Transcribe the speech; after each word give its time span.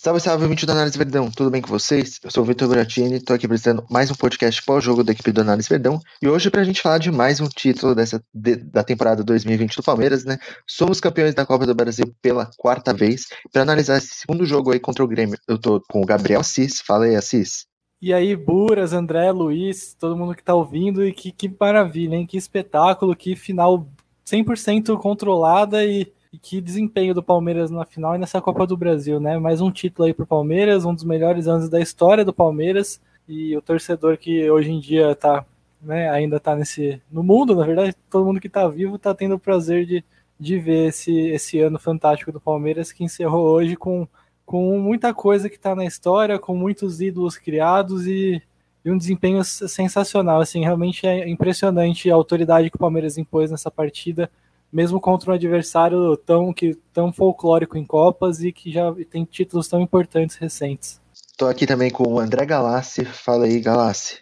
Salve, 0.00 0.20
salve, 0.20 0.44
ouvinte 0.44 0.64
do 0.64 0.70
Análise 0.70 0.96
Verdão, 0.96 1.28
tudo 1.28 1.50
bem 1.50 1.60
com 1.60 1.70
vocês? 1.70 2.20
Eu 2.22 2.30
sou 2.30 2.44
o 2.44 2.46
Vitor 2.46 2.68
Buratini, 2.68 3.16
estou 3.16 3.34
aqui 3.34 3.46
apresentando 3.46 3.84
mais 3.90 4.08
um 4.12 4.14
podcast 4.14 4.62
pós-jogo 4.64 5.02
da 5.02 5.10
equipe 5.10 5.32
do 5.32 5.40
Análise 5.40 5.68
Verdão, 5.68 5.98
e 6.22 6.28
hoje 6.28 6.48
para 6.50 6.60
a 6.60 6.64
gente 6.64 6.80
falar 6.80 6.98
de 6.98 7.10
mais 7.10 7.40
um 7.40 7.48
título 7.48 7.96
dessa, 7.96 8.22
de, 8.32 8.54
da 8.54 8.84
temporada 8.84 9.24
2020 9.24 9.74
do 9.74 9.82
Palmeiras, 9.82 10.24
né? 10.24 10.38
Somos 10.68 11.00
campeões 11.00 11.34
da 11.34 11.44
Copa 11.44 11.66
do 11.66 11.74
Brasil 11.74 12.14
pela 12.22 12.48
quarta 12.56 12.94
vez, 12.94 13.22
para 13.52 13.62
analisar 13.62 13.98
esse 13.98 14.14
segundo 14.14 14.46
jogo 14.46 14.70
aí 14.70 14.78
contra 14.78 15.02
o 15.02 15.08
Grêmio, 15.08 15.36
eu 15.48 15.58
tô 15.58 15.82
com 15.90 16.00
o 16.00 16.06
Gabriel 16.06 16.42
Assis, 16.42 16.80
fala 16.80 17.06
aí 17.06 17.16
Assis. 17.16 17.66
E 18.00 18.14
aí, 18.14 18.36
Buras, 18.36 18.92
André, 18.92 19.32
Luiz, 19.32 19.96
todo 19.98 20.16
mundo 20.16 20.36
que 20.36 20.44
tá 20.44 20.54
ouvindo, 20.54 21.04
e 21.04 21.12
que, 21.12 21.32
que 21.32 21.52
maravilha, 21.58 22.14
hein? 22.14 22.24
Que 22.24 22.36
espetáculo, 22.36 23.16
que 23.16 23.34
final 23.34 23.88
100% 24.24 24.96
controlada 24.96 25.84
e 25.84 26.06
e 26.32 26.38
que 26.38 26.60
desempenho 26.60 27.14
do 27.14 27.22
Palmeiras 27.22 27.70
na 27.70 27.84
final 27.84 28.14
e 28.14 28.18
nessa 28.18 28.40
Copa 28.40 28.66
do 28.66 28.76
Brasil, 28.76 29.18
né? 29.18 29.38
Mais 29.38 29.60
um 29.60 29.70
título 29.70 30.06
aí 30.06 30.12
pro 30.12 30.26
Palmeiras, 30.26 30.84
um 30.84 30.94
dos 30.94 31.04
melhores 31.04 31.48
anos 31.48 31.68
da 31.68 31.80
história 31.80 32.24
do 32.24 32.32
Palmeiras. 32.32 33.00
E 33.26 33.56
o 33.56 33.62
torcedor 33.62 34.16
que 34.18 34.50
hoje 34.50 34.70
em 34.70 34.80
dia 34.80 35.14
tá, 35.14 35.44
né, 35.80 36.10
ainda 36.10 36.38
tá 36.40 36.54
nesse. 36.54 37.00
no 37.10 37.22
mundo, 37.22 37.54
na 37.54 37.64
verdade, 37.64 37.94
todo 38.10 38.26
mundo 38.26 38.40
que 38.40 38.48
tá 38.48 38.66
vivo 38.68 38.98
tá 38.98 39.14
tendo 39.14 39.34
o 39.36 39.38
prazer 39.38 39.86
de, 39.86 40.04
de 40.38 40.58
ver 40.58 40.88
esse, 40.88 41.12
esse 41.28 41.60
ano 41.60 41.78
fantástico 41.78 42.32
do 42.32 42.40
Palmeiras 42.40 42.92
que 42.92 43.04
encerrou 43.04 43.46
hoje 43.46 43.76
com, 43.76 44.06
com 44.44 44.78
muita 44.78 45.14
coisa 45.14 45.48
que 45.48 45.58
tá 45.58 45.74
na 45.74 45.84
história, 45.84 46.38
com 46.38 46.54
muitos 46.54 47.00
ídolos 47.00 47.36
criados 47.38 48.06
e, 48.06 48.42
e 48.84 48.90
um 48.90 48.98
desempenho 48.98 49.42
sensacional. 49.44 50.40
Assim, 50.40 50.60
realmente 50.60 51.06
é 51.06 51.28
impressionante 51.28 52.10
a 52.10 52.14
autoridade 52.14 52.70
que 52.70 52.76
o 52.76 52.80
Palmeiras 52.80 53.18
impôs 53.18 53.50
nessa 53.50 53.70
partida 53.70 54.30
mesmo 54.72 55.00
contra 55.00 55.30
um 55.30 55.34
adversário 55.34 56.16
tão, 56.18 56.52
que, 56.52 56.74
tão 56.92 57.12
folclórico 57.12 57.76
em 57.78 57.84
Copas 57.84 58.42
e 58.42 58.52
que 58.52 58.70
já 58.70 58.94
tem 59.10 59.24
títulos 59.24 59.68
tão 59.68 59.80
importantes 59.80 60.36
recentes. 60.36 61.00
Estou 61.12 61.48
aqui 61.48 61.66
também 61.66 61.90
com 61.90 62.02
o 62.04 62.18
André 62.18 62.44
Galassi. 62.44 63.04
Fala 63.04 63.44
aí, 63.44 63.60
Galassi. 63.60 64.18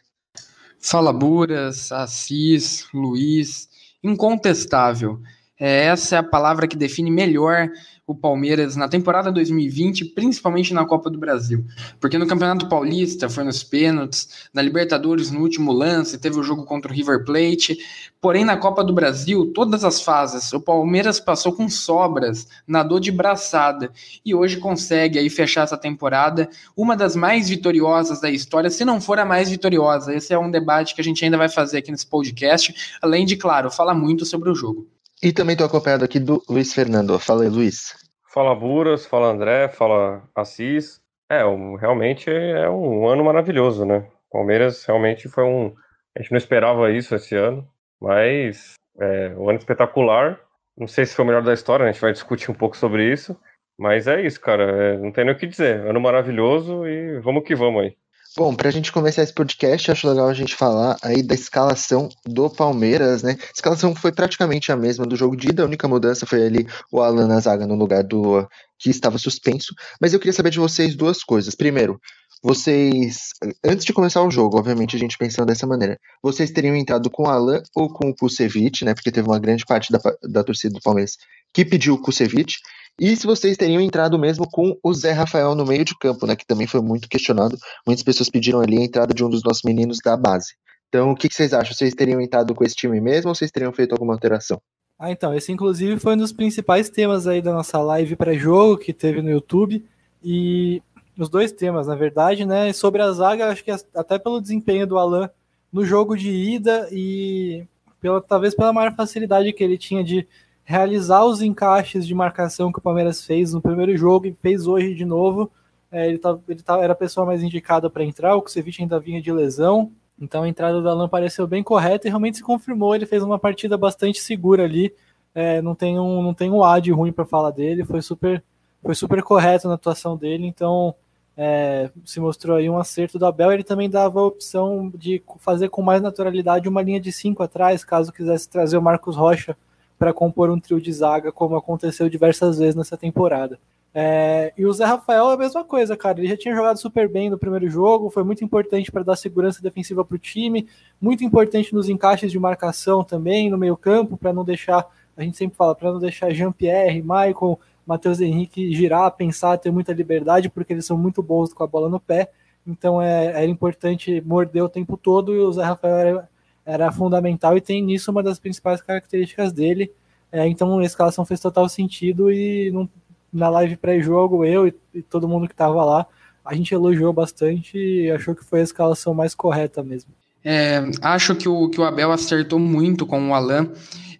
Fala 0.78 1.12
Buras, 1.12 1.90
Assis, 1.90 2.86
Luiz. 2.92 3.68
Incontestável. 4.02 5.20
É, 5.58 5.86
essa 5.86 6.16
é 6.16 6.18
a 6.18 6.22
palavra 6.22 6.68
que 6.68 6.76
define 6.76 7.10
melhor 7.10 7.70
o 8.06 8.14
Palmeiras 8.14 8.76
na 8.76 8.88
temporada 8.88 9.32
2020, 9.32 10.04
principalmente 10.06 10.72
na 10.72 10.84
Copa 10.84 11.10
do 11.10 11.18
Brasil. 11.18 11.64
Porque 11.98 12.18
no 12.18 12.26
Campeonato 12.26 12.68
Paulista 12.68 13.28
foi 13.28 13.42
nos 13.42 13.64
pênaltis, 13.64 14.48
na 14.54 14.62
Libertadores 14.62 15.30
no 15.30 15.40
último 15.40 15.72
lance, 15.72 16.18
teve 16.18 16.38
o 16.38 16.42
jogo 16.42 16.64
contra 16.64 16.92
o 16.92 16.94
River 16.94 17.24
Plate. 17.24 17.76
Porém, 18.20 18.44
na 18.44 18.56
Copa 18.56 18.84
do 18.84 18.92
Brasil, 18.92 19.50
todas 19.52 19.82
as 19.82 20.00
fases, 20.00 20.52
o 20.52 20.60
Palmeiras 20.60 21.18
passou 21.18 21.52
com 21.52 21.68
sobras, 21.68 22.46
nadou 22.66 23.00
de 23.00 23.10
braçada 23.10 23.90
e 24.24 24.34
hoje 24.34 24.58
consegue 24.58 25.18
aí 25.18 25.28
fechar 25.28 25.62
essa 25.62 25.76
temporada, 25.76 26.48
uma 26.76 26.94
das 26.96 27.16
mais 27.16 27.48
vitoriosas 27.48 28.20
da 28.20 28.30
história, 28.30 28.70
se 28.70 28.84
não 28.84 29.00
for 29.00 29.18
a 29.18 29.24
mais 29.24 29.50
vitoriosa. 29.50 30.14
Esse 30.14 30.32
é 30.32 30.38
um 30.38 30.50
debate 30.50 30.94
que 30.94 31.00
a 31.00 31.04
gente 31.04 31.24
ainda 31.24 31.38
vai 31.38 31.48
fazer 31.48 31.78
aqui 31.78 31.90
nesse 31.90 32.06
podcast, 32.06 32.72
além 33.02 33.24
de, 33.24 33.36
claro, 33.36 33.70
falar 33.70 33.94
muito 33.94 34.24
sobre 34.24 34.50
o 34.50 34.54
jogo. 34.54 34.86
E 35.22 35.32
também 35.32 35.54
estou 35.54 35.66
acompanhado 35.66 36.04
aqui 36.04 36.20
do 36.20 36.42
Luiz 36.48 36.74
Fernando. 36.74 37.18
Fala 37.18 37.44
aí, 37.44 37.48
Luiz. 37.48 37.94
Fala 38.28 38.54
Buras, 38.54 39.06
fala 39.06 39.28
André, 39.28 39.68
fala 39.68 40.22
Assis. 40.34 41.00
É, 41.30 41.44
um, 41.44 41.74
realmente 41.74 42.30
é 42.30 42.68
um 42.68 43.08
ano 43.08 43.24
maravilhoso, 43.24 43.84
né? 43.84 44.06
Palmeiras 44.30 44.84
realmente 44.84 45.28
foi 45.28 45.44
um. 45.44 45.74
A 46.14 46.20
gente 46.20 46.30
não 46.32 46.38
esperava 46.38 46.90
isso 46.92 47.14
esse 47.14 47.34
ano, 47.34 47.66
mas 48.00 48.74
é 48.98 49.30
um 49.36 49.48
ano 49.48 49.58
espetacular. 49.58 50.38
Não 50.76 50.86
sei 50.86 51.06
se 51.06 51.14
foi 51.14 51.24
o 51.24 51.28
melhor 51.28 51.42
da 51.42 51.54
história, 51.54 51.86
a 51.86 51.90
gente 51.90 52.00
vai 52.00 52.12
discutir 52.12 52.50
um 52.50 52.54
pouco 52.54 52.76
sobre 52.76 53.10
isso. 53.10 53.38
Mas 53.78 54.06
é 54.06 54.20
isso, 54.20 54.40
cara. 54.40 54.64
É, 54.64 54.98
não 54.98 55.10
tem 55.10 55.24
nem 55.24 55.34
o 55.34 55.38
que 55.38 55.46
dizer. 55.46 55.86
Ano 55.86 56.00
maravilhoso 56.00 56.86
e 56.86 57.18
vamos 57.20 57.44
que 57.44 57.54
vamos 57.54 57.82
aí. 57.82 57.96
Bom, 58.36 58.54
para 58.54 58.68
a 58.68 58.72
gente 58.72 58.92
começar 58.92 59.22
esse 59.22 59.32
podcast, 59.32 59.90
acho 59.90 60.06
legal 60.06 60.28
a 60.28 60.34
gente 60.34 60.54
falar 60.54 60.98
aí 61.02 61.22
da 61.22 61.34
escalação 61.34 62.10
do 62.22 62.50
Palmeiras, 62.50 63.22
né? 63.22 63.38
A 63.40 63.52
escalação 63.54 63.94
foi 63.94 64.12
praticamente 64.12 64.70
a 64.70 64.76
mesma 64.76 65.06
do 65.06 65.16
jogo 65.16 65.34
de 65.34 65.48
ida, 65.48 65.62
a 65.62 65.66
única 65.66 65.88
mudança 65.88 66.26
foi 66.26 66.44
ali 66.44 66.66
o 66.92 67.00
Alan 67.00 67.26
na 67.26 67.40
zaga 67.40 67.66
no 67.66 67.74
lugar 67.74 68.04
do 68.04 68.46
que 68.78 68.90
estava 68.90 69.16
suspenso. 69.16 69.74
Mas 69.98 70.12
eu 70.12 70.18
queria 70.18 70.34
saber 70.34 70.50
de 70.50 70.58
vocês 70.58 70.94
duas 70.94 71.24
coisas. 71.24 71.54
Primeiro, 71.54 71.98
vocês, 72.42 73.30
antes 73.64 73.86
de 73.86 73.94
começar 73.94 74.22
o 74.22 74.30
jogo, 74.30 74.58
obviamente 74.58 74.96
a 74.96 74.98
gente 74.98 75.16
pensando 75.16 75.46
dessa 75.46 75.66
maneira, 75.66 75.98
vocês 76.22 76.50
teriam 76.50 76.76
entrado 76.76 77.08
com 77.08 77.22
o 77.22 77.30
Alan 77.30 77.62
ou 77.74 77.88
com 77.88 78.10
o 78.10 78.14
Kusevich, 78.14 78.84
né? 78.84 78.92
Porque 78.92 79.10
teve 79.10 79.26
uma 79.26 79.38
grande 79.38 79.64
parte 79.64 79.90
da, 79.90 79.98
da 80.22 80.44
torcida 80.44 80.74
do 80.74 80.82
Palmeiras 80.82 81.16
que 81.54 81.64
pediu 81.64 81.94
o 81.94 82.02
Kusevich. 82.02 82.58
E 82.98 83.14
se 83.14 83.26
vocês 83.26 83.56
teriam 83.56 83.80
entrado 83.80 84.18
mesmo 84.18 84.48
com 84.50 84.78
o 84.82 84.94
Zé 84.94 85.12
Rafael 85.12 85.54
no 85.54 85.66
meio 85.66 85.84
de 85.84 85.96
campo, 85.98 86.26
né? 86.26 86.34
Que 86.34 86.46
também 86.46 86.66
foi 86.66 86.80
muito 86.80 87.08
questionado. 87.08 87.56
Muitas 87.86 88.02
pessoas 88.02 88.30
pediram 88.30 88.60
ali 88.60 88.78
a 88.78 88.84
entrada 88.84 89.12
de 89.12 89.22
um 89.22 89.28
dos 89.28 89.42
nossos 89.42 89.62
meninos 89.62 89.98
da 90.02 90.16
base. 90.16 90.54
Então, 90.88 91.10
o 91.10 91.14
que, 91.14 91.28
que 91.28 91.34
vocês 91.34 91.52
acham? 91.52 91.74
Vocês 91.74 91.94
teriam 91.94 92.20
entrado 92.20 92.54
com 92.54 92.64
esse 92.64 92.74
time 92.74 92.98
mesmo 93.00 93.28
ou 93.28 93.34
vocês 93.34 93.50
teriam 93.50 93.72
feito 93.72 93.92
alguma 93.92 94.14
alteração? 94.14 94.60
Ah, 94.98 95.10
então, 95.10 95.34
esse 95.34 95.52
inclusive 95.52 96.00
foi 96.00 96.14
um 96.14 96.16
dos 96.16 96.32
principais 96.32 96.88
temas 96.88 97.26
aí 97.26 97.42
da 97.42 97.52
nossa 97.52 97.78
live 97.78 98.16
pré-jogo 98.16 98.78
que 98.78 98.94
teve 98.94 99.20
no 99.20 99.30
YouTube. 99.30 99.84
E 100.24 100.82
os 101.18 101.28
dois 101.28 101.52
temas, 101.52 101.86
na 101.86 101.94
verdade, 101.94 102.46
né? 102.46 102.72
Sobre 102.72 103.02
a 103.02 103.12
zaga, 103.12 103.50
acho 103.50 103.62
que 103.62 103.70
até 103.70 104.18
pelo 104.18 104.40
desempenho 104.40 104.86
do 104.86 104.96
Alan 104.96 105.28
no 105.70 105.84
jogo 105.84 106.16
de 106.16 106.30
ida 106.30 106.88
e 106.90 107.66
pela, 108.00 108.22
talvez 108.22 108.54
pela 108.54 108.72
maior 108.72 108.94
facilidade 108.94 109.52
que 109.52 109.62
ele 109.62 109.76
tinha 109.76 110.02
de 110.02 110.26
realizar 110.66 111.24
os 111.24 111.40
encaixes 111.40 112.04
de 112.04 112.12
marcação 112.12 112.72
que 112.72 112.80
o 112.80 112.82
Palmeiras 112.82 113.24
fez 113.24 113.54
no 113.54 113.62
primeiro 113.62 113.96
jogo 113.96 114.26
e 114.26 114.36
fez 114.42 114.66
hoje 114.66 114.94
de 114.94 115.04
novo. 115.04 115.48
É, 115.92 116.08
ele, 116.08 116.18
tá, 116.18 116.36
ele 116.48 116.60
tá, 116.60 116.82
era 116.82 116.92
a 116.92 116.96
pessoa 116.96 117.24
mais 117.24 117.40
indicada 117.40 117.88
para 117.88 118.04
entrar, 118.04 118.34
o 118.34 118.42
Kusevich 118.42 118.82
ainda 118.82 118.98
vinha 118.98 119.22
de 119.22 119.32
lesão, 119.32 119.92
então 120.20 120.42
a 120.42 120.48
entrada 120.48 120.82
do 120.82 120.88
Alan 120.88 121.08
pareceu 121.08 121.46
bem 121.46 121.62
correta 121.62 122.08
e 122.08 122.10
realmente 122.10 122.38
se 122.38 122.42
confirmou. 122.42 122.96
Ele 122.96 123.06
fez 123.06 123.22
uma 123.22 123.38
partida 123.38 123.78
bastante 123.78 124.18
segura 124.20 124.64
ali, 124.64 124.92
é, 125.32 125.62
não 125.62 125.76
tem 125.76 126.00
um 126.00 126.20
não 126.20 126.34
tem 126.34 126.50
um 126.50 126.64
A 126.64 126.78
ruim 126.78 127.12
para 127.12 127.24
falar 127.24 127.52
dele, 127.52 127.84
foi 127.84 128.02
super 128.02 128.42
foi 128.82 128.94
super 128.96 129.22
correto 129.22 129.68
na 129.68 129.74
atuação 129.74 130.16
dele, 130.16 130.46
então 130.46 130.96
é, 131.36 131.90
se 132.04 132.18
mostrou 132.18 132.56
aí 132.56 132.68
um 132.68 132.78
acerto 132.78 133.20
do 133.20 133.26
Abel. 133.26 133.52
Ele 133.52 133.62
também 133.62 133.88
dava 133.88 134.18
a 134.18 134.24
opção 134.24 134.90
de 134.96 135.22
fazer 135.38 135.68
com 135.68 135.80
mais 135.80 136.02
naturalidade 136.02 136.68
uma 136.68 136.82
linha 136.82 137.00
de 137.00 137.12
cinco 137.12 137.44
atrás, 137.44 137.84
caso 137.84 138.12
quisesse 138.12 138.48
trazer 138.48 138.76
o 138.76 138.82
Marcos 138.82 139.14
Rocha 139.14 139.56
para 139.98 140.12
compor 140.12 140.50
um 140.50 140.60
trio 140.60 140.80
de 140.80 140.92
zaga, 140.92 141.32
como 141.32 141.56
aconteceu 141.56 142.08
diversas 142.08 142.58
vezes 142.58 142.74
nessa 142.74 142.96
temporada. 142.96 143.58
É, 143.98 144.52
e 144.58 144.66
o 144.66 144.72
Zé 144.74 144.84
Rafael 144.84 145.30
é 145.30 145.34
a 145.34 145.38
mesma 145.38 145.64
coisa, 145.64 145.96
cara. 145.96 146.18
Ele 146.20 146.28
já 146.28 146.36
tinha 146.36 146.54
jogado 146.54 146.76
super 146.78 147.08
bem 147.08 147.30
no 147.30 147.38
primeiro 147.38 147.66
jogo, 147.66 148.10
foi 148.10 148.22
muito 148.22 148.44
importante 148.44 148.92
para 148.92 149.02
dar 149.02 149.16
segurança 149.16 149.62
defensiva 149.62 150.04
para 150.04 150.14
o 150.14 150.18
time, 150.18 150.68
muito 151.00 151.24
importante 151.24 151.74
nos 151.74 151.88
encaixes 151.88 152.30
de 152.30 152.38
marcação 152.38 153.02
também, 153.02 153.48
no 153.48 153.56
meio-campo, 153.56 154.18
para 154.18 154.34
não 154.34 154.44
deixar, 154.44 154.86
a 155.16 155.22
gente 155.22 155.38
sempre 155.38 155.56
fala, 155.56 155.74
para 155.74 155.90
não 155.90 155.98
deixar 155.98 156.30
Jean-Pierre, 156.30 157.00
Michael, 157.00 157.58
Matheus 157.86 158.20
Henrique 158.20 158.70
girar, 158.74 159.10
pensar, 159.12 159.56
ter 159.56 159.70
muita 159.70 159.94
liberdade, 159.94 160.50
porque 160.50 160.74
eles 160.74 160.84
são 160.84 160.98
muito 160.98 161.22
bons 161.22 161.54
com 161.54 161.64
a 161.64 161.66
bola 161.66 161.88
no 161.88 161.98
pé. 161.98 162.30
Então 162.66 163.00
é, 163.00 163.26
era 163.26 163.46
importante 163.46 164.20
morder 164.26 164.62
o 164.62 164.68
tempo 164.68 164.96
todo 164.98 165.34
e 165.34 165.38
o 165.38 165.52
Zé 165.52 165.62
Rafael 165.62 165.96
era, 165.96 166.28
era 166.66 166.90
fundamental 166.90 167.56
e 167.56 167.60
tem 167.60 167.80
nisso 167.80 168.10
uma 168.10 168.22
das 168.22 168.40
principais 168.40 168.82
características 168.82 169.52
dele. 169.52 169.92
É, 170.32 170.46
então 170.48 170.78
a 170.78 170.84
escalação 170.84 171.24
fez 171.24 171.38
total 171.38 171.68
sentido 171.68 172.30
e 172.30 172.72
não, 172.72 172.88
na 173.32 173.48
live 173.48 173.76
pré-jogo, 173.76 174.44
eu 174.44 174.66
e, 174.66 174.74
e, 174.92 175.00
todo 175.00 175.28
mundo 175.28 175.46
que 175.46 175.54
estava 175.54 175.84
lá, 175.84 176.06
a 176.44 176.54
gente 176.54 176.74
elogiou 176.74 177.12
bastante 177.12 177.78
e 177.78 178.10
achou 178.10 178.34
que 178.34 178.44
foi 178.44 178.60
a 178.60 178.64
escalação 178.64 179.14
mais 179.14 179.34
correta 179.34 179.82
mesmo. 179.82 180.10
É, 180.44 180.82
acho 181.00 181.34
que 181.34 181.48
o, 181.48 181.68
que 181.68 181.80
o 181.80 181.84
Abel 181.84 182.10
acertou 182.10 182.58
muito 182.58 183.06
com 183.06 183.30
o 183.30 183.34
Alan. 183.34 183.70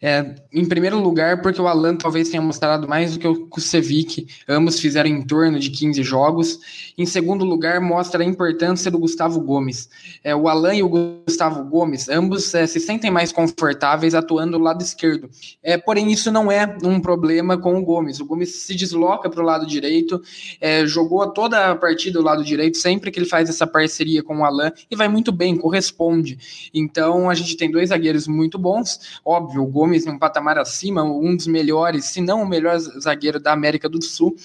É, 0.09 0.37
em 0.53 0.65
primeiro 0.65 1.01
lugar, 1.01 1.43
porque 1.43 1.61
o 1.61 1.67
Alan 1.67 1.97
talvez 1.97 2.29
tenha 2.29 2.41
mostrado 2.41 2.87
mais 2.87 3.15
do 3.15 3.19
que 3.19 3.27
o 3.27 3.49
Kusevic, 3.49 4.29
ambos 4.49 4.79
fizeram 4.79 5.11
em 5.11 5.21
torno 5.21 5.59
de 5.59 5.69
15 5.69 6.01
jogos. 6.05 6.61
Em 6.97 7.05
segundo 7.05 7.45
lugar, 7.45 7.81
mostra 7.81 8.23
a 8.23 8.25
importância 8.25 8.89
do 8.89 9.01
Gustavo 9.01 9.41
Gomes. 9.41 9.91
É, 10.23 10.33
o 10.33 10.49
Alan 10.49 10.77
e 10.77 10.83
o 10.85 10.89
Gustavo 10.89 11.65
Gomes, 11.65 12.09
ambos 12.09 12.55
é, 12.55 12.69
se 12.69 12.79
sentem 12.79 13.11
mais 13.11 13.33
confortáveis 13.33 14.15
atuando 14.15 14.57
do 14.57 14.63
lado 14.63 14.81
esquerdo. 14.81 15.29
É, 15.61 15.77
porém, 15.77 16.13
isso 16.13 16.31
não 16.31 16.53
é 16.53 16.77
um 16.85 17.01
problema 17.01 17.59
com 17.59 17.77
o 17.77 17.85
Gomes. 17.85 18.21
O 18.21 18.27
Gomes 18.27 18.63
se 18.63 18.77
desloca 18.77 19.29
para 19.29 19.43
o 19.43 19.45
lado 19.45 19.67
direito, 19.67 20.23
é, 20.61 20.87
jogou 20.87 21.29
toda 21.33 21.73
a 21.73 21.75
partida 21.75 22.21
do 22.21 22.25
lado 22.25 22.45
direito, 22.45 22.79
sempre 22.79 23.11
que 23.11 23.19
ele 23.19 23.27
faz 23.27 23.49
essa 23.49 23.67
parceria 23.67 24.23
com 24.23 24.39
o 24.39 24.45
Alan, 24.45 24.71
e 24.89 24.95
vai 24.95 25.09
muito 25.09 25.33
bem, 25.33 25.57
corresponde. 25.57 26.71
Então, 26.73 27.29
a 27.29 27.35
gente 27.35 27.57
tem 27.57 27.69
dois 27.69 27.89
zagueiros 27.89 28.29
muito 28.29 28.57
bons. 28.57 29.21
Óbvio, 29.25 29.65
o 29.65 29.67
Gomes 29.67 29.96
Gomes 29.97 30.07
em 30.07 30.11
um 30.11 30.19
patamar 30.19 30.59
acima, 30.59 31.03
um 31.03 31.35
dos 31.35 31.47
melhores, 31.47 32.07
se 32.07 32.21
não 32.21 32.43
o 32.43 32.49
melhor 32.49 32.79
zagueiro 32.79 33.41
da 33.41 33.53
América 33.53 33.89
do 33.89 34.03
Sul. 34.03 34.37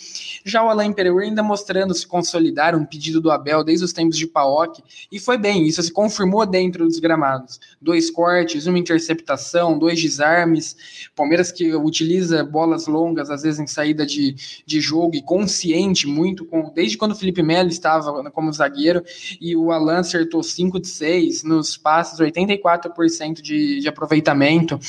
Já 0.45 0.63
o 0.63 0.69
Alain 0.69 0.93
Pereira 0.93 1.11
ainda 1.19 1.43
mostrando 1.43 1.93
se 1.93 2.07
consolidar, 2.07 2.75
um 2.75 2.85
pedido 2.85 3.19
do 3.19 3.29
Abel 3.29 3.63
desde 3.63 3.83
os 3.83 3.91
tempos 3.91 4.17
de 4.17 4.25
Paok, 4.25 4.81
e 5.11 5.19
foi 5.19 5.37
bem, 5.37 5.67
isso 5.67 5.81
se 5.83 5.91
confirmou 5.91 6.45
dentro 6.45 6.85
dos 6.85 6.99
gramados. 6.99 7.59
Dois 7.81 8.09
cortes, 8.09 8.65
uma 8.65 8.79
interceptação, 8.79 9.77
dois 9.77 10.01
desarmes. 10.01 11.09
Palmeiras 11.15 11.51
que 11.51 11.75
utiliza 11.75 12.43
bolas 12.43 12.87
longas, 12.87 13.29
às 13.29 13.41
vezes 13.41 13.59
em 13.59 13.67
saída 13.67 14.05
de, 14.05 14.35
de 14.65 14.79
jogo 14.79 15.15
e 15.15 15.21
consciente 15.21 16.07
muito, 16.07 16.45
com, 16.45 16.71
desde 16.73 16.97
quando 16.97 17.11
o 17.11 17.15
Felipe 17.15 17.43
Melo 17.43 17.69
estava 17.69 18.29
como 18.31 18.53
zagueiro, 18.53 19.03
e 19.39 19.55
o 19.55 19.71
Alan 19.71 19.99
acertou 19.99 20.41
5 20.41 20.79
de 20.79 20.87
6 20.87 21.43
nos 21.43 21.75
passes, 21.75 22.19
84% 22.19 23.41
de, 23.41 23.81
de 23.81 23.87
aproveitamento. 23.89 24.79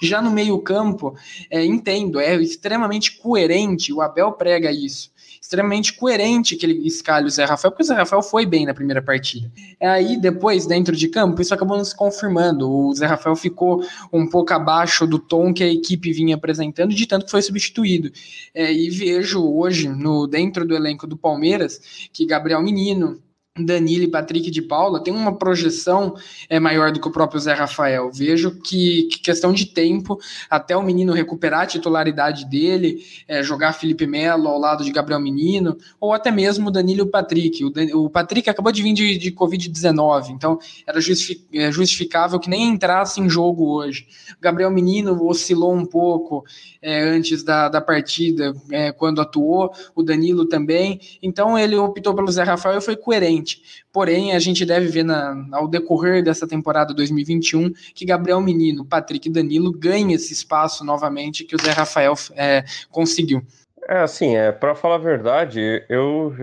Já 0.00 0.22
no 0.22 0.30
meio-campo, 0.30 1.14
é, 1.50 1.64
entendo, 1.64 2.20
é 2.20 2.34
extremamente 2.36 3.18
coerente, 3.18 3.92
o 3.92 4.00
Abel 4.00 4.32
prega 4.32 4.70
isso 4.70 5.10
extremamente 5.48 5.94
coerente 5.94 6.56
que 6.56 6.66
ele 6.66 6.86
escalhe 6.86 7.26
o 7.26 7.30
Zé 7.30 7.46
Rafael, 7.46 7.72
porque 7.72 7.82
o 7.82 7.86
Zé 7.86 7.94
Rafael 7.94 8.22
foi 8.22 8.44
bem 8.44 8.66
na 8.66 8.74
primeira 8.74 9.00
partida. 9.00 9.50
Aí, 9.80 10.20
depois, 10.20 10.66
dentro 10.66 10.94
de 10.94 11.08
campo, 11.08 11.40
isso 11.40 11.54
acabou 11.54 11.78
nos 11.78 11.94
confirmando. 11.94 12.70
O 12.70 12.94
Zé 12.94 13.06
Rafael 13.06 13.34
ficou 13.34 13.82
um 14.12 14.28
pouco 14.28 14.52
abaixo 14.52 15.06
do 15.06 15.18
tom 15.18 15.54
que 15.54 15.64
a 15.64 15.72
equipe 15.72 16.12
vinha 16.12 16.34
apresentando, 16.34 16.94
de 16.94 17.06
tanto 17.06 17.24
que 17.24 17.30
foi 17.30 17.40
substituído. 17.40 18.10
É, 18.54 18.70
e 18.70 18.90
vejo 18.90 19.42
hoje, 19.42 19.88
no 19.88 20.26
dentro 20.26 20.66
do 20.66 20.76
elenco 20.76 21.06
do 21.06 21.16
Palmeiras, 21.16 21.80
que 22.12 22.26
Gabriel 22.26 22.62
Menino, 22.62 23.18
Danilo 23.64 24.04
e 24.04 24.08
Patrick 24.08 24.50
de 24.50 24.62
Paula 24.62 25.02
tem 25.02 25.14
uma 25.14 25.36
projeção 25.36 26.14
é, 26.48 26.58
maior 26.60 26.92
do 26.92 27.00
que 27.00 27.08
o 27.08 27.12
próprio 27.12 27.40
Zé 27.40 27.54
Rafael. 27.54 28.10
Vejo 28.12 28.60
que, 28.60 29.04
que 29.04 29.18
questão 29.20 29.52
de 29.52 29.66
tempo 29.66 30.18
até 30.50 30.76
o 30.76 30.82
menino 30.82 31.12
recuperar 31.12 31.62
a 31.62 31.66
titularidade 31.66 32.44
dele, 32.46 33.02
é, 33.26 33.42
jogar 33.42 33.72
Felipe 33.72 34.06
Melo 34.06 34.48
ao 34.48 34.58
lado 34.58 34.84
de 34.84 34.90
Gabriel 34.90 35.20
Menino, 35.20 35.76
ou 36.00 36.12
até 36.12 36.30
mesmo 36.30 36.70
Danilo 36.70 37.06
e 37.06 37.10
Patrick. 37.10 37.64
O, 37.64 37.70
Dan, 37.70 37.86
o 37.94 38.10
Patrick 38.10 38.48
acabou 38.50 38.72
de 38.72 38.82
vir 38.82 38.92
de, 38.92 39.18
de 39.18 39.32
Covid-19, 39.32 40.30
então 40.30 40.58
era 40.86 40.98
é, 40.98 41.72
justificável 41.72 42.38
que 42.38 42.50
nem 42.50 42.68
entrasse 42.68 43.20
em 43.20 43.28
jogo 43.28 43.72
hoje. 43.74 44.06
O 44.36 44.40
Gabriel 44.40 44.70
Menino 44.70 45.26
oscilou 45.26 45.74
um 45.74 45.84
pouco 45.84 46.44
é, 46.82 47.00
antes 47.02 47.42
da, 47.42 47.68
da 47.68 47.80
partida, 47.80 48.54
é, 48.70 48.92
quando 48.92 49.20
atuou, 49.20 49.72
o 49.94 50.02
Danilo 50.02 50.46
também, 50.46 51.00
então 51.22 51.58
ele 51.58 51.76
optou 51.76 52.14
pelo 52.14 52.30
Zé 52.30 52.42
Rafael 52.42 52.78
e 52.78 52.82
foi 52.82 52.96
coerente. 52.96 53.47
Porém, 53.92 54.32
a 54.32 54.38
gente 54.38 54.64
deve 54.64 54.88
ver 54.88 55.04
na, 55.04 55.34
ao 55.52 55.68
decorrer 55.68 56.22
dessa 56.22 56.46
temporada 56.46 56.94
2021 56.94 57.72
que 57.94 58.04
Gabriel 58.04 58.40
Menino, 58.40 58.84
Patrick 58.84 59.28
e 59.28 59.32
Danilo 59.32 59.72
ganhem 59.72 60.12
esse 60.12 60.32
espaço 60.32 60.84
novamente 60.84 61.44
que 61.44 61.56
o 61.56 61.60
Zé 61.60 61.70
Rafael 61.70 62.14
é, 62.34 62.64
conseguiu. 62.90 63.42
É 63.88 64.00
assim, 64.00 64.36
é 64.36 64.52
para 64.52 64.74
falar 64.74 64.96
a 64.96 64.98
verdade, 64.98 65.82
eu 65.88 66.34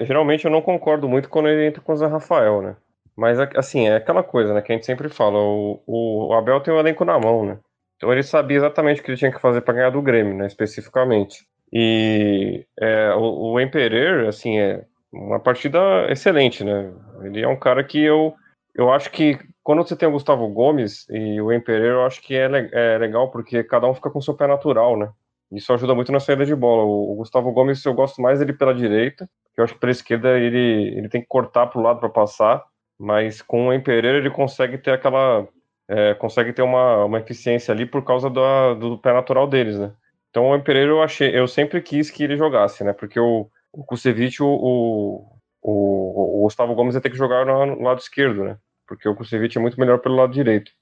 geralmente 0.00 0.46
eu 0.46 0.50
não 0.50 0.62
concordo 0.62 1.06
muito 1.06 1.28
quando 1.28 1.48
ele 1.48 1.66
entra 1.66 1.82
com 1.82 1.92
o 1.92 1.96
Zé 1.96 2.06
Rafael, 2.06 2.62
né? 2.62 2.76
Mas 3.14 3.38
assim, 3.54 3.86
é 3.88 3.96
aquela 3.96 4.22
coisa, 4.22 4.54
né, 4.54 4.62
que 4.62 4.72
a 4.72 4.74
gente 4.74 4.86
sempre 4.86 5.08
fala, 5.08 5.38
o, 5.38 5.82
o 5.86 6.32
Abel 6.34 6.60
tem 6.60 6.72
o 6.72 6.78
elenco 6.78 7.04
na 7.04 7.18
mão, 7.18 7.44
né? 7.44 7.58
Então 7.96 8.12
ele 8.12 8.22
sabia 8.22 8.58
exatamente 8.58 9.00
o 9.00 9.04
que 9.04 9.10
ele 9.10 9.18
tinha 9.18 9.32
que 9.32 9.40
fazer 9.40 9.62
para 9.62 9.74
ganhar 9.74 9.90
do 9.90 10.02
Grêmio, 10.02 10.34
né, 10.34 10.46
especificamente. 10.46 11.46
E 11.72 12.64
é, 12.78 13.14
o, 13.14 13.52
o 13.52 13.60
Emperer, 13.60 14.26
assim, 14.28 14.58
é, 14.58 14.84
uma 15.16 15.40
partida 15.40 15.78
excelente, 16.10 16.62
né? 16.62 16.92
Ele 17.22 17.42
é 17.42 17.48
um 17.48 17.58
cara 17.58 17.82
que 17.82 18.02
eu, 18.02 18.34
eu 18.74 18.92
acho 18.92 19.10
que 19.10 19.38
quando 19.62 19.82
você 19.82 19.96
tem 19.96 20.08
o 20.08 20.12
Gustavo 20.12 20.46
Gomes 20.48 21.06
e 21.10 21.40
o 21.40 21.52
Empereiro, 21.52 21.96
eu 21.96 22.06
acho 22.06 22.22
que 22.22 22.36
é, 22.36 22.48
é, 22.72 22.98
legal 22.98 23.30
porque 23.30 23.64
cada 23.64 23.88
um 23.88 23.94
fica 23.94 24.10
com 24.10 24.20
seu 24.20 24.34
pé 24.34 24.46
natural, 24.46 24.96
né? 24.96 25.10
Isso 25.50 25.72
ajuda 25.72 25.94
muito 25.94 26.12
na 26.12 26.20
saída 26.20 26.44
de 26.44 26.54
bola. 26.54 26.84
O, 26.84 27.14
Gustavo 27.16 27.50
Gomes, 27.52 27.84
eu 27.84 27.94
gosto 27.94 28.20
mais 28.20 28.38
dele 28.38 28.52
pela 28.52 28.74
direita, 28.74 29.28
eu 29.56 29.64
acho 29.64 29.74
que 29.74 29.80
pela 29.80 29.92
esquerda 29.92 30.38
ele, 30.38 30.94
ele 30.96 31.08
tem 31.08 31.20
que 31.20 31.26
cortar 31.26 31.66
para 31.66 31.80
o 31.80 31.82
lado 31.82 32.00
para 32.00 32.08
passar, 32.08 32.62
mas 32.98 33.40
com 33.42 33.68
o 33.68 33.72
Empereiro 33.72 34.18
ele 34.18 34.30
consegue 34.30 34.78
ter 34.78 34.92
aquela. 34.92 35.46
É, 35.88 36.14
consegue 36.14 36.52
ter 36.52 36.62
uma, 36.62 37.04
uma 37.04 37.18
eficiência 37.20 37.72
ali 37.72 37.86
por 37.86 38.04
causa 38.04 38.28
do, 38.28 38.74
do 38.74 38.98
pé 38.98 39.12
natural 39.12 39.46
deles, 39.46 39.78
né? 39.78 39.92
Então 40.30 40.50
o 40.50 40.56
Empereiro 40.56 40.92
eu 40.92 41.02
achei, 41.02 41.36
eu 41.36 41.46
sempre 41.46 41.80
quis 41.80 42.10
que 42.10 42.24
ele 42.24 42.36
jogasse, 42.36 42.84
né? 42.84 42.92
Porque 42.92 43.18
o, 43.18 43.48
o 43.76 43.84
Kusevich, 43.84 44.42
o, 44.42 44.46
o, 44.46 45.28
o, 45.62 46.42
Gustavo 46.44 46.74
Gomes 46.74 46.94
ia 46.94 47.00
ter 47.00 47.10
que 47.10 47.16
jogar 47.16 47.44
no, 47.44 47.82
lado 47.82 48.00
esquerdo, 48.00 48.42
né? 48.42 48.56
Porque 48.88 49.06
o 49.08 49.14
Kusevich 49.14 49.58
é 49.58 49.60
muito 49.60 49.78
melhor 49.78 49.98
pelo 49.98 50.16
lado 50.16 50.32
direito. 50.32 50.72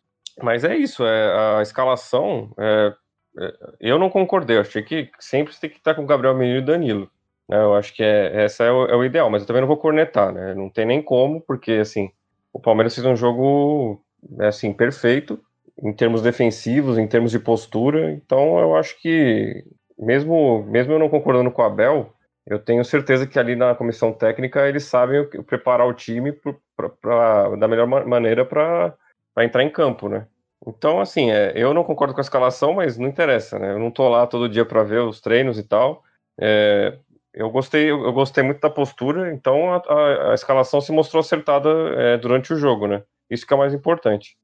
Mas 0.41 0.63
é 0.65 0.77
isso, 0.77 1.05
é, 1.05 1.59
a 1.59 1.63
escalação, 1.63 2.53
é, 2.59 2.95
é, 3.41 3.55
eu 3.81 3.99
não 3.99 4.09
concordei, 4.09 4.57
eu 4.57 4.61
achei 4.61 4.83
que 4.83 5.11
sempre 5.19 5.53
você 5.53 5.63
tem 5.63 5.71
que 5.71 5.79
estar 5.79 5.95
com 5.95 6.03
o 6.03 6.07
Gabriel 6.07 6.37
Menino 6.37 6.59
e 6.59 6.65
Danilo. 6.65 7.11
Né? 7.49 7.57
Eu 7.57 7.75
acho 7.75 7.93
que 7.95 8.03
é, 8.03 8.45
essa 8.45 8.65
é 8.65 8.71
o, 8.71 8.87
é 8.87 8.97
o, 8.97 9.05
ideal, 9.05 9.29
mas 9.29 9.43
eu 9.43 9.47
também 9.47 9.61
não 9.61 9.69
vou 9.69 9.77
cornetar, 9.77 10.33
né? 10.33 10.55
Não 10.55 10.71
tem 10.71 10.87
nem 10.87 11.03
como, 11.03 11.41
porque 11.41 11.73
assim, 11.73 12.11
o 12.53 12.61
Palmeiras 12.61 12.95
fez 12.95 13.07
um 13.07 13.17
jogo 13.17 14.01
é, 14.41 14.47
assim, 14.47 14.73
perfeito 14.73 15.41
em 15.83 15.93
termos 15.93 16.23
defensivos, 16.23 16.97
em 16.97 17.09
termos 17.09 17.33
de 17.33 17.39
postura, 17.41 18.13
então 18.13 18.59
eu 18.61 18.77
acho 18.77 19.01
que 19.01 19.65
mesmo, 19.99 20.63
mesmo 20.65 20.93
eu 20.93 20.99
não 21.01 21.09
concordando 21.09 21.51
com 21.51 21.63
o 21.63 21.65
Abel, 21.65 22.15
eu 22.47 22.59
tenho 22.59 22.85
certeza 22.85 23.27
que 23.27 23.39
ali 23.39 23.57
na 23.57 23.75
comissão 23.75 24.13
técnica 24.13 24.69
eles 24.69 24.85
sabem 24.85 25.27
preparar 25.47 25.87
o 25.87 25.95
time 25.95 26.33
pra, 26.33 26.89
pra, 26.89 27.57
da 27.57 27.67
melhor 27.67 27.87
maneira 27.87 28.45
para 28.45 28.95
entrar 29.39 29.63
em 29.63 29.71
campo, 29.71 30.09
né? 30.09 30.27
Então, 30.67 31.01
assim, 31.01 31.31
é, 31.31 31.53
eu 31.55 31.75
não 31.75 31.85
concordo 31.85 32.15
com 32.15 32.21
a 32.21 32.23
escalação, 32.23 32.75
mas 32.75 32.97
não 32.97 33.09
interessa, 33.09 33.59
né? 33.59 33.73
Eu 33.73 33.79
não 33.79 33.91
tô 33.91 34.09
lá 34.09 34.27
todo 34.27 34.49
dia 34.49 34.65
para 34.65 34.83
ver 34.83 35.01
os 35.01 35.21
treinos 35.21 35.59
e 35.59 35.63
tal. 35.63 36.03
É, 36.41 36.99
eu 37.33 37.51
gostei, 37.51 37.91
eu 37.91 38.13
gostei 38.13 38.43
muito 38.43 38.61
da 38.61 38.71
postura, 38.71 39.33
então 39.33 39.73
a, 39.73 39.77
a, 39.77 40.31
a 40.31 40.35
escalação 40.35 40.81
se 40.81 40.93
mostrou 40.93 41.21
acertada 41.21 41.69
é, 41.97 42.17
durante 42.17 42.53
o 42.53 42.57
jogo, 42.57 42.87
né? 42.87 43.03
Isso 43.31 43.47
que 43.47 43.53
é 43.53 43.57
o 43.57 43.59
mais 43.59 43.75
importante. 43.75 44.37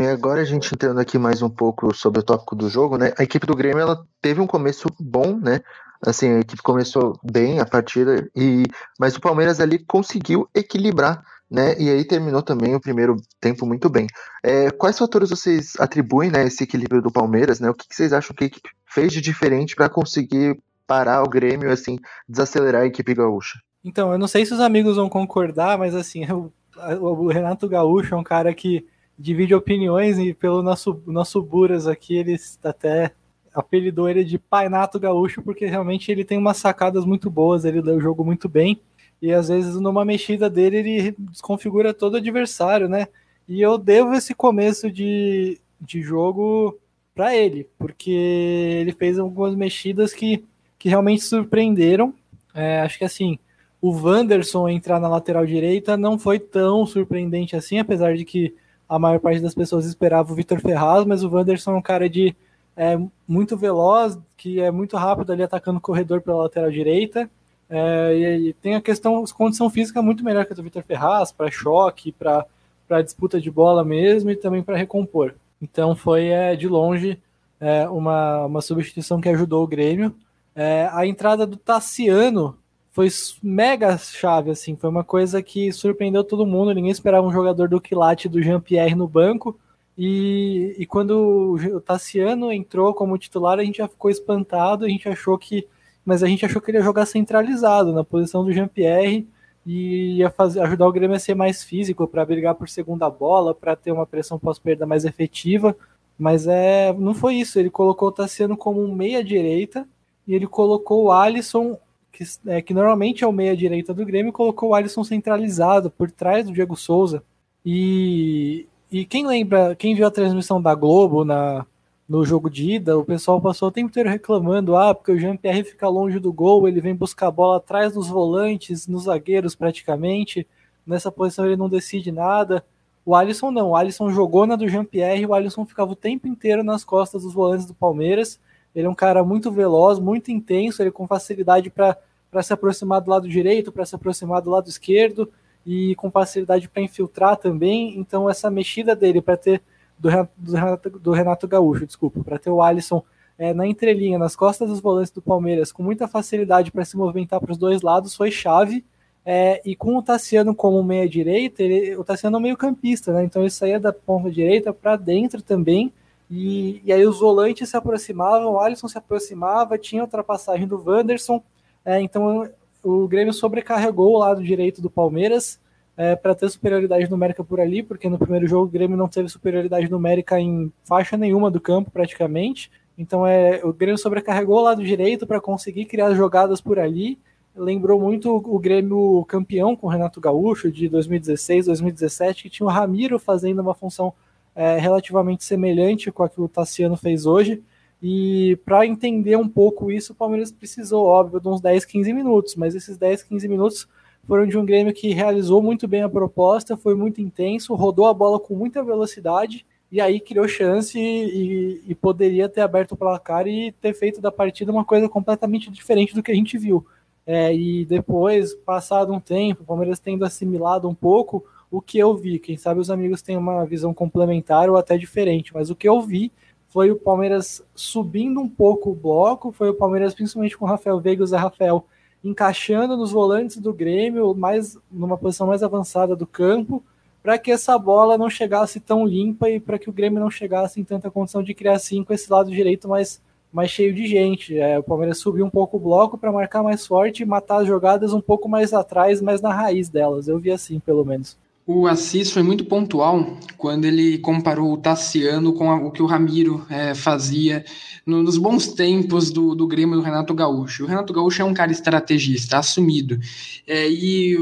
E 0.00 0.06
agora 0.06 0.40
a 0.40 0.44
gente 0.44 0.72
entrando 0.74 1.00
aqui 1.00 1.18
mais 1.18 1.42
um 1.42 1.48
pouco 1.48 1.94
sobre 1.94 2.20
o 2.20 2.22
tópico 2.22 2.54
do 2.54 2.68
jogo, 2.68 2.96
né? 2.96 3.12
A 3.18 3.22
equipe 3.22 3.46
do 3.46 3.56
Grêmio 3.56 3.80
ela 3.80 4.04
teve 4.20 4.40
um 4.40 4.46
começo 4.46 4.88
bom, 4.98 5.38
né? 5.38 5.60
Assim, 6.04 6.28
a 6.28 6.40
equipe 6.40 6.62
começou 6.62 7.18
bem 7.22 7.58
a 7.58 7.66
partida 7.66 8.28
e 8.34 8.64
mas 8.98 9.16
o 9.16 9.20
Palmeiras 9.20 9.60
ali 9.60 9.78
conseguiu 9.78 10.48
equilibrar, 10.54 11.22
né? 11.50 11.74
E 11.78 11.90
aí 11.90 12.04
terminou 12.04 12.42
também 12.42 12.74
o 12.74 12.80
primeiro 12.80 13.16
tempo 13.40 13.66
muito 13.66 13.88
bem. 13.88 14.06
É, 14.42 14.70
quais 14.70 14.98
fatores 14.98 15.30
vocês 15.30 15.72
atribuem, 15.78 16.30
né, 16.30 16.46
esse 16.46 16.62
equilíbrio 16.62 17.02
do 17.02 17.10
Palmeiras, 17.10 17.58
né? 17.58 17.68
O 17.68 17.74
que, 17.74 17.88
que 17.88 17.96
vocês 17.96 18.12
acham 18.12 18.34
que 18.34 18.44
a 18.44 18.46
equipe 18.46 18.70
fez 18.86 19.12
de 19.12 19.20
diferente 19.20 19.74
para 19.74 19.88
conseguir 19.88 20.60
parar 20.86 21.22
o 21.22 21.28
Grêmio, 21.28 21.70
assim, 21.70 21.98
desacelerar 22.28 22.82
a 22.82 22.86
equipe 22.86 23.14
gaúcha? 23.14 23.58
Então, 23.84 24.12
eu 24.12 24.18
não 24.18 24.28
sei 24.28 24.44
se 24.46 24.54
os 24.54 24.60
amigos 24.60 24.96
vão 24.96 25.08
concordar, 25.08 25.78
mas 25.78 25.94
assim, 25.94 26.24
o, 26.30 26.52
o 27.00 27.28
Renato 27.28 27.68
Gaúcho 27.68 28.14
é 28.14 28.18
um 28.18 28.24
cara 28.24 28.54
que 28.54 28.86
divide 29.18 29.54
opiniões 29.54 30.18
e 30.18 30.32
pelo 30.32 30.62
nosso, 30.62 31.02
nosso 31.06 31.42
Buras 31.42 31.86
aqui, 31.86 32.16
ele 32.16 32.36
até 32.62 33.12
apelidou 33.52 34.08
ele 34.08 34.24
de 34.24 34.38
Painato 34.38 35.00
Gaúcho, 35.00 35.42
porque 35.42 35.66
realmente 35.66 36.12
ele 36.12 36.24
tem 36.24 36.38
umas 36.38 36.58
sacadas 36.58 37.04
muito 37.04 37.28
boas, 37.28 37.64
ele 37.64 37.80
lê 37.80 37.92
o 37.92 38.00
jogo 38.00 38.24
muito 38.24 38.48
bem, 38.48 38.80
e 39.20 39.32
às 39.32 39.48
vezes 39.48 39.74
numa 39.80 40.04
mexida 40.04 40.48
dele 40.48 40.76
ele 40.76 41.14
desconfigura 41.18 41.92
todo 41.92 42.14
o 42.14 42.16
adversário, 42.18 42.88
né? 42.88 43.08
E 43.48 43.60
eu 43.60 43.76
devo 43.76 44.14
esse 44.14 44.34
começo 44.34 44.90
de, 44.90 45.58
de 45.80 46.00
jogo 46.02 46.78
para 47.14 47.34
ele, 47.34 47.66
porque 47.76 48.10
ele 48.10 48.92
fez 48.92 49.18
algumas 49.18 49.56
mexidas 49.56 50.12
que, 50.12 50.44
que 50.78 50.88
realmente 50.88 51.24
surpreenderam. 51.24 52.14
É, 52.54 52.80
acho 52.82 52.98
que 52.98 53.04
assim, 53.04 53.38
o 53.80 53.90
Wanderson 53.90 54.68
entrar 54.68 55.00
na 55.00 55.08
lateral 55.08 55.44
direita 55.44 55.96
não 55.96 56.16
foi 56.18 56.38
tão 56.38 56.86
surpreendente 56.86 57.56
assim, 57.56 57.78
apesar 57.78 58.16
de 58.16 58.24
que 58.24 58.54
a 58.88 58.98
maior 58.98 59.20
parte 59.20 59.40
das 59.40 59.54
pessoas 59.54 59.84
esperava 59.84 60.32
o 60.32 60.34
Vitor 60.34 60.60
Ferraz, 60.60 61.04
mas 61.04 61.22
o 61.22 61.28
Wanderson 61.28 61.72
é 61.72 61.76
um 61.76 61.82
cara 61.82 62.08
de 62.08 62.34
é, 62.76 62.98
muito 63.26 63.56
veloz, 63.56 64.18
que 64.36 64.60
é 64.60 64.70
muito 64.70 64.96
rápido 64.96 65.32
ali 65.32 65.42
atacando 65.42 65.78
o 65.78 65.82
corredor 65.82 66.20
pela 66.20 66.44
lateral 66.44 66.70
direita. 66.70 67.28
É, 67.68 68.14
e, 68.16 68.48
e, 68.48 68.52
tem 68.54 68.76
a 68.76 68.80
questão, 68.80 69.24
condição 69.36 69.68
física 69.68 70.00
muito 70.00 70.24
melhor 70.24 70.46
que 70.46 70.52
a 70.52 70.56
do 70.56 70.62
Vitor 70.62 70.82
Ferraz, 70.84 71.30
para 71.30 71.50
choque, 71.50 72.12
para 72.12 73.02
disputa 73.02 73.40
de 73.40 73.50
bola 73.50 73.84
mesmo 73.84 74.30
e 74.30 74.36
também 74.36 74.62
para 74.62 74.76
recompor. 74.76 75.34
Então 75.60 75.94
foi 75.94 76.28
é, 76.28 76.56
de 76.56 76.66
longe 76.68 77.20
é, 77.60 77.88
uma, 77.88 78.46
uma 78.46 78.62
substituição 78.62 79.20
que 79.20 79.28
ajudou 79.28 79.64
o 79.64 79.66
Grêmio. 79.66 80.14
É, 80.54 80.88
a 80.92 81.06
entrada 81.06 81.46
do 81.46 81.56
Tassiano 81.56 82.56
foi 82.98 83.08
mega 83.40 83.96
chave, 83.96 84.50
assim, 84.50 84.74
foi 84.74 84.90
uma 84.90 85.04
coisa 85.04 85.40
que 85.40 85.70
surpreendeu 85.70 86.24
todo 86.24 86.44
mundo, 86.44 86.74
ninguém 86.74 86.90
esperava 86.90 87.24
um 87.24 87.30
jogador 87.30 87.68
do 87.68 87.80
quilate 87.80 88.28
do 88.28 88.42
Jean-Pierre 88.42 88.96
no 88.96 89.06
banco, 89.06 89.56
e, 89.96 90.74
e 90.76 90.84
quando 90.84 91.56
o 91.76 91.80
Tassiano 91.80 92.52
entrou 92.52 92.92
como 92.92 93.16
titular, 93.16 93.60
a 93.60 93.64
gente 93.64 93.78
já 93.78 93.86
ficou 93.86 94.10
espantado, 94.10 94.84
a 94.84 94.88
gente 94.88 95.08
achou 95.08 95.38
que, 95.38 95.68
mas 96.04 96.24
a 96.24 96.26
gente 96.26 96.44
achou 96.44 96.60
que 96.60 96.72
ele 96.72 96.78
ia 96.78 96.82
jogar 96.82 97.06
centralizado, 97.06 97.92
na 97.92 98.02
posição 98.02 98.44
do 98.44 98.50
Jean-Pierre, 98.50 99.28
e 99.64 100.16
ia 100.16 100.28
fazer, 100.28 100.58
ajudar 100.62 100.88
o 100.88 100.92
Grêmio 100.92 101.14
a 101.14 101.20
ser 101.20 101.36
mais 101.36 101.62
físico, 101.62 102.04
para 102.08 102.26
brigar 102.26 102.56
por 102.56 102.68
segunda 102.68 103.08
bola, 103.08 103.54
para 103.54 103.76
ter 103.76 103.92
uma 103.92 104.06
pressão 104.06 104.40
pós-perda 104.40 104.84
mais 104.86 105.04
efetiva. 105.04 105.76
Mas 106.18 106.48
é, 106.48 106.92
não 106.94 107.14
foi 107.14 107.36
isso. 107.36 107.60
Ele 107.60 107.70
colocou 107.70 108.08
o 108.08 108.12
Tassiano 108.12 108.56
como 108.56 108.82
um 108.82 108.92
meia-direita 108.92 109.86
e 110.26 110.34
ele 110.34 110.48
colocou 110.48 111.04
o 111.04 111.12
Alisson, 111.12 111.78
que, 112.12 112.24
é, 112.46 112.62
que 112.62 112.74
normalmente 112.74 113.24
é 113.24 113.26
o 113.26 113.32
meia-direita 113.32 113.94
do 113.94 114.04
Grêmio, 114.04 114.32
colocou 114.32 114.70
o 114.70 114.74
Alisson 114.74 115.04
centralizado 115.04 115.90
por 115.90 116.10
trás 116.10 116.46
do 116.46 116.52
Diego 116.52 116.76
Souza. 116.76 117.22
E, 117.64 118.66
e 118.90 119.04
quem 119.04 119.26
lembra, 119.26 119.74
quem 119.76 119.94
viu 119.94 120.06
a 120.06 120.10
transmissão 120.10 120.60
da 120.60 120.74
Globo 120.74 121.24
na, 121.24 121.66
no 122.08 122.24
jogo 122.24 122.48
de 122.48 122.72
ida, 122.72 122.96
o 122.98 123.04
pessoal 123.04 123.40
passou 123.40 123.68
o 123.68 123.72
tempo 123.72 123.90
inteiro 123.90 124.08
reclamando, 124.08 124.76
ah, 124.76 124.94
porque 124.94 125.12
o 125.12 125.18
Jean-Pierre 125.18 125.62
fica 125.62 125.86
longe 125.88 126.18
do 126.18 126.32
gol, 126.32 126.66
ele 126.66 126.80
vem 126.80 126.94
buscar 126.94 127.26
a 127.26 127.30
bola 127.30 127.58
atrás 127.58 127.92
dos 127.92 128.08
volantes, 128.08 128.86
nos 128.86 129.04
zagueiros 129.04 129.54
praticamente, 129.54 130.46
nessa 130.86 131.12
posição 131.12 131.44
ele 131.44 131.56
não 131.56 131.68
decide 131.68 132.10
nada. 132.10 132.64
O 133.04 133.14
Alisson 133.14 133.50
não, 133.50 133.70
o 133.70 133.76
Alisson 133.76 134.10
jogou 134.10 134.46
na 134.46 134.56
do 134.56 134.68
Jean-Pierre, 134.68 135.26
o 135.26 135.34
Alisson 135.34 135.66
ficava 135.66 135.92
o 135.92 135.96
tempo 135.96 136.26
inteiro 136.26 136.64
nas 136.64 136.82
costas 136.82 137.22
dos 137.22 137.34
volantes 137.34 137.66
do 137.66 137.74
Palmeiras, 137.74 138.40
ele 138.74 138.86
é 138.86 138.90
um 138.90 138.94
cara 138.94 139.24
muito 139.24 139.50
veloz, 139.50 139.98
muito 139.98 140.30
intenso, 140.30 140.82
ele 140.82 140.90
com 140.90 141.06
facilidade 141.06 141.70
para 141.70 142.42
se 142.42 142.52
aproximar 142.52 143.00
do 143.00 143.10
lado 143.10 143.28
direito, 143.28 143.72
para 143.72 143.84
se 143.84 143.94
aproximar 143.94 144.42
do 144.42 144.50
lado 144.50 144.68
esquerdo, 144.68 145.30
e 145.66 145.94
com 145.96 146.10
facilidade 146.10 146.68
para 146.68 146.82
infiltrar 146.82 147.36
também, 147.36 147.98
então 147.98 148.28
essa 148.30 148.50
mexida 148.50 148.96
dele 148.96 149.20
para 149.20 149.36
ter 149.36 149.60
do 149.98 150.08
Renato, 150.08 150.90
do 150.90 151.12
Renato, 151.12 151.48
Gaúcho, 151.48 151.84
desculpa, 151.84 152.22
para 152.22 152.38
ter 152.38 152.50
o 152.50 152.62
Alisson 152.62 153.02
é, 153.36 153.52
na 153.52 153.66
entrelinha, 153.66 154.18
nas 154.18 154.34
costas 154.36 154.68
dos 154.68 154.80
volantes 154.80 155.10
do 155.10 155.20
Palmeiras, 155.20 155.72
com 155.72 155.82
muita 155.82 156.08
facilidade 156.08 156.70
para 156.70 156.84
se 156.84 156.96
movimentar 156.96 157.40
para 157.40 157.52
os 157.52 157.58
dois 157.58 157.82
lados, 157.82 158.14
foi 158.14 158.30
chave. 158.30 158.84
É, 159.24 159.60
e 159.62 159.76
com 159.76 159.94
o 159.96 160.02
Tassiano 160.02 160.54
como 160.54 160.82
meia-direita, 160.82 161.62
o 161.98 162.04
Tassiano 162.04 162.38
é 162.38 162.40
meio-campista, 162.40 163.12
né? 163.12 163.24
Então 163.24 163.42
ele 163.42 163.50
saía 163.50 163.78
da 163.78 163.92
ponta 163.92 164.30
direita 164.30 164.72
para 164.72 164.96
dentro 164.96 165.42
também. 165.42 165.92
E, 166.30 166.82
e, 166.84 166.92
aí 166.92 167.06
os 167.06 167.20
volantes 167.20 167.68
se 167.68 167.76
aproximavam, 167.76 168.52
o 168.52 168.60
Alisson 168.60 168.88
se 168.88 168.98
aproximava, 168.98 169.78
tinha 169.78 170.02
ultrapassagem 170.02 170.66
do 170.66 170.82
Wanderson. 170.84 171.42
É, 171.84 172.00
então 172.00 172.48
o 172.82 173.08
Grêmio 173.08 173.32
sobrecarregou 173.32 174.14
o 174.14 174.18
lado 174.18 174.42
direito 174.42 174.82
do 174.82 174.90
Palmeiras 174.90 175.58
é, 175.96 176.14
para 176.14 176.34
ter 176.34 176.48
superioridade 176.48 177.10
numérica 177.10 177.42
por 177.42 177.60
ali, 177.60 177.82
porque 177.82 178.08
no 178.08 178.18
primeiro 178.18 178.46
jogo 178.46 178.66
o 178.66 178.70
Grêmio 178.70 178.96
não 178.96 179.08
teve 179.08 179.28
superioridade 179.28 179.90
numérica 179.90 180.38
em 180.38 180.72
faixa 180.84 181.16
nenhuma 181.16 181.50
do 181.50 181.60
campo, 181.60 181.90
praticamente. 181.90 182.70
Então 182.96 183.26
é, 183.26 183.60
o 183.64 183.72
Grêmio 183.72 183.98
sobrecarregou 183.98 184.58
o 184.58 184.62
lado 184.62 184.84
direito 184.84 185.26
para 185.26 185.40
conseguir 185.40 185.86
criar 185.86 186.14
jogadas 186.14 186.60
por 186.60 186.78
ali. 186.78 187.18
Lembrou 187.56 188.00
muito 188.00 188.36
o 188.36 188.58
Grêmio 188.58 189.24
campeão 189.26 189.74
com 189.74 189.86
o 189.86 189.90
Renato 189.90 190.20
Gaúcho 190.20 190.70
de 190.70 190.88
2016, 190.88 191.66
2017, 191.66 192.44
que 192.44 192.50
tinha 192.50 192.66
o 192.66 192.70
Ramiro 192.70 193.18
fazendo 193.18 193.60
uma 193.60 193.74
função 193.74 194.12
é, 194.58 194.76
relativamente 194.76 195.44
semelhante 195.44 196.10
com 196.10 196.24
a 196.24 196.28
que 196.28 196.40
o 196.40 196.48
Tassiano 196.48 196.96
fez 196.96 197.26
hoje. 197.26 197.62
E 198.02 198.58
para 198.64 198.84
entender 198.84 199.36
um 199.36 199.48
pouco 199.48 199.88
isso, 199.88 200.12
o 200.12 200.16
Palmeiras 200.16 200.50
precisou, 200.50 201.06
óbvio, 201.06 201.40
de 201.40 201.46
uns 201.46 201.60
10, 201.60 201.84
15 201.84 202.12
minutos, 202.12 202.56
mas 202.56 202.74
esses 202.74 202.98
10, 202.98 203.22
15 203.22 203.46
minutos 203.46 203.88
foram 204.26 204.48
de 204.48 204.58
um 204.58 204.64
Grêmio 204.64 204.92
que 204.92 205.14
realizou 205.14 205.62
muito 205.62 205.86
bem 205.86 206.02
a 206.02 206.08
proposta, 206.08 206.76
foi 206.76 206.96
muito 206.96 207.20
intenso, 207.20 207.72
rodou 207.76 208.06
a 208.06 208.12
bola 208.12 208.40
com 208.40 208.56
muita 208.56 208.82
velocidade 208.82 209.64
e 209.92 210.00
aí 210.00 210.18
criou 210.18 210.48
chance 210.48 210.98
e, 210.98 211.80
e, 211.86 211.94
poderia 211.94 212.48
ter 212.48 212.60
aberto 212.60 212.92
o 212.92 212.96
placar 212.96 213.46
e 213.46 213.70
ter 213.72 213.94
feito 213.94 214.20
da 214.20 214.32
partida 214.32 214.72
uma 214.72 214.84
coisa 214.84 215.08
completamente 215.08 215.70
diferente 215.70 216.14
do 216.16 216.22
que 216.22 216.32
a 216.32 216.34
gente 216.34 216.58
viu. 216.58 216.84
É, 217.24 217.54
e 217.54 217.84
depois, 217.84 218.54
passado 218.54 219.12
um 219.12 219.20
tempo, 219.20 219.62
o 219.62 219.66
Palmeiras 219.66 220.00
tendo 220.00 220.24
assimilado 220.24 220.88
um 220.88 220.94
pouco 220.94 221.44
o 221.70 221.80
que 221.80 221.98
eu 221.98 222.16
vi. 222.16 222.38
Quem 222.38 222.56
sabe 222.56 222.80
os 222.80 222.90
amigos 222.90 223.22
têm 223.22 223.36
uma 223.36 223.64
visão 223.64 223.92
complementar 223.92 224.68
ou 224.70 224.76
até 224.76 224.96
diferente, 224.96 225.52
mas 225.52 225.70
o 225.70 225.76
que 225.76 225.88
eu 225.88 226.00
vi 226.00 226.32
foi 226.68 226.90
o 226.90 226.96
Palmeiras 226.96 227.62
subindo 227.74 228.40
um 228.40 228.48
pouco 228.48 228.90
o 228.90 228.94
bloco, 228.94 229.52
foi 229.52 229.70
o 229.70 229.74
Palmeiras, 229.74 230.14
principalmente 230.14 230.56
com 230.56 230.64
o 230.64 230.68
Rafael 230.68 231.00
Veiga 231.00 231.22
e 231.22 231.24
o 231.24 231.26
Zé 231.26 231.36
Rafael, 231.36 231.84
encaixando 232.22 232.96
nos 232.96 233.10
volantes 233.10 233.58
do 233.58 233.72
Grêmio, 233.72 234.34
mais 234.34 234.76
numa 234.90 235.16
posição 235.16 235.46
mais 235.46 235.62
avançada 235.62 236.14
do 236.14 236.26
campo, 236.26 236.82
para 237.22 237.38
que 237.38 237.50
essa 237.50 237.78
bola 237.78 238.18
não 238.18 238.28
chegasse 238.28 238.80
tão 238.80 239.06
limpa 239.06 239.48
e 239.48 239.58
para 239.58 239.78
que 239.78 239.88
o 239.88 239.92
Grêmio 239.92 240.20
não 240.20 240.30
chegasse 240.30 240.80
em 240.80 240.84
tanta 240.84 241.10
condição 241.10 241.42
de 241.42 241.54
criar 241.54 241.74
assim 241.74 242.04
com 242.04 242.12
esse 242.12 242.30
lado 242.30 242.50
direito 242.50 242.88
mais, 242.88 243.20
mais 243.52 243.70
cheio 243.70 243.94
de 243.94 244.06
gente. 244.06 244.58
É, 244.58 244.78
o 244.78 244.82
Palmeiras 244.82 245.18
subiu 245.18 245.44
um 245.44 245.50
pouco 245.50 245.76
o 245.76 245.80
bloco 245.80 246.18
para 246.18 246.32
marcar 246.32 246.62
mais 246.62 246.86
forte 246.86 247.22
e 247.22 247.26
matar 247.26 247.62
as 247.62 247.66
jogadas 247.66 248.12
um 248.12 248.20
pouco 248.20 248.48
mais 248.48 248.72
atrás, 248.72 249.20
mas 249.20 249.40
na 249.40 249.52
raiz 249.52 249.88
delas. 249.88 250.28
Eu 250.28 250.38
vi 250.38 250.50
assim, 250.50 250.78
pelo 250.80 251.04
menos. 251.04 251.36
O 251.70 251.86
Assis 251.86 252.30
foi 252.30 252.42
muito 252.42 252.64
pontual 252.64 253.36
quando 253.58 253.84
ele 253.84 254.16
comparou 254.16 254.72
o 254.72 254.78
Tassiano 254.78 255.52
com 255.52 255.70
a, 255.70 255.76
o 255.76 255.90
que 255.90 256.02
o 256.02 256.06
Ramiro 256.06 256.64
é, 256.70 256.94
fazia 256.94 257.62
no, 258.06 258.22
nos 258.22 258.38
bons 258.38 258.68
tempos 258.68 259.30
do, 259.30 259.54
do 259.54 259.66
Grêmio 259.66 259.96
do 259.96 260.02
Renato 260.02 260.32
Gaúcho. 260.32 260.84
O 260.84 260.86
Renato 260.86 261.12
Gaúcho 261.12 261.42
é 261.42 261.44
um 261.44 261.52
cara 261.52 261.70
estrategista, 261.70 262.56
assumido. 262.56 263.20
É, 263.66 263.86
e 263.86 264.34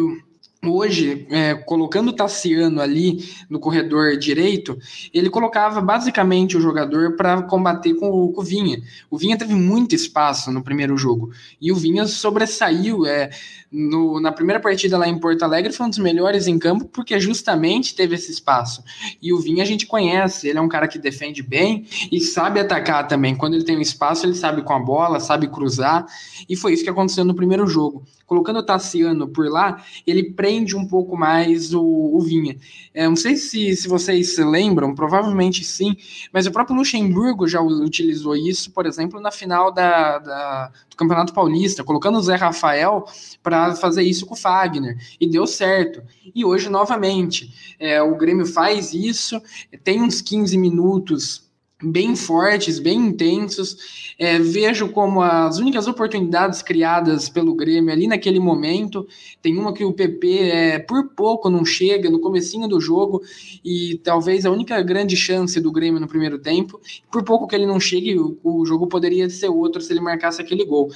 hoje, 0.64 1.26
é, 1.30 1.54
colocando 1.54 2.08
o 2.08 2.12
Tassiano 2.12 2.80
ali 2.80 3.28
no 3.48 3.58
corredor 3.58 4.16
direito, 4.16 4.78
ele 5.12 5.30
colocava 5.30 5.80
basicamente 5.80 6.56
o 6.56 6.60
jogador 6.60 7.16
para 7.16 7.42
combater 7.42 7.94
com 7.94 8.08
o, 8.08 8.32
com 8.32 8.40
o, 8.40 8.44
Vinha. 8.44 8.82
O 9.10 9.18
Vinha 9.18 9.36
teve 9.36 9.54
muito 9.54 9.94
espaço 9.94 10.50
no 10.50 10.62
primeiro 10.62 10.96
jogo 10.96 11.30
e 11.60 11.70
o 11.70 11.76
Vinha 11.76 12.06
sobressaiu. 12.06 13.06
É, 13.06 13.30
no, 13.70 14.20
na 14.20 14.30
primeira 14.30 14.60
partida 14.60 14.96
lá 14.96 15.08
em 15.08 15.18
Porto 15.18 15.42
Alegre, 15.42 15.72
foi 15.72 15.86
um 15.86 15.90
dos 15.90 15.98
melhores 15.98 16.46
em 16.46 16.58
campo 16.58 16.86
porque 16.86 17.18
justamente 17.18 17.94
teve 17.94 18.14
esse 18.14 18.30
espaço. 18.30 18.82
E 19.20 19.32
o 19.32 19.38
Vinha 19.38 19.62
a 19.62 19.66
gente 19.66 19.86
conhece, 19.86 20.48
ele 20.48 20.58
é 20.58 20.62
um 20.62 20.68
cara 20.68 20.88
que 20.88 20.98
defende 20.98 21.42
bem 21.42 21.84
e 22.10 22.20
sabe 22.20 22.60
atacar 22.60 23.06
também. 23.06 23.34
Quando 23.36 23.54
ele 23.54 23.64
tem 23.64 23.76
um 23.76 23.80
espaço, 23.80 24.24
ele 24.24 24.34
sabe 24.34 24.62
com 24.62 24.72
a 24.72 24.78
bola, 24.78 25.20
sabe 25.20 25.48
cruzar, 25.48 26.06
e 26.48 26.56
foi 26.56 26.72
isso 26.72 26.84
que 26.84 26.90
aconteceu 26.90 27.24
no 27.24 27.34
primeiro 27.34 27.66
jogo 27.66 28.04
colocando 28.26 28.58
o 28.58 28.62
Tassiano 28.62 29.28
por 29.28 29.48
lá, 29.48 29.82
ele 30.06 30.32
prende 30.32 30.76
um 30.76 30.86
pouco 30.86 31.16
mais 31.16 31.72
o, 31.72 31.82
o 31.82 32.20
Vinha. 32.20 32.56
É, 32.92 33.08
não 33.08 33.16
sei 33.16 33.36
se, 33.36 33.76
se 33.76 33.88
vocês 33.88 34.34
se 34.34 34.44
lembram, 34.44 34.94
provavelmente 34.94 35.64
sim, 35.64 35.96
mas 36.32 36.46
o 36.46 36.50
próprio 36.50 36.76
Luxemburgo 36.76 37.46
já 37.46 37.60
utilizou 37.60 38.34
isso, 38.34 38.70
por 38.72 38.86
exemplo, 38.86 39.20
na 39.20 39.30
final 39.30 39.72
da, 39.72 40.18
da 40.18 40.72
do 40.90 40.96
Campeonato 40.96 41.32
Paulista, 41.32 41.84
colocando 41.84 42.18
o 42.18 42.22
Zé 42.22 42.34
Rafael 42.36 43.04
para 43.42 43.76
fazer 43.76 44.02
isso 44.02 44.26
com 44.26 44.34
o 44.34 44.36
Fagner, 44.36 44.96
e 45.20 45.28
deu 45.28 45.46
certo. 45.46 46.02
E 46.34 46.44
hoje, 46.44 46.68
novamente, 46.68 47.76
é, 47.78 48.02
o 48.02 48.16
Grêmio 48.16 48.46
faz 48.46 48.92
isso, 48.92 49.40
tem 49.84 50.02
uns 50.02 50.20
15 50.20 50.56
minutos 50.56 51.45
bem 51.82 52.16
fortes, 52.16 52.78
bem 52.78 52.98
intensos. 52.98 54.14
É, 54.18 54.38
vejo 54.38 54.88
como 54.88 55.20
as 55.20 55.58
únicas 55.58 55.86
oportunidades 55.86 56.62
criadas 56.62 57.28
pelo 57.28 57.54
Grêmio 57.54 57.92
ali 57.92 58.06
naquele 58.06 58.40
momento, 58.40 59.06
tem 59.42 59.58
uma 59.58 59.74
que 59.74 59.84
o 59.84 59.92
PP 59.92 60.38
é, 60.38 60.78
por 60.78 61.10
pouco 61.10 61.50
não 61.50 61.64
chega 61.64 62.08
no 62.08 62.18
comecinho 62.18 62.66
do 62.66 62.80
jogo 62.80 63.22
e 63.62 64.00
talvez 64.02 64.46
a 64.46 64.50
única 64.50 64.80
grande 64.82 65.16
chance 65.16 65.60
do 65.60 65.70
Grêmio 65.70 66.00
no 66.00 66.08
primeiro 66.08 66.38
tempo, 66.38 66.80
por 67.10 67.22
pouco 67.22 67.46
que 67.46 67.54
ele 67.54 67.66
não 67.66 67.78
chegue, 67.78 68.18
o, 68.18 68.38
o 68.42 68.64
jogo 68.64 68.86
poderia 68.86 69.28
ser 69.28 69.48
outro 69.48 69.82
se 69.82 69.92
ele 69.92 70.00
marcasse 70.00 70.40
aquele 70.40 70.64
gol. 70.64 70.90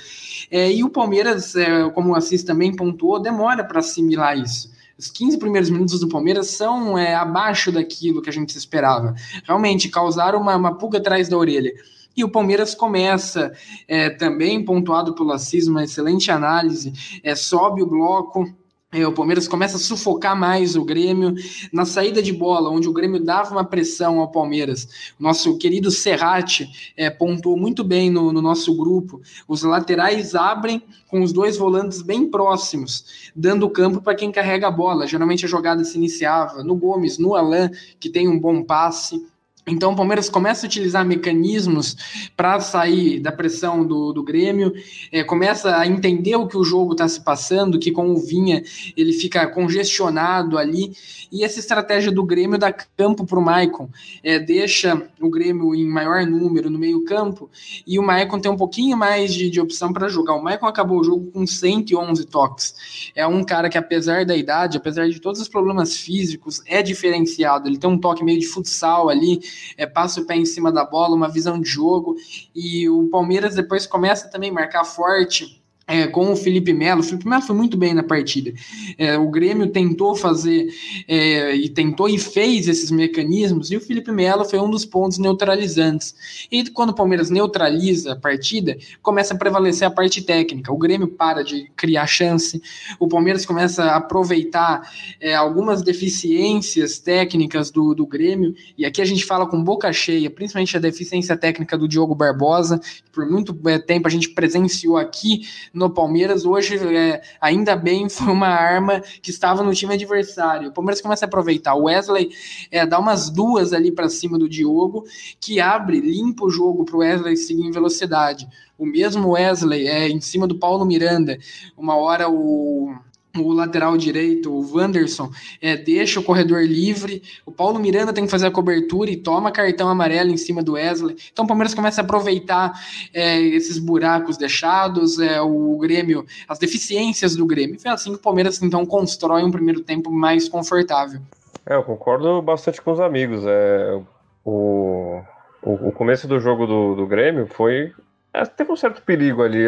É, 0.50 0.72
e 0.72 0.82
o 0.82 0.88
Palmeiras, 0.88 1.54
é, 1.56 1.90
como 1.90 2.10
o 2.10 2.14
Assis 2.14 2.42
também 2.42 2.74
pontuou, 2.74 3.20
demora 3.20 3.62
para 3.62 3.80
assimilar 3.80 4.38
isso 4.38 4.69
os 5.00 5.10
15 5.10 5.38
primeiros 5.38 5.70
minutos 5.70 5.98
do 5.98 6.08
Palmeiras 6.08 6.48
são 6.48 6.98
é, 6.98 7.14
abaixo 7.14 7.72
daquilo 7.72 8.20
que 8.20 8.28
a 8.28 8.32
gente 8.32 8.56
esperava. 8.56 9.14
Realmente 9.44 9.88
causaram 9.88 10.38
uma, 10.38 10.54
uma 10.54 10.76
pulga 10.76 10.98
atrás 10.98 11.26
da 11.26 11.38
orelha. 11.38 11.72
E 12.14 12.22
o 12.22 12.28
Palmeiras 12.28 12.74
começa 12.74 13.50
é, 13.88 14.10
também, 14.10 14.62
pontuado 14.62 15.14
pelo 15.14 15.32
Assis, 15.32 15.66
uma 15.66 15.84
excelente 15.84 16.30
análise, 16.30 16.92
é, 17.24 17.34
sobe 17.34 17.82
o 17.82 17.86
bloco, 17.86 18.46
é, 18.92 19.06
o 19.06 19.12
Palmeiras 19.12 19.46
começa 19.46 19.76
a 19.76 19.80
sufocar 19.80 20.36
mais 20.36 20.74
o 20.74 20.84
Grêmio 20.84 21.34
na 21.72 21.84
saída 21.84 22.20
de 22.20 22.32
bola, 22.32 22.70
onde 22.70 22.88
o 22.88 22.92
Grêmio 22.92 23.22
dava 23.22 23.52
uma 23.52 23.64
pressão 23.64 24.18
ao 24.18 24.32
Palmeiras. 24.32 25.12
Nosso 25.18 25.56
querido 25.58 25.92
Serrati 25.92 26.92
é, 26.96 27.08
pontuou 27.08 27.56
muito 27.56 27.84
bem 27.84 28.10
no, 28.10 28.32
no, 28.32 28.42
nosso 28.42 28.76
grupo. 28.76 29.20
Os 29.46 29.62
laterais 29.62 30.34
abrem 30.34 30.82
com 31.06 31.22
os 31.22 31.32
dois 31.32 31.56
volantes 31.56 32.02
bem 32.02 32.28
próximos, 32.28 33.30
dando 33.34 33.70
campo 33.70 34.00
para 34.00 34.16
quem 34.16 34.32
carrega 34.32 34.66
a 34.66 34.72
bola. 34.72 35.06
Geralmente 35.06 35.44
a 35.44 35.48
jogada 35.48 35.84
se 35.84 35.96
iniciava 35.96 36.64
no 36.64 36.74
Gomes, 36.74 37.16
no 37.16 37.36
Alain, 37.36 37.70
que 38.00 38.10
tem 38.10 38.26
um 38.26 38.38
bom 38.38 38.64
passe 38.64 39.24
Então 39.70 39.92
o 39.92 39.96
Palmeiras 39.96 40.28
começa 40.28 40.66
a 40.66 40.68
utilizar 40.68 41.04
mecanismos 41.04 41.96
para 42.36 42.58
sair 42.60 43.20
da 43.20 43.30
pressão 43.30 43.86
do, 43.86 44.12
do 44.12 44.22
Grêmio, 44.22 44.72
é, 45.12 45.22
começa 45.22 45.76
a 45.76 45.86
entender 45.86 46.36
o 46.36 46.46
que 46.46 46.56
o 46.56 46.64
jogo 46.64 46.92
está 46.92 47.08
se 47.08 47.20
passando, 47.20 47.78
que 47.78 47.92
com 47.92 48.10
o 48.10 48.18
Vinha 48.18 48.62
ele 48.96 49.12
fica 49.12 49.46
congestionado 49.46 50.58
ali, 50.58 50.92
e 51.30 51.44
essa 51.44 51.58
estratégia 51.58 52.10
do 52.10 52.24
Grêmio 52.24 52.58
dá 52.58 52.72
campo 52.72 53.24
para 53.24 53.38
o 53.38 53.42
Maicon, 53.42 53.88
é, 54.22 54.38
deixa 54.38 55.08
o 55.20 55.30
Grêmio 55.30 55.74
em 55.74 55.86
maior 55.86 56.26
número 56.26 56.70
no 56.70 56.78
meio 56.78 57.04
campo, 57.04 57.50
e 57.86 57.98
o 57.98 58.02
Maicon 58.02 58.40
tem 58.40 58.50
um 58.50 58.56
pouquinho 58.56 58.96
mais 58.96 59.32
de, 59.32 59.48
de 59.48 59.60
opção 59.60 59.92
para 59.92 60.08
jogar. 60.08 60.34
O 60.34 60.42
Maicon 60.42 60.66
acabou 60.66 61.00
o 61.00 61.04
jogo 61.04 61.30
com 61.30 61.46
111 61.46 62.26
toques. 62.26 63.12
É 63.14 63.26
um 63.26 63.44
cara 63.44 63.68
que 63.68 63.78
apesar 63.78 64.24
da 64.24 64.36
idade, 64.36 64.76
apesar 64.76 65.08
de 65.08 65.20
todos 65.20 65.40
os 65.40 65.48
problemas 65.48 65.96
físicos, 65.96 66.62
é 66.66 66.82
diferenciado. 66.82 67.68
Ele 67.68 67.78
tem 67.78 67.88
um 67.88 67.98
toque 67.98 68.24
meio 68.24 68.40
de 68.40 68.46
futsal 68.46 69.08
ali, 69.08 69.40
é, 69.76 69.86
passa 69.86 70.20
o 70.20 70.26
pé 70.26 70.36
em 70.36 70.44
cima 70.44 70.72
da 70.72 70.84
bola, 70.84 71.14
uma 71.14 71.28
visão 71.28 71.60
de 71.60 71.68
jogo, 71.68 72.16
e 72.54 72.88
o 72.88 73.08
Palmeiras 73.08 73.54
depois 73.54 73.86
começa 73.86 74.28
também 74.28 74.50
a 74.50 74.54
marcar 74.54 74.84
forte 74.84 75.59
é, 75.90 76.06
com 76.06 76.32
o 76.32 76.36
Felipe 76.36 76.72
Melo. 76.72 77.00
O 77.00 77.02
Felipe 77.02 77.28
Melo 77.28 77.42
foi 77.42 77.56
muito 77.56 77.76
bem 77.76 77.92
na 77.92 78.02
partida. 78.02 78.52
É, 78.96 79.18
o 79.18 79.28
Grêmio 79.28 79.66
tentou 79.66 80.14
fazer 80.14 80.68
é, 81.08 81.54
e 81.56 81.68
tentou 81.68 82.08
e 82.08 82.16
fez 82.16 82.68
esses 82.68 82.90
mecanismos, 82.90 83.70
e 83.70 83.76
o 83.76 83.80
Felipe 83.80 84.12
Melo 84.12 84.44
foi 84.44 84.60
um 84.60 84.70
dos 84.70 84.84
pontos 84.84 85.18
neutralizantes. 85.18 86.46
E 86.50 86.70
quando 86.70 86.90
o 86.90 86.94
Palmeiras 86.94 87.28
neutraliza 87.28 88.12
a 88.12 88.16
partida, 88.16 88.78
começa 89.02 89.34
a 89.34 89.36
prevalecer 89.36 89.86
a 89.86 89.90
parte 89.90 90.22
técnica. 90.22 90.72
O 90.72 90.78
Grêmio 90.78 91.08
para 91.08 91.42
de 91.42 91.68
criar 91.74 92.06
chance, 92.06 92.62
o 92.98 93.08
Palmeiras 93.08 93.44
começa 93.44 93.84
a 93.84 93.96
aproveitar 93.96 94.88
é, 95.20 95.34
algumas 95.34 95.82
deficiências 95.82 97.00
técnicas 97.00 97.70
do, 97.70 97.94
do 97.94 98.06
Grêmio, 98.06 98.54
e 98.78 98.86
aqui 98.86 99.02
a 99.02 99.04
gente 99.04 99.24
fala 99.24 99.46
com 99.46 99.62
boca 99.62 99.92
cheia, 99.92 100.30
principalmente 100.30 100.76
a 100.76 100.80
deficiência 100.80 101.36
técnica 101.36 101.76
do 101.76 101.88
Diogo 101.88 102.14
Barbosa, 102.14 102.78
que 102.78 103.10
por 103.10 103.28
muito 103.28 103.58
é, 103.66 103.78
tempo 103.78 104.06
a 104.06 104.10
gente 104.10 104.28
presenciou 104.30 104.96
aqui 104.96 105.42
no 105.80 105.88
Palmeiras, 105.88 106.44
hoje, 106.44 106.76
é, 106.76 107.22
ainda 107.40 107.74
bem, 107.74 108.06
foi 108.10 108.28
uma 108.32 108.48
arma 108.48 109.00
que 109.22 109.30
estava 109.30 109.62
no 109.62 109.74
time 109.74 109.94
adversário. 109.94 110.68
O 110.68 110.72
Palmeiras 110.72 111.00
começa 111.00 111.24
a 111.24 111.28
aproveitar. 111.28 111.74
O 111.74 111.84
Wesley 111.84 112.30
é, 112.70 112.84
dá 112.84 112.98
umas 112.98 113.30
duas 113.30 113.72
ali 113.72 113.90
para 113.90 114.08
cima 114.08 114.38
do 114.38 114.48
Diogo, 114.48 115.04
que 115.40 115.58
abre, 115.58 116.00
limpa 116.00 116.44
o 116.44 116.50
jogo 116.50 116.84
para 116.84 116.96
o 116.96 116.98
Wesley 116.98 117.36
seguir 117.36 117.64
em 117.64 117.70
velocidade. 117.70 118.46
O 118.78 118.84
mesmo 118.84 119.30
Wesley 119.30 119.88
é 119.88 120.08
em 120.08 120.20
cima 120.20 120.46
do 120.46 120.58
Paulo 120.58 120.84
Miranda. 120.84 121.38
Uma 121.76 121.96
hora 121.96 122.28
o 122.28 122.94
o 123.36 123.52
lateral 123.52 123.96
direito, 123.96 124.52
o 124.52 124.76
Wanderson, 124.76 125.30
é, 125.60 125.76
deixa 125.76 126.18
o 126.18 126.22
corredor 126.22 126.62
livre, 126.62 127.22
o 127.46 127.52
Paulo 127.52 127.78
Miranda 127.78 128.12
tem 128.12 128.24
que 128.24 128.30
fazer 128.30 128.46
a 128.46 128.50
cobertura 128.50 129.10
e 129.10 129.16
toma 129.16 129.52
cartão 129.52 129.88
amarelo 129.88 130.30
em 130.30 130.36
cima 130.36 130.62
do 130.62 130.72
Wesley. 130.72 131.16
Então 131.32 131.44
o 131.44 131.48
Palmeiras 131.48 131.74
começa 131.74 132.00
a 132.00 132.04
aproveitar 132.04 132.72
é, 133.14 133.40
esses 133.40 133.78
buracos 133.78 134.36
deixados, 134.36 135.18
é, 135.18 135.40
o 135.40 135.76
Grêmio, 135.78 136.26
as 136.48 136.58
deficiências 136.58 137.36
do 137.36 137.46
Grêmio. 137.46 137.78
Foi 137.80 137.90
assim 137.90 138.10
que 138.10 138.18
o 138.18 138.22
Palmeiras 138.22 138.60
então 138.62 138.84
constrói 138.84 139.44
um 139.44 139.50
primeiro 139.50 139.80
tempo 139.80 140.10
mais 140.10 140.48
confortável. 140.48 141.20
É, 141.66 141.76
eu 141.76 141.82
concordo 141.82 142.42
bastante 142.42 142.80
com 142.82 142.92
os 142.92 143.00
amigos. 143.00 143.44
É, 143.46 144.00
o, 144.44 145.20
o, 145.62 145.88
o 145.88 145.92
começo 145.92 146.26
do 146.26 146.40
jogo 146.40 146.66
do, 146.66 146.94
do 146.96 147.06
Grêmio 147.06 147.46
foi 147.46 147.92
é, 148.32 148.44
teve 148.44 148.70
um 148.70 148.76
certo 148.76 149.02
perigo 149.02 149.42
ali. 149.42 149.64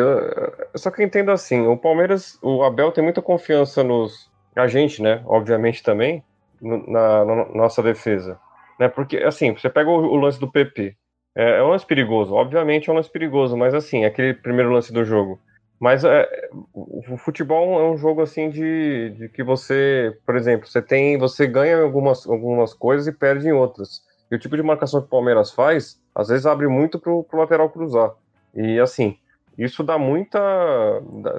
Só 0.76 0.90
que 0.90 1.02
eu 1.02 1.06
entendo 1.06 1.30
assim, 1.30 1.66
o 1.66 1.76
Palmeiras, 1.76 2.38
o 2.42 2.62
Abel 2.62 2.92
tem 2.92 3.02
muita 3.02 3.22
confiança 3.22 3.82
nos. 3.82 4.30
A 4.54 4.66
gente, 4.66 5.02
né? 5.02 5.22
Obviamente 5.26 5.82
também, 5.82 6.22
na, 6.60 7.24
na 7.24 7.44
nossa 7.54 7.82
defesa. 7.82 8.38
Né? 8.78 8.88
Porque, 8.88 9.16
assim, 9.18 9.52
você 9.54 9.70
pega 9.70 9.88
o, 9.88 9.94
o 9.94 10.16
lance 10.16 10.38
do 10.38 10.50
PP. 10.50 10.96
É, 11.34 11.58
é, 11.58 11.62
um 11.62 11.68
lance 11.68 11.86
perigoso, 11.86 12.34
obviamente 12.34 12.90
é 12.90 12.92
um 12.92 12.96
lance 12.96 13.10
perigoso, 13.10 13.56
mas 13.56 13.72
assim, 13.72 14.04
aquele 14.04 14.34
primeiro 14.34 14.70
lance 14.70 14.92
do 14.92 15.04
jogo. 15.04 15.40
Mas 15.80 16.04
é, 16.04 16.28
o 16.72 17.16
futebol 17.16 17.80
é 17.80 17.90
um 17.90 17.96
jogo 17.96 18.20
assim 18.20 18.50
de, 18.50 19.10
de, 19.18 19.28
que 19.30 19.42
você, 19.42 20.16
por 20.24 20.36
exemplo, 20.36 20.68
você 20.68 20.80
tem, 20.80 21.18
você 21.18 21.46
ganha 21.46 21.82
algumas, 21.82 22.26
algumas 22.26 22.72
coisas 22.74 23.06
e 23.06 23.12
perde 23.12 23.48
em 23.48 23.52
outras. 23.52 24.02
E 24.30 24.36
o 24.36 24.38
tipo 24.38 24.56
de 24.56 24.62
marcação 24.62 25.00
que 25.00 25.06
o 25.06 25.10
Palmeiras 25.10 25.50
faz, 25.50 26.00
às 26.14 26.28
vezes 26.28 26.46
abre 26.46 26.68
muito 26.68 27.00
pro, 27.00 27.24
pro 27.24 27.40
lateral 27.40 27.68
cruzar. 27.70 28.12
E 28.54 28.78
assim, 28.78 29.16
isso 29.56 29.82
dá 29.82 29.98
muita, 29.98 30.40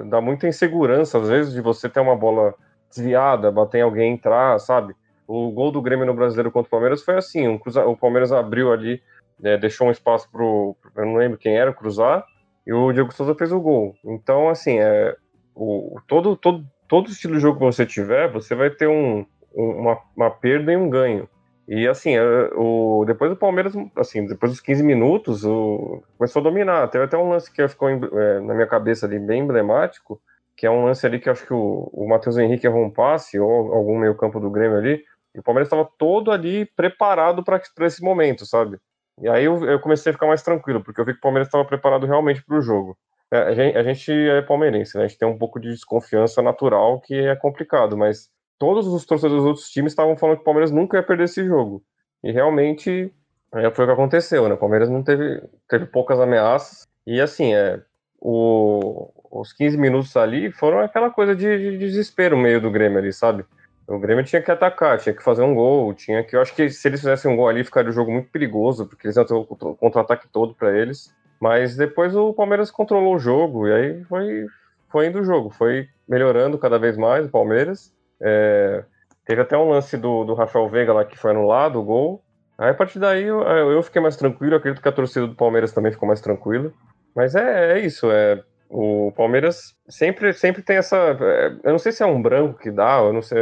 dá, 0.06 0.20
muita 0.20 0.46
insegurança, 0.48 1.18
às 1.18 1.28
vezes, 1.28 1.52
de 1.52 1.60
você 1.60 1.88
ter 1.88 2.00
uma 2.00 2.16
bola 2.16 2.54
desviada, 2.88 3.50
bater 3.50 3.78
em 3.78 3.82
alguém 3.82 4.12
entrar, 4.12 4.58
sabe? 4.60 4.94
O 5.26 5.50
gol 5.50 5.72
do 5.72 5.82
Grêmio 5.82 6.06
no 6.06 6.14
Brasileiro 6.14 6.50
contra 6.50 6.68
o 6.68 6.70
Palmeiras 6.70 7.02
foi 7.02 7.16
assim: 7.16 7.48
um 7.48 7.58
cruza... 7.58 7.84
o 7.86 7.96
Palmeiras 7.96 8.30
abriu 8.30 8.72
ali, 8.72 9.02
né, 9.38 9.56
deixou 9.56 9.88
um 9.88 9.90
espaço 9.90 10.30
pro. 10.30 10.76
Eu 10.94 11.06
não 11.06 11.16
lembro 11.16 11.38
quem 11.38 11.56
era, 11.56 11.72
cruzar, 11.72 12.24
e 12.66 12.72
o 12.72 12.92
Diego 12.92 13.12
Souza 13.12 13.34
fez 13.34 13.52
o 13.52 13.60
gol. 13.60 13.94
Então, 14.04 14.48
assim, 14.48 14.78
é, 14.78 15.16
o, 15.54 15.98
todo, 16.06 16.36
todo, 16.36 16.64
todo 16.88 17.10
estilo 17.10 17.34
de 17.34 17.40
jogo 17.40 17.58
que 17.58 17.64
você 17.64 17.86
tiver, 17.86 18.30
você 18.30 18.54
vai 18.54 18.70
ter 18.70 18.86
um, 18.86 19.24
uma, 19.52 19.98
uma 20.16 20.30
perda 20.30 20.72
e 20.72 20.76
um 20.76 20.88
ganho. 20.88 21.28
E 21.66 21.88
assim, 21.88 22.18
o, 22.56 23.04
depois 23.06 23.30
do 23.30 23.36
Palmeiras, 23.36 23.72
assim, 23.96 24.26
depois 24.26 24.52
dos 24.52 24.60
15 24.60 24.82
minutos, 24.82 25.44
o, 25.44 26.02
começou 26.18 26.40
a 26.40 26.42
dominar. 26.42 26.88
Teve 26.88 27.04
até 27.04 27.16
um 27.16 27.30
lance 27.30 27.50
que 27.50 27.66
ficou 27.66 27.88
é, 27.88 28.40
na 28.40 28.54
minha 28.54 28.66
cabeça 28.66 29.06
ali 29.06 29.18
bem 29.18 29.42
emblemático, 29.42 30.20
que 30.56 30.66
é 30.66 30.70
um 30.70 30.84
lance 30.84 31.06
ali 31.06 31.18
que 31.18 31.30
acho 31.30 31.46
que 31.46 31.54
o, 31.54 31.88
o 31.92 32.06
Matheus 32.08 32.36
Henrique 32.36 32.66
errou 32.66 32.84
um 32.84 32.90
passe, 32.90 33.38
ou 33.40 33.72
algum 33.72 33.98
meio 33.98 34.14
campo 34.14 34.38
do 34.38 34.50
Grêmio 34.50 34.76
ali, 34.76 35.02
e 35.34 35.40
o 35.40 35.42
Palmeiras 35.42 35.66
estava 35.66 35.88
todo 35.98 36.30
ali 36.30 36.66
preparado 36.76 37.42
para 37.42 37.60
esse 37.80 38.02
momento, 38.02 38.46
sabe? 38.46 38.78
E 39.20 39.28
aí 39.28 39.44
eu, 39.44 39.64
eu, 39.64 39.80
comecei 39.80 40.10
a 40.10 40.12
ficar 40.12 40.26
mais 40.26 40.42
tranquilo, 40.42 40.82
porque 40.82 41.00
eu 41.00 41.04
vi 41.04 41.12
que 41.12 41.18
o 41.18 41.22
Palmeiras 41.22 41.48
estava 41.48 41.64
preparado 41.64 42.06
realmente 42.06 42.44
para 42.44 42.58
o 42.58 42.62
jogo. 42.62 42.96
É, 43.32 43.38
a, 43.38 43.54
gente, 43.54 43.76
a 43.76 43.82
gente 43.82 44.12
é 44.12 44.42
palmeirense, 44.42 44.96
né? 44.96 45.04
A 45.04 45.06
gente 45.06 45.18
tem 45.18 45.28
um 45.28 45.38
pouco 45.38 45.58
de 45.58 45.70
desconfiança 45.70 46.42
natural 46.42 47.00
que 47.00 47.14
é 47.14 47.34
complicado, 47.34 47.96
mas 47.96 48.30
todos 48.58 48.86
os 48.86 49.04
torcedores 49.04 49.42
dos 49.42 49.48
outros 49.48 49.70
times 49.70 49.92
estavam 49.92 50.16
falando 50.16 50.36
que 50.36 50.42
o 50.42 50.44
Palmeiras 50.44 50.70
nunca 50.70 50.96
ia 50.96 51.02
perder 51.02 51.24
esse 51.24 51.44
jogo. 51.44 51.82
E 52.22 52.32
realmente 52.32 53.12
é, 53.52 53.70
foi 53.70 53.84
o 53.84 53.88
que 53.88 53.94
aconteceu, 53.94 54.48
né? 54.48 54.54
O 54.54 54.58
Palmeiras 54.58 54.88
não 54.90 55.02
teve, 55.02 55.42
teve 55.68 55.86
poucas 55.86 56.18
ameaças. 56.18 56.86
E 57.06 57.20
assim, 57.20 57.54
é, 57.54 57.80
o, 58.20 59.10
os 59.30 59.52
15 59.52 59.76
minutos 59.78 60.16
ali 60.16 60.50
foram 60.50 60.80
aquela 60.80 61.10
coisa 61.10 61.36
de, 61.36 61.72
de, 61.72 61.78
desespero 61.78 62.36
meio 62.36 62.60
do 62.60 62.70
Grêmio 62.70 62.98
ali, 62.98 63.12
sabe? 63.12 63.44
O 63.86 63.98
Grêmio 63.98 64.24
tinha 64.24 64.40
que 64.40 64.50
atacar, 64.50 64.98
tinha 64.98 65.14
que 65.14 65.22
fazer 65.22 65.42
um 65.42 65.54
gol, 65.54 65.92
tinha 65.92 66.24
que. 66.24 66.34
Eu 66.34 66.40
acho 66.40 66.54
que 66.54 66.70
se 66.70 66.88
eles 66.88 67.00
fizessem 67.00 67.30
um 67.30 67.36
gol 67.36 67.48
ali, 67.48 67.62
ficaria 67.62 67.90
o 67.90 67.92
jogo 67.92 68.10
muito 68.10 68.30
perigoso, 68.30 68.86
porque 68.86 69.06
eles 69.06 69.16
iam 69.16 69.26
ter 69.26 69.34
o 69.34 69.44
contra-ataque 69.44 70.26
todo 70.28 70.54
para 70.54 70.76
eles. 70.76 71.14
Mas 71.38 71.76
depois 71.76 72.16
o 72.16 72.32
Palmeiras 72.32 72.70
controlou 72.70 73.14
o 73.14 73.18
jogo, 73.18 73.68
e 73.68 73.72
aí 73.72 74.04
foi, 74.04 74.46
foi 74.88 75.06
indo 75.08 75.20
o 75.20 75.24
jogo, 75.24 75.50
foi 75.50 75.86
melhorando 76.08 76.56
cada 76.56 76.78
vez 76.78 76.96
mais 76.96 77.26
o 77.26 77.30
Palmeiras. 77.30 77.93
É, 78.20 78.84
teve 79.24 79.42
até 79.42 79.56
um 79.56 79.68
lance 79.68 79.96
do, 79.96 80.24
do 80.24 80.34
Rafael 80.34 80.68
Veiga 80.68 80.92
lá 80.92 81.04
que 81.04 81.18
foi 81.18 81.30
anulado, 81.30 81.80
o 81.80 81.84
gol. 81.84 82.22
Aí 82.56 82.70
a 82.70 82.74
partir 82.74 82.98
daí 82.98 83.24
eu, 83.24 83.42
eu 83.42 83.82
fiquei 83.82 84.00
mais 84.00 84.16
tranquilo, 84.16 84.54
acredito 84.54 84.80
que 84.80 84.88
a 84.88 84.92
torcida 84.92 85.26
do 85.26 85.34
Palmeiras 85.34 85.72
também 85.72 85.92
ficou 85.92 86.06
mais 86.06 86.20
tranquila. 86.20 86.72
Mas 87.14 87.34
é, 87.34 87.78
é 87.78 87.80
isso, 87.80 88.10
é, 88.10 88.42
o 88.68 89.12
Palmeiras 89.16 89.74
sempre, 89.88 90.32
sempre 90.32 90.62
tem 90.62 90.76
essa. 90.76 90.96
É, 90.96 91.46
eu 91.62 91.72
não 91.72 91.78
sei 91.78 91.92
se 91.92 92.02
é 92.02 92.06
um 92.06 92.20
branco 92.20 92.58
que 92.58 92.70
dá, 92.70 92.98
eu 92.98 93.12
não 93.12 93.22
sei. 93.22 93.38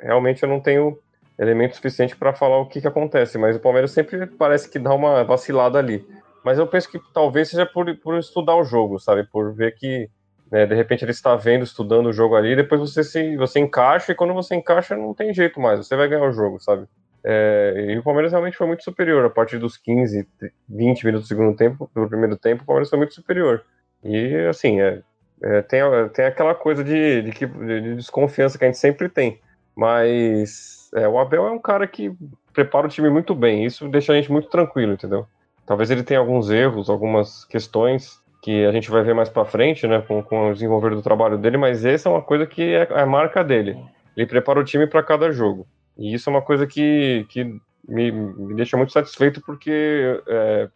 Realmente 0.00 0.42
eu 0.42 0.48
não 0.48 0.60
tenho 0.60 0.98
elemento 1.38 1.76
suficiente 1.76 2.16
para 2.16 2.32
falar 2.32 2.58
o 2.58 2.66
que, 2.68 2.80
que 2.80 2.88
acontece, 2.88 3.38
mas 3.38 3.56
o 3.56 3.60
Palmeiras 3.60 3.92
sempre 3.92 4.26
parece 4.26 4.68
que 4.68 4.78
dá 4.78 4.94
uma 4.94 5.24
vacilada 5.24 5.78
ali. 5.78 6.06
Mas 6.44 6.58
eu 6.58 6.66
penso 6.66 6.90
que 6.90 7.00
talvez 7.12 7.48
seja 7.48 7.64
por, 7.64 7.94
por 7.98 8.18
estudar 8.18 8.56
o 8.56 8.64
jogo, 8.64 8.98
sabe? 8.98 9.24
Por 9.24 9.54
ver 9.54 9.74
que 9.76 10.10
né? 10.50 10.66
De 10.66 10.74
repente 10.74 11.04
ele 11.04 11.10
está 11.10 11.34
vendo, 11.36 11.64
estudando 11.64 12.06
o 12.06 12.12
jogo 12.12 12.36
ali, 12.36 12.56
depois 12.56 12.80
você 12.80 13.02
se 13.02 13.36
você 13.36 13.60
encaixa 13.60 14.12
e 14.12 14.14
quando 14.14 14.34
você 14.34 14.54
encaixa 14.54 14.96
não 14.96 15.14
tem 15.14 15.32
jeito 15.32 15.60
mais, 15.60 15.78
você 15.78 15.96
vai 15.96 16.08
ganhar 16.08 16.28
o 16.28 16.32
jogo, 16.32 16.60
sabe? 16.60 16.86
É, 17.26 17.86
e 17.88 17.98
o 17.98 18.02
Palmeiras 18.02 18.32
realmente 18.32 18.56
foi 18.56 18.66
muito 18.66 18.84
superior 18.84 19.24
a 19.24 19.30
partir 19.30 19.58
dos 19.58 19.78
15, 19.78 20.28
20 20.68 21.06
minutos 21.06 21.26
do 21.26 21.28
segundo 21.28 21.56
tempo, 21.56 21.90
do 21.94 22.06
primeiro 22.06 22.36
tempo, 22.36 22.62
o 22.62 22.66
Palmeiras 22.66 22.90
foi 22.90 22.98
muito 22.98 23.14
superior. 23.14 23.64
E 24.02 24.46
assim, 24.46 24.80
é, 24.80 25.00
é, 25.42 25.62
tem, 25.62 25.80
tem 26.12 26.26
aquela 26.26 26.54
coisa 26.54 26.84
de, 26.84 27.22
de, 27.22 27.30
de, 27.32 27.94
desconfiança 27.96 28.58
que 28.58 28.64
a 28.64 28.68
gente 28.68 28.78
sempre 28.78 29.08
tem. 29.08 29.40
Mas 29.74 30.90
é, 30.94 31.08
o 31.08 31.18
Abel 31.18 31.46
é 31.46 31.50
um 31.50 31.58
cara 31.58 31.86
que 31.86 32.14
prepara 32.52 32.86
o 32.86 32.90
time 32.90 33.08
muito 33.08 33.34
bem, 33.34 33.64
isso 33.64 33.88
deixa 33.88 34.12
a 34.12 34.16
gente 34.16 34.30
muito 34.30 34.48
tranquilo, 34.48 34.92
entendeu? 34.92 35.26
Talvez 35.66 35.90
ele 35.90 36.02
tenha 36.02 36.20
alguns 36.20 36.50
erros, 36.50 36.90
algumas 36.90 37.44
questões 37.46 38.22
que 38.44 38.66
a 38.66 38.72
gente 38.72 38.90
vai 38.90 39.02
ver 39.02 39.14
mais 39.14 39.30
para 39.30 39.46
frente, 39.46 39.86
né, 39.86 40.02
com, 40.06 40.22
com 40.22 40.50
o 40.50 40.52
desenvolver 40.52 40.90
do 40.90 41.00
trabalho 41.00 41.38
dele, 41.38 41.56
mas 41.56 41.82
essa 41.82 42.10
é 42.10 42.12
uma 42.12 42.20
coisa 42.20 42.44
que 42.44 42.74
é, 42.74 42.86
é 42.90 43.04
marca 43.06 43.42
dele. 43.42 43.74
Ele 44.14 44.26
prepara 44.26 44.60
o 44.60 44.64
time 44.64 44.86
para 44.86 45.02
cada 45.02 45.32
jogo. 45.32 45.66
E 45.96 46.12
isso 46.12 46.28
é 46.28 46.30
uma 46.30 46.42
coisa 46.42 46.66
que, 46.66 47.24
que 47.30 47.58
me, 47.88 48.12
me 48.12 48.54
deixa 48.54 48.76
muito 48.76 48.92
satisfeito, 48.92 49.40
porque 49.40 50.22
é, 50.28 50.68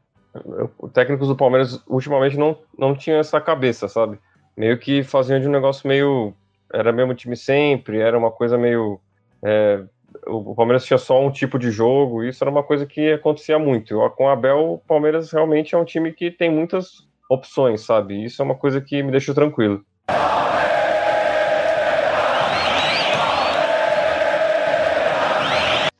os 0.78 0.90
técnicos 0.92 1.28
do 1.28 1.36
Palmeiras 1.36 1.84
ultimamente 1.86 2.38
não, 2.38 2.56
não 2.78 2.94
tinham 2.94 3.20
essa 3.20 3.38
cabeça, 3.38 3.86
sabe? 3.86 4.18
Meio 4.56 4.78
que 4.78 5.02
faziam 5.02 5.38
de 5.38 5.46
um 5.46 5.52
negócio 5.52 5.86
meio. 5.86 6.32
Era 6.72 6.90
mesmo 6.90 7.14
time 7.14 7.36
sempre, 7.36 7.98
era 7.98 8.16
uma 8.16 8.30
coisa 8.30 8.56
meio. 8.56 8.98
É, 9.44 9.84
o 10.26 10.54
Palmeiras 10.54 10.86
tinha 10.86 10.96
só 10.96 11.22
um 11.22 11.30
tipo 11.30 11.58
de 11.58 11.70
jogo, 11.70 12.24
isso 12.24 12.42
era 12.42 12.50
uma 12.50 12.62
coisa 12.62 12.86
que 12.86 13.12
acontecia 13.12 13.58
muito. 13.58 13.98
Com 14.16 14.24
o 14.24 14.28
Abel, 14.30 14.72
o 14.72 14.78
Palmeiras 14.78 15.30
realmente 15.30 15.74
é 15.74 15.78
um 15.78 15.84
time 15.84 16.14
que 16.14 16.30
tem 16.30 16.50
muitas 16.50 17.06
opções, 17.28 17.82
sabe? 17.82 18.24
Isso 18.24 18.40
é 18.40 18.44
uma 18.44 18.54
coisa 18.54 18.80
que 18.80 19.02
me 19.02 19.10
deixa 19.10 19.34
tranquilo. 19.34 19.84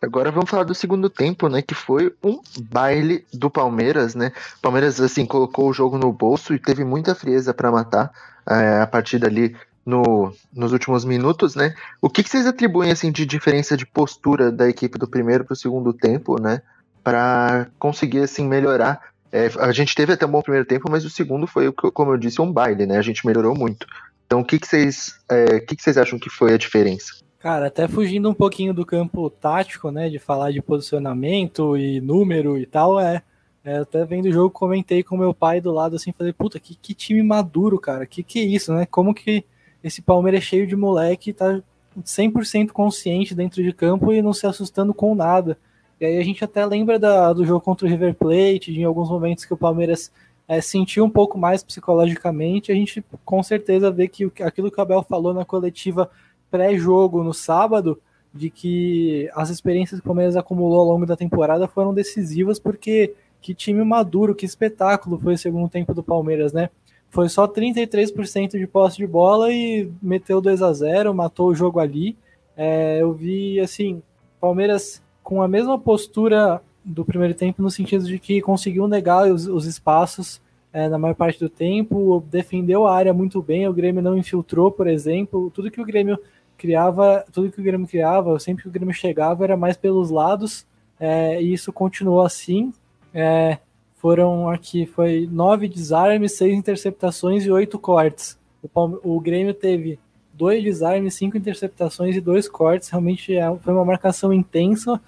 Agora 0.01 0.31
vamos 0.31 0.49
falar 0.49 0.63
do 0.63 0.75
segundo 0.75 1.11
tempo, 1.11 1.49
né? 1.49 1.61
Que 1.61 1.75
foi 1.75 2.15
um 2.23 2.41
baile 2.71 3.27
do 3.35 3.51
Palmeiras, 3.51 4.15
né? 4.15 4.33
Palmeiras, 4.63 5.01
assim, 5.01 5.27
colocou 5.27 5.69
o 5.69 5.73
jogo 5.73 5.99
no 5.99 6.13
bolso 6.13 6.55
e 6.55 6.59
teve 6.59 6.85
muita 6.85 7.15
frieza 7.15 7.53
para 7.53 7.71
matar 7.71 8.13
é, 8.49 8.81
a 8.81 8.87
partir 8.87 9.19
dali 9.19 9.57
no, 9.85 10.33
nos 10.55 10.73
últimos 10.73 11.05
minutos, 11.05 11.57
né? 11.57 11.75
O 12.01 12.09
que, 12.09 12.23
que, 12.23 12.31
vocês 12.31 12.47
atribuem, 12.47 12.93
assim, 12.93 13.11
de 13.11 13.27
diferença 13.27 13.77
de 13.77 13.85
postura 13.85 14.53
da 14.53 14.69
equipe 14.69 14.99
do 14.99 15.09
primeiro 15.09 15.45
para 15.45 15.55
o 15.55 15.57
segundo 15.57 15.93
tempo, 15.93 16.41
né? 16.41 16.63
Para 17.03 17.67
conseguir, 17.79 18.21
assim, 18.21 18.47
melhorar. 18.47 19.01
É, 19.31 19.51
a 19.59 19.73
gente 19.73 19.95
teve 19.95 20.13
até 20.13 20.25
um 20.25 20.31
bom 20.31 20.43
primeiro 20.43 20.67
tempo, 20.67 20.91
mas 20.91 21.05
o 21.05 21.11
segundo 21.11 21.47
foi, 21.47 21.71
como 21.73 22.13
eu 22.13 22.17
disse, 22.17 22.41
um 22.41 22.53
baile, 22.53 22.87
né? 22.87 22.99
A 22.99 23.03
gente 23.03 23.27
melhorou 23.27 23.55
muito. 23.55 23.87
Então, 24.27 24.41
o 24.41 24.45
que, 24.45 24.59
que 24.59 24.67
vocês, 24.67 25.19
é, 25.31 25.61
que, 25.61 25.77
que 25.77 25.83
vocês 25.83 25.97
acham 25.97 26.19
que 26.19 26.29
foi 26.29 26.55
a 26.55 26.59
diferença? 26.59 27.15
Cara, 27.39 27.69
até 27.69 27.87
fugindo 27.87 28.29
um 28.29 28.35
pouquinho 28.35 28.75
do 28.75 28.85
campo 28.85 29.31
tático, 29.31 29.91
né, 29.91 30.09
de 30.09 30.19
falar 30.19 30.51
de 30.51 30.61
posicionamento 30.61 31.77
e 31.77 32.01
número 32.01 32.59
e 32.59 32.67
tal, 32.67 32.99
é, 32.99 33.23
é 33.65 33.79
até 33.79 34.05
vendo 34.05 34.27
o 34.27 34.33
jogo 34.33 34.51
comentei 34.51 35.05
com 35.05 35.17
meu 35.17 35.33
pai 35.33 35.61
do 35.61 35.73
lado 35.73 35.95
assim, 35.95 36.13
falei, 36.13 36.33
puta, 36.33 36.59
que, 36.59 36.75
que 36.75 36.95
time 36.95 37.23
maduro, 37.23 37.79
cara, 37.79 38.05
que 38.07 38.25
que 38.25 38.41
é 38.41 38.43
isso, 38.43 38.75
né? 38.75 38.87
Como 38.87 39.15
que 39.15 39.45
esse 39.85 40.03
Palmeiras 40.03 40.43
é 40.43 40.45
cheio 40.45 40.67
de 40.67 40.75
moleque 40.75 41.33
tá 41.33 41.63
100% 42.01 42.71
consciente 42.71 43.35
dentro 43.35 43.63
de 43.63 43.73
campo 43.73 44.13
e 44.13 44.21
não 44.21 44.33
se 44.33 44.47
assustando 44.47 44.93
com 44.93 45.15
nada. 45.15 45.57
E 46.01 46.07
aí 46.07 46.19
a 46.19 46.25
gente 46.25 46.45
até 46.45 46.65
lembra 46.65 46.99
da, 46.99 47.33
do 47.33 47.45
jogo 47.45 47.61
contra 47.61 47.87
o 47.87 47.91
River 47.91 48.15
Plate, 48.15 48.73
de 48.73 48.81
em 48.81 48.85
alguns 48.85 49.11
momentos 49.11 49.45
que 49.45 49.53
o 49.53 49.57
Palmeiras 49.57 50.13
é, 50.47 50.61
sentiu 50.61 51.05
um 51.05 51.11
pouco 51.11 51.37
mais 51.37 51.63
psicologicamente, 51.63 52.73
a 52.73 52.75
gente 52.75 53.05
com 53.25 53.43
certeza 53.43 53.91
vê 53.91 54.09
que 54.09 54.31
aquilo 54.43 54.71
que 54.71 54.79
o 54.79 54.83
Abel 54.83 55.03
falou 55.03 55.35
na 55.35 55.45
coletiva 55.45 56.11
pré-jogo 56.51 57.23
no 57.23 57.35
sábado 57.35 58.01
de 58.33 58.49
que 58.49 59.29
as 59.35 59.51
experiências 59.51 60.01
que 60.01 60.07
o 60.07 60.09
Palmeiras 60.09 60.37
acumulou 60.37 60.81
ao 60.81 60.87
longo 60.87 61.05
da 61.05 61.17
temporada 61.17 61.67
foram 61.67 61.93
decisivas, 61.93 62.59
porque 62.59 63.15
que 63.41 63.55
time 63.55 63.85
maduro, 63.85 64.35
que 64.35 64.47
espetáculo 64.47 65.19
foi 65.19 65.35
o 65.35 65.39
segundo 65.39 65.69
tempo 65.69 65.95
do 65.95 66.03
Palmeiras, 66.03 66.53
né? 66.53 66.71
Foi 67.11 67.29
só 67.29 67.47
33% 67.49 68.59
de 68.59 68.67
posse 68.67 68.97
de 68.99 69.07
bola 69.07 69.53
e 69.53 69.91
meteu 70.03 70.41
2 70.41 70.63
a 70.63 70.73
0 70.73 71.15
matou 71.15 71.49
o 71.49 71.55
jogo 71.55 71.81
ali. 71.81 72.17
É, 72.57 73.01
eu 73.01 73.13
vi, 73.13 73.61
assim, 73.61 74.03
Palmeiras 74.41 75.03
com 75.29 75.43
a 75.43 75.47
mesma 75.47 75.79
postura 75.79 76.63
do 76.83 77.05
primeiro 77.05 77.35
tempo, 77.35 77.61
no 77.61 77.71
sentido 77.71 78.07
de 78.07 78.19
que 78.19 78.41
conseguiu 78.41 78.89
negar 78.89 79.31
os, 79.31 79.47
os 79.47 79.67
espaços 79.67 80.41
é, 80.73 80.89
na 80.89 80.97
maior 80.97 81.15
parte 81.15 81.39
do 81.39 81.51
tempo, 81.51 82.25
defendeu 82.31 82.87
a 82.87 82.97
área 82.97 83.13
muito 83.13 83.43
bem, 83.43 83.69
o 83.69 83.73
Grêmio 83.75 84.01
não 84.01 84.17
infiltrou, 84.17 84.73
por 84.73 84.87
exemplo, 84.87 85.51
tudo 85.51 85.71
que 85.71 85.83
o 85.83 85.85
Grêmio 85.85 86.19
criava, 86.57 87.27
tudo 87.31 87.53
que 87.53 87.61
o 87.61 87.63
Grêmio 87.63 87.87
criava, 87.87 88.41
sempre 88.41 88.63
que 88.63 88.71
o 88.71 88.73
Grêmio 88.73 88.95
chegava, 88.95 89.45
era 89.45 89.55
mais 89.55 89.77
pelos 89.77 90.09
lados, 90.09 90.67
é, 90.99 91.43
e 91.43 91.53
isso 91.53 91.75
continuou 91.75 92.23
assim. 92.23 92.73
É, 93.13 93.59
foram 93.97 94.49
aqui, 94.49 94.87
foi 94.87 95.29
nove 95.31 95.69
desarmes, 95.69 96.39
seis 96.39 96.57
interceptações 96.57 97.45
e 97.45 97.51
oito 97.51 97.79
cortes. 97.79 98.39
O, 98.63 99.17
o 99.17 99.21
Grêmio 99.21 99.53
teve 99.53 99.99
dois 100.33 100.65
desarmes, 100.65 101.13
cinco 101.17 101.37
interceptações 101.37 102.17
e 102.17 102.21
dois 102.21 102.49
cortes. 102.49 102.89
Realmente 102.89 103.37
é, 103.37 103.55
foi 103.57 103.75
uma 103.75 103.85
marcação 103.85 104.33
intensa, 104.33 104.99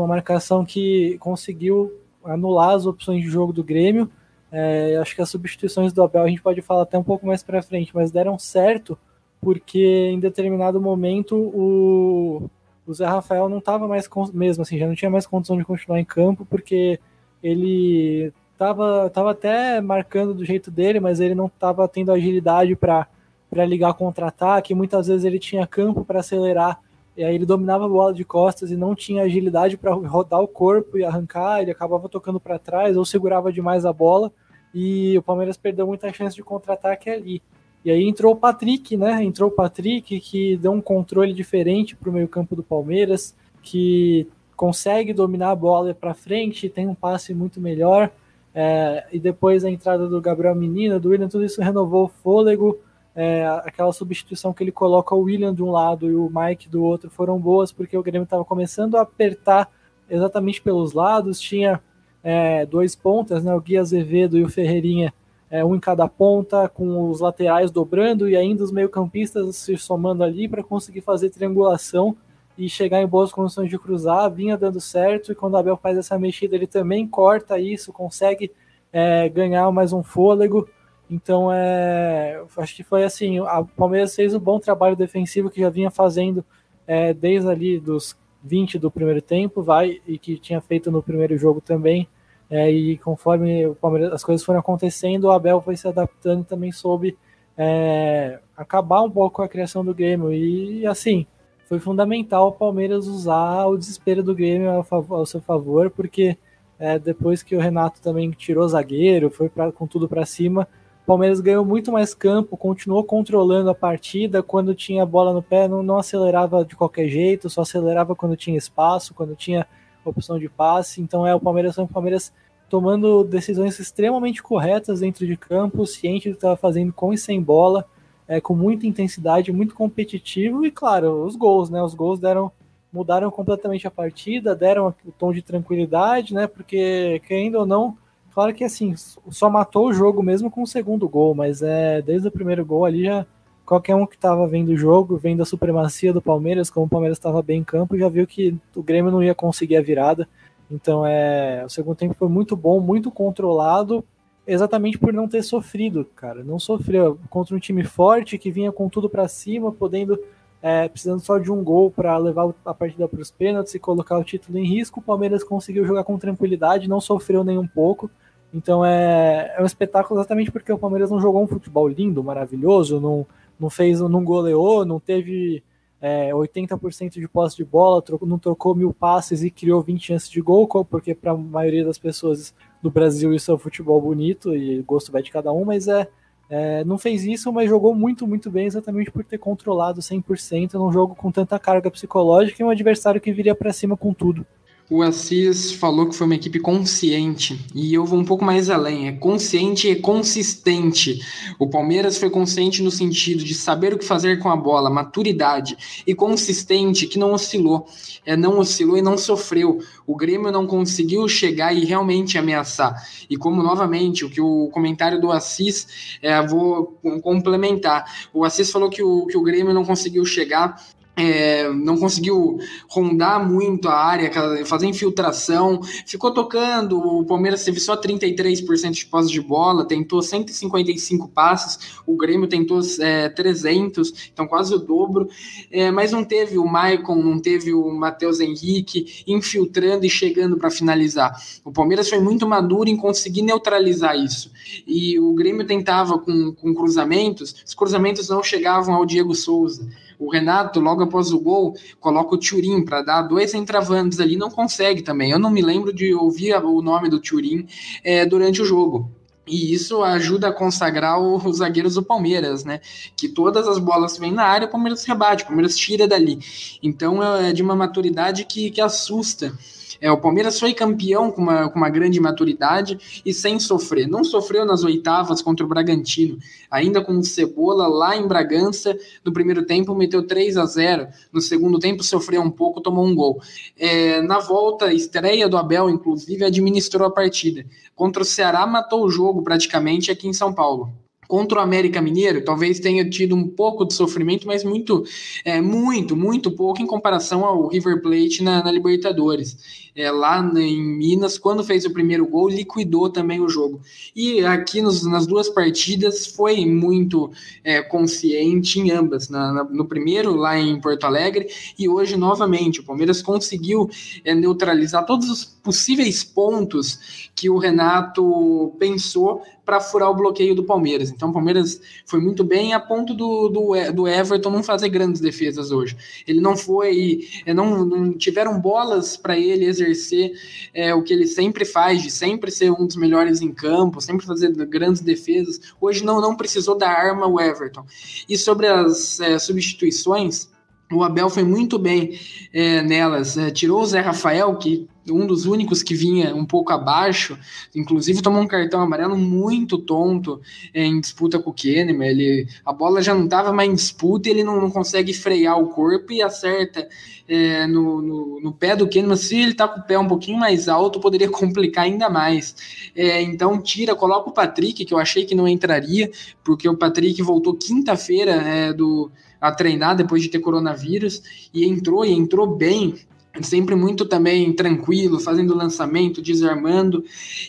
uma 0.00 0.08
marcação 0.08 0.64
que 0.64 1.16
conseguiu 1.18 1.92
anular 2.24 2.70
as 2.70 2.86
opções 2.86 3.22
de 3.22 3.28
jogo 3.28 3.52
do 3.52 3.64
Grêmio. 3.64 4.10
É, 4.52 4.96
acho 4.96 5.14
que 5.14 5.22
as 5.22 5.30
substituições 5.30 5.92
do 5.92 6.02
Abel 6.02 6.22
a 6.24 6.28
gente 6.28 6.42
pode 6.42 6.60
falar 6.60 6.82
até 6.82 6.98
um 6.98 7.04
pouco 7.04 7.26
mais 7.26 7.42
para 7.42 7.62
frente, 7.62 7.94
mas 7.94 8.10
deram 8.10 8.38
certo 8.38 8.98
porque 9.40 10.10
em 10.12 10.20
determinado 10.20 10.80
momento 10.80 11.34
o, 11.36 12.50
o 12.86 12.94
Zé 12.94 13.06
Rafael 13.06 13.48
não 13.48 13.58
estava 13.58 13.88
mais 13.88 14.08
mesmo 14.34 14.62
assim, 14.62 14.78
já 14.78 14.86
não 14.86 14.94
tinha 14.94 15.10
mais 15.10 15.26
condição 15.26 15.56
de 15.56 15.64
continuar 15.64 15.98
em 15.98 16.04
campo 16.04 16.44
porque 16.44 17.00
ele 17.42 18.32
estava 18.52 19.08
tava 19.08 19.30
até 19.30 19.80
marcando 19.80 20.34
do 20.34 20.44
jeito 20.44 20.70
dele, 20.70 21.00
mas 21.00 21.20
ele 21.20 21.34
não 21.34 21.46
estava 21.46 21.88
tendo 21.88 22.12
agilidade 22.12 22.76
para 22.76 23.06
para 23.48 23.66
ligar 23.66 23.94
contra-ataque, 23.94 24.76
muitas 24.76 25.08
vezes 25.08 25.24
ele 25.24 25.40
tinha 25.40 25.66
campo 25.66 26.04
para 26.04 26.20
acelerar, 26.20 26.78
e 27.20 27.22
aí 27.22 27.34
ele 27.34 27.44
dominava 27.44 27.84
a 27.84 27.88
bola 27.88 28.14
de 28.14 28.24
costas 28.24 28.70
e 28.70 28.76
não 28.78 28.94
tinha 28.94 29.24
agilidade 29.24 29.76
para 29.76 29.92
rodar 29.92 30.40
o 30.40 30.48
corpo 30.48 30.96
e 30.96 31.04
arrancar, 31.04 31.60
ele 31.60 31.70
acabava 31.70 32.08
tocando 32.08 32.40
para 32.40 32.58
trás 32.58 32.96
ou 32.96 33.04
segurava 33.04 33.52
demais 33.52 33.84
a 33.84 33.92
bola, 33.92 34.32
e 34.74 35.18
o 35.18 35.22
Palmeiras 35.22 35.58
perdeu 35.58 35.86
muita 35.86 36.10
chance 36.14 36.34
de 36.34 36.42
contra-ataque 36.42 37.10
ali. 37.10 37.42
E 37.84 37.90
aí 37.90 38.08
entrou 38.08 38.32
o 38.32 38.36
Patrick, 38.36 38.96
né? 38.96 39.22
Entrou 39.22 39.50
o 39.50 39.52
Patrick, 39.52 40.18
que 40.18 40.56
deu 40.56 40.72
um 40.72 40.80
controle 40.80 41.34
diferente 41.34 41.94
para 41.94 42.08
o 42.08 42.12
meio-campo 42.12 42.56
do 42.56 42.62
Palmeiras, 42.62 43.36
que 43.62 44.26
consegue 44.56 45.12
dominar 45.12 45.50
a 45.50 45.56
bola 45.56 45.92
para 45.92 46.14
frente, 46.14 46.70
tem 46.70 46.88
um 46.88 46.94
passe 46.94 47.34
muito 47.34 47.60
melhor. 47.60 48.10
É, 48.54 49.04
e 49.12 49.20
depois 49.20 49.62
a 49.62 49.68
entrada 49.68 50.08
do 50.08 50.22
Gabriel 50.22 50.54
Menino, 50.54 50.98
do 50.98 51.10
William, 51.10 51.28
tudo 51.28 51.44
isso 51.44 51.60
renovou 51.60 52.06
o 52.06 52.08
fôlego. 52.08 52.78
É, 53.14 53.46
aquela 53.64 53.92
substituição 53.92 54.52
que 54.52 54.62
ele 54.62 54.70
coloca 54.70 55.14
o 55.14 55.22
William 55.22 55.54
de 55.54 55.62
um 55.62 55.70
lado 55.70 56.08
e 56.08 56.14
o 56.14 56.30
Mike 56.32 56.68
do 56.68 56.82
outro 56.84 57.10
foram 57.10 57.38
boas, 57.38 57.72
porque 57.72 57.96
o 57.96 58.02
Grêmio 58.02 58.24
estava 58.24 58.44
começando 58.44 58.96
a 58.96 59.02
apertar 59.02 59.68
exatamente 60.08 60.62
pelos 60.62 60.92
lados. 60.92 61.40
Tinha 61.40 61.80
é, 62.22 62.64
dois 62.66 62.94
pontas, 62.94 63.44
né? 63.44 63.54
O 63.54 63.60
Gui 63.60 63.76
Azevedo 63.76 64.38
e 64.38 64.44
o 64.44 64.48
Ferreirinha 64.48 65.12
é, 65.50 65.64
um 65.64 65.74
em 65.74 65.80
cada 65.80 66.06
ponta, 66.06 66.68
com 66.68 67.10
os 67.10 67.20
laterais 67.20 67.70
dobrando 67.70 68.28
e 68.28 68.36
ainda 68.36 68.62
os 68.62 68.70
meio-campistas 68.70 69.56
se 69.56 69.76
somando 69.76 70.22
ali 70.22 70.46
para 70.46 70.62
conseguir 70.62 71.00
fazer 71.00 71.30
triangulação 71.30 72.16
e 72.56 72.68
chegar 72.68 73.02
em 73.02 73.06
boas 73.06 73.32
condições 73.32 73.68
de 73.68 73.78
cruzar. 73.78 74.30
Vinha 74.30 74.56
dando 74.56 74.80
certo 74.80 75.32
e 75.32 75.34
quando 75.34 75.54
o 75.54 75.56
Abel 75.56 75.76
faz 75.76 75.98
essa 75.98 76.16
mexida, 76.18 76.54
ele 76.54 76.68
também 76.68 77.06
corta 77.06 77.58
isso, 77.58 77.92
consegue 77.92 78.52
é, 78.92 79.28
ganhar 79.28 79.70
mais 79.72 79.92
um 79.92 80.04
fôlego. 80.04 80.68
Então, 81.10 81.52
é, 81.52 82.40
acho 82.56 82.76
que 82.76 82.84
foi 82.84 83.04
assim: 83.04 83.40
a 83.40 83.64
Palmeiras 83.64 84.14
fez 84.14 84.32
um 84.32 84.38
bom 84.38 84.60
trabalho 84.60 84.94
defensivo 84.94 85.50
que 85.50 85.60
já 85.60 85.68
vinha 85.68 85.90
fazendo 85.90 86.44
é, 86.86 87.12
desde 87.12 87.48
ali 87.48 87.80
dos 87.80 88.16
20 88.44 88.78
do 88.78 88.90
primeiro 88.90 89.20
tempo, 89.20 89.62
vai, 89.62 90.00
e 90.06 90.16
que 90.18 90.38
tinha 90.38 90.60
feito 90.60 90.90
no 90.90 91.02
primeiro 91.02 91.36
jogo 91.36 91.60
também. 91.60 92.08
É, 92.48 92.70
e 92.70 92.96
conforme 92.98 93.64
as 94.12 94.24
coisas 94.24 94.44
foram 94.44 94.60
acontecendo, 94.60 95.24
o 95.24 95.30
Abel 95.30 95.60
foi 95.60 95.76
se 95.76 95.86
adaptando 95.86 96.44
também 96.44 96.72
soube 96.72 97.16
é, 97.56 98.40
acabar 98.56 99.02
um 99.02 99.10
pouco 99.10 99.36
com 99.36 99.42
a 99.42 99.48
criação 99.48 99.84
do 99.84 99.94
Grêmio. 99.94 100.32
E 100.32 100.86
assim, 100.86 101.26
foi 101.68 101.78
fundamental 101.78 102.48
o 102.48 102.52
Palmeiras 102.52 103.06
usar 103.06 103.66
o 103.66 103.76
desespero 103.76 104.22
do 104.22 104.34
Grêmio 104.34 104.70
ao, 104.70 105.14
ao 105.14 105.26
seu 105.26 105.40
favor, 105.40 105.90
porque 105.90 106.36
é, 106.78 106.98
depois 106.98 107.42
que 107.42 107.54
o 107.54 107.60
Renato 107.60 108.00
também 108.00 108.30
tirou 108.30 108.66
zagueiro, 108.66 109.30
foi 109.30 109.48
pra, 109.48 109.70
com 109.70 109.86
tudo 109.86 110.08
para 110.08 110.24
cima, 110.24 110.62
o 110.62 110.66
Palmeiras 111.10 111.40
ganhou 111.40 111.64
muito 111.64 111.90
mais 111.90 112.14
campo, 112.14 112.56
continuou 112.56 113.02
controlando 113.02 113.68
a 113.68 113.74
partida. 113.74 114.44
Quando 114.44 114.76
tinha 114.76 115.04
bola 115.04 115.34
no 115.34 115.42
pé, 115.42 115.66
não, 115.66 115.82
não 115.82 115.98
acelerava 115.98 116.64
de 116.64 116.76
qualquer 116.76 117.08
jeito, 117.08 117.50
só 117.50 117.62
acelerava 117.62 118.14
quando 118.14 118.36
tinha 118.36 118.56
espaço, 118.56 119.12
quando 119.12 119.34
tinha 119.34 119.66
opção 120.04 120.38
de 120.38 120.48
passe. 120.48 121.00
Então 121.00 121.26
é 121.26 121.34
o 121.34 121.40
Palmeiras, 121.40 121.76
o 121.78 121.88
Palmeiras 121.88 122.32
tomando 122.68 123.24
decisões 123.24 123.76
extremamente 123.80 124.40
corretas 124.40 125.00
dentro 125.00 125.26
de 125.26 125.36
campo, 125.36 125.84
ciente 125.84 126.28
do 126.28 126.34
que 126.34 126.38
estava 126.38 126.56
fazendo 126.56 126.92
com 126.92 127.12
e 127.12 127.18
sem 127.18 127.42
bola, 127.42 127.84
é, 128.28 128.40
com 128.40 128.54
muita 128.54 128.86
intensidade, 128.86 129.50
muito 129.50 129.74
competitivo 129.74 130.64
e 130.64 130.70
claro, 130.70 131.24
os 131.24 131.34
gols, 131.34 131.70
né? 131.70 131.82
Os 131.82 131.92
gols 131.92 132.20
deram 132.20 132.52
mudaram 132.92 133.32
completamente 133.32 133.84
a 133.84 133.90
partida, 133.90 134.54
deram 134.54 134.94
o 135.04 135.10
tom 135.10 135.32
de 135.32 135.42
tranquilidade, 135.42 136.32
né? 136.32 136.46
Porque 136.46 137.20
querendo 137.26 137.56
ou 137.56 137.66
não, 137.66 137.98
claro 138.32 138.54
que 138.54 138.64
assim, 138.64 138.94
só 138.96 139.50
matou 139.50 139.88
o 139.88 139.92
jogo 139.92 140.22
mesmo 140.22 140.50
com 140.50 140.62
o 140.62 140.66
segundo 140.66 141.08
gol, 141.08 141.34
mas 141.34 141.62
é 141.62 142.00
desde 142.02 142.28
o 142.28 142.32
primeiro 142.32 142.64
gol 142.64 142.84
ali 142.84 143.04
já 143.04 143.26
qualquer 143.70 143.94
um 143.94 144.04
que 144.04 144.16
estava 144.16 144.48
vendo 144.48 144.70
o 144.70 144.76
jogo, 144.76 145.16
vendo 145.16 145.44
a 145.44 145.46
supremacia 145.46 146.12
do 146.12 146.20
Palmeiras, 146.20 146.68
como 146.68 146.86
o 146.86 146.88
Palmeiras 146.88 147.18
estava 147.18 147.40
bem 147.40 147.60
em 147.60 147.64
campo, 147.64 147.96
já 147.96 148.08
viu 148.08 148.26
que 148.26 148.56
o 148.74 148.82
Grêmio 148.82 149.12
não 149.12 149.22
ia 149.22 149.32
conseguir 149.32 149.76
a 149.76 149.80
virada. 149.80 150.28
Então, 150.68 151.06
é, 151.06 151.64
o 151.64 151.68
segundo 151.68 151.94
tempo 151.94 152.14
foi 152.14 152.28
muito 152.28 152.56
bom, 152.56 152.80
muito 152.80 153.12
controlado, 153.12 154.04
exatamente 154.44 154.98
por 154.98 155.12
não 155.12 155.28
ter 155.28 155.44
sofrido, 155.44 156.04
cara. 156.16 156.42
Não 156.42 156.58
sofreu 156.58 157.16
contra 157.30 157.54
um 157.54 157.60
time 157.60 157.84
forte 157.84 158.38
que 158.38 158.50
vinha 158.50 158.72
com 158.72 158.88
tudo 158.88 159.08
para 159.08 159.28
cima, 159.28 159.70
podendo 159.70 160.18
é, 160.62 160.88
precisando 160.88 161.20
só 161.20 161.38
de 161.38 161.50
um 161.50 161.64
gol 161.64 161.90
para 161.90 162.16
levar 162.18 162.52
a 162.64 162.74
partida 162.74 163.08
para 163.08 163.20
os 163.20 163.30
pênaltis 163.30 163.74
e 163.74 163.78
colocar 163.78 164.18
o 164.18 164.24
título 164.24 164.58
em 164.58 164.66
risco. 164.66 165.00
O 165.00 165.02
Palmeiras 165.02 165.42
conseguiu 165.42 165.84
jogar 165.84 166.04
com 166.04 166.18
tranquilidade, 166.18 166.88
não 166.88 167.00
sofreu 167.00 167.42
nem 167.42 167.58
um 167.58 167.66
pouco. 167.66 168.10
Então 168.52 168.84
é, 168.84 169.54
é 169.56 169.62
um 169.62 169.66
espetáculo 169.66 170.18
exatamente 170.18 170.50
porque 170.50 170.72
o 170.72 170.78
Palmeiras 170.78 171.10
não 171.10 171.20
jogou 171.20 171.42
um 171.42 171.46
futebol 171.46 171.88
lindo, 171.88 172.22
maravilhoso, 172.22 173.00
não, 173.00 173.26
não 173.58 173.70
fez, 173.70 174.00
não 174.00 174.24
goleou, 174.24 174.84
não 174.84 174.98
teve 174.98 175.62
é, 176.00 176.30
80% 176.30 177.12
de 177.12 177.28
posse 177.28 177.56
de 177.56 177.64
bola, 177.64 178.02
trocou, 178.02 178.26
não 178.26 178.38
trocou 178.38 178.74
mil 178.74 178.92
passes 178.92 179.42
e 179.42 179.50
criou 179.50 179.82
20 179.82 180.04
chances 180.04 180.28
de 180.28 180.40
gol, 180.40 180.66
porque 180.84 181.14
para 181.14 181.32
a 181.32 181.36
maioria 181.36 181.84
das 181.84 181.98
pessoas 181.98 182.54
do 182.82 182.90
Brasil 182.90 183.32
isso 183.34 183.50
é 183.50 183.54
um 183.54 183.58
futebol 183.58 184.00
bonito 184.00 184.54
e 184.54 184.82
gosto 184.82 185.12
vai 185.12 185.22
de 185.22 185.30
cada 185.30 185.52
um, 185.52 185.64
mas 185.64 185.86
é, 185.86 186.08
é, 186.50 186.84
não 186.84 186.98
fez 186.98 187.24
isso, 187.24 187.52
mas 187.52 187.68
jogou 187.68 187.94
muito, 187.94 188.26
muito 188.26 188.50
bem, 188.50 188.66
exatamente 188.66 189.10
por 189.10 189.24
ter 189.24 189.38
controlado 189.38 190.00
100% 190.00 190.74
num 190.74 190.90
jogo 190.90 191.14
com 191.14 191.30
tanta 191.30 191.58
carga 191.60 191.88
psicológica 191.90 192.60
e 192.60 192.66
um 192.66 192.70
adversário 192.70 193.20
que 193.20 193.32
viria 193.32 193.54
para 193.54 193.72
cima 193.72 193.96
com 193.96 194.12
tudo 194.12 194.44
o 194.90 195.02
Assis 195.02 195.70
falou 195.70 196.08
que 196.08 196.16
foi 196.16 196.26
uma 196.26 196.34
equipe 196.34 196.58
consciente, 196.58 197.64
e 197.72 197.94
eu 197.94 198.04
vou 198.04 198.18
um 198.18 198.24
pouco 198.24 198.44
mais 198.44 198.68
além, 198.68 199.06
é 199.06 199.12
consciente 199.12 199.88
e 199.88 199.94
consistente. 199.94 201.20
O 201.60 201.68
Palmeiras 201.68 202.18
foi 202.18 202.28
consciente 202.28 202.82
no 202.82 202.90
sentido 202.90 203.44
de 203.44 203.54
saber 203.54 203.94
o 203.94 203.98
que 203.98 204.04
fazer 204.04 204.40
com 204.40 204.50
a 204.50 204.56
bola, 204.56 204.90
maturidade, 204.90 206.02
e 206.04 206.12
consistente, 206.12 207.06
que 207.06 207.20
não 207.20 207.32
oscilou, 207.32 207.86
é, 208.26 208.36
não 208.36 208.58
oscilou 208.58 208.98
e 208.98 209.02
não 209.02 209.16
sofreu. 209.16 209.78
O 210.04 210.16
Grêmio 210.16 210.50
não 210.50 210.66
conseguiu 210.66 211.28
chegar 211.28 211.72
e 211.72 211.84
realmente 211.84 212.36
ameaçar. 212.36 213.00
E 213.30 213.36
como, 213.36 213.62
novamente, 213.62 214.24
o 214.24 214.30
que 214.30 214.40
o 214.40 214.68
comentário 214.72 215.20
do 215.20 215.30
Assis, 215.30 216.18
é, 216.20 216.44
vou 216.44 216.98
complementar. 217.22 218.28
O 218.34 218.44
Assis 218.44 218.72
falou 218.72 218.90
que 218.90 219.04
o, 219.04 219.26
que 219.26 219.38
o 219.38 219.42
Grêmio 219.42 219.72
não 219.72 219.84
conseguiu 219.84 220.24
chegar 220.24 220.82
é, 221.16 221.68
não 221.72 221.98
conseguiu 221.98 222.58
rondar 222.88 223.46
muito 223.46 223.88
a 223.88 223.94
área, 223.94 224.30
fazer 224.64 224.86
infiltração, 224.86 225.80
ficou 226.06 226.32
tocando. 226.32 226.98
O 226.98 227.24
Palmeiras 227.24 227.64
teve 227.64 227.78
só 227.80 227.96
33% 227.96 228.90
de 228.90 229.06
posse 229.06 229.30
de 229.30 229.40
bola, 229.40 229.86
tentou 229.86 230.22
155 230.22 231.28
passes, 231.28 232.00
o 232.06 232.16
Grêmio 232.16 232.48
tentou 232.48 232.80
é, 233.00 233.28
300, 233.28 234.30
então 234.32 234.46
quase 234.46 234.74
o 234.74 234.78
dobro, 234.78 235.28
é, 235.70 235.90
mas 235.90 236.12
não 236.12 236.24
teve 236.24 236.58
o 236.58 236.64
Maicon, 236.64 237.16
não 237.16 237.38
teve 237.38 237.72
o 237.74 237.90
Matheus 237.90 238.40
Henrique 238.40 239.22
infiltrando 239.26 240.06
e 240.06 240.10
chegando 240.10 240.56
para 240.56 240.70
finalizar. 240.70 241.32
O 241.64 241.72
Palmeiras 241.72 242.08
foi 242.08 242.20
muito 242.20 242.48
maduro 242.48 242.88
em 242.88 242.96
conseguir 242.96 243.42
neutralizar 243.42 244.16
isso. 244.16 244.50
E 244.86 245.18
o 245.18 245.32
Grêmio 245.34 245.66
tentava 245.66 246.18
com, 246.18 246.52
com 246.52 246.74
cruzamentos, 246.74 247.54
os 247.66 247.74
cruzamentos 247.74 248.28
não 248.28 248.42
chegavam 248.42 248.94
ao 248.94 249.06
Diego 249.06 249.34
Souza. 249.34 249.88
O 250.18 250.30
Renato, 250.30 250.80
logo 250.80 251.02
após 251.02 251.32
o 251.32 251.40
gol, 251.40 251.74
coloca 251.98 252.34
o 252.34 252.38
Turim 252.38 252.84
para 252.84 253.02
dar 253.02 253.22
dois 253.22 253.54
entravantes 253.54 254.20
ali, 254.20 254.36
não 254.36 254.50
consegue 254.50 255.00
também. 255.00 255.30
Eu 255.30 255.38
não 255.38 255.50
me 255.50 255.62
lembro 255.62 255.94
de 255.94 256.12
ouvir 256.14 256.54
o 256.56 256.82
nome 256.82 257.08
do 257.08 257.18
Turim 257.18 257.66
é, 258.04 258.26
durante 258.26 258.60
o 258.60 258.64
jogo. 258.64 259.10
E 259.46 259.72
isso 259.72 260.02
ajuda 260.02 260.48
a 260.48 260.52
consagrar 260.52 261.18
os 261.20 261.56
zagueiros 261.56 261.94
do 261.94 262.02
Palmeiras, 262.02 262.64
né? 262.64 262.80
Que 263.16 263.28
todas 263.28 263.66
as 263.66 263.78
bolas 263.78 264.12
que 264.12 264.20
vêm 264.20 264.32
na 264.32 264.44
área, 264.44 264.68
o 264.68 264.70
Palmeiras 264.70 265.04
rebate, 265.04 265.42
o 265.42 265.46
Palmeiras 265.46 265.76
tira 265.76 266.06
dali. 266.06 266.38
Então 266.82 267.22
é 267.22 267.52
de 267.52 267.62
uma 267.62 267.74
maturidade 267.74 268.44
que, 268.44 268.70
que 268.70 268.80
assusta. 268.80 269.52
É, 270.00 270.10
o 270.10 270.18
Palmeiras 270.18 270.58
foi 270.58 270.74
campeão 270.74 271.30
com 271.30 271.40
uma, 271.40 271.70
com 271.70 271.78
uma 271.78 271.88
grande 271.88 272.20
maturidade 272.20 273.22
e 273.24 273.32
sem 273.32 273.58
sofrer. 273.58 274.06
Não 274.06 274.22
sofreu 274.22 274.64
nas 274.64 274.84
oitavas 274.84 275.40
contra 275.40 275.64
o 275.64 275.68
Bragantino, 275.68 276.38
ainda 276.70 277.02
com 277.02 277.12
o 277.12 277.24
Cebola 277.24 277.88
lá 277.88 278.16
em 278.16 278.26
Bragança. 278.26 278.96
No 279.24 279.32
primeiro 279.32 279.64
tempo 279.64 279.94
meteu 279.94 280.26
3 280.26 280.56
a 280.56 280.66
0 280.66 281.08
no 281.32 281.40
segundo 281.40 281.78
tempo 281.78 282.02
sofreu 282.02 282.42
um 282.42 282.50
pouco, 282.50 282.80
tomou 282.80 283.06
um 283.06 283.14
gol. 283.14 283.40
É, 283.78 284.20
na 284.22 284.38
volta, 284.38 284.92
estreia 284.92 285.48
do 285.48 285.56
Abel, 285.56 285.88
inclusive, 285.88 286.44
administrou 286.44 287.06
a 287.06 287.10
partida. 287.10 287.64
Contra 287.94 288.22
o 288.22 288.26
Ceará, 288.26 288.66
matou 288.66 289.04
o 289.04 289.10
jogo 289.10 289.42
praticamente 289.42 290.10
aqui 290.10 290.28
em 290.28 290.32
São 290.32 290.52
Paulo. 290.52 290.92
Contra 291.30 291.60
o 291.60 291.62
América 291.62 292.02
Mineiro, 292.02 292.44
talvez 292.44 292.80
tenha 292.80 293.08
tido 293.08 293.36
um 293.36 293.46
pouco 293.46 293.84
de 293.84 293.94
sofrimento, 293.94 294.48
mas 294.48 294.64
muito, 294.64 295.04
é, 295.44 295.60
muito, 295.60 296.16
muito 296.16 296.50
pouco 296.50 296.82
em 296.82 296.86
comparação 296.86 297.44
ao 297.44 297.68
River 297.68 298.02
Plate 298.02 298.42
na, 298.42 298.64
na 298.64 298.72
Libertadores. 298.72 299.56
É, 299.94 300.10
lá 300.10 300.40
em 300.56 300.82
Minas, 300.82 301.38
quando 301.38 301.62
fez 301.62 301.84
o 301.84 301.92
primeiro 301.92 302.26
gol, 302.26 302.48
liquidou 302.48 303.08
também 303.10 303.40
o 303.40 303.48
jogo. 303.48 303.80
E 304.14 304.44
aqui 304.44 304.82
nos, 304.82 305.04
nas 305.06 305.24
duas 305.24 305.48
partidas 305.48 306.26
foi 306.26 306.66
muito 306.66 307.30
é, 307.62 307.80
consciente 307.80 308.80
em 308.80 308.90
ambas. 308.90 309.28
Na, 309.28 309.52
na, 309.52 309.64
no 309.64 309.84
primeiro, 309.84 310.34
lá 310.34 310.58
em 310.58 310.80
Porto 310.80 311.04
Alegre, 311.04 311.46
e 311.78 311.88
hoje 311.88 312.16
novamente. 312.16 312.80
O 312.80 312.84
Palmeiras 312.84 313.22
conseguiu 313.22 313.88
é, 314.24 314.34
neutralizar 314.34 315.06
todos 315.06 315.30
os 315.30 315.44
possíveis 315.44 316.24
pontos 316.24 317.30
que 317.36 317.48
o 317.48 317.56
Renato 317.56 318.74
pensou 318.80 319.42
para 319.70 319.80
furar 319.80 320.10
o 320.10 320.14
bloqueio 320.16 320.52
do 320.52 320.64
Palmeiras. 320.64 321.10
Então 321.10 321.30
o 321.30 321.32
Palmeiras 321.32 321.80
foi 322.04 322.20
muito 322.20 322.42
bem 322.42 322.74
a 322.74 322.80
ponto 322.80 323.14
do, 323.14 323.48
do, 323.48 323.92
do 323.92 324.08
Everton 324.08 324.50
não 324.50 324.64
fazer 324.64 324.88
grandes 324.88 325.20
defesas 325.20 325.70
hoje. 325.70 325.96
Ele 326.26 326.40
não 326.40 326.56
foi, 326.56 327.20
é, 327.46 327.54
não, 327.54 327.84
não 327.84 328.12
tiveram 328.12 328.60
bolas 328.60 329.16
para 329.16 329.38
ele 329.38 329.64
exercer 329.64 330.32
é, 330.74 330.92
o 330.92 331.04
que 331.04 331.12
ele 331.12 331.24
sempre 331.24 331.64
faz, 331.64 332.02
de 332.02 332.10
sempre 332.10 332.50
ser 332.50 332.72
um 332.72 332.84
dos 332.84 332.96
melhores 332.96 333.40
em 333.40 333.52
campo, 333.52 334.00
sempre 334.00 334.26
fazer 334.26 334.50
grandes 334.66 335.02
defesas. 335.02 335.60
Hoje 335.80 336.04
não, 336.04 336.20
não 336.20 336.34
precisou 336.34 336.76
da 336.76 336.90
arma 336.90 337.28
o 337.28 337.40
Everton. 337.40 337.86
E 338.28 338.36
sobre 338.36 338.66
as 338.66 339.20
é, 339.20 339.38
substituições, 339.38 340.48
o 340.92 341.04
Abel 341.04 341.30
foi 341.30 341.44
muito 341.44 341.78
bem 341.78 342.18
é, 342.52 342.82
nelas. 342.82 343.38
É, 343.38 343.52
tirou 343.52 343.82
o 343.82 343.86
Zé 343.86 344.00
Rafael, 344.00 344.52
que 344.56 344.88
um 345.08 345.26
dos 345.26 345.46
únicos 345.46 345.82
que 345.82 345.94
vinha 345.94 346.34
um 346.34 346.44
pouco 346.44 346.72
abaixo, 346.72 347.38
inclusive 347.74 348.22
tomou 348.22 348.42
um 348.42 348.46
cartão 348.46 348.80
amarelo 348.80 349.16
muito 349.16 349.78
tonto 349.78 350.40
é, 350.74 350.84
em 350.84 351.00
disputa 351.00 351.38
com 351.38 351.50
o 351.50 351.54
Kahneman. 351.54 352.08
Ele, 352.08 352.46
a 352.64 352.72
bola 352.72 353.00
já 353.00 353.14
não 353.14 353.24
estava 353.24 353.52
mais 353.52 353.70
em 353.70 353.74
disputa 353.74 354.28
ele 354.28 354.44
não, 354.44 354.60
não 354.60 354.70
consegue 354.70 355.12
frear 355.14 355.58
o 355.58 355.68
corpo 355.68 356.12
e 356.12 356.20
acerta 356.20 356.88
é, 357.28 357.66
no, 357.66 358.02
no, 358.02 358.40
no, 358.40 358.52
pé 358.52 358.76
do 358.76 358.88
Kahneman. 358.88 359.16
Se 359.16 359.36
ele 359.36 359.52
está 359.52 359.66
com 359.66 359.80
o 359.80 359.84
pé 359.84 359.98
um 359.98 360.08
pouquinho 360.08 360.38
mais 360.38 360.68
alto, 360.68 361.00
poderia 361.00 361.28
complicar 361.30 361.84
ainda 361.84 362.10
mais. 362.10 362.90
É, 362.94 363.22
então 363.22 363.60
tira, 363.60 363.94
coloca 363.94 364.28
o 364.28 364.32
Patrick, 364.32 364.84
que 364.84 364.92
eu 364.92 364.98
achei 364.98 365.24
que 365.24 365.34
não 365.34 365.48
entraria, 365.48 366.10
porque 366.44 366.68
o 366.68 366.76
Patrick 366.76 367.20
voltou 367.22 367.54
quinta-feira 367.54 368.32
é, 368.32 368.72
do 368.72 369.10
a 369.40 369.50
treinar 369.50 369.96
depois 369.96 370.22
de 370.22 370.28
ter 370.28 370.38
coronavírus 370.38 371.22
e 371.54 371.64
entrou 371.64 372.04
e 372.04 372.12
entrou 372.12 372.46
bem 372.46 372.94
sempre 373.42 373.74
muito 373.74 374.04
também 374.04 374.52
tranquilo, 374.52 375.20
fazendo 375.20 375.54
lançamento, 375.54 376.22
desarmando. 376.22 377.04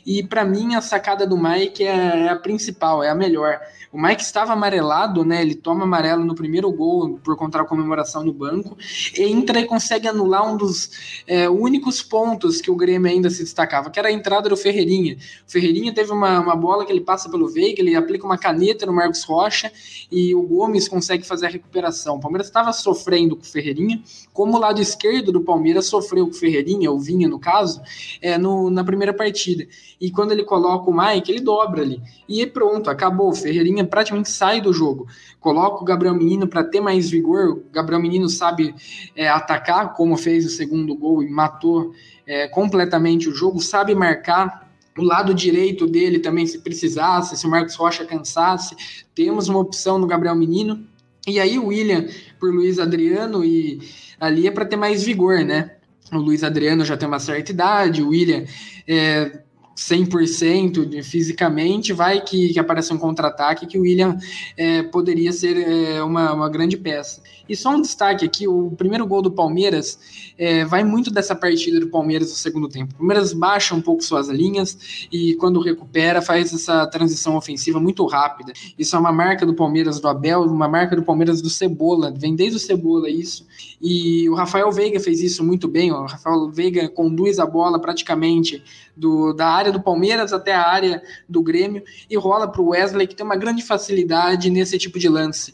E 0.05 0.23
para 0.23 0.45
mim 0.45 0.75
a 0.75 0.81
sacada 0.81 1.25
do 1.25 1.37
Mike 1.37 1.83
é, 1.83 2.25
é 2.25 2.29
a 2.29 2.35
principal, 2.35 3.03
é 3.03 3.09
a 3.09 3.15
melhor. 3.15 3.59
O 3.91 4.01
Mike 4.01 4.21
estava 4.21 4.53
amarelado, 4.53 5.25
né? 5.25 5.41
Ele 5.41 5.53
toma 5.53 5.83
amarelo 5.83 6.23
no 6.23 6.33
primeiro 6.33 6.71
gol 6.71 7.19
por 7.21 7.35
conta 7.35 7.57
da 7.57 7.65
comemoração 7.65 8.23
no 8.23 8.31
banco, 8.31 8.77
entra 9.17 9.59
e 9.59 9.65
consegue 9.65 10.07
anular 10.07 10.49
um 10.49 10.55
dos 10.55 11.23
é, 11.27 11.49
únicos 11.49 12.01
pontos 12.01 12.61
que 12.61 12.71
o 12.71 12.75
Grêmio 12.75 13.11
ainda 13.11 13.29
se 13.29 13.43
destacava, 13.43 13.89
que 13.89 13.99
era 13.99 14.07
a 14.07 14.11
entrada 14.11 14.47
do 14.47 14.55
Ferreirinha. 14.55 15.17
O 15.45 15.51
Ferreirinha 15.51 15.93
teve 15.93 16.09
uma, 16.13 16.39
uma 16.39 16.55
bola 16.55 16.85
que 16.85 16.91
ele 16.91 17.01
passa 17.01 17.29
pelo 17.29 17.49
Veiga, 17.49 17.81
ele 17.81 17.93
aplica 17.93 18.25
uma 18.25 18.37
caneta 18.37 18.85
no 18.85 18.93
Marcos 18.93 19.25
Rocha 19.25 19.69
e 20.09 20.33
o 20.33 20.41
Gomes 20.41 20.87
consegue 20.87 21.25
fazer 21.25 21.47
a 21.47 21.49
recuperação. 21.49 22.15
O 22.15 22.19
Palmeiras 22.21 22.47
estava 22.47 22.71
sofrendo 22.71 23.35
com 23.35 23.43
o 23.43 23.45
Ferreirinha, 23.45 24.01
como 24.31 24.55
o 24.55 24.59
lado 24.59 24.81
esquerdo 24.81 25.33
do 25.33 25.41
Palmeiras 25.41 25.87
sofreu 25.87 26.27
com 26.27 26.31
o 26.31 26.35
Ferreirinha, 26.35 26.89
ou 26.89 26.97
Vinha 26.97 27.27
no 27.27 27.39
caso, 27.39 27.81
é, 28.21 28.37
no, 28.37 28.69
na 28.69 28.85
primeira 28.85 29.13
partida. 29.13 29.67
E 29.99 30.09
quando 30.09 30.31
ele 30.31 30.43
coloca 30.43 30.89
o 30.89 30.93
Mike, 30.95 31.29
ele 31.29 31.41
dobra 31.41 31.81
ali. 31.81 32.01
E 32.27 32.45
pronto, 32.45 32.89
acabou. 32.89 33.29
O 33.29 33.35
Ferreirinha 33.35 33.80
praticamente 33.85 34.29
sai 34.29 34.61
do 34.61 34.73
jogo. 34.73 35.07
Coloca 35.39 35.81
o 35.81 35.85
Gabriel 35.85 36.15
Menino 36.15 36.47
para 36.47 36.63
ter 36.63 36.81
mais 36.81 37.09
vigor. 37.09 37.49
O 37.49 37.63
Gabriel 37.71 38.01
Menino 38.01 38.29
sabe 38.29 38.73
é, 39.15 39.27
atacar, 39.27 39.93
como 39.93 40.17
fez 40.17 40.45
o 40.45 40.49
segundo 40.49 40.95
gol 40.95 41.23
e 41.23 41.29
matou 41.29 41.93
é, 42.25 42.47
completamente 42.47 43.29
o 43.29 43.33
jogo, 43.33 43.59
sabe 43.59 43.95
marcar. 43.95 44.69
O 44.97 45.03
lado 45.03 45.33
direito 45.33 45.87
dele 45.87 46.19
também, 46.19 46.45
se 46.45 46.59
precisasse, 46.59 47.37
se 47.37 47.47
o 47.47 47.49
Marcos 47.49 47.75
Rocha 47.75 48.05
cansasse, 48.05 48.75
temos 49.15 49.47
uma 49.47 49.59
opção 49.59 49.97
no 49.97 50.07
Gabriel 50.07 50.35
Menino. 50.35 50.85
E 51.27 51.39
aí 51.39 51.57
o 51.57 51.67
William 51.67 52.07
por 52.39 52.53
Luiz 52.53 52.79
Adriano 52.79 53.45
e 53.45 53.79
ali 54.19 54.47
é 54.47 54.51
para 54.51 54.65
ter 54.65 54.75
mais 54.75 55.03
vigor, 55.03 55.39
né? 55.45 55.75
O 56.11 56.17
Luiz 56.17 56.43
Adriano 56.43 56.83
já 56.83 56.97
tem 56.97 57.07
uma 57.07 57.19
certa 57.19 57.51
idade, 57.51 58.01
o 58.01 58.09
William 58.09 58.43
é, 58.87 59.41
100% 59.75 60.85
de, 60.85 61.01
fisicamente, 61.03 61.93
vai 61.93 62.21
que, 62.21 62.53
que 62.53 62.59
aparece 62.59 62.93
um 62.93 62.97
contra-ataque 62.97 63.65
que 63.65 63.77
o 63.77 63.81
William 63.81 64.17
é, 64.57 64.83
poderia 64.83 65.31
ser 65.31 65.57
é, 65.57 66.03
uma, 66.03 66.33
uma 66.33 66.49
grande 66.49 66.77
peça. 66.77 67.21
E 67.47 67.55
só 67.55 67.71
um 67.71 67.81
destaque 67.81 68.25
aqui: 68.25 68.47
o 68.47 68.71
primeiro 68.71 69.05
gol 69.05 69.21
do 69.21 69.31
Palmeiras 69.31 70.33
é, 70.37 70.63
vai 70.65 70.83
muito 70.83 71.11
dessa 71.11 71.35
partida 71.35 71.79
do 71.79 71.87
Palmeiras 71.87 72.29
no 72.29 72.35
segundo 72.35 72.69
tempo. 72.69 72.93
O 72.93 72.97
Palmeiras 72.99 73.33
baixa 73.33 73.75
um 73.75 73.81
pouco 73.81 74.03
suas 74.03 74.29
linhas 74.29 75.07
e, 75.11 75.35
quando 75.35 75.59
recupera, 75.59 76.21
faz 76.21 76.53
essa 76.53 76.85
transição 76.87 77.35
ofensiva 77.35 77.79
muito 77.79 78.05
rápida. 78.05 78.53
Isso 78.77 78.95
é 78.95 78.99
uma 78.99 79.11
marca 79.11 79.45
do 79.45 79.53
Palmeiras 79.53 79.99
do 79.99 80.07
Abel, 80.07 80.43
uma 80.43 80.67
marca 80.67 80.95
do 80.95 81.03
Palmeiras 81.03 81.41
do 81.41 81.49
Cebola, 81.49 82.13
vem 82.15 82.35
desde 82.35 82.57
o 82.57 82.59
Cebola 82.59 83.09
isso. 83.09 83.45
E 83.81 84.29
o 84.29 84.35
Rafael 84.35 84.71
Veiga 84.71 84.99
fez 84.99 85.21
isso 85.21 85.43
muito 85.43 85.67
bem. 85.67 85.91
O 85.91 86.05
Rafael 86.05 86.49
Veiga 86.49 86.87
conduz 86.87 87.39
a 87.39 87.45
bola 87.45 87.79
praticamente 87.79 88.63
do, 89.01 89.33
da 89.33 89.47
área 89.47 89.71
do 89.71 89.81
Palmeiras 89.81 90.31
até 90.31 90.53
a 90.53 90.61
área 90.61 91.01
do 91.27 91.41
Grêmio 91.41 91.83
e 92.07 92.15
rola 92.15 92.47
para 92.47 92.61
o 92.61 92.67
Wesley, 92.67 93.07
que 93.07 93.15
tem 93.15 93.25
uma 93.25 93.35
grande 93.35 93.63
facilidade 93.63 94.51
nesse 94.51 94.77
tipo 94.77 94.99
de 94.99 95.09
lance, 95.09 95.53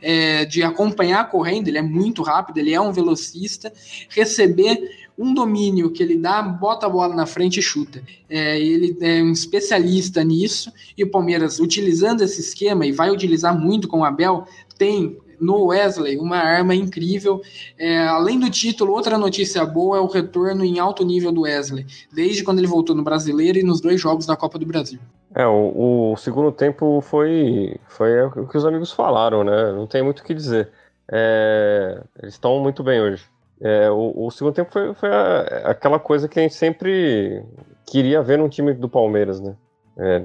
é, 0.00 0.46
de 0.46 0.62
acompanhar 0.62 1.28
correndo, 1.28 1.68
ele 1.68 1.76
é 1.76 1.82
muito 1.82 2.22
rápido, 2.22 2.56
ele 2.56 2.72
é 2.72 2.80
um 2.80 2.92
velocista, 2.92 3.70
receber 4.08 5.06
um 5.18 5.34
domínio 5.34 5.90
que 5.90 6.02
ele 6.02 6.16
dá, 6.16 6.40
bota 6.42 6.86
a 6.86 6.88
bola 6.88 7.14
na 7.14 7.26
frente 7.26 7.60
e 7.60 7.62
chuta. 7.62 8.02
É, 8.28 8.58
ele 8.58 8.96
é 9.00 9.22
um 9.22 9.32
especialista 9.32 10.24
nisso, 10.24 10.72
e 10.96 11.04
o 11.04 11.10
Palmeiras, 11.10 11.58
utilizando 11.60 12.22
esse 12.22 12.40
esquema, 12.40 12.86
e 12.86 12.92
vai 12.92 13.10
utilizar 13.10 13.58
muito 13.58 13.88
com 13.88 14.00
o 14.00 14.04
Abel, 14.04 14.46
tem 14.78 15.18
no 15.40 15.66
Wesley, 15.66 16.18
uma 16.18 16.38
arma 16.38 16.74
incrível. 16.74 17.40
É, 17.78 18.06
além 18.06 18.38
do 18.38 18.50
título, 18.50 18.92
outra 18.92 19.18
notícia 19.18 19.64
boa 19.64 19.98
é 19.98 20.00
o 20.00 20.06
retorno 20.06 20.64
em 20.64 20.78
alto 20.78 21.04
nível 21.04 21.32
do 21.32 21.42
Wesley, 21.42 21.86
desde 22.12 22.42
quando 22.42 22.58
ele 22.58 22.66
voltou 22.66 22.94
no 22.94 23.04
Brasileiro 23.04 23.58
e 23.58 23.62
nos 23.62 23.80
dois 23.80 24.00
jogos 24.00 24.26
da 24.26 24.36
Copa 24.36 24.58
do 24.58 24.66
Brasil. 24.66 24.98
É, 25.34 25.46
o, 25.46 26.12
o 26.12 26.16
segundo 26.16 26.50
tempo 26.50 27.00
foi, 27.02 27.76
foi 27.88 28.22
o 28.22 28.46
que 28.46 28.56
os 28.56 28.64
amigos 28.64 28.90
falaram, 28.90 29.44
né? 29.44 29.72
Não 29.72 29.86
tem 29.86 30.02
muito 30.02 30.20
o 30.20 30.24
que 30.24 30.32
dizer. 30.32 30.70
É, 31.12 32.02
eles 32.20 32.34
estão 32.34 32.58
muito 32.58 32.82
bem 32.82 33.00
hoje. 33.00 33.24
É, 33.60 33.90
o, 33.90 34.26
o, 34.26 34.30
segundo 34.30 34.54
tempo 34.54 34.70
foi, 34.70 34.94
foi 34.94 35.08
a, 35.08 35.70
aquela 35.70 35.98
coisa 35.98 36.28
que 36.28 36.38
a 36.38 36.42
gente 36.42 36.54
sempre 36.54 37.42
queria 37.86 38.22
ver 38.22 38.38
num 38.38 38.48
time 38.48 38.72
do 38.72 38.88
Palmeiras, 38.88 39.40
né? 39.40 39.54
É, 39.98 40.22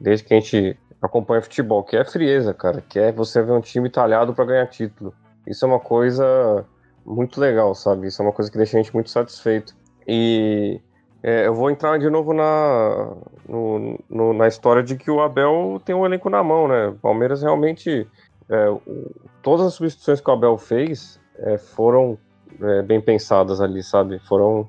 desde 0.00 0.24
que 0.24 0.34
a 0.34 0.40
gente 0.40 0.76
acompanha 1.00 1.42
futebol, 1.42 1.82
que 1.84 1.96
é 1.96 2.04
frieza, 2.04 2.52
cara, 2.52 2.80
que 2.80 2.98
é 2.98 3.12
você 3.12 3.42
ver 3.42 3.52
um 3.52 3.60
time 3.60 3.88
talhado 3.88 4.34
para 4.34 4.44
ganhar 4.44 4.66
título. 4.66 5.14
Isso 5.46 5.64
é 5.64 5.68
uma 5.68 5.80
coisa 5.80 6.64
muito 7.04 7.40
legal, 7.40 7.74
sabe? 7.74 8.06
Isso 8.08 8.20
é 8.20 8.24
uma 8.24 8.32
coisa 8.32 8.50
que 8.50 8.56
deixa 8.56 8.76
a 8.76 8.82
gente 8.82 8.92
muito 8.92 9.10
satisfeito. 9.10 9.74
E 10.06 10.80
é, 11.22 11.46
eu 11.46 11.54
vou 11.54 11.70
entrar 11.70 11.98
de 11.98 12.08
novo 12.10 12.32
na, 12.32 13.12
no, 13.48 13.98
no, 14.08 14.32
na 14.32 14.46
história 14.46 14.82
de 14.82 14.96
que 14.96 15.10
o 15.10 15.20
Abel 15.20 15.80
tem 15.84 15.94
um 15.94 16.04
elenco 16.04 16.28
na 16.28 16.42
mão, 16.42 16.68
né? 16.68 16.88
O 16.88 16.94
Palmeiras 16.94 17.42
realmente. 17.42 18.06
É, 18.50 18.66
todas 19.42 19.66
as 19.66 19.74
substituições 19.74 20.20
que 20.20 20.30
o 20.30 20.32
Abel 20.32 20.56
fez 20.56 21.20
é, 21.38 21.58
foram 21.58 22.16
é, 22.60 22.82
bem 22.82 23.00
pensadas 23.00 23.60
ali, 23.60 23.82
sabe? 23.82 24.18
Foram, 24.20 24.68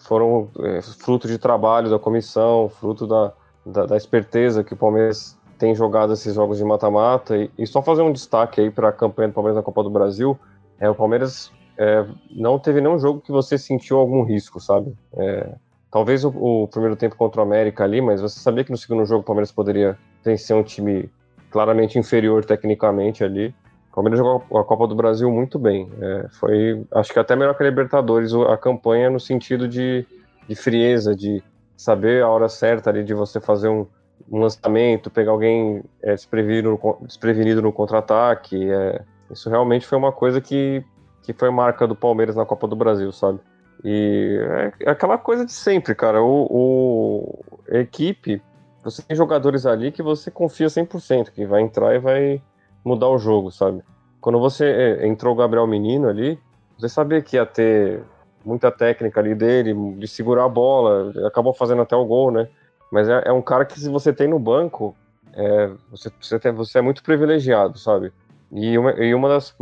foram 0.00 0.50
é, 0.60 0.82
fruto 0.82 1.28
de 1.28 1.38
trabalho 1.38 1.88
da 1.88 1.98
comissão, 1.98 2.68
fruto 2.68 3.06
da, 3.06 3.32
da, 3.64 3.86
da 3.86 3.96
esperteza 3.96 4.64
que 4.64 4.74
o 4.74 4.76
Palmeiras 4.76 5.38
tem 5.58 5.74
jogado 5.74 6.12
esses 6.12 6.34
jogos 6.34 6.58
de 6.58 6.64
mata-mata. 6.64 7.36
E, 7.36 7.50
e, 7.58 7.66
só 7.66 7.82
fazer 7.82 8.02
um 8.02 8.12
destaque 8.12 8.60
aí 8.60 8.70
para 8.70 8.88
a 8.88 8.92
campanha 8.92 9.28
do 9.28 9.34
Palmeiras 9.34 9.56
na 9.56 9.62
Copa 9.62 9.82
do 9.82 9.90
Brasil: 9.90 10.38
é, 10.78 10.88
o 10.88 10.94
Palmeiras 10.94 11.52
é, 11.78 12.04
não 12.30 12.58
teve 12.58 12.80
nenhum 12.80 12.98
jogo 12.98 13.20
que 13.20 13.32
você 13.32 13.58
sentiu 13.58 13.98
algum 13.98 14.22
risco, 14.22 14.60
sabe? 14.60 14.94
É, 15.16 15.54
talvez 15.90 16.24
o, 16.24 16.28
o, 16.28 16.68
primeiro 16.68 16.96
tempo 16.96 17.16
contra 17.16 17.40
o 17.40 17.44
América 17.44 17.84
ali, 17.84 18.00
mas 18.00 18.20
você 18.20 18.38
sabia 18.38 18.64
que 18.64 18.70
no 18.70 18.76
segundo 18.76 19.04
jogo 19.04 19.20
o 19.20 19.24
Palmeiras 19.24 19.52
poderia 19.52 19.96
vencer 20.24 20.54
um 20.56 20.62
time 20.62 21.10
claramente 21.50 21.98
inferior 21.98 22.44
tecnicamente 22.44 23.24
ali. 23.24 23.54
O 23.90 23.94
Palmeiras 23.94 24.18
jogou 24.18 24.58
a 24.58 24.64
Copa 24.64 24.86
do 24.86 24.94
Brasil 24.94 25.30
muito 25.30 25.58
bem. 25.58 25.88
É, 26.00 26.26
foi, 26.32 26.84
acho 26.92 27.12
que 27.12 27.18
até 27.18 27.34
melhor 27.34 27.56
que 27.56 27.62
a 27.62 27.66
Libertadores 27.66 28.32
a 28.34 28.56
campanha 28.56 29.08
no 29.08 29.18
sentido 29.18 29.66
de, 29.66 30.06
de 30.46 30.54
frieza, 30.54 31.14
de 31.14 31.42
saber 31.76 32.22
a 32.22 32.28
hora 32.28 32.48
certa 32.48 32.90
ali 32.90 33.04
de 33.04 33.14
você 33.14 33.40
fazer 33.40 33.68
um, 33.68 33.86
um 34.30 34.40
lançamento, 34.40 35.10
pegar 35.10 35.32
alguém 35.32 35.82
é, 36.02 36.14
desprevenido, 36.14 36.70
no, 36.70 37.06
desprevenido 37.06 37.62
no 37.62 37.72
contra-ataque. 37.72 38.70
É, 38.70 39.02
isso 39.30 39.48
realmente 39.48 39.86
foi 39.86 39.98
uma 39.98 40.12
coisa 40.12 40.40
que, 40.40 40.84
que 41.22 41.32
foi 41.32 41.50
marca 41.50 41.86
do 41.86 41.94
Palmeiras 41.94 42.36
na 42.36 42.44
Copa 42.44 42.66
do 42.66 42.76
Brasil, 42.76 43.12
sabe? 43.12 43.40
E 43.84 44.38
é, 44.80 44.86
é 44.86 44.90
aquela 44.90 45.18
coisa 45.18 45.44
de 45.44 45.52
sempre, 45.52 45.94
cara. 45.94 46.22
O, 46.22 46.46
o, 46.50 47.44
equipe, 47.68 48.42
você 48.82 49.02
tem 49.02 49.16
jogadores 49.16 49.66
ali 49.66 49.92
que 49.92 50.02
você 50.02 50.30
confia 50.30 50.66
100%, 50.66 51.30
que 51.30 51.46
vai 51.46 51.62
entrar 51.62 51.94
e 51.94 51.98
vai 51.98 52.42
mudar 52.84 53.08
o 53.08 53.18
jogo, 53.18 53.50
sabe? 53.50 53.82
Quando 54.20 54.38
você 54.38 54.66
é, 54.66 55.06
entrou 55.06 55.34
o 55.34 55.36
Gabriel 55.36 55.66
Menino 55.66 56.08
ali, 56.08 56.38
você 56.78 56.88
sabia 56.88 57.22
que 57.22 57.36
ia 57.36 57.46
ter 57.46 58.02
muita 58.44 58.70
técnica 58.70 59.18
ali 59.20 59.34
dele, 59.34 59.74
de 59.98 60.06
segurar 60.06 60.44
a 60.44 60.48
bola, 60.48 61.12
acabou 61.26 61.52
fazendo 61.52 61.82
até 61.82 61.96
o 61.96 62.04
gol, 62.04 62.30
né? 62.30 62.48
Mas 62.90 63.08
é, 63.08 63.22
é 63.26 63.32
um 63.32 63.42
cara 63.42 63.64
que 63.64 63.78
se 63.78 63.88
você 63.88 64.12
tem 64.12 64.28
no 64.28 64.38
banco, 64.38 64.94
é, 65.34 65.70
você, 65.90 66.10
você, 66.20 66.38
tem, 66.38 66.52
você 66.52 66.78
é 66.78 66.82
muito 66.82 67.02
privilegiado, 67.02 67.78
sabe? 67.78 68.12
E 68.50 68.78
uma, 68.78 68.92
e 68.92 69.14
uma 69.14 69.28
das 69.28 69.54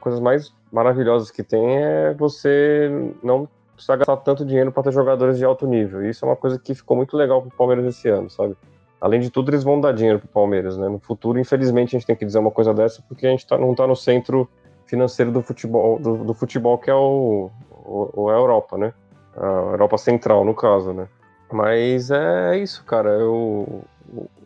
coisas 0.00 0.20
mais 0.20 0.52
maravilhosas 0.72 1.30
que 1.30 1.42
tem 1.42 1.78
é 1.78 2.14
você 2.14 2.90
não 3.22 3.48
precisar 3.74 3.96
gastar 3.96 4.16
tanto 4.18 4.44
dinheiro 4.44 4.72
para 4.72 4.84
ter 4.84 4.92
jogadores 4.92 5.38
de 5.38 5.44
alto 5.44 5.66
nível. 5.66 6.04
E 6.04 6.10
isso 6.10 6.24
é 6.24 6.28
uma 6.28 6.36
coisa 6.36 6.58
que 6.58 6.74
ficou 6.74 6.96
muito 6.96 7.16
legal 7.16 7.40
para 7.40 7.48
o 7.48 7.56
Palmeiras 7.56 7.86
esse 7.86 8.08
ano, 8.08 8.28
sabe? 8.28 8.56
Além 9.00 9.20
de 9.20 9.30
tudo, 9.30 9.50
eles 9.50 9.62
vão 9.62 9.80
dar 9.80 9.92
dinheiro 9.92 10.18
para 10.18 10.26
o 10.26 10.30
Palmeiras, 10.30 10.76
né? 10.76 10.88
No 10.88 10.98
futuro, 10.98 11.38
infelizmente, 11.38 11.94
a 11.94 11.98
gente 11.98 12.06
tem 12.06 12.16
que 12.16 12.24
dizer 12.24 12.38
uma 12.38 12.50
coisa 12.50 12.72
dessa 12.72 13.02
porque 13.06 13.26
a 13.26 13.30
gente 13.30 13.46
tá, 13.46 13.56
não 13.58 13.72
está 13.72 13.86
no 13.86 13.94
centro 13.94 14.48
financeiro 14.86 15.30
do 15.30 15.42
futebol, 15.42 15.98
do, 15.98 16.24
do 16.24 16.34
futebol 16.34 16.78
que 16.78 16.90
é 16.90 16.94
o, 16.94 17.50
o, 17.70 18.30
a 18.30 18.32
Europa, 18.32 18.78
né? 18.78 18.92
A 19.36 19.46
Europa 19.72 19.98
Central, 19.98 20.44
no 20.44 20.54
caso, 20.54 20.92
né? 20.92 21.06
Mas 21.52 22.10
é 22.10 22.58
isso, 22.58 22.84
cara. 22.84 23.10
Eu, 23.10 23.84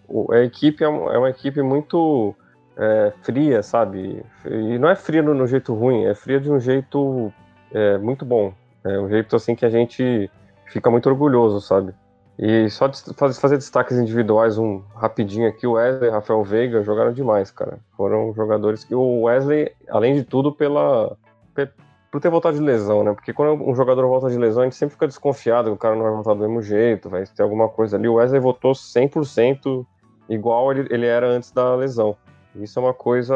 o, 0.09 0.33
a 0.33 0.41
equipe 0.41 0.85
é, 0.85 0.87
é 0.87 1.19
uma 1.19 1.31
equipe 1.31 1.63
muito 1.63 2.35
é, 2.77 3.13
fria, 3.23 3.63
sabe? 3.63 4.25
E 4.45 4.79
não 4.79 4.89
é 4.89 4.97
fria 4.97 5.23
no, 5.23 5.35
no, 5.35 5.47
jeito 5.47 5.75
ruim, 5.75 6.05
é 6.05 6.15
fria 6.15 6.41
de 6.41 6.51
um 6.51 6.59
jeito 6.59 7.33
é, 7.73 7.99
muito 7.99 8.25
bom. 8.25 8.53
É 8.85 8.99
um 8.99 9.09
jeito 9.09 9.37
assim 9.37 9.55
que 9.55 9.65
a 9.65 9.71
gente 9.71 10.31
fica 10.67 10.91
muito 10.91 11.09
orgulhoso, 11.09 11.61
sabe? 11.61 11.95
E 12.39 12.71
só 12.71 12.91
fazer 12.91 13.59
destaques 13.59 13.99
individuais, 13.99 14.57
um 14.57 14.83
rapidinho 14.95 15.47
aqui, 15.47 15.67
o 15.67 15.73
Wesley 15.73 16.09
e 16.09 16.13
Rafael 16.13 16.43
Veiga 16.43 16.83
jogaram 16.83 17.13
demais, 17.13 17.51
cara. 17.51 17.79
Foram 17.95 18.33
jogadores 18.33 18.83
que 18.83 18.95
o 18.95 19.23
Wesley, 19.25 19.71
além 19.91 20.15
de 20.15 20.25
tudo, 20.25 20.51
pela 20.51 21.15
por 22.11 22.21
ter 22.21 22.29
voltado 22.29 22.57
de 22.57 22.63
lesão, 22.63 23.05
né? 23.05 23.13
Porque 23.13 23.33
quando 23.33 23.63
um 23.63 23.75
jogador 23.75 24.07
volta 24.07 24.29
de 24.29 24.37
lesão, 24.37 24.63
a 24.63 24.65
gente 24.65 24.77
sempre 24.77 24.95
fica 24.95 25.07
desconfiado 25.07 25.71
que 25.71 25.75
o 25.75 25.79
cara 25.79 25.95
não 25.95 26.03
vai 26.03 26.13
voltar 26.13 26.35
do 26.35 26.41
mesmo 26.41 26.61
jeito, 26.61 27.09
vai 27.09 27.25
ter 27.25 27.43
alguma 27.43 27.69
coisa 27.69 27.97
ali. 27.97 28.09
O 28.09 28.15
Wesley 28.15 28.41
voltou 28.41 28.73
100% 28.73 29.87
igual 30.29 30.73
ele, 30.73 30.89
ele 30.91 31.07
era 31.07 31.29
antes 31.29 31.53
da 31.53 31.75
lesão. 31.77 32.17
Isso 32.57 32.79
é 32.79 32.83
uma 32.83 32.95
coisa 32.95 33.35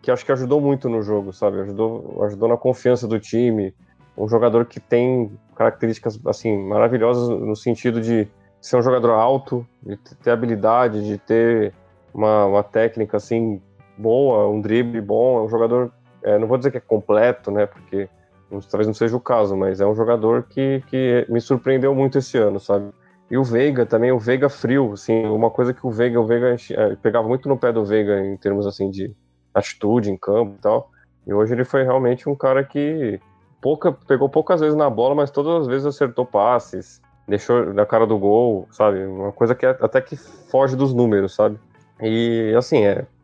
que 0.00 0.10
acho 0.10 0.24
que 0.24 0.32
ajudou 0.32 0.60
muito 0.60 0.88
no 0.88 1.02
jogo, 1.02 1.32
sabe? 1.32 1.60
Ajudou, 1.60 2.24
ajudou 2.24 2.48
na 2.48 2.56
confiança 2.56 3.06
do 3.06 3.20
time. 3.20 3.74
Um 4.16 4.28
jogador 4.28 4.64
que 4.64 4.80
tem 4.80 5.30
características 5.54 6.18
assim 6.26 6.56
maravilhosas 6.56 7.28
no 7.28 7.54
sentido 7.54 8.00
de 8.00 8.26
ser 8.60 8.76
um 8.76 8.82
jogador 8.82 9.12
alto, 9.12 9.66
de 9.82 9.96
ter 9.96 10.30
habilidade, 10.30 11.06
de 11.06 11.18
ter 11.18 11.74
uma, 12.14 12.46
uma 12.46 12.62
técnica 12.62 13.18
assim 13.18 13.60
boa, 13.96 14.48
um 14.48 14.60
drible 14.60 15.00
bom. 15.02 15.38
É 15.38 15.42
um 15.42 15.48
jogador 15.48 15.92
é, 16.22 16.38
não 16.38 16.46
vou 16.46 16.58
dizer 16.58 16.70
que 16.70 16.78
é 16.78 16.80
completo, 16.80 17.50
né? 17.50 17.66
Porque 17.66 18.08
talvez 18.68 18.86
não 18.86 18.94
seja 18.94 19.16
o 19.16 19.20
caso, 19.20 19.56
mas 19.56 19.80
é 19.80 19.86
um 19.86 19.94
jogador 19.94 20.44
que, 20.44 20.82
que 20.88 21.26
me 21.28 21.40
surpreendeu 21.40 21.94
muito 21.94 22.18
esse 22.18 22.36
ano, 22.36 22.58
sabe? 22.58 22.90
E 23.30 23.38
o 23.38 23.44
Veiga 23.44 23.86
também, 23.86 24.10
o 24.10 24.18
Veiga 24.18 24.48
frio, 24.48 24.92
assim, 24.92 25.24
uma 25.26 25.50
coisa 25.50 25.72
que 25.72 25.86
o 25.86 25.90
Veiga, 25.90 26.20
o 26.20 26.26
Veiga 26.26 26.56
é, 26.70 26.96
pegava 26.96 27.28
muito 27.28 27.48
no 27.48 27.56
pé 27.56 27.72
do 27.72 27.84
Veiga 27.84 28.24
em 28.26 28.36
termos 28.36 28.66
assim 28.66 28.90
de 28.90 29.14
atitude 29.54 30.10
em 30.10 30.16
campo 30.16 30.56
e 30.56 30.60
tal. 30.60 30.90
E 31.26 31.32
hoje 31.32 31.54
ele 31.54 31.64
foi 31.64 31.84
realmente 31.84 32.28
um 32.28 32.34
cara 32.34 32.64
que 32.64 33.20
pouca, 33.60 33.92
pegou 33.92 34.28
poucas 34.28 34.60
vezes 34.60 34.76
na 34.76 34.90
bola, 34.90 35.14
mas 35.14 35.30
todas 35.30 35.62
as 35.62 35.66
vezes 35.68 35.86
acertou 35.86 36.26
passes, 36.26 37.00
deixou 37.28 37.72
na 37.72 37.86
cara 37.86 38.04
do 38.04 38.18
gol, 38.18 38.66
sabe? 38.72 39.04
Uma 39.04 39.30
coisa 39.30 39.54
que 39.54 39.64
é, 39.64 39.70
até 39.80 40.00
que 40.00 40.16
foge 40.16 40.74
dos 40.74 40.92
números, 40.92 41.34
sabe? 41.34 41.56
E 42.00 42.52
assim, 42.56 42.84
é, 42.84 42.90
é 42.92 43.19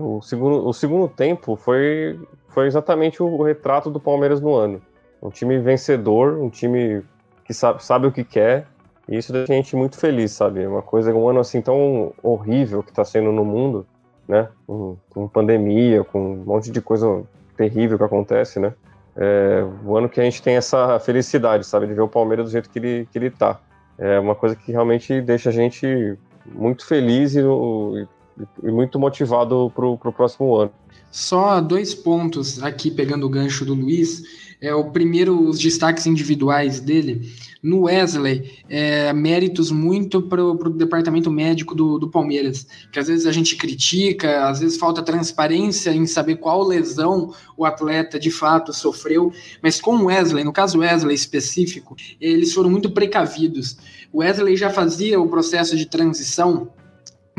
o, 0.00 0.22
segundo, 0.22 0.66
o 0.66 0.72
segundo 0.72 1.08
tempo 1.08 1.56
foi 1.56 2.18
foi 2.48 2.66
exatamente 2.66 3.22
o 3.22 3.42
retrato 3.42 3.90
do 3.90 4.00
Palmeiras 4.00 4.40
no 4.40 4.54
ano. 4.54 4.82
Um 5.22 5.30
time 5.30 5.58
vencedor, 5.58 6.38
um 6.38 6.48
time 6.48 7.04
que 7.44 7.54
sabe, 7.54 7.84
sabe 7.84 8.06
o 8.06 8.12
que 8.12 8.24
quer, 8.24 8.66
e 9.08 9.16
isso 9.16 9.32
deixa 9.32 9.52
a 9.52 9.56
gente 9.56 9.76
muito 9.76 9.96
feliz, 9.96 10.32
sabe? 10.32 10.66
Uma 10.66 10.82
coisa, 10.82 11.14
um 11.14 11.28
ano 11.28 11.40
assim 11.40 11.62
tão 11.62 12.12
horrível 12.22 12.82
que 12.82 12.90
está 12.90 13.04
sendo 13.04 13.32
no 13.32 13.44
mundo, 13.44 13.86
né? 14.26 14.48
Com, 14.66 14.96
com, 15.10 15.28
pandemia, 15.28 16.04
com 16.04 16.32
um 16.32 16.36
monte 16.44 16.70
de 16.70 16.80
coisa 16.80 17.22
terrível 17.56 17.96
que 17.96 18.04
acontece, 18.04 18.58
né? 18.60 18.74
É, 19.16 19.64
o 19.84 19.96
ano 19.96 20.08
que 20.08 20.20
a 20.20 20.24
gente 20.24 20.42
tem 20.42 20.56
essa 20.56 20.98
felicidade, 21.00 21.64
sabe? 21.64 21.86
De 21.86 21.94
ver 21.94 22.02
o 22.02 22.08
Palmeiras 22.08 22.46
do 22.46 22.50
jeito 22.52 22.68
que 22.68 22.78
ele, 22.78 23.08
que 23.10 23.18
ele 23.18 23.30
tá. 23.30 23.60
É 23.96 24.18
uma 24.18 24.34
coisa 24.34 24.54
que 24.54 24.70
realmente 24.70 25.20
deixa 25.20 25.48
a 25.48 25.52
gente 25.52 26.18
muito 26.46 26.86
feliz 26.86 27.34
e, 27.34 27.40
e, 27.40 28.06
e 28.62 28.70
muito 28.70 28.98
motivado 28.98 29.72
pro, 29.74 29.96
pro 29.96 30.12
próximo 30.12 30.54
ano. 30.56 30.72
Só 31.10 31.60
dois 31.60 31.94
pontos 31.94 32.62
aqui, 32.62 32.90
pegando 32.90 33.26
o 33.26 33.30
gancho 33.30 33.64
do 33.64 33.74
Luiz. 33.74 34.22
É, 34.60 34.74
o 34.74 34.90
primeiro, 34.90 35.40
os 35.48 35.58
destaques 35.58 36.06
individuais 36.06 36.80
dele. 36.80 37.32
No 37.62 37.82
Wesley, 37.82 38.58
é, 38.68 39.12
méritos 39.12 39.70
muito 39.70 40.22
para 40.22 40.44
o 40.44 40.70
departamento 40.70 41.30
médico 41.30 41.74
do, 41.74 41.98
do 41.98 42.08
Palmeiras, 42.08 42.66
que 42.92 43.00
às 43.00 43.08
vezes 43.08 43.26
a 43.26 43.32
gente 43.32 43.56
critica, 43.56 44.48
às 44.48 44.60
vezes 44.60 44.78
falta 44.78 45.02
transparência 45.02 45.90
em 45.90 46.06
saber 46.06 46.36
qual 46.36 46.62
lesão 46.64 47.34
o 47.56 47.64
atleta 47.64 48.16
de 48.18 48.30
fato 48.30 48.72
sofreu, 48.72 49.32
mas 49.60 49.80
com 49.80 49.96
o 49.96 50.04
Wesley, 50.04 50.44
no 50.44 50.52
caso 50.52 50.78
Wesley 50.78 51.16
específico, 51.16 51.96
eles 52.20 52.52
foram 52.52 52.70
muito 52.70 52.90
precavidos. 52.90 53.76
O 54.12 54.18
Wesley 54.18 54.56
já 54.56 54.70
fazia 54.70 55.20
o 55.20 55.28
processo 55.28 55.76
de 55.76 55.86
transição 55.86 56.70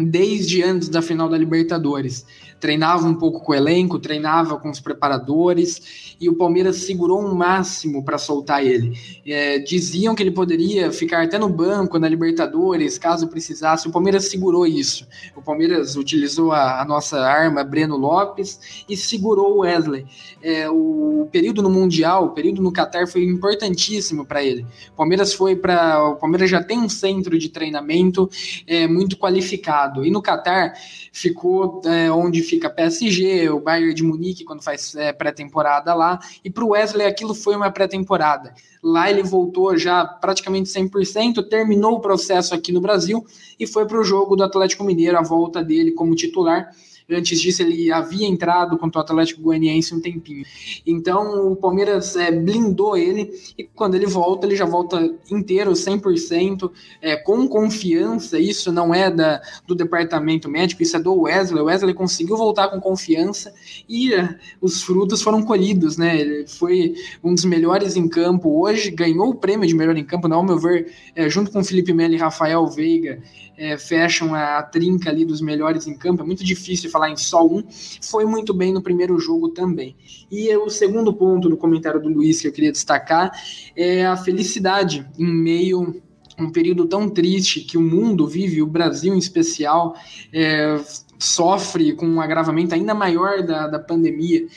desde 0.03 0.63
antes 0.63 0.89
da 0.89 1.01
final 1.01 1.29
da 1.29 1.37
Libertadores 1.37 2.25
treinava 2.59 3.07
um 3.07 3.13
pouco 3.13 3.39
com 3.39 3.51
o 3.51 3.55
elenco, 3.55 3.99
treinava 3.99 4.57
com 4.57 4.69
os 4.69 4.79
preparadores 4.79 6.15
e 6.19 6.27
o 6.27 6.35
Palmeiras 6.35 6.77
segurou 6.77 7.21
um 7.21 7.33
máximo 7.33 8.03
para 8.03 8.17
soltar 8.17 8.65
ele. 8.65 8.97
É, 9.25 9.59
diziam 9.59 10.13
que 10.13 10.21
ele 10.21 10.31
poderia 10.31 10.91
ficar 10.91 11.23
até 11.23 11.37
no 11.37 11.47
banco 11.47 11.97
na 11.97 12.09
Libertadores, 12.09 12.97
caso 12.97 13.27
precisasse. 13.27 13.87
O 13.87 13.91
Palmeiras 13.91 14.29
segurou 14.29 14.67
isso. 14.67 15.07
O 15.35 15.41
Palmeiras 15.41 15.95
utilizou 15.95 16.51
a, 16.51 16.81
a 16.81 16.85
nossa 16.85 17.19
arma, 17.19 17.63
Breno 17.63 17.95
Lopes, 17.95 18.85
e 18.89 18.97
segurou 18.97 19.57
o 19.57 19.59
Wesley. 19.59 20.05
É, 20.41 20.69
o 20.69 21.27
período 21.31 21.61
no 21.61 21.69
Mundial, 21.69 22.25
o 22.25 22.29
período 22.29 22.61
no 22.61 22.71
Catar 22.71 23.07
foi 23.07 23.23
importantíssimo 23.23 24.25
para 24.25 24.43
ele. 24.43 24.65
O 24.93 24.97
Palmeiras 24.97 25.33
foi 25.33 25.55
para. 25.55 26.09
O 26.09 26.15
Palmeiras 26.15 26.49
já 26.49 26.61
tem 26.61 26.79
um 26.79 26.89
centro 26.89 27.37
de 27.37 27.49
treinamento 27.49 28.29
é, 28.67 28.87
muito 28.87 29.17
qualificado. 29.17 30.05
E 30.05 30.11
no 30.11 30.21
Catar 30.21 30.73
ficou 31.13 31.81
é, 31.85 32.11
onde 32.11 32.41
fica 32.49 32.69
PSG, 32.69 33.49
o 33.49 33.59
Bayern 33.59 33.93
de 33.93 34.03
Munique, 34.03 34.43
quando 34.43 34.63
faz 34.63 34.95
é, 34.95 35.13
pré-temporada 35.13 35.93
lá, 35.93 36.19
e 36.43 36.49
para 36.49 36.63
o 36.63 36.69
Wesley 36.69 37.05
aquilo 37.05 37.35
foi 37.35 37.55
uma 37.55 37.71
pré-temporada. 37.71 38.53
Lá 38.81 39.09
ele 39.09 39.21
voltou 39.21 39.77
já 39.77 40.05
praticamente 40.05 40.69
100%, 40.69 41.47
terminou 41.47 41.95
o 41.95 41.99
processo 41.99 42.55
aqui 42.55 42.71
no 42.71 42.81
Brasil 42.81 43.25
e 43.59 43.67
foi 43.67 43.85
para 43.85 43.99
o 43.99 44.03
jogo 44.03 44.35
do 44.35 44.43
Atlético 44.43 44.83
Mineiro, 44.83 45.17
a 45.17 45.21
volta 45.21 45.63
dele 45.63 45.91
como 45.91 46.15
titular. 46.15 46.71
Antes 47.11 47.41
disso, 47.41 47.61
ele 47.61 47.91
havia 47.91 48.27
entrado 48.27 48.77
contra 48.77 48.99
o 48.99 49.03
Atlético 49.03 49.41
Goianiense 49.41 49.95
um 49.95 50.01
tempinho. 50.01 50.45
Então, 50.85 51.51
o 51.51 51.55
Palmeiras 51.55 52.15
é, 52.15 52.31
blindou 52.31 52.95
ele 52.95 53.31
e 53.57 53.63
quando 53.63 53.95
ele 53.95 54.05
volta, 54.05 54.45
ele 54.45 54.55
já 54.55 54.65
volta 54.65 55.13
inteiro, 55.31 55.71
100%, 55.71 56.71
é, 57.01 57.15
com 57.15 57.47
confiança. 57.47 58.39
Isso 58.39 58.71
não 58.71 58.93
é 58.93 59.09
da, 59.09 59.41
do 59.65 59.73
departamento 59.73 60.49
médico, 60.49 60.83
isso 60.83 60.95
é 60.95 60.99
do 60.99 61.21
Wesley. 61.21 61.61
O 61.61 61.65
Wesley 61.65 61.93
conseguiu 61.93 62.37
voltar 62.37 62.67
com 62.69 62.79
confiança 62.79 63.53
e 63.87 64.13
é, 64.13 64.37
os 64.61 64.83
frutos 64.83 65.21
foram 65.21 65.41
colhidos, 65.41 65.97
né? 65.97 66.19
Ele 66.19 66.47
foi 66.47 66.93
um 67.23 67.33
dos 67.33 67.45
melhores 67.45 67.95
em 67.95 68.07
campo 68.07 68.61
hoje, 68.61 68.91
ganhou 68.91 69.29
o 69.29 69.35
prêmio 69.35 69.67
de 69.67 69.75
melhor 69.75 69.97
em 69.97 70.03
campo, 70.03 70.31
ao 70.31 70.43
meu 70.43 70.59
ver, 70.59 70.93
é, 71.15 71.29
junto 71.29 71.51
com 71.51 71.63
Felipe 71.63 71.93
Melo 71.93 72.13
e 72.13 72.17
Rafael 72.17 72.67
Veiga 72.67 73.21
é, 73.59 73.77
fecham 73.77 74.33
a 74.33 74.63
trinca 74.63 75.09
ali 75.09 75.25
dos 75.25 75.41
melhores 75.41 75.85
em 75.85 75.93
campo. 75.93 76.23
É 76.23 76.25
muito 76.25 76.43
difícil 76.45 76.89
falar 76.89 77.09
em 77.09 77.17
só 77.17 77.45
um. 77.45 77.61
Foi 78.01 78.25
muito 78.25 78.53
bem 78.53 78.73
no 78.73 78.81
primeiro 78.81 79.19
jogo 79.19 79.49
também. 79.49 79.97
E 80.31 80.55
o 80.55 80.69
segundo 80.69 81.13
ponto 81.13 81.49
do 81.49 81.57
comentário 81.57 82.01
do 82.01 82.07
Luiz 82.07 82.39
que 82.39 82.47
eu 82.47 82.53
queria 82.53 82.71
destacar 82.71 83.31
é 83.75 84.05
a 84.05 84.15
felicidade 84.15 85.05
em 85.19 85.25
meio 85.25 86.01
um 86.39 86.49
período 86.49 86.85
tão 86.85 87.09
triste 87.09 87.59
que 87.59 87.77
o 87.77 87.81
mundo 87.81 88.25
vive, 88.25 88.61
o 88.61 88.65
Brasil 88.65 89.13
em 89.13 89.17
especial, 89.17 89.93
é, 90.31 90.79
sofre 91.19 91.93
com 91.93 92.07
um 92.07 92.21
agravamento 92.21 92.73
ainda 92.73 92.93
maior 92.93 93.43
da, 93.43 93.67
da 93.67 93.77
pandemia. 93.77 94.47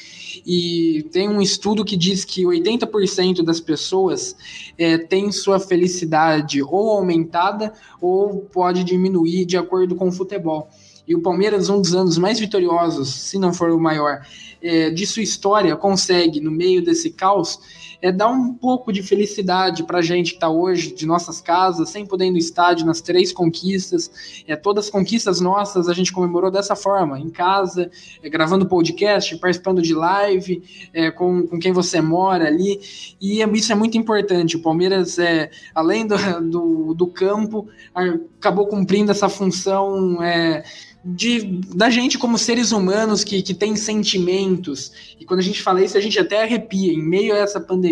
E 0.46 1.06
tem 1.10 1.28
um 1.28 1.42
estudo 1.42 1.84
que 1.84 1.96
diz 1.96 2.24
que 2.24 2.44
80% 2.44 3.42
das 3.42 3.60
pessoas 3.60 4.36
é, 4.78 4.96
tem 4.96 5.30
sua 5.32 5.58
felicidade 5.58 6.62
ou 6.62 6.90
aumentada 6.90 7.72
ou 8.00 8.42
pode 8.52 8.84
diminuir 8.84 9.44
de 9.44 9.56
acordo 9.56 9.96
com 9.96 10.08
o 10.08 10.12
futebol. 10.12 10.70
E 11.06 11.16
o 11.16 11.20
Palmeiras, 11.20 11.68
um 11.68 11.80
dos 11.80 11.94
anos 11.94 12.16
mais 12.16 12.38
vitoriosos, 12.38 13.12
se 13.12 13.38
não 13.38 13.52
for 13.52 13.70
o 13.70 13.80
maior, 13.80 14.24
é, 14.62 14.90
de 14.90 15.04
sua 15.04 15.22
história, 15.22 15.74
consegue, 15.76 16.40
no 16.40 16.50
meio 16.50 16.82
desse 16.82 17.10
caos, 17.10 17.58
é 18.02 18.10
dar 18.10 18.28
um 18.28 18.52
pouco 18.52 18.92
de 18.92 19.00
felicidade 19.00 19.84
para 19.84 19.98
a 19.98 20.02
gente 20.02 20.32
que 20.32 20.36
está 20.36 20.48
hoje 20.48 20.92
de 20.92 21.06
nossas 21.06 21.40
casas, 21.40 21.88
sem 21.88 22.04
poder 22.04 22.26
ir 22.26 22.32
no 22.32 22.36
estádio 22.36 22.84
nas 22.84 23.00
três 23.00 23.32
conquistas. 23.32 24.42
É, 24.46 24.56
todas 24.56 24.86
as 24.86 24.90
conquistas 24.90 25.40
nossas 25.40 25.88
a 25.88 25.94
gente 25.94 26.12
comemorou 26.12 26.50
dessa 26.50 26.74
forma, 26.74 27.18
em 27.18 27.30
casa, 27.30 27.88
é, 28.20 28.28
gravando 28.28 28.66
podcast, 28.66 29.36
participando 29.36 29.80
de 29.80 29.94
live, 29.94 30.62
é, 30.92 31.12
com, 31.12 31.46
com 31.46 31.60
quem 31.60 31.72
você 31.72 32.00
mora 32.00 32.48
ali. 32.48 32.80
E 33.20 33.40
é, 33.40 33.48
isso 33.52 33.70
é 33.70 33.76
muito 33.76 33.96
importante. 33.96 34.56
O 34.56 34.62
Palmeiras, 34.62 35.20
é, 35.20 35.48
além 35.72 36.04
do, 36.04 36.16
do, 36.50 36.94
do 36.94 37.06
campo, 37.06 37.68
acabou 37.94 38.66
cumprindo 38.66 39.12
essa 39.12 39.28
função. 39.28 40.20
É, 40.20 40.64
de, 41.04 41.60
da 41.74 41.90
gente 41.90 42.16
como 42.16 42.38
seres 42.38 42.70
humanos 42.70 43.24
que, 43.24 43.42
que 43.42 43.54
tem 43.54 43.74
sentimentos. 43.74 45.14
E 45.18 45.24
quando 45.24 45.40
a 45.40 45.42
gente 45.42 45.60
fala 45.60 45.82
isso, 45.82 45.96
a 45.96 46.00
gente 46.00 46.18
até 46.18 46.42
arrepia. 46.42 46.92
Em 46.92 47.02
meio 47.02 47.34
a 47.34 47.38
essa 47.38 47.60
pandemia, 47.60 47.91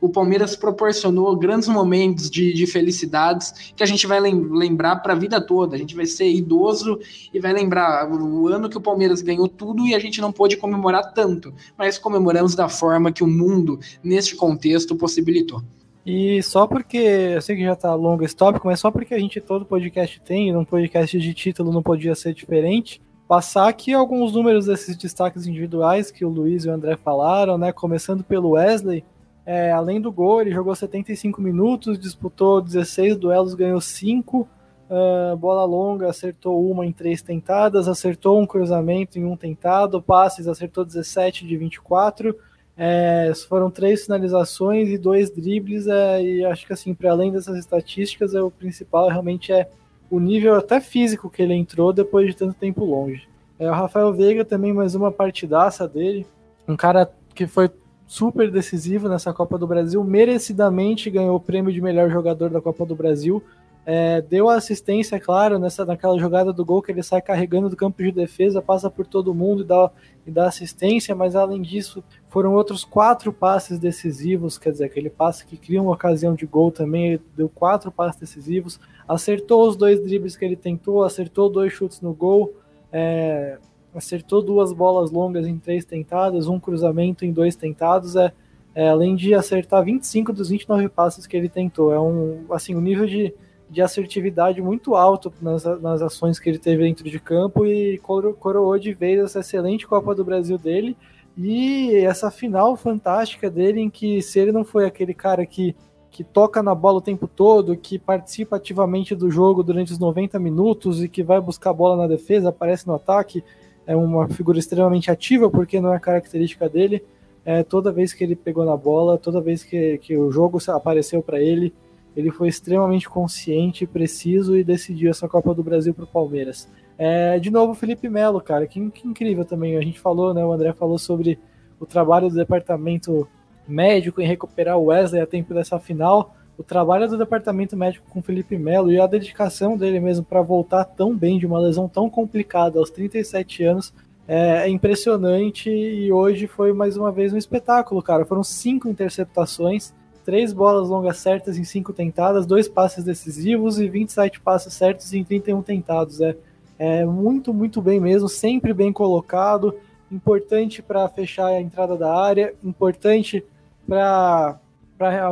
o 0.00 0.08
Palmeiras 0.08 0.56
proporcionou 0.56 1.36
grandes 1.36 1.68
momentos 1.68 2.30
de, 2.30 2.52
de 2.52 2.66
felicidades 2.66 3.72
que 3.76 3.82
a 3.82 3.86
gente 3.86 4.06
vai 4.06 4.20
lembrar 4.20 4.96
para 4.96 5.12
a 5.12 5.16
vida 5.16 5.40
toda. 5.40 5.76
A 5.76 5.78
gente 5.78 5.94
vai 5.94 6.06
ser 6.06 6.30
idoso 6.30 6.98
e 7.32 7.40
vai 7.40 7.52
lembrar 7.52 8.10
o 8.10 8.48
ano 8.48 8.68
que 8.68 8.78
o 8.78 8.80
Palmeiras 8.80 9.22
ganhou 9.22 9.48
tudo 9.48 9.86
e 9.86 9.94
a 9.94 9.98
gente 9.98 10.20
não 10.20 10.32
pôde 10.32 10.56
comemorar 10.56 11.12
tanto, 11.12 11.52
mas 11.76 11.98
comemoramos 11.98 12.54
da 12.54 12.68
forma 12.68 13.12
que 13.12 13.24
o 13.24 13.26
mundo, 13.26 13.78
neste 14.02 14.36
contexto, 14.36 14.96
possibilitou. 14.96 15.62
E 16.06 16.42
só 16.42 16.66
porque, 16.66 16.98
eu 16.98 17.40
sei 17.40 17.56
que 17.56 17.64
já 17.64 17.74
tá 17.74 17.94
longo 17.94 18.24
esse 18.24 18.36
tópico, 18.36 18.66
mas 18.66 18.78
só 18.78 18.90
porque 18.90 19.14
a 19.14 19.18
gente 19.18 19.40
todo 19.40 19.64
podcast 19.64 20.20
tem, 20.20 20.52
num 20.52 20.64
podcast 20.64 21.18
de 21.18 21.32
título 21.32 21.72
não 21.72 21.82
podia 21.82 22.14
ser 22.14 22.34
diferente, 22.34 23.00
passar 23.26 23.68
aqui 23.68 23.94
alguns 23.94 24.32
números 24.32 24.66
desses 24.66 24.96
destaques 24.96 25.46
individuais 25.46 26.10
que 26.10 26.24
o 26.24 26.28
Luiz 26.28 26.64
e 26.64 26.68
o 26.68 26.72
André 26.72 26.96
falaram, 26.96 27.56
né? 27.56 27.72
Começando 27.72 28.22
pelo 28.22 28.50
Wesley, 28.50 29.02
é, 29.46 29.70
além 29.72 30.00
do 30.00 30.10
gol, 30.10 30.40
ele 30.40 30.52
jogou 30.52 30.74
75 30.74 31.40
minutos, 31.40 31.98
disputou 31.98 32.62
16 32.62 33.16
duelos, 33.16 33.54
ganhou 33.54 33.80
5, 33.80 34.40
uh, 34.40 34.48
ah, 34.90 35.36
bola 35.36 35.64
longa, 35.64 36.08
acertou 36.08 36.70
uma 36.70 36.86
em 36.86 36.92
três 36.92 37.20
tentadas, 37.20 37.86
acertou 37.86 38.40
um 38.40 38.46
cruzamento 38.46 39.18
em 39.18 39.24
um 39.24 39.36
tentado, 39.36 40.00
passes, 40.00 40.48
acertou 40.48 40.84
17 40.84 41.46
de 41.46 41.56
24, 41.56 42.34
é, 42.76 43.32
foram 43.48 43.70
três 43.70 44.04
finalizações 44.04 44.88
e 44.88 44.98
dois 44.98 45.30
dribles, 45.30 45.86
é, 45.86 46.22
e 46.22 46.44
acho 46.44 46.66
que 46.66 46.72
assim, 46.72 46.94
para 46.94 47.10
além 47.10 47.30
dessas 47.30 47.56
estatísticas, 47.58 48.34
é, 48.34 48.42
o 48.42 48.50
principal 48.50 49.08
realmente 49.08 49.52
é 49.52 49.68
o 50.10 50.18
nível 50.18 50.54
até 50.54 50.80
físico 50.80 51.30
que 51.30 51.42
ele 51.42 51.54
entrou 51.54 51.92
depois 51.92 52.28
de 52.28 52.36
tanto 52.36 52.54
tempo 52.54 52.84
longe. 52.84 53.28
É, 53.58 53.70
o 53.70 53.74
Rafael 53.74 54.12
Veiga 54.12 54.44
também, 54.44 54.72
mais 54.72 54.94
uma 54.94 55.12
partidaça 55.12 55.86
dele, 55.86 56.26
um 56.66 56.76
cara 56.76 57.10
que 57.34 57.46
foi 57.46 57.70
super 58.06 58.50
decisivo 58.50 59.08
nessa 59.08 59.32
Copa 59.32 59.58
do 59.58 59.66
Brasil, 59.66 60.02
merecidamente 60.04 61.10
ganhou 61.10 61.36
o 61.36 61.40
prêmio 61.40 61.72
de 61.72 61.80
melhor 61.80 62.10
jogador 62.10 62.50
da 62.50 62.60
Copa 62.60 62.84
do 62.84 62.94
Brasil, 62.94 63.42
é, 63.86 64.22
deu 64.22 64.48
assistência, 64.48 65.20
claro, 65.20 65.58
nessa, 65.58 65.84
naquela 65.84 66.18
jogada 66.18 66.52
do 66.52 66.64
gol 66.64 66.80
que 66.80 66.90
ele 66.90 67.02
sai 67.02 67.20
carregando 67.20 67.68
do 67.68 67.76
campo 67.76 68.02
de 68.02 68.10
defesa, 68.10 68.62
passa 68.62 68.90
por 68.90 69.06
todo 69.06 69.34
mundo 69.34 69.62
e 69.62 69.64
dá, 69.64 69.90
e 70.26 70.30
dá 70.30 70.46
assistência, 70.46 71.14
mas 71.14 71.36
além 71.36 71.60
disso, 71.60 72.02
foram 72.28 72.54
outros 72.54 72.82
quatro 72.82 73.30
passes 73.30 73.78
decisivos, 73.78 74.56
quer 74.56 74.70
dizer, 74.70 74.84
aquele 74.84 75.10
passe 75.10 75.44
que 75.44 75.58
cria 75.58 75.82
uma 75.82 75.92
ocasião 75.92 76.34
de 76.34 76.46
gol 76.46 76.72
também, 76.72 77.20
deu 77.36 77.48
quatro 77.48 77.92
passes 77.92 78.18
decisivos, 78.18 78.80
acertou 79.06 79.68
os 79.68 79.76
dois 79.76 80.02
dribles 80.02 80.34
que 80.34 80.44
ele 80.44 80.56
tentou, 80.56 81.04
acertou 81.04 81.50
dois 81.50 81.70
chutes 81.70 82.00
no 82.00 82.14
gol, 82.14 82.54
é, 82.90 83.58
acertou 83.94 84.42
duas 84.42 84.72
bolas 84.72 85.10
longas 85.10 85.46
em 85.46 85.58
três 85.58 85.84
tentadas, 85.84 86.48
um 86.48 86.58
cruzamento 86.58 87.24
em 87.24 87.32
dois 87.32 87.56
tentados, 87.56 88.16
é, 88.16 88.32
é, 88.74 88.88
além 88.88 89.14
de 89.14 89.34
acertar 89.34 89.84
25 89.84 90.32
dos 90.32 90.48
29 90.48 90.88
passes 90.88 91.26
que 91.26 91.36
ele 91.36 91.48
tentou. 91.48 91.92
É 91.92 92.00
um, 92.00 92.44
assim, 92.50 92.74
um 92.74 92.80
nível 92.80 93.06
de 93.06 93.32
de 93.68 93.82
assertividade 93.82 94.60
muito 94.60 94.94
alto 94.94 95.32
nas, 95.40 95.64
nas 95.80 96.02
ações 96.02 96.38
que 96.38 96.48
ele 96.48 96.58
teve 96.58 96.84
dentro 96.84 97.08
de 97.08 97.18
campo 97.18 97.66
e 97.66 97.98
coroou 97.98 98.78
de 98.78 98.92
vez 98.92 99.20
essa 99.20 99.40
excelente 99.40 99.86
Copa 99.86 100.14
do 100.14 100.24
Brasil 100.24 100.58
dele 100.58 100.96
e 101.36 101.96
essa 101.96 102.30
final 102.30 102.76
fantástica 102.76 103.50
dele 103.50 103.80
em 103.80 103.90
que 103.90 104.22
se 104.22 104.38
ele 104.38 104.52
não 104.52 104.64
foi 104.64 104.86
aquele 104.86 105.12
cara 105.12 105.44
que, 105.44 105.74
que 106.10 106.22
toca 106.22 106.62
na 106.62 106.74
bola 106.74 106.98
o 106.98 107.02
tempo 107.02 107.26
todo, 107.26 107.76
que 107.76 107.98
participa 107.98 108.56
ativamente 108.56 109.14
do 109.14 109.30
jogo 109.30 109.62
durante 109.62 109.92
os 109.92 109.98
90 109.98 110.38
minutos 110.38 111.02
e 111.02 111.08
que 111.08 111.22
vai 111.22 111.40
buscar 111.40 111.70
a 111.70 111.74
bola 111.74 111.96
na 111.96 112.06
defesa, 112.06 112.50
aparece 112.50 112.86
no 112.86 112.94
ataque, 112.94 113.42
é 113.86 113.94
uma 113.94 114.28
figura 114.28 114.58
extremamente 114.58 115.10
ativa 115.10 115.50
porque 115.50 115.80
não 115.80 115.94
é 115.94 115.98
característica 115.98 116.68
dele. 116.68 117.04
É, 117.44 117.62
toda 117.62 117.92
vez 117.92 118.12
que 118.14 118.24
ele 118.24 118.34
pegou 118.34 118.64
na 118.64 118.76
bola, 118.76 119.18
toda 119.18 119.40
vez 119.40 119.62
que, 119.62 119.98
que 119.98 120.16
o 120.16 120.30
jogo 120.30 120.58
apareceu 120.68 121.22
para 121.22 121.40
ele, 121.40 121.74
ele 122.16 122.30
foi 122.30 122.48
extremamente 122.48 123.08
consciente, 123.08 123.86
preciso 123.86 124.56
e 124.56 124.64
decidiu 124.64 125.10
essa 125.10 125.28
Copa 125.28 125.52
do 125.52 125.62
Brasil 125.62 125.92
para 125.92 126.04
o 126.04 126.08
Palmeiras. 126.08 126.68
É, 126.96 127.38
de 127.38 127.50
novo, 127.50 127.74
Felipe 127.74 128.08
Melo, 128.08 128.40
cara, 128.40 128.66
que, 128.66 128.90
que, 128.90 129.06
incrível 129.06 129.44
também. 129.44 129.76
A 129.76 129.82
gente 129.82 130.00
falou, 130.00 130.32
né? 130.32 130.44
O 130.44 130.52
André 130.52 130.72
falou 130.72 130.96
sobre 130.96 131.38
o 131.78 131.84
trabalho 131.84 132.28
do 132.28 132.36
departamento 132.36 133.28
médico 133.66 134.20
em 134.20 134.26
recuperar 134.26 134.78
o 134.78 134.86
Wesley 134.86 135.20
a 135.20 135.26
tempo 135.26 135.52
dessa 135.52 135.78
final. 135.78 136.34
O 136.56 136.62
trabalho 136.62 137.08
do 137.08 137.18
departamento 137.18 137.76
médico 137.76 138.06
com 138.10 138.22
Felipe 138.22 138.56
Melo 138.56 138.92
e 138.92 139.00
a 139.00 139.06
dedicação 139.06 139.76
dele 139.76 139.98
mesmo 139.98 140.24
para 140.24 140.40
voltar 140.40 140.84
tão 140.84 141.16
bem 141.16 141.38
de 141.38 141.46
uma 141.46 141.58
lesão 141.58 141.88
tão 141.88 142.08
complicada 142.08 142.78
aos 142.78 142.90
37 142.90 143.64
anos 143.64 143.92
é, 144.26 144.66
é 144.66 144.68
impressionante. 144.68 145.68
E 145.68 146.12
hoje 146.12 146.46
foi 146.46 146.72
mais 146.72 146.96
uma 146.96 147.10
vez 147.10 147.32
um 147.32 147.36
espetáculo, 147.36 148.02
cara. 148.02 148.24
Foram 148.24 148.44
cinco 148.44 148.88
interceptações 148.88 149.92
três 150.24 150.52
bolas 150.52 150.88
longas 150.88 151.18
certas 151.18 151.58
em 151.58 151.64
cinco 151.64 151.92
tentadas, 151.92 152.46
dois 152.46 152.66
passes 152.66 153.04
decisivos 153.04 153.78
e 153.78 153.88
27 153.88 154.40
passes 154.40 154.72
certos 154.72 155.12
em 155.12 155.22
31 155.22 155.62
tentados. 155.62 156.20
É, 156.20 156.34
é 156.78 157.04
muito, 157.04 157.52
muito 157.52 157.80
bem 157.82 158.00
mesmo, 158.00 158.28
sempre 158.28 158.72
bem 158.72 158.92
colocado, 158.92 159.76
importante 160.10 160.82
para 160.82 161.08
fechar 161.08 161.46
a 161.46 161.60
entrada 161.60 161.96
da 161.96 162.12
área, 162.12 162.54
importante 162.64 163.44
para 163.86 164.58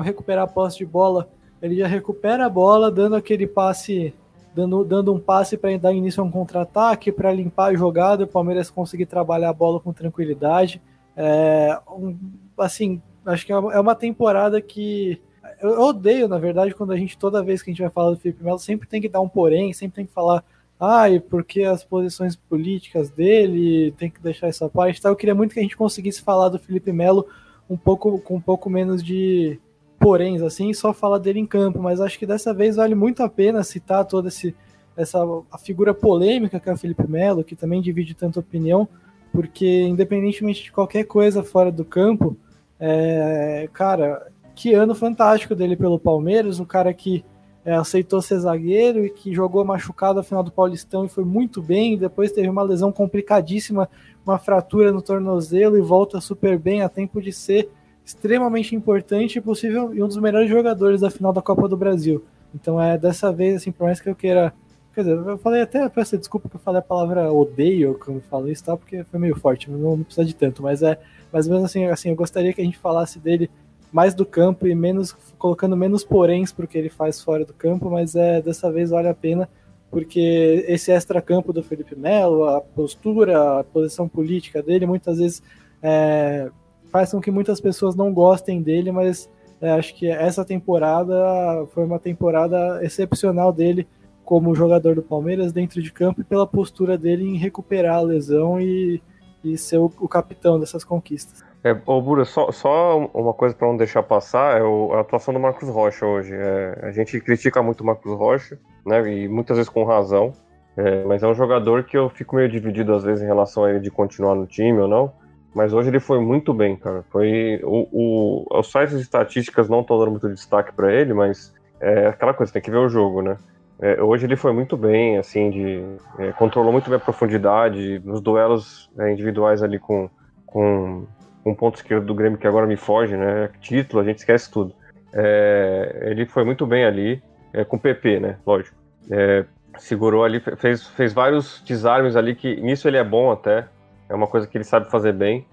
recuperar 0.00 0.44
a 0.44 0.48
posse 0.48 0.78
de 0.78 0.86
bola. 0.86 1.28
Ele 1.60 1.76
já 1.76 1.86
recupera 1.86 2.46
a 2.46 2.48
bola, 2.48 2.90
dando 2.90 3.14
aquele 3.14 3.46
passe, 3.46 4.12
dando, 4.54 4.84
dando 4.84 5.14
um 5.14 5.20
passe 5.20 5.56
para 5.56 5.76
dar 5.78 5.92
início 5.92 6.22
a 6.22 6.26
um 6.26 6.30
contra-ataque, 6.30 7.12
para 7.12 7.32
limpar 7.32 7.70
a 7.70 7.74
jogada, 7.74 8.24
o 8.24 8.26
Palmeiras 8.28 8.70
conseguir 8.70 9.06
trabalhar 9.06 9.50
a 9.50 9.54
bola 9.54 9.78
com 9.78 9.92
tranquilidade. 9.92 10.82
É, 11.16 11.78
um, 11.88 12.16
assim, 12.58 13.00
acho 13.24 13.46
que 13.46 13.52
é, 13.52 13.56
é 13.56 13.80
uma 13.80 13.94
temporada 13.94 14.60
que 14.60 15.20
eu 15.60 15.80
odeio, 15.80 16.26
na 16.26 16.38
verdade, 16.38 16.74
quando 16.74 16.92
a 16.92 16.96
gente, 16.96 17.16
toda 17.16 17.42
vez 17.42 17.62
que 17.62 17.70
a 17.70 17.72
gente 17.72 17.82
vai 17.82 17.90
falar 17.90 18.10
do 18.10 18.16
Felipe 18.16 18.42
Melo, 18.42 18.58
sempre 18.58 18.88
tem 18.88 19.00
que 19.00 19.08
dar 19.08 19.20
um 19.20 19.28
porém, 19.28 19.72
sempre 19.72 19.96
tem 19.96 20.06
que 20.06 20.12
falar, 20.12 20.44
ai, 20.78 21.16
ah, 21.16 21.22
porque 21.30 21.62
as 21.62 21.84
posições 21.84 22.34
políticas 22.34 23.10
dele, 23.10 23.92
tem 23.96 24.10
que 24.10 24.20
deixar 24.20 24.48
essa 24.48 24.68
parte. 24.68 25.00
Tá? 25.00 25.08
Eu 25.08 25.16
queria 25.16 25.34
muito 25.34 25.54
que 25.54 25.60
a 25.60 25.62
gente 25.62 25.76
conseguisse 25.76 26.20
falar 26.20 26.48
do 26.48 26.58
Felipe 26.58 26.92
Melo 26.92 27.26
um 27.72 27.76
pouco, 27.76 28.18
com 28.18 28.36
um 28.36 28.40
pouco 28.40 28.68
menos 28.68 29.02
de 29.02 29.58
poréns, 29.98 30.42
assim, 30.42 30.74
só 30.74 30.92
falar 30.92 31.18
dele 31.18 31.38
em 31.38 31.46
campo, 31.46 31.80
mas 31.80 32.00
acho 32.00 32.18
que 32.18 32.26
dessa 32.26 32.52
vez 32.52 32.76
vale 32.76 32.94
muito 32.94 33.22
a 33.22 33.28
pena 33.28 33.62
citar 33.62 34.04
toda 34.04 34.28
esse, 34.28 34.54
essa 34.96 35.18
a 35.50 35.56
figura 35.56 35.94
polêmica 35.94 36.58
que 36.58 36.68
é 36.68 36.72
o 36.72 36.76
Felipe 36.76 37.08
Melo, 37.08 37.44
que 37.44 37.56
também 37.56 37.80
divide 37.80 38.14
tanta 38.14 38.40
opinião, 38.40 38.88
porque 39.32 39.82
independentemente 39.82 40.64
de 40.64 40.72
qualquer 40.72 41.04
coisa 41.04 41.42
fora 41.42 41.70
do 41.72 41.84
campo, 41.84 42.36
é, 42.78 43.68
cara, 43.72 44.30
que 44.54 44.74
ano 44.74 44.94
fantástico 44.94 45.54
dele 45.54 45.76
pelo 45.76 45.98
Palmeiras, 45.98 46.60
um 46.60 46.64
cara 46.64 46.92
que 46.92 47.24
é, 47.64 47.74
aceitou 47.74 48.20
ser 48.20 48.38
zagueiro 48.40 49.04
e 49.04 49.10
que 49.10 49.32
jogou 49.32 49.64
machucado 49.64 50.18
a 50.18 50.22
final 50.22 50.42
do 50.42 50.50
Paulistão 50.50 51.04
e 51.04 51.08
foi 51.08 51.24
muito 51.24 51.62
bem. 51.62 51.96
Depois 51.96 52.32
teve 52.32 52.48
uma 52.48 52.62
lesão 52.62 52.90
complicadíssima, 52.90 53.88
uma 54.26 54.38
fratura 54.38 54.90
no 54.90 55.00
tornozelo 55.00 55.78
e 55.78 55.80
volta 55.80 56.20
super 56.20 56.58
bem 56.58 56.82
a 56.82 56.88
tempo 56.88 57.20
de 57.20 57.32
ser 57.32 57.70
extremamente 58.04 58.74
importante 58.74 59.38
e 59.38 59.40
possível 59.40 59.94
e 59.94 60.02
um 60.02 60.08
dos 60.08 60.16
melhores 60.16 60.50
jogadores 60.50 61.00
da 61.00 61.10
final 61.10 61.32
da 61.32 61.40
Copa 61.40 61.68
do 61.68 61.76
Brasil. 61.76 62.24
Então 62.54 62.80
é 62.80 62.98
dessa 62.98 63.32
vez, 63.32 63.56
assim, 63.56 63.70
por 63.70 63.84
mais 63.84 64.00
que 64.00 64.08
eu 64.08 64.14
queira. 64.14 64.52
Quer 64.94 65.04
dizer, 65.04 65.16
eu 65.16 65.38
falei 65.38 65.62
até, 65.62 65.88
peço 65.88 66.18
desculpa 66.18 66.50
que 66.50 66.56
eu 66.56 66.60
falei 66.60 66.80
a 66.80 66.82
palavra 66.82 67.32
odeio 67.32 67.98
quando 67.98 68.20
falei 68.22 68.52
isso, 68.52 68.62
tá? 68.62 68.76
Porque 68.76 69.02
foi 69.04 69.18
meio 69.18 69.34
forte, 69.34 69.70
não, 69.70 69.96
não 69.96 70.04
precisa 70.04 70.26
de 70.26 70.34
tanto, 70.34 70.62
mas 70.62 70.82
é 70.82 70.98
mas 71.32 71.48
mesmo 71.48 71.64
assim, 71.64 71.86
assim, 71.86 72.10
eu 72.10 72.14
gostaria 72.14 72.52
que 72.52 72.60
a 72.60 72.64
gente 72.64 72.76
falasse 72.76 73.18
dele 73.18 73.50
mais 73.92 74.14
do 74.14 74.24
campo 74.24 74.66
e 74.66 74.74
menos 74.74 75.12
colocando 75.38 75.76
menos 75.76 76.02
poréns 76.02 76.50
porque 76.50 76.78
ele 76.78 76.88
faz 76.88 77.20
fora 77.20 77.44
do 77.44 77.52
campo, 77.52 77.90
mas 77.90 78.16
é 78.16 78.40
dessa 78.40 78.72
vez 78.72 78.90
vale 78.90 79.08
a 79.08 79.14
pena 79.14 79.48
porque 79.90 80.64
esse 80.66 80.90
extra-campo 80.90 81.52
do 81.52 81.62
Felipe 81.62 81.94
Melo, 81.94 82.44
a 82.44 82.62
postura, 82.62 83.60
a 83.60 83.64
posição 83.64 84.08
política 84.08 84.62
dele, 84.62 84.86
muitas 84.86 85.18
vezes 85.18 85.42
é, 85.82 86.50
faz 86.90 87.10
com 87.10 87.20
que 87.20 87.30
muitas 87.30 87.60
pessoas 87.60 87.94
não 87.94 88.10
gostem 88.10 88.62
dele, 88.62 88.90
mas 88.90 89.28
é, 89.60 89.70
acho 89.72 89.94
que 89.94 90.06
essa 90.06 90.46
temporada 90.46 91.66
foi 91.74 91.84
uma 91.84 91.98
temporada 91.98 92.82
excepcional 92.82 93.52
dele 93.52 93.86
como 94.24 94.54
jogador 94.54 94.94
do 94.94 95.02
Palmeiras 95.02 95.52
dentro 95.52 95.82
de 95.82 95.92
campo 95.92 96.22
e 96.22 96.24
pela 96.24 96.46
postura 96.46 96.96
dele 96.96 97.28
em 97.28 97.36
recuperar 97.36 97.96
a 97.96 98.00
lesão 98.00 98.58
e 98.58 99.02
e 99.44 99.58
ser 99.58 99.78
o, 99.78 99.92
o 100.00 100.08
capitão 100.08 100.58
dessas 100.58 100.84
conquistas. 100.84 101.44
É, 101.64 101.76
ô 101.86 102.02
Bura, 102.02 102.24
só, 102.24 102.50
só 102.50 102.98
uma 103.14 103.32
coisa 103.32 103.54
para 103.54 103.68
não 103.68 103.76
deixar 103.76 104.02
passar 104.02 104.58
é 104.58 104.62
o, 104.62 104.92
a 104.94 105.00
atuação 105.00 105.32
do 105.32 105.38
Marcos 105.38 105.68
Rocha 105.68 106.04
hoje. 106.04 106.34
É, 106.34 106.80
a 106.82 106.90
gente 106.90 107.20
critica 107.20 107.62
muito 107.62 107.82
o 107.82 107.86
Marcos 107.86 108.12
Rocha, 108.12 108.58
né, 108.84 109.00
e 109.08 109.28
muitas 109.28 109.56
vezes 109.56 109.70
com 109.70 109.84
razão, 109.84 110.32
é, 110.76 111.04
mas 111.04 111.22
é 111.22 111.28
um 111.28 111.34
jogador 111.34 111.84
que 111.84 111.96
eu 111.96 112.08
fico 112.08 112.34
meio 112.34 112.48
dividido 112.48 112.92
às 112.92 113.04
vezes 113.04 113.22
em 113.22 113.26
relação 113.26 113.64
a 113.64 113.70
ele 113.70 113.80
de 113.80 113.90
continuar 113.90 114.34
no 114.34 114.46
time 114.46 114.78
ou 114.80 114.88
não. 114.88 115.12
Mas 115.54 115.72
hoje 115.72 115.90
ele 115.90 116.00
foi 116.00 116.18
muito 116.18 116.54
bem, 116.54 116.76
cara. 116.76 117.04
Foi 117.10 117.60
o, 117.62 117.86
o 117.92 118.58
os 118.58 118.72
sites 118.72 118.96
de 118.96 119.02
estatísticas 119.02 119.68
não 119.68 119.82
estão 119.82 119.98
dando 119.98 120.10
muito 120.10 120.28
destaque 120.30 120.72
para 120.72 120.92
ele, 120.92 121.12
mas 121.12 121.54
é 121.78 122.06
aquela 122.06 122.32
coisa, 122.32 122.52
tem 122.52 122.62
que 122.62 122.70
ver 122.70 122.78
o 122.78 122.88
jogo, 122.88 123.20
né? 123.20 123.36
É, 123.78 124.02
hoje 124.02 124.24
ele 124.24 124.36
foi 124.36 124.52
muito 124.52 124.76
bem, 124.76 125.18
assim, 125.18 125.50
de 125.50 125.84
é, 126.18 126.32
controlou 126.32 126.72
muito 126.72 126.88
bem 126.88 126.96
a 126.96 127.00
profundidade 127.00 128.00
nos 128.04 128.20
duelos 128.20 128.90
é, 128.98 129.12
individuais 129.12 129.62
ali 129.62 129.78
com, 129.78 130.08
com 130.46 131.04
um 131.44 131.54
ponto 131.54 131.76
esquerdo 131.76 132.06
do 132.06 132.14
Grêmio 132.14 132.38
que 132.38 132.46
agora 132.46 132.66
me 132.66 132.76
foge, 132.76 133.16
né? 133.16 133.50
Título, 133.60 134.02
a 134.02 134.04
gente 134.04 134.18
esquece 134.18 134.50
tudo. 134.50 134.74
É, 135.12 136.08
ele 136.10 136.26
foi 136.26 136.44
muito 136.44 136.66
bem 136.66 136.84
ali, 136.84 137.22
é, 137.52 137.64
com 137.64 137.78
PP, 137.78 138.20
né? 138.20 138.38
Lógico. 138.46 138.76
É, 139.10 139.44
segurou 139.78 140.24
ali, 140.24 140.40
fez, 140.56 140.86
fez 140.88 141.12
vários 141.12 141.62
desarmes 141.66 142.16
ali 142.16 142.34
que 142.34 142.60
nisso 142.60 142.86
ele 142.86 142.96
é 142.96 143.04
bom 143.04 143.30
até. 143.30 143.66
É 144.08 144.14
uma 144.14 144.26
coisa 144.26 144.46
que 144.46 144.56
ele 144.56 144.64
sabe 144.64 144.90
fazer 144.90 145.12
bem. 145.12 145.46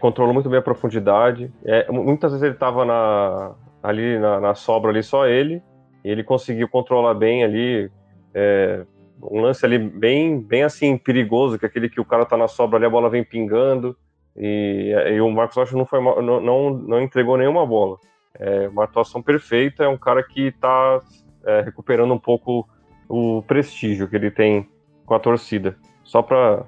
controlou 0.00 0.34
muito 0.34 0.50
bem 0.50 0.58
a 0.58 0.62
profundidade. 0.62 1.50
muitas 1.88 2.32
vezes 2.32 2.42
ele 2.42 2.54
estava 2.54 2.84
na, 2.84 3.52
ali 3.82 4.18
na, 4.18 4.40
na 4.40 4.54
sobra 4.54 4.90
ali 4.90 5.02
só 5.02 5.26
ele 5.26 5.62
e 6.04 6.10
ele 6.10 6.24
conseguiu 6.24 6.68
controlar 6.68 7.14
bem 7.14 7.44
ali, 7.44 7.90
é, 8.34 8.84
um 9.22 9.40
lance 9.40 9.64
ali 9.64 9.78
bem, 9.78 10.40
bem 10.40 10.64
assim, 10.64 10.96
perigoso, 10.96 11.58
que 11.58 11.64
é 11.64 11.68
aquele 11.68 11.88
que 11.88 12.00
o 12.00 12.04
cara 12.04 12.26
tá 12.26 12.36
na 12.36 12.48
sobra 12.48 12.78
ali, 12.78 12.86
a 12.86 12.90
bola 12.90 13.08
vem 13.08 13.22
pingando, 13.22 13.96
e, 14.36 14.92
e 15.14 15.20
o 15.20 15.30
Marcos 15.30 15.56
Rocha 15.56 15.76
não, 15.76 15.84
foi, 15.84 16.00
não, 16.00 16.40
não, 16.40 16.70
não 16.70 17.00
entregou 17.02 17.36
nenhuma 17.36 17.66
bola. 17.66 17.98
É 18.38 18.68
uma 18.68 18.84
atuação 18.84 19.22
perfeita, 19.22 19.84
é 19.84 19.88
um 19.88 19.98
cara 19.98 20.22
que 20.22 20.48
está 20.48 21.00
é, 21.44 21.60
recuperando 21.60 22.14
um 22.14 22.18
pouco 22.18 22.68
o 23.08 23.42
prestígio 23.42 24.08
que 24.08 24.16
ele 24.16 24.30
tem 24.30 24.68
com 25.04 25.14
a 25.14 25.18
torcida. 25.18 25.76
Só 26.02 26.22
para 26.22 26.64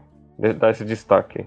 dar 0.59 0.71
esse 0.71 0.85
destaque. 0.85 1.47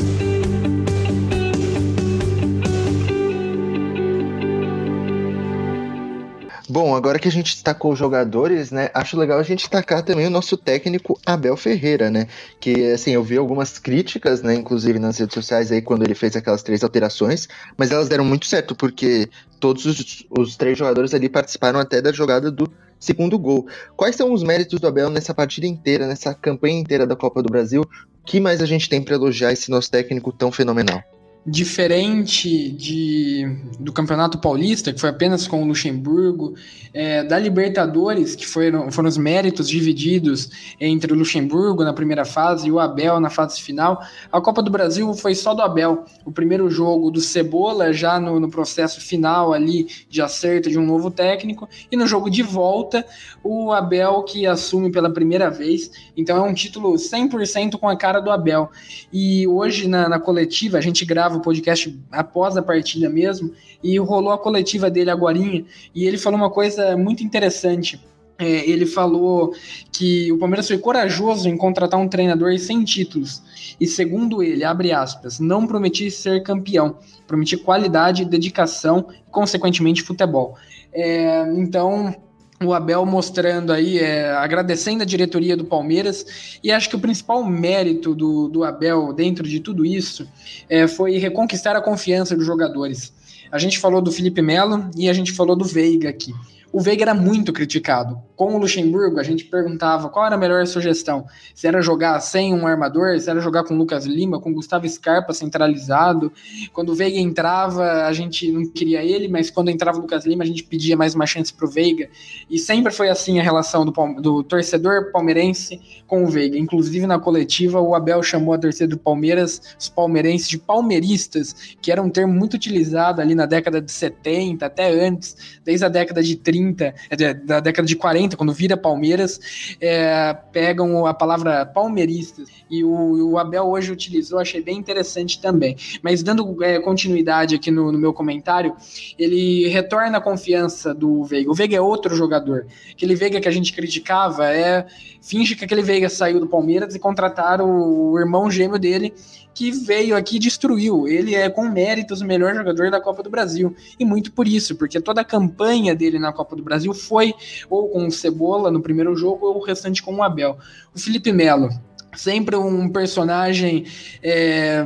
Bom, 6.71 6.95
agora 6.95 7.19
que 7.19 7.27
a 7.27 7.31
gente 7.31 7.53
destacou 7.53 7.91
os 7.91 7.99
jogadores, 7.99 8.71
né, 8.71 8.89
acho 8.93 9.17
legal 9.17 9.37
a 9.37 9.43
gente 9.43 9.59
destacar 9.59 10.03
também 10.03 10.25
o 10.25 10.29
nosso 10.29 10.55
técnico 10.55 11.19
Abel 11.25 11.57
Ferreira, 11.57 12.09
né, 12.09 12.27
que, 12.61 12.93
assim, 12.93 13.11
eu 13.11 13.21
vi 13.21 13.35
algumas 13.35 13.77
críticas, 13.77 14.41
né, 14.41 14.55
inclusive 14.55 14.97
nas 14.97 15.17
redes 15.17 15.33
sociais 15.33 15.69
aí, 15.69 15.81
quando 15.81 16.03
ele 16.03 16.15
fez 16.15 16.33
aquelas 16.33 16.63
três 16.63 16.81
alterações, 16.81 17.49
mas 17.75 17.91
elas 17.91 18.07
deram 18.07 18.23
muito 18.23 18.45
certo, 18.45 18.73
porque 18.73 19.29
todos 19.59 19.85
os, 19.85 20.25
os 20.29 20.55
três 20.55 20.77
jogadores 20.77 21.13
ali 21.13 21.27
participaram 21.27 21.77
até 21.77 22.01
da 22.01 22.13
jogada 22.13 22.49
do 22.49 22.71
segundo 22.97 23.37
gol. 23.37 23.67
Quais 23.97 24.15
são 24.15 24.31
os 24.31 24.41
méritos 24.41 24.79
do 24.79 24.87
Abel 24.87 25.09
nessa 25.09 25.33
partida 25.33 25.67
inteira, 25.67 26.07
nessa 26.07 26.33
campanha 26.33 26.79
inteira 26.79 27.05
da 27.05 27.17
Copa 27.17 27.43
do 27.43 27.51
Brasil? 27.51 27.81
O 27.81 28.25
que 28.25 28.39
mais 28.39 28.61
a 28.61 28.65
gente 28.65 28.87
tem 28.87 29.01
para 29.01 29.15
elogiar 29.15 29.51
esse 29.51 29.69
nosso 29.69 29.91
técnico 29.91 30.31
tão 30.31 30.53
fenomenal? 30.53 31.03
Diferente 31.45 32.69
de, 32.71 33.57
do 33.79 33.91
Campeonato 33.91 34.37
Paulista, 34.37 34.93
que 34.93 35.01
foi 35.01 35.09
apenas 35.09 35.47
com 35.47 35.63
o 35.63 35.65
Luxemburgo, 35.65 36.53
é, 36.93 37.23
da 37.23 37.39
Libertadores, 37.39 38.35
que 38.35 38.45
foram, 38.45 38.91
foram 38.91 39.09
os 39.09 39.17
méritos 39.17 39.67
divididos 39.67 40.49
entre 40.79 41.11
o 41.11 41.15
Luxemburgo 41.15 41.83
na 41.83 41.93
primeira 41.93 42.25
fase 42.25 42.67
e 42.67 42.71
o 42.71 42.79
Abel 42.79 43.19
na 43.19 43.29
fase 43.29 43.59
final, 43.59 44.03
a 44.31 44.39
Copa 44.39 44.61
do 44.61 44.69
Brasil 44.69 45.11
foi 45.13 45.33
só 45.33 45.53
do 45.53 45.63
Abel. 45.63 46.05
O 46.25 46.31
primeiro 46.31 46.69
jogo 46.69 47.09
do 47.09 47.21
Cebola, 47.21 47.91
já 47.91 48.19
no, 48.19 48.39
no 48.39 48.49
processo 48.49 49.01
final 49.01 49.51
ali 49.51 49.87
de 50.09 50.21
acerto 50.21 50.69
de 50.69 50.77
um 50.77 50.85
novo 50.85 51.09
técnico, 51.09 51.67
e 51.91 51.97
no 51.97 52.05
jogo 52.05 52.29
de 52.29 52.43
volta, 52.43 53.03
o 53.43 53.71
Abel 53.71 54.21
que 54.23 54.45
assume 54.45 54.91
pela 54.91 55.09
primeira 55.09 55.49
vez. 55.49 55.91
Então 56.15 56.37
é 56.37 56.41
um 56.47 56.53
título 56.53 56.93
100% 56.93 57.79
com 57.79 57.89
a 57.89 57.95
cara 57.95 58.19
do 58.19 58.29
Abel. 58.29 58.69
E 59.11 59.47
hoje 59.47 59.87
na, 59.87 60.07
na 60.07 60.19
coletiva, 60.19 60.77
a 60.77 60.81
gente 60.81 61.03
grava 61.03 61.30
grava 61.31 61.37
o 61.37 61.41
podcast 61.41 61.97
após 62.11 62.57
a 62.57 62.61
partida 62.61 63.09
mesmo, 63.09 63.51
e 63.83 63.97
rolou 63.97 64.33
a 64.33 64.37
coletiva 64.37 64.89
dele 64.89 65.09
agora, 65.09 65.37
e 65.37 65.65
ele 65.95 66.17
falou 66.17 66.37
uma 66.37 66.49
coisa 66.49 66.97
muito 66.97 67.23
interessante. 67.23 67.99
É, 68.37 68.67
ele 68.67 68.87
falou 68.87 69.53
que 69.91 70.31
o 70.31 70.37
Palmeiras 70.39 70.67
foi 70.67 70.79
corajoso 70.79 71.47
em 71.47 71.55
contratar 71.55 71.99
um 71.99 72.07
treinador 72.07 72.57
sem 72.57 72.83
títulos. 72.83 73.75
E 73.79 73.85
segundo 73.85 74.41
ele, 74.41 74.63
abre 74.63 74.91
aspas, 74.91 75.39
não 75.39 75.67
prometi 75.67 76.09
ser 76.09 76.41
campeão, 76.41 76.97
prometi 77.27 77.55
qualidade, 77.55 78.25
dedicação 78.25 79.05
e, 79.11 79.29
consequentemente, 79.29 80.01
futebol. 80.01 80.57
É, 80.91 81.53
então, 81.55 82.15
o 82.63 82.73
Abel 82.73 83.05
mostrando 83.05 83.71
aí, 83.73 83.99
é, 83.99 84.31
agradecendo 84.31 85.03
a 85.03 85.05
diretoria 85.05 85.57
do 85.57 85.65
Palmeiras, 85.65 86.59
e 86.63 86.71
acho 86.71 86.89
que 86.89 86.95
o 86.95 86.99
principal 86.99 87.43
mérito 87.43 88.13
do, 88.13 88.47
do 88.47 88.63
Abel 88.63 89.13
dentro 89.13 89.47
de 89.47 89.59
tudo 89.59 89.85
isso 89.85 90.27
é, 90.69 90.87
foi 90.87 91.17
reconquistar 91.17 91.75
a 91.75 91.81
confiança 91.81 92.35
dos 92.35 92.45
jogadores. 92.45 93.13
A 93.51 93.57
gente 93.57 93.79
falou 93.79 94.01
do 94.01 94.11
Felipe 94.11 94.41
Melo 94.41 94.89
e 94.95 95.09
a 95.09 95.13
gente 95.13 95.31
falou 95.31 95.55
do 95.55 95.65
Veiga 95.65 96.09
aqui 96.09 96.33
o 96.71 96.79
Veiga 96.79 97.03
era 97.03 97.13
muito 97.13 97.51
criticado. 97.51 98.21
Com 98.41 98.55
o 98.55 98.57
Luxemburgo, 98.57 99.19
a 99.19 99.23
gente 99.23 99.45
perguntava 99.45 100.09
qual 100.09 100.25
era 100.25 100.33
a 100.33 100.37
melhor 100.37 100.65
sugestão. 100.65 101.27
Se 101.53 101.67
era 101.67 101.79
jogar 101.79 102.19
sem 102.21 102.55
um 102.55 102.65
armador, 102.65 103.19
se 103.19 103.29
era 103.29 103.39
jogar 103.39 103.63
com 103.63 103.77
Lucas 103.77 104.07
Lima, 104.07 104.41
com 104.41 104.51
Gustavo 104.51 104.89
Scarpa 104.89 105.31
centralizado. 105.31 106.33
Quando 106.73 106.89
o 106.89 106.95
Veiga 106.95 107.19
entrava, 107.19 108.07
a 108.07 108.11
gente 108.11 108.51
não 108.51 108.65
queria 108.65 109.03
ele, 109.03 109.27
mas 109.27 109.51
quando 109.51 109.69
entrava 109.69 109.99
o 109.99 110.01
Lucas 110.01 110.25
Lima, 110.25 110.43
a 110.43 110.47
gente 110.47 110.63
pedia 110.63 110.97
mais 110.97 111.13
uma 111.13 111.27
chance 111.27 111.53
pro 111.53 111.69
Veiga. 111.69 112.09
E 112.49 112.57
sempre 112.57 112.91
foi 112.91 113.09
assim 113.09 113.39
a 113.39 113.43
relação 113.43 113.85
do, 113.85 113.91
do 114.19 114.41
torcedor 114.41 115.11
palmeirense 115.11 115.79
com 116.07 116.23
o 116.23 116.27
Veiga. 116.27 116.57
Inclusive 116.57 117.05
na 117.05 117.19
coletiva, 117.19 117.79
o 117.79 117.93
Abel 117.93 118.23
chamou 118.23 118.55
a 118.55 118.57
torcida 118.57 118.87
do 118.87 118.97
Palmeiras, 118.97 119.61
os 119.79 119.87
palmeirenses, 119.87 120.49
de 120.49 120.57
palmeiristas, 120.57 121.75
que 121.79 121.91
era 121.91 122.01
um 122.01 122.09
termo 122.09 122.33
muito 122.33 122.55
utilizado 122.55 123.21
ali 123.21 123.35
na 123.35 123.45
década 123.45 123.79
de 123.79 123.91
70, 123.91 124.65
até 124.65 124.89
antes, 124.89 125.59
desde 125.63 125.85
a 125.85 125.89
década 125.89 126.23
de 126.23 126.37
30 126.37 126.71
30, 126.71 126.95
é, 127.09 127.33
da 127.33 127.59
década 127.59 127.87
de 127.87 127.95
40, 127.95 128.30
quando 128.35 128.53
vira 128.53 128.75
Palmeiras, 128.77 129.39
é, 129.79 130.33
pegam 130.51 131.05
a 131.05 131.13
palavra 131.13 131.65
palmeiristas. 131.65 132.49
E 132.69 132.83
o, 132.83 133.31
o, 133.31 133.37
Abel 133.37 133.67
hoje 133.67 133.91
utilizou, 133.91 134.39
achei 134.39 134.61
bem 134.61 134.77
interessante 134.77 135.41
também. 135.41 135.75
Mas 136.01 136.23
dando 136.23 136.63
é, 136.63 136.79
continuidade 136.79 137.55
aqui 137.55 137.69
no, 137.69 137.91
no, 137.91 137.99
meu 137.99 138.13
comentário, 138.13 138.75
ele 139.17 139.67
retorna 139.67 140.17
a 140.17 140.21
confiança 140.21 140.93
do 140.93 141.23
Veiga. 141.23 141.49
O 141.51 141.53
Veiga 141.53 141.75
é 141.75 141.81
outro 141.81 142.15
jogador. 142.15 142.65
Aquele 142.91 143.15
Veiga 143.15 143.39
que 143.41 143.47
a 143.47 143.51
gente 143.51 143.73
criticava 143.73 144.47
é. 144.51 144.85
Finge 145.21 145.55
que 145.55 145.63
aquele 145.63 145.83
Veiga 145.83 146.09
saiu 146.09 146.39
do 146.39 146.47
Palmeiras 146.47 146.95
e 146.95 146.99
contrataram 146.99 147.69
o, 147.69 148.11
o 148.11 148.19
irmão 148.19 148.49
gêmeo 148.49 148.79
dele 148.79 149.13
que 149.53 149.71
veio 149.71 150.15
aqui 150.15 150.37
e 150.37 150.39
destruiu. 150.39 151.07
Ele 151.07 151.35
é, 151.35 151.49
com 151.49 151.69
méritos, 151.69 152.21
o 152.21 152.25
melhor 152.25 152.55
jogador 152.55 152.89
da 152.89 153.01
Copa 153.01 153.21
do 153.21 153.29
Brasil. 153.29 153.75
E 153.99 154.05
muito 154.05 154.31
por 154.31 154.47
isso, 154.47 154.75
porque 154.75 154.99
toda 154.99 155.21
a 155.21 155.25
campanha 155.25 155.95
dele 155.95 156.19
na 156.19 156.31
Copa 156.31 156.55
do 156.55 156.63
Brasil 156.63 156.93
foi 156.93 157.33
ou 157.69 157.89
com 157.89 158.07
o 158.07 158.11
Cebola 158.11 158.71
no 158.71 158.81
primeiro 158.81 159.15
jogo, 159.15 159.47
ou 159.47 159.57
o 159.57 159.63
restante 159.63 160.01
com 160.01 160.15
o 160.15 160.23
Abel. 160.23 160.57
O 160.93 160.99
Felipe 160.99 161.31
Melo, 161.31 161.69
sempre 162.15 162.55
um 162.55 162.89
personagem. 162.89 163.85
É 164.21 164.85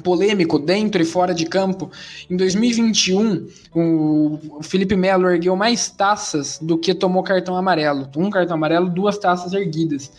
polêmico 0.00 0.58
dentro 0.58 1.00
e 1.02 1.04
fora 1.04 1.34
de 1.34 1.46
campo. 1.46 1.90
Em 2.30 2.36
2021, 2.36 3.46
o 3.74 4.62
Felipe 4.62 4.96
Melo 4.96 5.28
ergueu 5.28 5.56
mais 5.56 5.90
taças 5.90 6.58
do 6.60 6.78
que 6.78 6.94
tomou 6.94 7.22
cartão 7.22 7.56
amarelo. 7.56 8.08
Um 8.16 8.30
cartão 8.30 8.56
amarelo, 8.56 8.88
duas 8.88 9.18
taças 9.18 9.52
erguidas. 9.52 10.10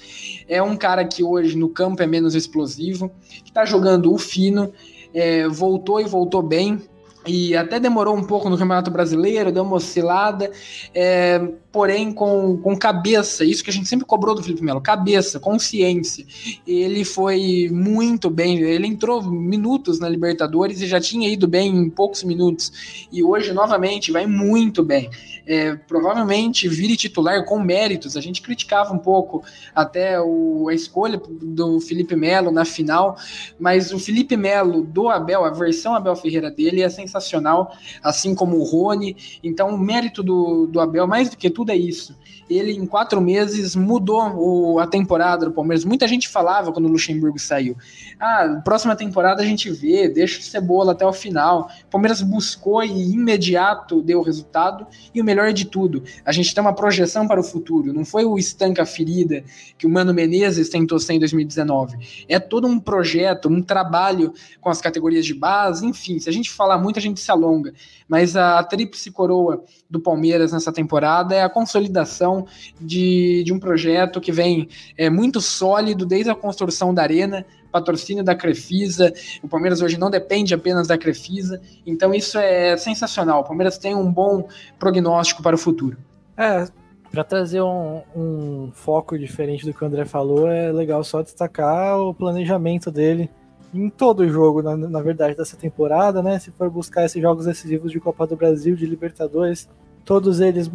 É 0.48 0.62
um 0.62 0.76
cara 0.76 1.06
que 1.06 1.24
hoje 1.24 1.58
no 1.58 1.70
campo 1.70 2.02
é 2.04 2.08
menos 2.08 2.36
explosivo, 2.36 3.12
que 3.44 3.50
está 3.50 3.66
jogando 3.66 4.14
o 4.14 4.18
fino, 4.18 4.72
é, 5.14 5.48
voltou 5.48 6.02
e 6.02 6.06
voltou 6.06 6.42
bem 6.42 6.82
e 7.26 7.56
até 7.56 7.80
demorou 7.80 8.16
um 8.16 8.24
pouco 8.24 8.50
no 8.50 8.58
Campeonato 8.58 8.92
Brasileiro, 8.92 9.52
deu 9.52 9.64
uma 9.64 9.78
oscilada, 9.78 10.52
é, 10.94 11.42
porém 11.74 12.14
com, 12.14 12.56
com 12.58 12.78
cabeça, 12.78 13.44
isso 13.44 13.64
que 13.64 13.72
a 13.72 13.74
gente 13.74 13.90
sempre 13.90 14.06
cobrou 14.06 14.36
do 14.36 14.44
Felipe 14.44 14.64
Melo, 14.64 14.80
cabeça, 14.80 15.40
consciência. 15.40 16.24
Ele 16.68 17.04
foi 17.04 17.68
muito 17.72 18.30
bem, 18.30 18.60
ele 18.60 18.86
entrou 18.86 19.24
minutos 19.24 20.00
na 20.00 20.08
Libertadores 20.08 20.80
e 20.82 20.88
já 20.88 21.02
tinha 21.02 21.28
ido 21.28 21.48
bem 21.48 21.76
em 21.76 21.90
poucos 21.90 22.24
minutos, 22.24 23.08
e 23.12 23.24
hoje 23.24 23.52
novamente 23.54 24.12
vai 24.12 24.28
muito 24.28 24.84
bem. 24.84 25.10
É, 25.46 25.76
provavelmente 25.76 26.70
vire 26.70 26.96
titular 26.96 27.44
com 27.44 27.60
méritos, 27.60 28.16
a 28.16 28.22
gente 28.22 28.42
criticava 28.42 28.94
um 28.94 29.00
pouco 29.00 29.44
até 29.76 30.22
o, 30.22 30.70
a 30.70 30.74
escolha 30.74 31.20
do 31.28 31.82
Felipe 31.82 32.16
Melo 32.16 32.52
na 32.52 32.64
final, 32.64 33.18
mas 33.60 33.92
o 33.92 34.00
Felipe 34.00 34.38
Melo 34.38 34.84
do 34.84 35.10
Abel, 35.10 35.44
a 35.44 35.50
versão 35.50 35.96
Abel 35.96 36.16
Ferreira 36.16 36.52
dele 36.52 36.82
é 36.82 36.88
sensacional 36.88 37.76
assim 38.02 38.36
como 38.36 38.58
o 38.58 38.64
Rony. 38.64 39.18
Então, 39.44 39.70
o 39.70 39.78
mérito 39.78 40.22
do, 40.22 40.68
do 40.68 40.80
Abel, 40.80 41.08
mais 41.08 41.30
do 41.30 41.36
que 41.36 41.50
tudo, 41.50 41.63
é 41.72 41.76
isso. 41.76 42.16
Ele, 42.50 42.74
em 42.74 42.86
quatro 42.86 43.22
meses, 43.22 43.76
mudou 43.76 44.22
o, 44.36 44.80
a 44.80 44.88
temporada 44.88 45.46
do 45.46 45.52
Palmeiras. 45.52 45.86
Muita 45.86 46.08
gente 46.08 46.28
falava 46.28 46.72
quando 46.72 46.86
o 46.86 46.92
Luxemburgo 46.92 47.40
saiu: 47.40 47.76
ah, 48.20 48.62
próxima 48.64 48.96
temporada 48.96 49.42
a 49.42 49.46
gente 49.46 49.70
vê, 49.70 50.08
deixa 50.08 50.40
o 50.40 50.44
Cebola 50.44 50.92
até 50.92 51.06
o 51.06 51.14
final. 51.14 51.70
O 51.86 51.90
Palmeiras 51.90 52.22
buscou 52.22 52.84
e 52.84 53.14
imediato 53.14 54.02
deu 54.02 54.20
o 54.20 54.24
resultado. 54.24 54.86
E 55.14 55.22
o 55.22 55.24
melhor 55.24 55.54
de 55.54 55.66
tudo, 55.66 56.04
a 56.26 56.32
gente 56.32 56.54
tem 56.54 56.62
uma 56.62 56.74
projeção 56.74 57.28
para 57.28 57.40
o 57.40 57.44
futuro. 57.44 57.94
Não 57.94 58.06
foi 58.06 58.26
o 58.26 58.38
estanca 58.38 58.86
ferida 58.86 59.44
que 59.78 59.86
o 59.86 59.90
Mano 59.90 60.14
Menezes 60.14 60.70
tentou 60.70 61.00
ser 61.00 61.14
em 61.14 61.20
2019. 61.20 62.26
É 62.28 62.40
todo 62.40 62.68
um 62.68 62.80
projeto, 62.80 63.50
um 63.50 63.62
trabalho 63.62 64.34
com 64.60 64.70
as 64.70 64.82
categorias 64.82 65.26
de 65.26 65.34
base, 65.34 65.86
enfim. 65.86 66.20
Se 66.20 66.30
a 66.30 66.34
gente 66.34 66.50
falar 66.50 66.78
muito, 66.78 66.98
a 66.98 67.02
gente 67.02 67.20
se 67.20 67.32
alonga, 67.32 67.74
mas 68.08 68.36
a 68.36 68.64
tríplice 68.64 69.12
coroa 69.12 69.64
do 69.90 70.00
Palmeiras 70.00 70.52
nessa 70.52 70.72
temporada 70.72 71.36
é 71.36 71.44
a 71.44 71.50
consolidação 71.50 72.33
de, 72.80 73.44
de 73.44 73.52
um 73.52 73.60
projeto 73.60 74.22
que 74.22 74.32
vem 74.32 74.68
é, 74.98 75.10
muito 75.10 75.42
sólido 75.42 76.06
desde 76.06 76.30
a 76.30 76.36
construção 76.36 76.94
da 76.94 77.02
Arena, 77.02 77.46
patrocínio 77.72 78.24
da 78.24 78.36
Crefisa. 78.36 79.12
O 79.42 79.48
Palmeiras 79.48 79.82
hoje 79.82 79.98
não 79.98 80.10
depende 80.10 80.54
apenas 80.54 80.88
da 80.88 80.98
Crefisa, 80.98 81.60
então 81.86 82.14
isso 82.14 82.38
é 82.38 82.78
sensacional. 82.78 83.42
O 83.42 83.44
Palmeiras 83.44 83.78
tem 83.78 83.96
um 83.96 84.12
bom 84.12 84.48
prognóstico 84.80 85.42
para 85.42 85.56
o 85.56 85.60
futuro. 85.60 85.98
É, 86.38 86.66
para 87.12 87.24
trazer 87.24 87.62
um, 87.62 88.02
um, 88.16 88.72
foco 88.74 89.20
diferente 89.20 89.66
do 89.66 89.74
que 89.74 89.84
o 89.84 89.88
André 89.88 90.06
falou, 90.06 90.50
é 90.50 90.72
legal 90.72 91.04
só 91.04 91.22
destacar 91.22 92.00
o 92.00 92.14
planejamento 92.14 92.90
dele 92.90 93.30
em 93.74 93.90
todo 93.90 94.28
jogo, 94.28 94.62
na, 94.62 94.78
na, 94.78 95.02
verdade, 95.02 95.36
dessa 95.36 95.58
temporada, 95.58 96.22
né? 96.22 96.38
Se 96.38 96.52
for 96.52 96.70
buscar 96.70 97.06
esses 97.06 97.22
jogos 97.22 97.46
decisivos 97.46 97.92
de 97.92 98.00
Copa 98.00 98.28
do 98.28 98.36
Brasil, 98.36 98.76
de 98.76 98.86
Libertadores, 98.86 99.68
todos 100.06 100.40
eles 100.40 100.70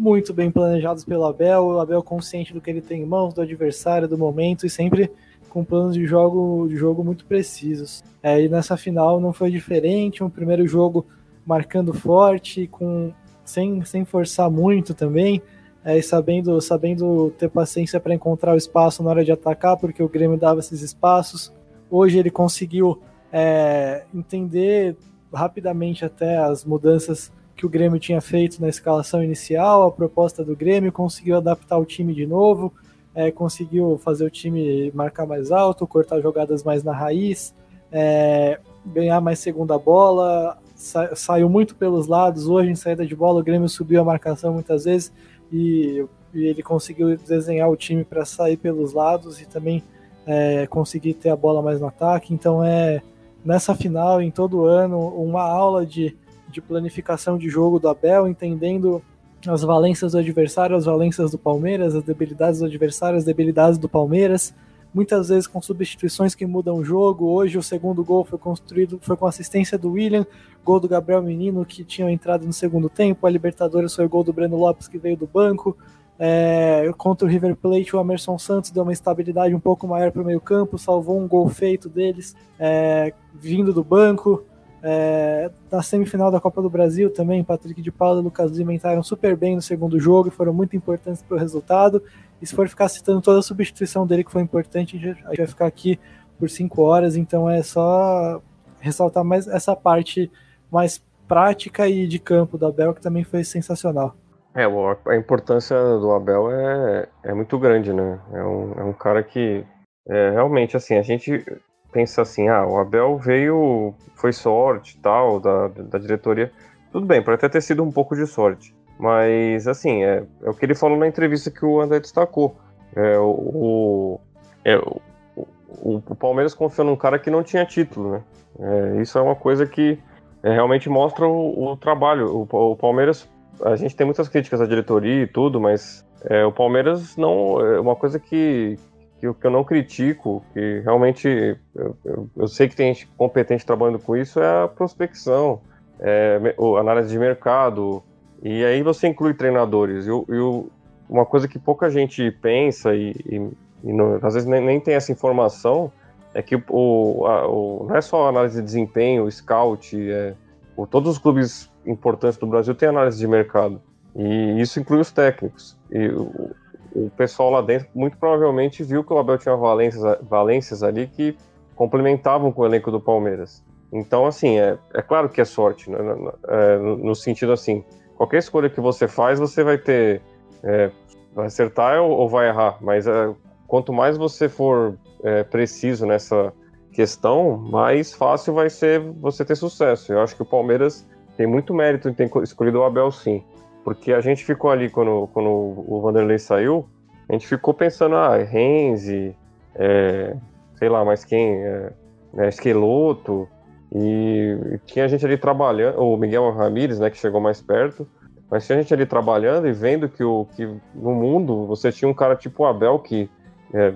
muito 0.00 0.32
bem 0.32 0.50
planejados 0.50 1.04
pelo 1.04 1.26
Abel, 1.26 1.62
o 1.66 1.78
Abel 1.78 2.02
consciente 2.02 2.54
do 2.54 2.60
que 2.60 2.70
ele 2.70 2.80
tem 2.80 3.02
em 3.02 3.06
mãos, 3.06 3.34
do 3.34 3.42
adversário, 3.42 4.08
do 4.08 4.16
momento 4.16 4.64
e 4.64 4.70
sempre 4.70 5.10
com 5.50 5.62
planos 5.62 5.92
de 5.92 6.06
jogo, 6.06 6.66
de 6.68 6.76
jogo 6.76 7.04
muito 7.04 7.26
precisos. 7.26 8.02
É, 8.22 8.40
e 8.40 8.48
nessa 8.48 8.78
final 8.78 9.20
não 9.20 9.30
foi 9.30 9.50
diferente, 9.50 10.24
um 10.24 10.30
primeiro 10.30 10.66
jogo 10.66 11.04
marcando 11.44 11.92
forte, 11.92 12.66
com 12.66 13.12
sem, 13.44 13.84
sem 13.84 14.06
forçar 14.06 14.50
muito 14.50 14.94
também, 14.94 15.42
é, 15.84 15.98
e 15.98 16.02
sabendo, 16.02 16.58
sabendo 16.62 17.30
ter 17.38 17.50
paciência 17.50 18.00
para 18.00 18.14
encontrar 18.14 18.54
o 18.54 18.56
espaço 18.56 19.02
na 19.02 19.10
hora 19.10 19.24
de 19.24 19.32
atacar, 19.32 19.76
porque 19.76 20.02
o 20.02 20.08
Grêmio 20.08 20.38
dava 20.38 20.60
esses 20.60 20.80
espaços. 20.80 21.52
Hoje 21.90 22.18
ele 22.18 22.30
conseguiu 22.30 23.02
é, 23.30 24.04
entender 24.14 24.96
rapidamente 25.30 26.06
até 26.06 26.38
as 26.38 26.64
mudanças 26.64 27.30
que 27.60 27.66
o 27.66 27.68
Grêmio 27.68 28.00
tinha 28.00 28.22
feito 28.22 28.58
na 28.58 28.70
escalação 28.70 29.22
inicial, 29.22 29.86
a 29.86 29.92
proposta 29.92 30.42
do 30.42 30.56
Grêmio, 30.56 30.90
conseguiu 30.90 31.36
adaptar 31.36 31.76
o 31.76 31.84
time 31.84 32.14
de 32.14 32.26
novo, 32.26 32.72
é, 33.14 33.30
conseguiu 33.30 34.00
fazer 34.02 34.24
o 34.24 34.30
time 34.30 34.90
marcar 34.94 35.26
mais 35.26 35.52
alto, 35.52 35.86
cortar 35.86 36.22
jogadas 36.22 36.64
mais 36.64 36.82
na 36.82 36.94
raiz, 36.94 37.54
é, 37.92 38.58
ganhar 38.86 39.20
mais 39.20 39.40
segunda 39.40 39.78
bola, 39.78 40.56
sa 40.74 41.14
saiu 41.14 41.50
muito 41.50 41.74
pelos 41.74 42.06
lados. 42.06 42.48
Hoje, 42.48 42.70
em 42.70 42.74
saída 42.74 43.04
de 43.04 43.14
bola, 43.14 43.40
o 43.40 43.44
Grêmio 43.44 43.68
subiu 43.68 44.00
a 44.00 44.04
marcação 44.04 44.54
muitas 44.54 44.84
vezes 44.84 45.12
e, 45.52 46.02
e 46.32 46.44
ele 46.44 46.62
conseguiu 46.62 47.14
desenhar 47.14 47.68
o 47.68 47.76
time 47.76 48.04
para 48.04 48.24
sair 48.24 48.56
pelos 48.56 48.94
lados 48.94 49.38
e 49.38 49.46
também 49.46 49.84
é, 50.26 50.66
conseguir 50.66 51.12
ter 51.12 51.28
a 51.28 51.36
bola 51.36 51.60
mais 51.60 51.78
no 51.78 51.88
ataque. 51.88 52.32
Então 52.32 52.64
é 52.64 53.02
nessa 53.44 53.74
final, 53.74 54.22
em 54.22 54.30
todo 54.30 54.64
ano, 54.64 55.08
uma 55.08 55.42
aula 55.42 55.84
de, 55.84 56.16
de 56.50 56.60
planificação 56.60 57.38
de 57.38 57.48
jogo 57.48 57.78
do 57.78 57.88
Abel, 57.88 58.28
entendendo 58.28 59.02
as 59.46 59.62
valências 59.62 60.12
do 60.12 60.18
adversário, 60.18 60.76
as 60.76 60.84
valências 60.84 61.30
do 61.30 61.38
Palmeiras, 61.38 61.94
as 61.94 62.02
debilidades 62.02 62.60
do 62.60 62.66
adversário, 62.66 63.16
as 63.16 63.24
debilidades 63.24 63.78
do 63.78 63.88
Palmeiras. 63.88 64.54
Muitas 64.92 65.28
vezes 65.28 65.46
com 65.46 65.62
substituições 65.62 66.34
que 66.34 66.44
mudam 66.44 66.76
o 66.76 66.84
jogo. 66.84 67.26
Hoje 67.26 67.56
o 67.56 67.62
segundo 67.62 68.04
gol 68.04 68.24
foi 68.24 68.38
construído, 68.38 68.98
foi 69.00 69.16
com 69.16 69.26
assistência 69.26 69.78
do 69.78 69.92
William, 69.92 70.26
gol 70.64 70.80
do 70.80 70.88
Gabriel 70.88 71.22
Menino 71.22 71.64
que 71.64 71.84
tinha 71.84 72.10
entrado 72.10 72.44
no 72.44 72.52
segundo 72.52 72.88
tempo. 72.88 73.26
A 73.26 73.30
Libertadores 73.30 73.94
foi 73.94 74.04
o 74.04 74.08
gol 74.08 74.24
do 74.24 74.32
Breno 74.32 74.56
Lopes 74.56 74.88
que 74.88 74.98
veio 74.98 75.16
do 75.16 75.26
banco. 75.26 75.76
É, 76.18 76.92
contra 76.98 77.26
o 77.26 77.30
River 77.30 77.56
Plate, 77.56 77.96
o 77.96 78.00
Emerson 78.00 78.38
Santos 78.38 78.70
deu 78.70 78.82
uma 78.82 78.92
estabilidade 78.92 79.54
um 79.54 79.60
pouco 79.60 79.86
maior 79.86 80.12
para 80.12 80.20
o 80.20 80.24
meio-campo, 80.24 80.76
salvou 80.76 81.18
um 81.18 81.26
gol 81.26 81.48
feito 81.48 81.88
deles, 81.88 82.36
é, 82.58 83.14
vindo 83.32 83.72
do 83.72 83.82
banco. 83.82 84.44
É, 84.82 85.50
na 85.70 85.82
semifinal 85.82 86.30
da 86.30 86.40
Copa 86.40 86.62
do 86.62 86.70
Brasil 86.70 87.12
também, 87.12 87.44
Patrick 87.44 87.82
de 87.82 87.92
Paula 87.92 88.20
e 88.20 88.24
Lucas 88.24 88.50
Lima 88.52 88.72
entraram 88.72 89.02
super 89.02 89.36
bem 89.36 89.54
no 89.54 89.62
segundo 89.62 90.00
jogo 90.00 90.28
e 90.28 90.30
foram 90.30 90.54
muito 90.54 90.74
importantes 90.74 91.22
para 91.22 91.36
o 91.36 91.40
resultado. 91.40 92.02
E 92.40 92.46
se 92.46 92.54
for 92.54 92.68
ficar 92.68 92.88
citando 92.88 93.20
toda 93.20 93.40
a 93.40 93.42
substituição 93.42 94.06
dele 94.06 94.24
que 94.24 94.32
foi 94.32 94.42
importante, 94.42 94.96
a 94.96 95.00
gente 95.00 95.36
vai 95.36 95.46
ficar 95.46 95.66
aqui 95.66 96.00
por 96.38 96.48
cinco 96.48 96.82
horas, 96.82 97.16
então 97.16 97.50
é 97.50 97.62
só 97.62 98.40
ressaltar 98.78 99.22
mais 99.22 99.46
essa 99.46 99.76
parte 99.76 100.30
mais 100.70 101.02
prática 101.28 101.86
e 101.86 102.06
de 102.06 102.18
campo 102.18 102.56
do 102.56 102.66
Abel, 102.66 102.94
que 102.94 103.02
também 103.02 103.22
foi 103.22 103.44
sensacional. 103.44 104.16
É, 104.54 104.64
a 104.64 105.16
importância 105.16 105.76
do 105.98 106.10
Abel 106.12 106.50
é, 106.50 107.08
é 107.22 107.34
muito 107.34 107.58
grande, 107.58 107.92
né? 107.92 108.18
É 108.32 108.42
um, 108.42 108.72
é 108.78 108.84
um 108.84 108.92
cara 108.92 109.22
que 109.22 109.64
é, 110.08 110.30
realmente, 110.30 110.76
assim, 110.76 110.96
a 110.96 111.02
gente 111.02 111.44
pensa 111.92 112.22
assim, 112.22 112.48
ah, 112.48 112.66
o 112.66 112.78
Abel 112.78 113.18
veio, 113.18 113.94
foi 114.14 114.32
sorte 114.32 114.98
tal, 114.98 115.40
da, 115.40 115.68
da 115.68 115.98
diretoria. 115.98 116.52
Tudo 116.92 117.06
bem, 117.06 117.22
pode 117.22 117.36
até 117.36 117.48
ter 117.48 117.60
sido 117.60 117.82
um 117.82 117.90
pouco 117.90 118.16
de 118.16 118.26
sorte. 118.26 118.74
Mas, 118.98 119.66
assim, 119.66 120.04
é, 120.04 120.24
é 120.42 120.50
o 120.50 120.54
que 120.54 120.64
ele 120.64 120.74
falou 120.74 120.98
na 120.98 121.08
entrevista 121.08 121.50
que 121.50 121.64
o 121.64 121.80
André 121.80 122.00
destacou. 122.00 122.54
É, 122.94 123.18
o, 123.18 124.20
é, 124.64 124.76
o, 124.76 125.00
o, 125.34 126.02
o, 126.06 126.14
Palmeiras 126.14 126.54
confiou 126.54 126.86
num 126.86 126.96
cara 126.96 127.18
que 127.18 127.30
não 127.30 127.42
tinha 127.42 127.64
título, 127.64 128.12
né? 128.12 128.22
É, 128.58 129.00
isso 129.00 129.16
é 129.16 129.22
uma 129.22 129.36
coisa 129.36 129.64
que 129.66 129.98
é, 130.42 130.52
realmente 130.52 130.88
mostra 130.88 131.26
o, 131.26 131.70
o 131.70 131.76
trabalho. 131.76 132.46
O, 132.50 132.76
Palmeiras, 132.76 133.28
a 133.64 133.76
gente 133.76 133.96
tem 133.96 134.04
muitas 134.04 134.28
críticas 134.28 134.60
à 134.60 134.66
diretoria 134.66 135.22
e 135.22 135.26
tudo, 135.26 135.60
mas 135.60 136.04
é, 136.24 136.44
o 136.44 136.52
Palmeiras 136.52 137.16
não. 137.16 137.60
É 137.60 137.80
uma 137.80 137.96
coisa 137.96 138.18
que, 138.18 138.78
que, 139.20 139.32
que 139.34 139.46
eu 139.46 139.50
não 139.50 139.62
critico, 139.62 140.42
que 140.54 140.80
realmente 140.80 141.28
eu, 141.74 141.96
eu, 142.04 142.30
eu, 142.34 142.48
sei 142.48 142.68
que 142.68 142.74
tem 142.74 142.94
gente 142.94 143.06
competente 143.18 143.66
trabalhando 143.66 143.98
com 143.98 144.16
isso, 144.16 144.40
é 144.40 144.64
a 144.64 144.68
prospecção, 144.68 145.60
é, 145.98 146.40
análise 146.78 147.10
de 147.10 147.18
mercado, 147.18 148.02
e 148.42 148.64
aí 148.64 148.82
você 148.82 149.06
inclui 149.06 149.34
treinadores. 149.34 150.06
E, 150.06 150.10
e 150.10 150.64
uma 151.08 151.26
coisa 151.26 151.46
que 151.46 151.58
pouca 151.58 151.90
gente 151.90 152.30
pensa 152.30 152.94
e, 152.94 153.10
e, 153.26 153.50
e 153.84 153.92
não, 153.92 154.14
às 154.22 154.34
vezes 154.34 154.48
nem, 154.48 154.64
nem, 154.64 154.80
tem 154.80 154.94
essa 154.94 155.12
informação 155.12 155.92
é 156.32 156.40
que 156.40 156.56
o, 156.70 157.26
a, 157.26 157.46
o, 157.46 157.86
não 157.88 157.96
é 157.96 158.00
só 158.00 158.28
análise 158.28 158.56
de 158.56 158.64
desempenho, 158.64 159.30
scout, 159.30 159.96
é, 160.10 160.34
o, 160.76 160.86
todos 160.86 161.10
os 161.10 161.18
clubes 161.18 161.70
importantes 161.84 162.38
do 162.38 162.46
Brasil 162.46 162.74
têm 162.74 162.88
análise 162.88 163.18
de 163.18 163.26
mercado. 163.26 163.82
E 164.16 164.60
isso 164.60 164.80
inclui 164.80 165.00
os 165.00 165.12
técnicos. 165.12 165.76
E 165.90 166.08
o, 166.08 166.52
o 166.94 167.10
pessoal 167.10 167.50
lá 167.50 167.60
dentro 167.60 167.88
muito 167.94 168.16
provavelmente 168.16 168.82
viu 168.82 169.04
que 169.04 169.12
o 169.12 169.18
Abel 169.18 169.38
tinha 169.38 169.56
valências, 169.56 170.18
valências 170.22 170.82
ali 170.82 171.06
que 171.06 171.36
complementavam 171.74 172.52
com 172.52 172.62
o 172.62 172.66
elenco 172.66 172.90
do 172.90 173.00
Palmeiras. 173.00 173.64
Então, 173.92 174.26
assim, 174.26 174.58
é, 174.58 174.78
é 174.94 175.02
claro 175.02 175.28
que 175.28 175.40
é 175.40 175.44
sorte, 175.44 175.90
né? 175.90 175.98
no, 175.98 176.34
é, 176.48 176.78
no 176.78 177.14
sentido 177.14 177.52
assim, 177.52 177.84
qualquer 178.16 178.38
escolha 178.38 178.70
que 178.70 178.80
você 178.80 179.08
faz, 179.08 179.38
você 179.38 179.64
vai 179.64 179.78
ter. 179.78 180.20
É, 180.62 180.90
vai 181.34 181.46
acertar 181.46 182.00
ou, 182.02 182.10
ou, 182.10 182.28
vai 182.28 182.48
errar, 182.48 182.76
mas 182.80 183.06
é, 183.06 183.32
quanto 183.66 183.92
mais 183.92 184.18
você 184.18 184.48
for 184.48 184.98
é, 185.22 185.42
preciso 185.44 186.04
nessa 186.04 186.52
questão, 186.92 187.56
mais 187.56 188.12
fácil 188.12 188.52
vai 188.52 188.68
ser 188.68 189.00
você 189.00 189.44
ter 189.44 189.54
sucesso. 189.54 190.12
Eu 190.12 190.20
acho 190.20 190.36
que 190.36 190.42
o 190.42 190.46
Palmeiras 190.46 191.06
tem 191.36 191.46
muito 191.46 191.72
mérito 191.72 192.08
em 192.08 192.12
ter 192.12 192.30
escolhido 192.42 192.80
o 192.80 192.84
Abel, 192.84 193.10
sim. 193.10 193.42
Porque 193.84 194.12
a 194.12 194.20
gente 194.20 194.44
ficou 194.44 194.70
ali 194.70 194.90
quando, 194.90 195.28
quando 195.32 195.48
o 195.48 196.00
Vanderlei 196.02 196.38
saiu, 196.38 196.86
a 197.28 197.32
gente 197.32 197.46
ficou 197.46 197.72
pensando, 197.72 198.16
ah, 198.16 198.36
Renzi, 198.36 199.34
é, 199.74 200.36
sei 200.74 200.88
lá, 200.88 201.04
mais 201.04 201.24
quem, 201.24 201.64
é, 201.64 201.92
é, 202.36 202.48
Esqueloto, 202.48 203.48
e 203.92 204.78
tinha 204.86 205.08
gente 205.08 205.24
ali 205.24 205.36
trabalhando, 205.36 205.98
o 206.00 206.16
Miguel 206.16 206.50
Ramírez, 206.52 206.98
né, 206.98 207.10
que 207.10 207.16
chegou 207.16 207.40
mais 207.40 207.60
perto, 207.60 208.06
mas 208.50 208.66
tinha 208.66 208.78
gente 208.78 208.92
ali 208.92 209.06
trabalhando 209.06 209.68
e 209.68 209.72
vendo 209.72 210.08
que, 210.08 210.24
o, 210.24 210.46
que 210.56 210.66
no 210.94 211.14
mundo 211.14 211.66
você 211.66 211.92
tinha 211.92 212.08
um 212.08 212.14
cara 212.14 212.34
tipo 212.34 212.64
o 212.64 212.66
Abel, 212.66 212.98
que 212.98 213.30
é, 213.72 213.94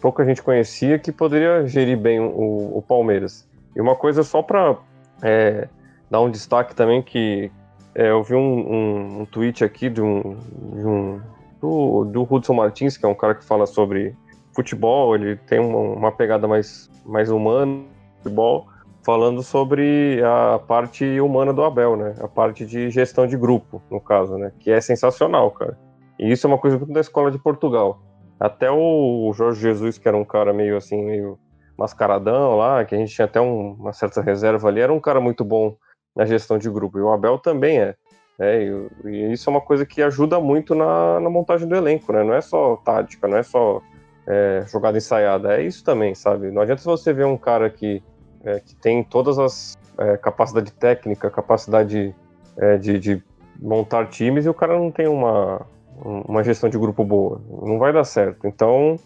pouca 0.00 0.24
gente 0.24 0.42
conhecia, 0.42 0.98
que 0.98 1.10
poderia 1.10 1.66
gerir 1.66 1.96
bem 1.96 2.20
o, 2.20 2.76
o 2.76 2.82
Palmeiras. 2.82 3.48
E 3.74 3.80
uma 3.80 3.96
coisa 3.96 4.22
só 4.22 4.42
para 4.42 4.76
é, 5.22 5.68
dar 6.10 6.20
um 6.20 6.30
destaque 6.30 6.74
também, 6.74 7.02
que 7.02 7.50
é, 7.94 8.10
eu 8.10 8.22
vi 8.22 8.34
um, 8.34 8.40
um, 8.40 9.20
um, 9.20 9.26
tweet 9.26 9.64
aqui 9.64 9.88
de 9.88 10.02
um, 10.02 10.36
de 10.74 10.86
um 10.86 11.20
do, 11.60 12.04
do 12.04 12.22
Hudson 12.28 12.54
Martins, 12.54 12.96
que 12.96 13.06
é 13.06 13.08
um 13.08 13.14
cara 13.14 13.34
que 13.34 13.44
fala 13.44 13.66
sobre 13.66 14.16
futebol, 14.52 15.14
ele 15.14 15.36
tem 15.36 15.58
uma, 15.58 15.78
uma 15.78 16.12
pegada 16.12 16.46
mais, 16.46 16.90
mais 17.04 17.30
humana 17.30 17.82
futebol, 18.18 18.66
falando 19.04 19.42
sobre 19.42 20.20
a 20.24 20.58
parte 20.58 21.20
humana 21.20 21.52
do 21.52 21.62
Abel, 21.62 21.96
né? 21.96 22.14
A 22.20 22.28
parte 22.28 22.64
de 22.64 22.90
gestão 22.90 23.26
de 23.26 23.36
grupo, 23.36 23.82
no 23.90 24.00
caso, 24.00 24.36
né? 24.38 24.50
Que 24.58 24.70
é 24.70 24.80
sensacional, 24.80 25.50
cara. 25.50 25.78
E 26.18 26.30
isso 26.30 26.46
é 26.46 26.48
uma 26.48 26.58
coisa 26.58 26.78
muito 26.78 26.92
da 26.92 27.00
escola 27.00 27.30
de 27.30 27.38
Portugal. 27.38 28.00
Até 28.40 28.70
o 28.70 29.32
Jorge 29.34 29.60
Jesus, 29.60 29.98
que 29.98 30.08
era 30.08 30.16
um 30.16 30.24
cara 30.24 30.52
meio 30.52 30.76
assim, 30.76 31.02
meio 31.04 31.38
mascaradão 31.76 32.56
lá, 32.56 32.84
que 32.84 32.94
a 32.94 32.98
gente 32.98 33.14
tinha 33.14 33.26
até 33.26 33.40
um, 33.40 33.72
uma 33.72 33.92
certa 33.92 34.22
reserva 34.22 34.68
ali, 34.68 34.80
era 34.80 34.92
um 34.92 35.00
cara 35.00 35.20
muito 35.20 35.44
bom 35.44 35.76
na 36.14 36.24
gestão 36.24 36.58
de 36.58 36.70
grupo. 36.70 36.98
E 36.98 37.02
o 37.02 37.10
Abel 37.10 37.38
também 37.38 37.80
é. 37.80 37.94
É, 38.38 38.64
e, 38.64 39.08
e, 39.08 39.32
isso 39.32 39.48
é 39.48 39.52
uma 39.52 39.60
coisa 39.60 39.86
que 39.86 40.02
ajuda 40.02 40.40
muito 40.40 40.74
na, 40.74 41.20
na, 41.20 41.30
montagem 41.30 41.68
do 41.68 41.76
elenco, 41.76 42.12
né? 42.12 42.24
Não 42.24 42.34
é 42.34 42.40
só 42.40 42.76
tática, 42.76 43.28
não 43.28 43.36
é 43.36 43.42
só 43.42 43.80
é, 44.26 44.64
jogada 44.66 44.98
ensaiada, 44.98 45.56
é 45.56 45.62
isso 45.62 45.84
também, 45.84 46.14
sabe? 46.14 46.50
Não 46.50 46.62
adianta 46.62 46.82
você 46.82 47.12
ver 47.12 47.26
um 47.26 47.36
cara 47.36 47.70
que 47.70 48.02
é, 48.44 48.60
que 48.60 48.74
tem 48.76 49.02
todas 49.02 49.38
as 49.38 49.76
é, 49.98 50.16
capacidade 50.16 50.72
técnica, 50.72 51.30
capacidade 51.30 52.14
é, 52.56 52.76
de, 52.76 52.98
de, 52.98 53.22
montar 53.60 54.08
times 54.08 54.44
e 54.44 54.48
o 54.48 54.54
cara 54.54 54.76
não 54.76 54.90
tem 54.90 55.06
uma, 55.06 55.64
uma 56.04 56.42
gestão 56.42 56.68
de 56.68 56.76
grupo 56.76 57.04
boa. 57.04 57.40
Não 57.62 57.78
vai 57.78 57.92
dar 57.92 58.04
certo. 58.04 58.46
Então, 58.46 58.96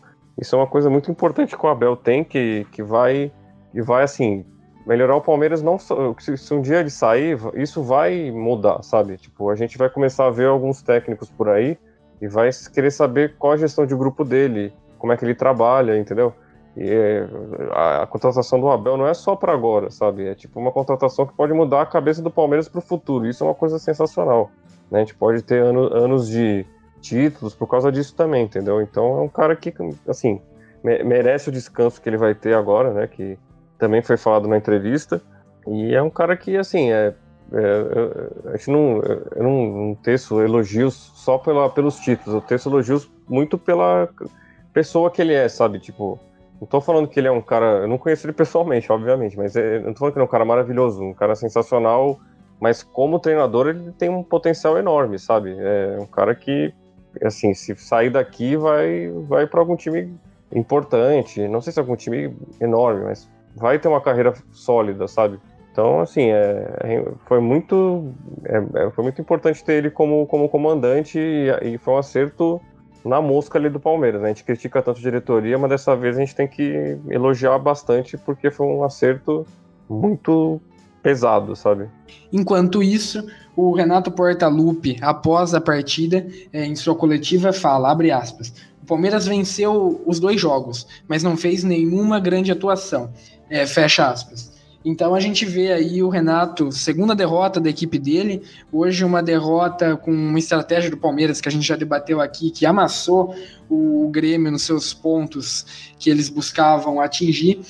isso 0.41 0.57
é 0.57 0.59
uma 0.59 0.67
coisa 0.67 0.89
muito 0.89 1.11
importante 1.11 1.57
que 1.57 1.67
o 1.67 1.69
Abel 1.69 1.95
tem, 1.95 2.25
que, 2.25 2.67
que 2.73 2.83
vai, 2.83 3.31
que 3.71 3.83
vai 3.83 4.03
assim, 4.03 4.45
melhorar 4.89 5.17
o 5.17 5.21
Palmeiras 5.21 5.61
não 5.63 5.79
se, 5.79 5.93
um 6.55 6.63
dia 6.63 6.81
ele 6.81 6.89
sair, 6.89 7.39
isso 7.55 7.83
vai 7.83 8.31
mudar, 8.31 8.83
sabe? 8.83 9.19
Tipo, 9.19 9.51
a 9.51 9.55
gente 9.55 9.77
vai 9.77 9.91
começar 9.91 10.27
a 10.27 10.31
ver 10.31 10.47
alguns 10.47 10.81
técnicos 10.81 11.29
por 11.31 11.51
aí 11.51 11.77
e 12.23 12.27
vai 12.27 12.49
querer 12.73 12.91
saber 12.91 13.37
qual 13.39 13.53
a 13.53 13.57
gestão 13.59 13.85
de 13.85 13.95
grupo 13.95 14.25
dele, 14.25 14.73
como 14.99 15.13
é 15.13 15.17
que 15.19 15.27
ele 15.27 15.35
trabalha, 15.35 15.99
entendeu? 15.99 16.33
E 16.75 16.89
é, 16.89 17.29
a, 17.73 18.03
a, 18.05 18.07
contratação 18.07 18.59
do 18.59 18.71
Abel 18.71 18.97
não 18.97 19.07
é 19.07 19.13
só 19.13 19.37
para 19.37 19.53
agora, 19.53 19.91
sabe? 19.91 20.27
É 20.27 20.35
tipo 20.35 20.59
uma 20.59 20.73
contratação 20.73 21.27
que 21.27 21.35
pode 21.35 21.53
mudar 21.53 21.83
a 21.83 21.87
cabeça 21.87 22.23
do 22.23 22.31
Palmeiras 22.31 22.67
para 22.67 22.79
o 22.79 22.83
futuro. 22.83 23.27
Isso 23.27 23.45
é 23.45 23.47
uma 23.47 23.55
coisa 23.55 23.79
sensacional. 23.79 24.51
Né? 24.91 25.01
A 25.01 25.03
gente 25.03 25.15
pode 25.15 25.43
ter 25.43 25.63
ano, 25.63 25.93
anos 25.93 26.29
de 26.29 26.65
títulos 27.03 27.55
por 27.55 27.67
causa 27.67 27.93
disso 27.93 28.17
também, 28.17 28.45
entendeu? 28.45 28.81
Então 28.81 29.19
é 29.19 29.21
um 29.21 29.29
cara 29.29 29.55
que, 29.55 29.75
assim, 30.07 30.41
me, 30.83 31.03
merece 31.03 31.51
o 31.51 31.53
descanso 31.53 32.01
que 32.01 32.09
ele 32.09 32.17
vai 32.17 32.35
ter 32.35 32.55
agora, 32.55 32.93
né? 32.93 33.07
Que 33.07 33.39
também 33.79 34.03
foi 34.03 34.17
falado 34.17 34.49
na 34.49 34.57
entrevista. 34.57 35.21
E 35.67 35.95
é 35.95 36.03
um 36.03 36.11
cara 36.11 36.37
que, 36.37 36.57
assim, 36.57 36.91
é, 36.91 37.15
é, 37.53 38.51
a 38.53 38.57
gente 38.57 38.71
não, 38.71 39.01
eu 39.37 39.43
não, 39.43 39.67
não 39.67 39.95
teço 39.95 40.41
elogios 40.41 40.95
só 41.15 41.39
pela, 41.39 41.71
pelos 41.71 41.97
títulos, 41.97 42.35
eu 42.35 42.41
teço 42.41 42.69
elogios 42.69 43.11
muito 43.29 43.57
pela 43.57 44.09
pessoa 44.73 45.11
que 45.11 45.21
ele 45.23 45.35
é, 45.35 45.49
sabe? 45.49 45.79
Tipo, 45.79 46.19
não 46.61 46.67
tô 46.67 46.81
falando 46.81 47.09
que 47.09 47.19
ele 47.19 47.29
é 47.29 47.31
um 47.31 47.41
cara. 47.41 47.81
Eu 47.83 47.89
não 47.89 47.99
conheço 47.99 48.27
ele 48.27 48.33
pessoalmente, 48.33 48.91
obviamente, 48.91 49.37
mas 49.37 49.57
é, 49.57 49.77
eu 49.77 49.83
não 49.83 49.93
tô 49.93 50.01
falando 50.01 50.13
que 50.13 50.19
ele 50.19 50.25
é 50.25 50.29
um 50.29 50.31
cara 50.31 50.45
maravilhoso, 50.45 51.03
um 51.03 51.15
cara 51.15 51.35
sensacional, 51.35 52.19
mas 52.61 52.83
como 52.83 53.19
treinador 53.19 53.69
ele 53.69 53.93
tem 53.93 54.09
um 54.09 54.23
potencial 54.23 54.77
enorme, 54.77 55.19
sabe? 55.19 55.57
É 55.59 55.99
um 56.01 56.07
cara 56.07 56.35
que, 56.35 56.73
assim, 57.23 57.55
se 57.55 57.77
sair 57.77 58.11
daqui 58.11 58.57
vai, 58.57 59.11
vai 59.29 59.47
para 59.47 59.61
algum 59.61 59.77
time 59.77 60.13
importante, 60.53 61.47
não 61.47 61.61
sei 61.61 61.73
se 61.73 61.79
é 61.79 61.83
algum 61.83 61.97
time 61.97 62.35
enorme, 62.61 63.05
mas 63.05 63.29
vai 63.59 63.79
ter 63.79 63.89
uma 63.89 64.01
carreira 64.01 64.35
sólida, 64.53 65.07
sabe? 65.09 65.39
Então, 65.73 66.01
assim, 66.01 66.31
é, 66.31 66.77
é 66.81 67.05
foi 67.27 67.41
muito 67.41 68.13
é, 68.45 68.87
é, 68.87 68.91
foi 68.91 69.05
muito 69.05 69.21
importante 69.21 69.63
ter 69.63 69.75
ele 69.75 69.91
como, 69.91 70.27
como 70.27 70.49
comandante 70.49 71.19
e, 71.19 71.75
e 71.75 71.79
foi 71.79 71.95
um 71.95 71.99
acerto 71.99 72.61
na 73.05 73.21
mosca 73.21 73.59
ali 73.59 73.69
do 73.69 73.79
Palmeiras. 73.79 74.21
Né? 74.21 74.27
A 74.27 74.33
gente 74.33 74.45
critica 74.45 74.83
tanto 74.83 74.99
a 74.99 75.03
diretoria, 75.03 75.57
mas 75.57 75.71
dessa 75.71 75.95
vez 75.95 76.17
a 76.17 76.21
gente 76.21 76.35
tem 76.35 76.49
que 76.49 76.99
elogiar 77.09 77.59
bastante 77.59 78.17
porque 78.19 78.51
foi 78.51 78.67
um 78.67 78.83
acerto 78.83 79.47
muito 79.89 80.61
pesado, 81.09 81.57
sabe? 81.57 81.89
Enquanto 82.31 82.83
isso, 82.83 83.27
o 83.57 83.73
Renato 83.73 84.11
Portaluppi, 84.11 84.99
após 85.01 85.55
a 85.55 85.61
partida, 85.61 86.27
é, 86.53 86.67
em 86.67 86.77
sua 86.77 86.95
coletiva, 86.95 87.51
fala, 87.51 87.91
abre 87.91 88.11
aspas, 88.11 88.53
o 88.83 88.85
Palmeiras 88.85 89.27
venceu 89.27 90.03
os 90.05 90.21
dois 90.21 90.39
jogos, 90.39 90.87
mas 91.09 91.23
não 91.23 91.35
fez 91.35 91.65
nenhuma 91.65 92.21
grande 92.21 92.53
atuação, 92.53 93.11
é, 93.49 93.67
fecha 93.67 94.07
aspas. 94.07 94.53
Então 94.85 95.15
a 95.15 95.21
gente 95.21 95.47
vê 95.47 95.73
aí 95.73 96.03
o 96.03 96.11
Renato, 96.11 96.71
segunda 96.71 97.15
derrota 97.15 97.59
da 97.59 97.71
equipe 97.71 97.99
dele, 97.99 98.43
hoje 98.71 99.03
uma 99.03 99.23
derrota 99.23 99.97
com 99.97 100.11
uma 100.13 100.39
estratégia 100.39 100.91
do 100.91 100.99
Palmeiras 100.99 101.41
que 101.41 101.49
a 101.49 101.53
gente 101.53 101.67
já 101.67 101.75
debateu 101.75 102.21
aqui, 102.21 102.51
que 102.51 102.67
amassou 102.67 103.35
o 103.69 104.09
Grêmio 104.11 104.51
nos 104.51 104.63
seus 104.63 104.95
pontos 104.95 105.67
que 105.99 106.11
eles 106.11 106.29
buscavam 106.29 107.01
atingir. 107.01 107.61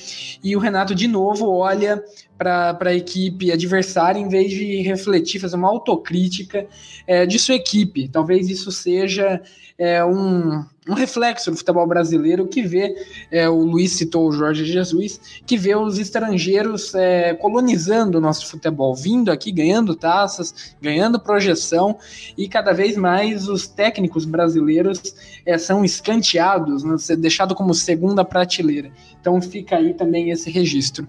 E 0.43 0.55
o 0.57 0.59
Renato, 0.59 0.95
de 0.95 1.09
novo, 1.09 1.49
olha 1.49 2.03
para 2.39 2.79
a 2.81 2.95
equipe 2.95 3.51
adversária 3.51 4.21
em 4.21 4.29
vez 4.29 4.51
de 4.51 4.81
refletir, 4.83 5.41
fazer 5.41 5.57
uma 5.57 5.69
autocrítica 5.69 6.67
é, 7.07 7.27
de 7.27 7.39
sua 7.39 7.57
equipe. 7.57 8.09
Talvez 8.09 8.49
isso 8.49 8.71
seja 8.71 9.43
é, 9.77 10.05
um, 10.05 10.65
um 10.89 10.95
reflexo 10.95 11.51
do 11.51 11.57
futebol 11.57 11.87
brasileiro 11.87 12.49
que 12.49 12.63
vê, 12.63 12.95
é, 13.31 13.49
o 13.49 13.57
Luiz 13.57 13.93
citou 13.93 14.29
o 14.29 14.33
Jorge 14.33 14.65
Jesus, 14.65 15.21
que 15.47 15.57
vê 15.57 15.77
os 15.77 15.99
estrangeiros 15.99 16.95
é, 16.95 17.35
colonizando 17.35 18.19
o 18.19 18.21
nosso 18.21 18.47
futebol, 18.49 18.95
vindo 18.95 19.31
aqui, 19.31 19.53
ganhando 19.53 19.95
taças, 19.95 20.75
ganhando 20.81 21.21
projeção, 21.21 21.99
e 22.37 22.49
cada 22.49 22.73
vez 22.73 22.97
mais 22.97 23.49
os 23.49 23.69
técnicos 23.69 24.25
brasileiros 24.25 25.15
é, 25.45 25.59
são 25.59 25.85
escanteados, 25.89 26.85
né, 26.85 26.97
deixados 27.17 27.57
como 27.57 27.75
segunda 27.75 28.25
prateleira. 28.25 28.91
Então 29.21 29.41
fica 29.41 29.77
aí 29.77 29.95
também 29.95 30.31
esse 30.31 30.51
registro. 30.51 31.07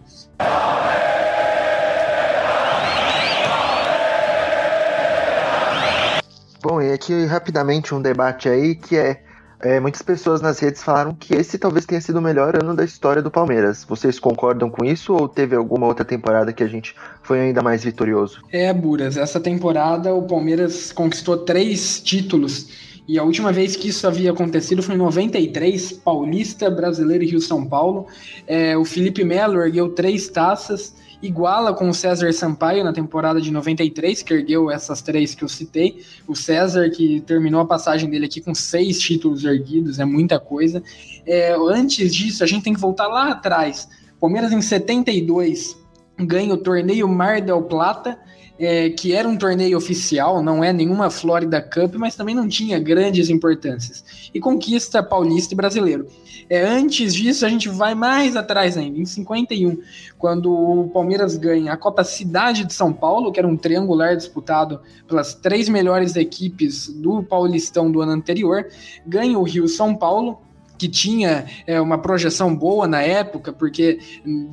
Bom, 6.61 6.81
e 6.81 6.91
aqui 6.91 7.25
rapidamente 7.25 7.95
um 7.95 8.01
debate 8.01 8.49
aí 8.49 8.75
que 8.75 8.97
é, 8.97 9.21
é, 9.61 9.79
muitas 9.79 10.01
pessoas 10.01 10.41
nas 10.41 10.59
redes 10.59 10.83
falaram 10.83 11.15
que 11.15 11.33
esse 11.33 11.57
talvez 11.57 11.85
tenha 11.85 12.01
sido 12.01 12.19
o 12.19 12.21
melhor 12.21 12.61
ano 12.61 12.75
da 12.75 12.83
história 12.83 13.21
do 13.21 13.31
Palmeiras. 13.31 13.85
Vocês 13.87 14.19
concordam 14.19 14.69
com 14.69 14.83
isso 14.83 15.13
ou 15.13 15.27
teve 15.27 15.55
alguma 15.55 15.87
outra 15.87 16.03
temporada 16.03 16.51
que 16.51 16.61
a 16.61 16.67
gente 16.67 16.95
foi 17.23 17.39
ainda 17.39 17.61
mais 17.61 17.83
vitorioso? 17.83 18.41
É, 18.51 18.73
Buras, 18.73 19.15
essa 19.15 19.39
temporada 19.39 20.13
o 20.13 20.23
Palmeiras 20.23 20.91
conquistou 20.91 21.37
três 21.37 22.01
títulos 22.01 22.88
e 23.09 23.17
a 23.17 23.23
última 23.23 23.51
vez 23.51 23.75
que 23.75 23.87
isso 23.87 24.05
havia 24.05 24.29
acontecido 24.29 24.83
foi 24.83 24.93
em 24.93 24.99
93, 24.99 25.93
Paulista, 25.93 26.69
Brasileiro 26.69 27.23
e 27.23 27.27
Rio 27.27 27.41
São 27.41 27.65
Paulo. 27.65 28.05
É, 28.45 28.77
o 28.77 28.85
Felipe 28.85 29.23
Melo 29.23 29.59
ergueu 29.59 29.89
três 29.89 30.29
taças 30.29 30.93
iguala 31.19 31.73
com 31.73 31.89
o 31.89 31.93
César 31.93 32.31
Sampaio 32.31 32.83
na 32.83 32.93
temporada 32.93 33.41
de 33.41 33.49
93, 33.49 34.21
que 34.21 34.31
ergueu 34.31 34.69
essas 34.69 35.01
três 35.01 35.33
que 35.33 35.43
eu 35.43 35.49
citei. 35.49 36.05
O 36.27 36.35
César, 36.35 36.87
que 36.91 37.19
terminou 37.21 37.61
a 37.61 37.65
passagem 37.65 38.07
dele 38.07 38.27
aqui 38.27 38.41
com 38.41 38.53
seis 38.53 38.99
títulos 38.99 39.43
erguidos, 39.43 39.97
é 39.97 40.05
muita 40.05 40.39
coisa. 40.39 40.83
É, 41.25 41.55
antes 41.55 42.13
disso, 42.13 42.43
a 42.43 42.47
gente 42.47 42.61
tem 42.61 42.75
que 42.75 42.79
voltar 42.79 43.07
lá 43.07 43.31
atrás. 43.31 43.89
Palmeiras 44.19 44.51
em 44.51 44.61
72 44.61 45.75
ganha 46.19 46.53
o 46.53 46.57
torneio 46.57 47.07
Mar 47.07 47.41
del 47.41 47.63
Plata, 47.63 48.19
é, 48.59 48.89
que 48.89 49.13
era 49.13 49.27
um 49.27 49.37
torneio 49.37 49.77
oficial, 49.77 50.43
não 50.43 50.61
é 50.61 50.73
nenhuma 50.73 51.09
Florida 51.09 51.61
Cup, 51.61 51.95
mas 51.95 52.15
também 52.15 52.35
não 52.35 52.47
tinha 52.47 52.77
grandes 52.77 53.29
importâncias. 53.29 54.29
E 54.33 54.39
conquista 54.39 55.01
paulista 55.01 55.53
e 55.53 55.57
brasileiro. 55.57 56.07
É, 56.49 56.61
antes 56.61 57.13
disso, 57.13 57.45
a 57.45 57.49
gente 57.49 57.69
vai 57.69 57.95
mais 57.95 58.35
atrás 58.35 58.75
ainda, 58.75 58.99
em 58.99 59.05
51, 59.05 59.77
quando 60.17 60.51
o 60.51 60.89
Palmeiras 60.89 61.37
ganha 61.37 61.71
a 61.71 61.77
Copa 61.77 62.03
Cidade 62.03 62.65
de 62.65 62.73
São 62.73 62.91
Paulo, 62.91 63.31
que 63.31 63.39
era 63.39 63.47
um 63.47 63.55
triangular 63.55 64.17
disputado 64.17 64.81
pelas 65.07 65.33
três 65.33 65.69
melhores 65.69 66.15
equipes 66.15 66.89
do 66.89 67.23
Paulistão 67.23 67.89
do 67.89 68.01
ano 68.01 68.11
anterior, 68.11 68.67
ganha 69.07 69.39
o 69.39 69.43
Rio 69.43 69.67
São 69.67 69.95
Paulo, 69.95 70.39
que 70.79 70.87
tinha 70.87 71.45
é, 71.67 71.79
uma 71.79 71.97
projeção 71.97 72.55
boa 72.55 72.87
na 72.87 73.01
época, 73.01 73.51
porque 73.51 73.99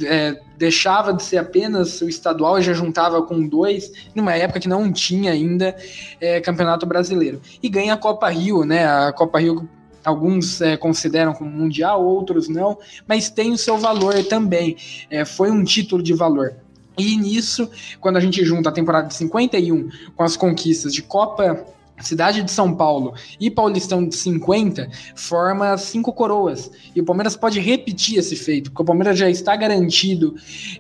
é, 0.05 0.37
deixava 0.59 1.15
de 1.15 1.23
ser 1.23 1.39
apenas 1.39 2.01
o 2.01 2.09
estadual 2.09 2.59
e 2.59 2.63
já 2.63 2.73
juntava 2.73 3.23
com 3.23 3.47
dois, 3.47 3.93
numa 4.13 4.35
época 4.35 4.59
que 4.59 4.69
não 4.69 4.93
tinha 4.93 5.31
ainda 5.31 5.77
é, 6.21 6.41
campeonato 6.41 6.85
brasileiro. 6.85 7.41
E 7.63 7.69
ganha 7.69 7.95
a 7.95 7.97
Copa 7.97 8.29
Rio, 8.29 8.65
né? 8.65 8.87
A 8.87 9.13
Copa 9.13 9.39
Rio 9.39 9.69
alguns 10.05 10.61
é, 10.61 10.77
consideram 10.77 11.33
como 11.33 11.51
mundial, 11.51 12.05
outros 12.05 12.49
não, 12.49 12.79
mas 13.07 13.31
tem 13.31 13.53
o 13.53 13.59
seu 13.59 13.79
valor 13.79 14.15
também. 14.25 14.77
É, 15.09 15.25
foi 15.25 15.51
um 15.51 15.63
título 15.63 16.03
de 16.03 16.13
valor. 16.13 16.55
E 16.99 17.17
nisso, 17.17 17.71
quando 18.01 18.17
a 18.17 18.21
gente 18.21 18.45
junta 18.45 18.71
a 18.71 18.73
temporada 18.73 19.07
de 19.07 19.15
51 19.15 19.91
com 20.17 20.23
as 20.25 20.37
conquistas 20.37 20.93
de 20.93 21.03
Copa 21.03 21.67
Cidade 22.01 22.43
de 22.43 22.51
São 22.51 22.75
Paulo 22.75 23.15
e 23.41 23.51
Paulistão 23.51 24.07
de 24.07 24.15
50 24.15 24.89
forma 25.15 25.77
cinco 25.79 26.13
coroas. 26.13 26.71
E 26.95 27.01
o 27.01 27.05
Palmeiras 27.05 27.37
pode 27.37 27.59
repetir 27.59 28.19
esse 28.19 28.37
feito, 28.37 28.71
porque 28.71 28.83
o 28.83 28.87
Palmeiras 28.87 29.19
já 29.19 29.31
está 29.31 29.57
garantido 29.57 30.35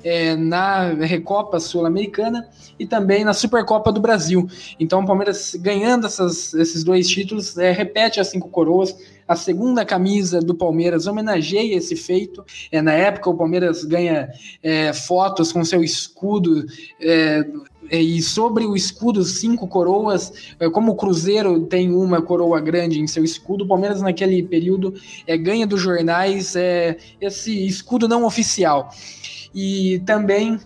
é, 0.05 0.37
na 0.37 0.93
Recopa 0.93 1.59
Sul-Americana 1.59 2.49
e 2.79 2.87
também 2.87 3.25
na 3.25 3.33
Supercopa 3.33 3.91
do 3.91 4.01
Brasil. 4.01 4.47
Então 4.79 5.01
o 5.01 5.07
Palmeiras 5.07 5.55
ganhando 5.55 6.07
essas, 6.07 6.53
esses 6.55 6.85
dois 6.85 7.09
títulos 7.09 7.57
é, 7.57 7.73
repete 7.73 8.21
as 8.21 8.29
cinco 8.29 8.49
coroas. 8.49 8.95
A 9.27 9.35
segunda 9.35 9.85
camisa 9.85 10.41
do 10.41 10.55
Palmeiras 10.55 11.09
homenageia 11.09 11.77
esse 11.77 11.97
feito. 11.97 12.45
É, 12.71 12.81
na 12.81 12.93
época, 12.93 13.29
o 13.29 13.37
Palmeiras 13.37 13.85
ganha 13.85 14.29
é, 14.63 14.93
fotos 14.93 15.51
com 15.51 15.65
seu 15.65 15.83
escudo 15.83 16.65
é, 17.01 17.45
e 17.91 18.23
sobre 18.23 18.65
o 18.65 18.75
escudo, 18.77 19.25
cinco 19.25 19.67
coroas. 19.67 20.55
É, 20.59 20.69
como 20.69 20.93
o 20.93 20.97
Cruzeiro 20.97 21.61
tem 21.67 21.95
uma 21.95 22.23
coroa 22.23 22.61
grande 22.61 23.01
em 23.01 23.07
seu 23.07 23.25
escudo, 23.25 23.65
o 23.65 23.69
Palmeiras, 23.69 24.01
naquele 24.01 24.43
período, 24.43 24.95
é, 25.27 25.37
ganha 25.37 25.67
dos 25.67 25.81
jornais 25.81 26.57
é, 26.57 26.97
esse 27.21 27.67
escudo 27.67 28.09
não 28.09 28.25
oficial. 28.25 28.91
E 29.55 30.03
também 30.05 30.59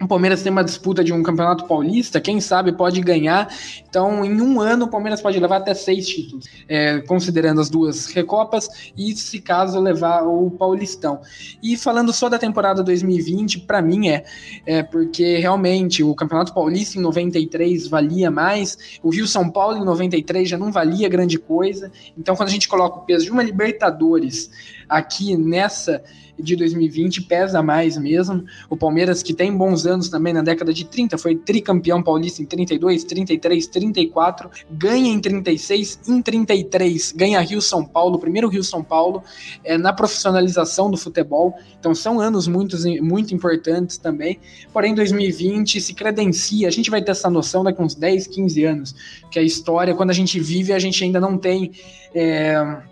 o 0.00 0.08
Palmeiras 0.08 0.42
tem 0.42 0.50
uma 0.50 0.64
disputa 0.64 1.04
de 1.04 1.12
um 1.12 1.22
campeonato 1.22 1.66
paulista, 1.66 2.20
quem 2.20 2.40
sabe 2.40 2.72
pode 2.72 3.00
ganhar. 3.02 3.52
Então, 3.90 4.24
em 4.24 4.40
um 4.40 4.60
ano, 4.60 4.84
o 4.84 4.88
Palmeiras 4.88 5.20
pode 5.20 5.38
levar 5.40 5.56
até 5.56 5.74
seis 5.74 6.06
títulos, 6.06 6.46
é, 6.68 7.00
considerando 7.00 7.60
as 7.60 7.68
duas 7.68 8.06
recopas 8.06 8.92
e, 8.96 9.14
se 9.16 9.40
caso, 9.40 9.80
levar 9.80 10.22
o 10.22 10.48
Paulistão. 10.48 11.20
E 11.60 11.76
falando 11.76 12.12
só 12.12 12.28
da 12.28 12.38
temporada 12.38 12.84
2020, 12.84 13.60
para 13.60 13.82
mim 13.82 14.08
é, 14.08 14.24
é 14.64 14.84
porque 14.84 15.38
realmente 15.38 16.04
o 16.04 16.14
Campeonato 16.14 16.54
Paulista 16.54 16.98
em 16.98 17.02
93 17.02 17.88
valia 17.88 18.30
mais, 18.30 19.00
o 19.02 19.10
Rio 19.10 19.26
São 19.26 19.50
Paulo 19.50 19.76
em 19.76 19.84
93 19.84 20.48
já 20.48 20.56
não 20.56 20.70
valia 20.70 21.08
grande 21.08 21.36
coisa. 21.36 21.90
Então, 22.16 22.36
quando 22.36 22.48
a 22.48 22.52
gente 22.52 22.68
coloca 22.68 22.98
o 22.98 23.02
peso 23.02 23.24
de 23.24 23.32
uma 23.32 23.42
Libertadores 23.42 24.50
aqui 24.88 25.36
nessa 25.36 26.00
de 26.42 26.56
2020 26.56 27.22
pesa 27.22 27.62
mais 27.62 27.96
mesmo. 27.96 28.44
O 28.68 28.76
Palmeiras, 28.76 29.22
que 29.22 29.34
tem 29.34 29.54
bons 29.56 29.86
anos 29.86 30.08
também 30.08 30.32
na 30.32 30.42
década 30.42 30.72
de 30.72 30.84
30, 30.84 31.18
foi 31.18 31.36
tricampeão 31.36 32.02
paulista 32.02 32.42
em 32.42 32.46
32, 32.46 33.04
33, 33.04 33.66
34, 33.80 34.50
ganha 34.70 35.10
em 35.10 35.18
36, 35.18 36.00
em 36.08 36.20
33 36.20 37.12
ganha 37.12 37.40
Rio 37.40 37.60
São 37.60 37.84
Paulo, 37.84 38.18
primeiro 38.18 38.48
Rio 38.48 38.62
São 38.62 38.82
Paulo, 38.82 39.22
é, 39.64 39.78
na 39.78 39.92
profissionalização 39.92 40.90
do 40.90 40.96
futebol. 40.96 41.54
Então 41.78 41.94
são 41.94 42.20
anos 42.20 42.46
muito, 42.46 42.76
muito 43.02 43.34
importantes 43.34 43.96
também. 43.96 44.38
Porém, 44.72 44.94
2020 44.94 45.80
se 45.80 45.94
credencia, 45.94 46.68
a 46.68 46.70
gente 46.70 46.90
vai 46.90 47.02
ter 47.02 47.12
essa 47.12 47.30
noção 47.30 47.64
daqui 47.64 47.82
uns 47.82 47.94
10, 47.94 48.26
15 48.26 48.64
anos, 48.64 48.94
que 49.30 49.38
a 49.38 49.42
história, 49.42 49.94
quando 49.94 50.10
a 50.10 50.14
gente 50.14 50.38
vive, 50.38 50.72
a 50.72 50.78
gente 50.78 51.02
ainda 51.02 51.20
não 51.20 51.38
tem. 51.38 51.72
É, 52.14 52.89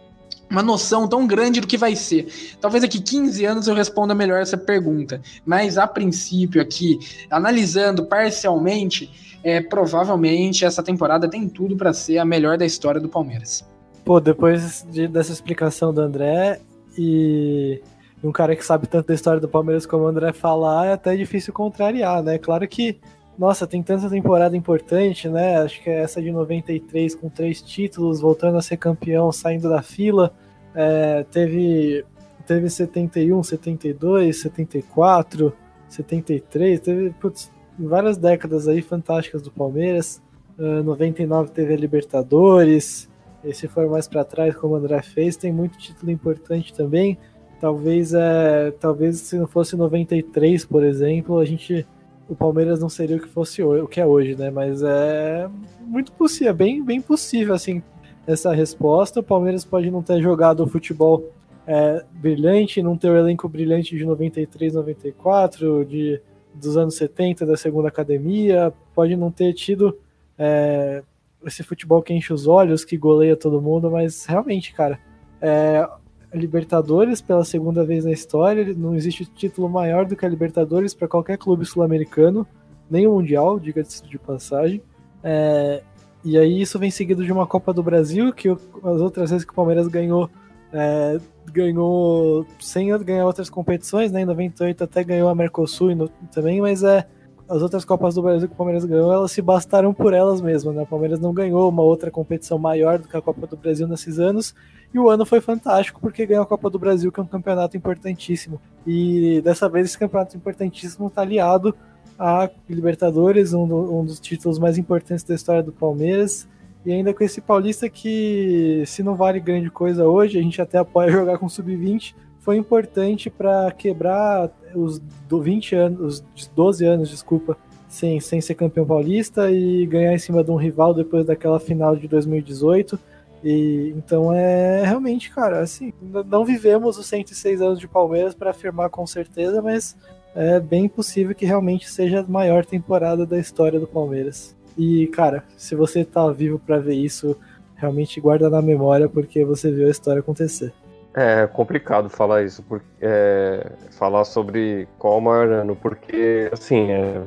uma 0.50 0.62
noção 0.62 1.06
tão 1.06 1.26
grande 1.26 1.60
do 1.60 1.66
que 1.66 1.76
vai 1.76 1.94
ser. 1.94 2.56
Talvez 2.60 2.82
daqui 2.82 3.00
15 3.00 3.44
anos 3.44 3.68
eu 3.68 3.74
responda 3.74 4.14
melhor 4.14 4.40
essa 4.40 4.56
pergunta, 4.56 5.20
mas 5.44 5.78
a 5.78 5.86
princípio 5.86 6.60
aqui, 6.60 6.98
analisando 7.30 8.06
parcialmente, 8.06 9.38
é, 9.42 9.60
provavelmente 9.60 10.64
essa 10.64 10.82
temporada 10.82 11.28
tem 11.28 11.48
tudo 11.48 11.76
para 11.76 11.92
ser 11.92 12.18
a 12.18 12.24
melhor 12.24 12.58
da 12.58 12.66
história 12.66 13.00
do 13.00 13.08
Palmeiras. 13.08 13.64
Pô, 14.04 14.20
depois 14.20 14.86
de, 14.90 15.06
dessa 15.06 15.32
explicação 15.32 15.92
do 15.92 16.00
André 16.00 16.60
e 16.96 17.80
um 18.22 18.32
cara 18.32 18.56
que 18.56 18.64
sabe 18.64 18.86
tanto 18.86 19.08
da 19.08 19.14
história 19.14 19.40
do 19.40 19.48
Palmeiras 19.48 19.86
como 19.86 20.04
o 20.04 20.06
André 20.06 20.32
falar, 20.32 20.86
é 20.86 20.92
até 20.92 21.14
difícil 21.14 21.52
contrariar, 21.52 22.22
né? 22.22 22.38
Claro 22.38 22.66
que 22.66 22.98
nossa, 23.38 23.68
tem 23.68 23.82
tanta 23.82 24.10
temporada 24.10 24.56
importante, 24.56 25.28
né? 25.28 25.58
Acho 25.58 25.80
que 25.80 25.88
é 25.88 26.00
essa 26.02 26.20
de 26.20 26.32
93 26.32 27.14
com 27.14 27.28
três 27.28 27.62
títulos, 27.62 28.20
voltando 28.20 28.58
a 28.58 28.62
ser 28.62 28.76
campeão, 28.78 29.30
saindo 29.30 29.68
da 29.68 29.80
fila. 29.80 30.34
É, 30.74 31.24
teve, 31.30 32.04
teve 32.44 32.68
71, 32.68 33.40
72, 33.44 34.40
74, 34.40 35.52
73, 35.88 36.80
teve 36.80 37.10
putz, 37.10 37.52
várias 37.78 38.16
décadas 38.16 38.66
aí 38.66 38.82
fantásticas 38.82 39.40
do 39.40 39.52
Palmeiras. 39.52 40.20
Uh, 40.58 40.82
99 40.82 41.52
teve 41.52 41.74
a 41.74 41.76
Libertadores. 41.76 43.08
E 43.44 43.54
se 43.54 43.68
for 43.68 43.88
mais 43.88 44.08
para 44.08 44.24
trás, 44.24 44.56
como 44.56 44.74
o 44.74 44.76
André 44.76 45.00
fez, 45.00 45.36
tem 45.36 45.52
muito 45.52 45.78
título 45.78 46.10
importante 46.10 46.74
também. 46.74 47.16
Talvez, 47.60 48.12
é, 48.14 48.72
talvez 48.80 49.18
se 49.18 49.38
não 49.38 49.46
fosse 49.46 49.76
93, 49.76 50.64
por 50.64 50.84
exemplo, 50.84 51.38
a 51.38 51.44
gente 51.44 51.86
o 52.28 52.36
Palmeiras 52.36 52.80
não 52.80 52.88
seria 52.88 53.16
o 53.16 53.20
que 53.20 53.28
fosse 53.28 53.62
o 53.62 53.86
que 53.88 54.00
é 54.00 54.06
hoje, 54.06 54.36
né? 54.36 54.50
Mas 54.50 54.82
é 54.82 55.48
muito 55.80 56.12
possível, 56.12 56.54
bem, 56.54 56.82
bem 56.84 57.00
possível 57.00 57.54
assim 57.54 57.82
essa 58.26 58.52
resposta. 58.52 59.20
O 59.20 59.22
Palmeiras 59.22 59.64
pode 59.64 59.90
não 59.90 60.02
ter 60.02 60.20
jogado 60.20 60.62
o 60.62 60.66
futebol 60.66 61.32
é, 61.66 62.04
brilhante, 62.12 62.82
não 62.82 62.96
ter 62.96 63.10
o 63.10 63.16
elenco 63.16 63.48
brilhante 63.48 63.96
de 63.96 64.04
93, 64.04 64.74
94, 64.74 65.84
de 65.84 66.20
dos 66.54 66.76
anos 66.76 66.96
70, 66.96 67.46
da 67.46 67.56
segunda 67.56 67.88
academia, 67.88 68.72
pode 68.94 69.14
não 69.16 69.30
ter 69.30 69.52
tido 69.52 69.96
é, 70.36 71.02
esse 71.46 71.62
futebol 71.62 72.02
que 72.02 72.12
enche 72.12 72.32
os 72.32 72.46
olhos, 72.46 72.84
que 72.84 72.96
goleia 72.96 73.36
todo 73.36 73.62
mundo, 73.62 73.90
mas 73.90 74.24
realmente, 74.26 74.74
cara, 74.74 74.98
é, 75.40 75.88
Libertadores 76.32 77.20
pela 77.20 77.44
segunda 77.44 77.84
vez 77.84 78.04
na 78.04 78.12
história, 78.12 78.74
não 78.76 78.94
existe 78.94 79.24
título 79.24 79.68
maior 79.68 80.04
do 80.04 80.14
que 80.14 80.26
a 80.26 80.28
Libertadores 80.28 80.92
para 80.92 81.08
qualquer 81.08 81.38
clube 81.38 81.64
sul-americano, 81.64 82.46
nem 82.90 83.06
o 83.06 83.12
Mundial, 83.12 83.58
diga-se 83.58 84.02
de 84.06 84.18
passagem. 84.18 84.82
É, 85.22 85.82
e 86.24 86.36
aí 86.36 86.60
isso 86.60 86.78
vem 86.78 86.90
seguido 86.90 87.24
de 87.24 87.32
uma 87.32 87.46
Copa 87.46 87.72
do 87.72 87.82
Brasil, 87.82 88.32
que 88.32 88.48
as 88.48 89.00
outras 89.00 89.30
vezes 89.30 89.44
que 89.44 89.52
o 89.52 89.54
Palmeiras 89.54 89.88
ganhou, 89.88 90.28
é, 90.72 91.18
ganhou 91.52 92.46
sem 92.60 92.96
ganhar 92.98 93.24
outras 93.24 93.48
competições, 93.48 94.12
né? 94.12 94.22
Em 94.22 94.26
98 94.26 94.84
até 94.84 95.02
ganhou 95.04 95.28
a 95.28 95.34
Mercosul 95.34 95.94
no, 95.94 96.08
também, 96.32 96.60
mas 96.60 96.82
é 96.82 97.06
as 97.48 97.62
outras 97.62 97.84
Copas 97.84 98.14
do 98.14 98.22
Brasil 98.22 98.46
que 98.46 98.54
o 98.54 98.56
Palmeiras 98.56 98.84
ganhou, 98.84 99.12
elas 99.12 99.32
se 99.32 99.40
bastaram 99.40 99.94
por 99.94 100.12
elas 100.12 100.40
mesmas, 100.40 100.74
né? 100.74 100.82
O 100.82 100.86
Palmeiras 100.86 101.18
não 101.18 101.32
ganhou 101.32 101.68
uma 101.68 101.82
outra 101.82 102.10
competição 102.10 102.58
maior 102.58 102.98
do 102.98 103.08
que 103.08 103.16
a 103.16 103.22
Copa 103.22 103.46
do 103.46 103.56
Brasil 103.56 103.88
nesses 103.88 104.18
anos, 104.18 104.54
e 104.92 104.98
o 104.98 105.08
ano 105.08 105.24
foi 105.24 105.40
fantástico 105.40 106.00
porque 106.00 106.26
ganhou 106.26 106.42
a 106.42 106.46
Copa 106.46 106.68
do 106.68 106.78
Brasil, 106.78 107.10
que 107.10 107.18
é 107.18 107.22
um 107.22 107.26
campeonato 107.26 107.76
importantíssimo. 107.76 108.60
E 108.86 109.40
dessa 109.42 109.68
vez 109.68 109.86
esse 109.86 109.98
campeonato 109.98 110.36
importantíssimo 110.36 111.08
está 111.08 111.22
aliado 111.22 111.74
a 112.18 112.50
Libertadores, 112.68 113.52
um, 113.54 113.66
do, 113.66 113.98
um 113.98 114.04
dos 114.04 114.18
títulos 114.18 114.58
mais 114.58 114.76
importantes 114.76 115.24
da 115.24 115.34
história 115.34 115.62
do 115.62 115.72
Palmeiras. 115.72 116.48
E 116.84 116.92
ainda 116.92 117.12
com 117.12 117.22
esse 117.22 117.40
Paulista 117.40 117.88
que, 117.88 118.82
se 118.86 119.02
não 119.02 119.14
vale 119.14 119.40
grande 119.40 119.70
coisa 119.70 120.06
hoje, 120.06 120.38
a 120.38 120.42
gente 120.42 120.60
até 120.60 120.78
apoia 120.78 121.10
jogar 121.10 121.38
com 121.38 121.48
sub-20, 121.48 122.14
foi 122.40 122.56
importante 122.56 123.28
para 123.28 123.70
quebrar 123.72 124.50
os 124.74 125.00
20 125.30 125.74
anos, 125.74 126.24
os 126.36 126.46
12 126.48 126.84
anos, 126.84 127.10
desculpa, 127.10 127.56
sem, 127.88 128.20
sem 128.20 128.40
ser 128.40 128.54
campeão 128.54 128.86
paulista 128.86 129.50
e 129.50 129.86
ganhar 129.86 130.12
em 130.12 130.18
cima 130.18 130.44
de 130.44 130.50
um 130.50 130.56
rival 130.56 130.94
depois 130.94 131.24
daquela 131.24 131.58
final 131.58 131.96
de 131.96 132.06
2018. 132.06 132.98
E 133.42 133.94
então 133.96 134.32
é 134.32 134.84
realmente, 134.84 135.30
cara, 135.30 135.60
assim, 135.60 135.92
não 136.26 136.44
vivemos 136.44 136.98
os 136.98 137.06
106 137.06 137.62
anos 137.62 137.78
de 137.78 137.86
Palmeiras 137.86 138.34
para 138.34 138.50
afirmar 138.50 138.90
com 138.90 139.06
certeza, 139.06 139.62
mas 139.62 139.96
é 140.34 140.60
bem 140.60 140.88
possível 140.88 141.34
que 141.34 141.46
realmente 141.46 141.88
seja 141.88 142.20
a 142.20 142.24
maior 142.24 142.64
temporada 142.64 143.24
da 143.24 143.38
história 143.38 143.78
do 143.78 143.86
Palmeiras. 143.86 144.56
E, 144.76 145.06
cara, 145.08 145.44
se 145.56 145.74
você 145.74 146.04
tá 146.04 146.30
vivo 146.30 146.58
para 146.58 146.78
ver 146.78 146.94
isso, 146.94 147.36
realmente 147.74 148.20
guarda 148.20 148.50
na 148.50 148.62
memória 148.62 149.08
porque 149.08 149.44
você 149.44 149.70
viu 149.70 149.88
a 149.88 149.90
história 149.90 150.20
acontecer. 150.20 150.72
É 151.20 151.48
complicado 151.48 152.08
falar 152.08 152.44
isso, 152.44 152.62
porque 152.62 152.86
é, 153.00 153.72
falar 153.90 154.24
sobre 154.24 154.86
qual 155.00 155.18
o 155.18 155.20
maior 155.20 155.48
ano, 155.48 155.74
porque 155.74 156.48
assim, 156.52 156.92
é, 156.92 157.22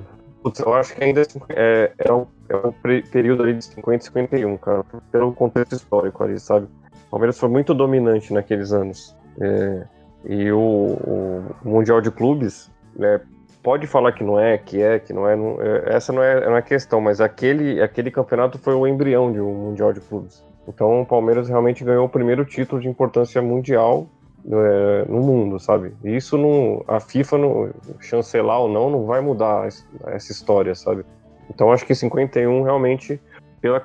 eu 0.65 0.73
acho 0.73 0.95
que 0.95 1.03
ainda 1.03 1.23
é, 1.49 1.91
é, 1.97 2.13
um, 2.13 2.25
é 2.47 2.55
um 2.55 2.71
período 3.11 3.43
ali 3.43 3.55
de 3.55 3.65
50 3.65 4.01
e 4.01 4.05
51, 4.07 4.57
cara, 4.57 4.85
pelo 5.11 5.33
contexto 5.33 5.73
histórico 5.73 6.23
ali, 6.23 6.39
sabe? 6.39 6.67
O 7.07 7.11
Palmeiras 7.11 7.37
foi 7.37 7.49
muito 7.49 7.73
dominante 7.73 8.33
naqueles 8.33 8.71
anos. 8.71 9.13
É, 9.41 9.83
e 10.23 10.49
o, 10.53 10.57
o, 10.57 11.45
Mundial 11.65 11.99
de 11.99 12.11
Clubes, 12.11 12.71
né, 12.95 13.19
pode 13.61 13.87
falar 13.87 14.13
que 14.13 14.23
não 14.23 14.39
é, 14.39 14.57
que 14.57 14.81
é, 14.81 14.99
que 14.99 15.11
não 15.11 15.27
é, 15.27 15.35
não, 15.35 15.61
é 15.61 15.95
essa 15.95 16.13
não 16.13 16.23
é, 16.23 16.45
não 16.45 16.55
é 16.55 16.61
questão, 16.61 17.01
mas 17.01 17.19
aquele, 17.19 17.81
aquele 17.81 18.09
campeonato 18.09 18.57
foi 18.57 18.73
o 18.73 18.87
embrião 18.87 19.33
de 19.33 19.41
um 19.41 19.53
Mundial 19.53 19.91
de 19.91 19.99
Clubes. 19.99 20.49
Então 20.67 21.01
o 21.01 21.05
Palmeiras 21.05 21.49
realmente 21.49 21.83
ganhou 21.83 22.05
o 22.05 22.09
primeiro 22.09 22.45
título 22.45 22.81
de 22.81 22.87
importância 22.87 23.41
mundial 23.41 24.07
é, 24.49 25.05
no 25.07 25.19
mundo, 25.21 25.59
sabe? 25.59 25.93
E 26.03 26.15
isso 26.15 26.37
não, 26.37 26.83
a 26.87 26.99
FIFA 26.99 27.37
não, 27.37 27.69
chancelar 27.99 28.59
ou 28.61 28.69
não, 28.69 28.89
não 28.89 29.05
vai 29.05 29.21
mudar 29.21 29.67
essa 30.07 30.31
história, 30.31 30.73
sabe? 30.75 31.05
Então 31.49 31.71
acho 31.71 31.85
que 31.85 31.93
51 31.93 32.63
realmente 32.63 33.19
pela 33.59 33.83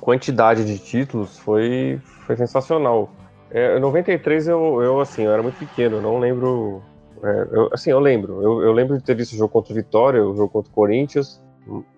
quantidade 0.00 0.64
de 0.64 0.78
títulos 0.78 1.38
foi, 1.38 2.00
foi 2.26 2.36
sensacional. 2.36 3.10
É, 3.50 3.78
93 3.78 4.48
eu, 4.48 4.82
eu 4.82 5.00
assim, 5.00 5.22
eu 5.22 5.32
era 5.32 5.42
muito 5.42 5.58
pequeno, 5.58 6.00
não 6.00 6.18
lembro. 6.18 6.82
É, 7.22 7.48
eu, 7.50 7.70
assim, 7.72 7.90
eu 7.90 7.98
lembro. 7.98 8.42
Eu, 8.42 8.62
eu, 8.62 8.72
lembro 8.72 8.96
de 8.98 9.02
ter 9.02 9.14
visto 9.14 9.32
o 9.32 9.36
jogo 9.36 9.52
contra 9.52 9.72
o 9.72 9.76
Vitória, 9.76 10.22
o 10.22 10.36
jogo 10.36 10.50
contra 10.50 10.70
o 10.70 10.74
Corinthians, 10.74 11.42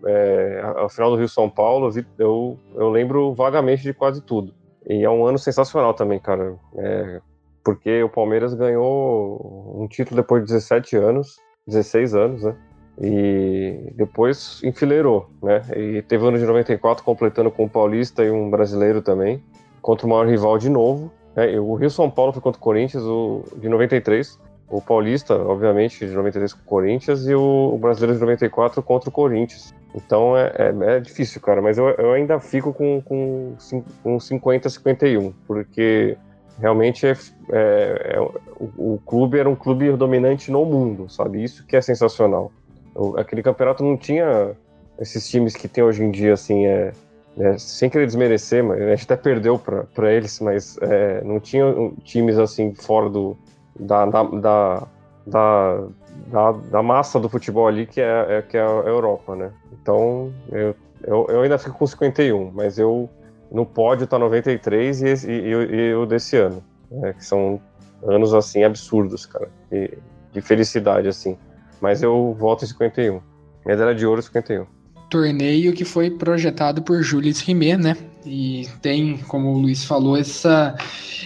é, 0.04 0.62
a, 0.76 0.88
final 0.88 1.10
do 1.10 1.16
Rio 1.16 1.28
São 1.28 1.48
Paulo, 1.48 1.90
eu, 2.18 2.58
eu 2.74 2.88
lembro 2.88 3.34
vagamente 3.34 3.82
de 3.82 3.94
quase 3.94 4.20
tudo. 4.20 4.52
E 4.88 5.04
é 5.04 5.10
um 5.10 5.24
ano 5.26 5.38
sensacional 5.38 5.94
também, 5.94 6.18
cara. 6.18 6.54
É, 6.76 7.20
porque 7.62 8.02
o 8.02 8.08
Palmeiras 8.08 8.54
ganhou 8.54 9.76
um 9.76 9.86
título 9.86 10.20
depois 10.20 10.42
de 10.42 10.52
17 10.52 10.96
anos, 10.96 11.36
16 11.66 12.14
anos, 12.14 12.42
né? 12.42 12.56
E 13.02 13.92
depois 13.96 14.60
enfileirou, 14.64 15.30
né? 15.42 15.62
E 15.76 16.02
teve 16.02 16.24
o 16.24 16.28
ano 16.28 16.38
de 16.38 16.44
94 16.44 17.04
completando 17.04 17.50
com 17.50 17.64
o 17.64 17.70
Paulista 17.70 18.24
e 18.24 18.30
um 18.30 18.50
brasileiro 18.50 19.00
também, 19.00 19.42
contra 19.80 20.06
o 20.06 20.10
maior 20.10 20.26
rival 20.26 20.58
de 20.58 20.68
novo. 20.68 21.10
Né? 21.34 21.58
O 21.58 21.74
Rio 21.74 21.90
São 21.90 22.10
Paulo 22.10 22.32
foi 22.32 22.42
contra 22.42 22.58
o 22.58 22.62
Corinthians, 22.62 23.04
o 23.04 23.44
de 23.56 23.68
93 23.68 24.38
o 24.70 24.80
Paulista, 24.80 25.34
obviamente, 25.34 26.06
de 26.06 26.12
93 26.12 26.54
com 26.54 26.60
o 26.60 26.64
Corinthians 26.64 27.26
e 27.26 27.34
o, 27.34 27.74
o 27.74 27.78
Brasileiro 27.78 28.14
de 28.14 28.20
94 28.20 28.80
contra 28.82 29.08
o 29.08 29.12
Corinthians. 29.12 29.74
Então 29.92 30.36
é, 30.36 30.52
é, 30.56 30.96
é 30.96 31.00
difícil, 31.00 31.40
cara, 31.40 31.60
mas 31.60 31.76
eu, 31.76 31.88
eu 31.90 32.12
ainda 32.12 32.38
fico 32.38 32.72
com, 32.72 33.02
com, 33.02 33.56
com 34.02 34.16
50-51, 34.16 35.34
porque 35.46 36.16
realmente 36.60 37.04
é, 37.04 37.16
é, 37.50 38.12
é, 38.14 38.20
o, 38.20 38.94
o, 38.94 39.00
clube 39.04 39.38
era 39.38 39.50
um 39.50 39.56
clube 39.56 39.90
dominante 39.96 40.52
no 40.52 40.64
mundo, 40.64 41.10
sabe? 41.10 41.42
Isso 41.42 41.66
que 41.66 41.76
é 41.76 41.80
sensacional. 41.80 42.52
O, 42.94 43.18
aquele 43.18 43.42
campeonato 43.42 43.82
não 43.82 43.96
tinha 43.96 44.52
esses 45.00 45.28
times 45.28 45.56
que 45.56 45.66
tem 45.66 45.82
hoje 45.82 46.04
em 46.04 46.12
dia, 46.12 46.34
assim, 46.34 46.66
é, 46.66 46.92
é 47.38 47.58
sem 47.58 47.90
querer 47.90 48.06
desmerecer, 48.06 48.62
mas 48.62 48.80
a 48.80 48.90
gente 48.90 49.04
até 49.04 49.16
perdeu 49.16 49.58
para 49.58 50.12
eles, 50.12 50.38
mas 50.38 50.78
é, 50.82 51.24
não 51.24 51.40
tinha 51.40 51.64
times 52.04 52.38
assim 52.38 52.72
fora 52.74 53.08
do, 53.08 53.36
da, 53.80 54.06
da, 54.06 54.22
da, 55.26 55.82
da, 56.26 56.52
da, 56.52 56.82
massa 56.82 57.18
do 57.18 57.28
futebol 57.28 57.66
ali, 57.66 57.86
que 57.86 58.00
é, 58.00 58.26
é, 58.28 58.42
que 58.42 58.56
é 58.56 58.60
a 58.60 58.64
Europa, 58.64 59.34
né? 59.34 59.50
Então, 59.72 60.32
eu, 60.50 60.74
eu, 61.02 61.26
eu, 61.28 61.42
ainda 61.42 61.58
fico 61.58 61.78
com 61.78 61.86
51, 61.86 62.50
mas 62.52 62.78
eu 62.78 63.08
no 63.50 63.66
pódio 63.66 64.06
tá 64.06 64.18
93 64.18 65.02
e, 65.02 65.06
e, 65.28 65.50
e 65.50 65.94
o 65.94 66.06
desse 66.06 66.36
ano, 66.36 66.62
né? 66.90 67.12
que 67.14 67.24
são 67.24 67.60
anos, 68.06 68.32
assim, 68.32 68.62
absurdos, 68.62 69.26
cara, 69.26 69.48
de, 69.70 69.98
de 70.32 70.40
felicidade, 70.40 71.08
assim. 71.08 71.36
Mas 71.80 72.02
eu 72.02 72.36
volto 72.38 72.64
em 72.64 72.68
51. 72.68 73.20
Medalha 73.66 73.94
de 73.94 74.06
ouro 74.06 74.22
51 74.22 74.66
torneio 75.10 75.72
que 75.72 75.84
foi 75.84 76.08
projetado 76.08 76.82
por 76.82 77.02
Jules 77.02 77.40
Rimet, 77.40 77.76
né? 77.76 77.96
E 78.24 78.68
tem, 78.80 79.18
como 79.18 79.52
o 79.52 79.58
Luiz 79.58 79.84
falou, 79.84 80.16
essa 80.16 80.76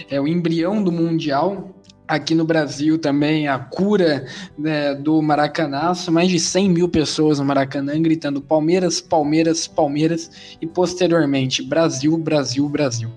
é 0.09 0.19
o 0.19 0.27
embrião 0.27 0.83
do 0.83 0.91
mundial 0.91 1.74
Aqui 2.07 2.35
no 2.35 2.45
Brasil 2.45 2.99
também 2.99 3.47
a 3.47 3.57
cura 3.57 4.25
né, 4.57 4.93
do 4.93 5.21
Maracanaço, 5.21 6.11
mais 6.11 6.29
de 6.29 6.39
100 6.39 6.69
mil 6.69 6.87
pessoas 6.87 7.39
no 7.39 7.45
Maracanã 7.45 7.99
gritando 7.99 8.39
Palmeiras, 8.39 9.01
Palmeiras, 9.01 9.67
Palmeiras 9.67 10.57
e 10.61 10.67
posteriormente 10.67 11.63
Brasil, 11.63 12.15
Brasil, 12.17 12.69
Brasil. 12.69 13.09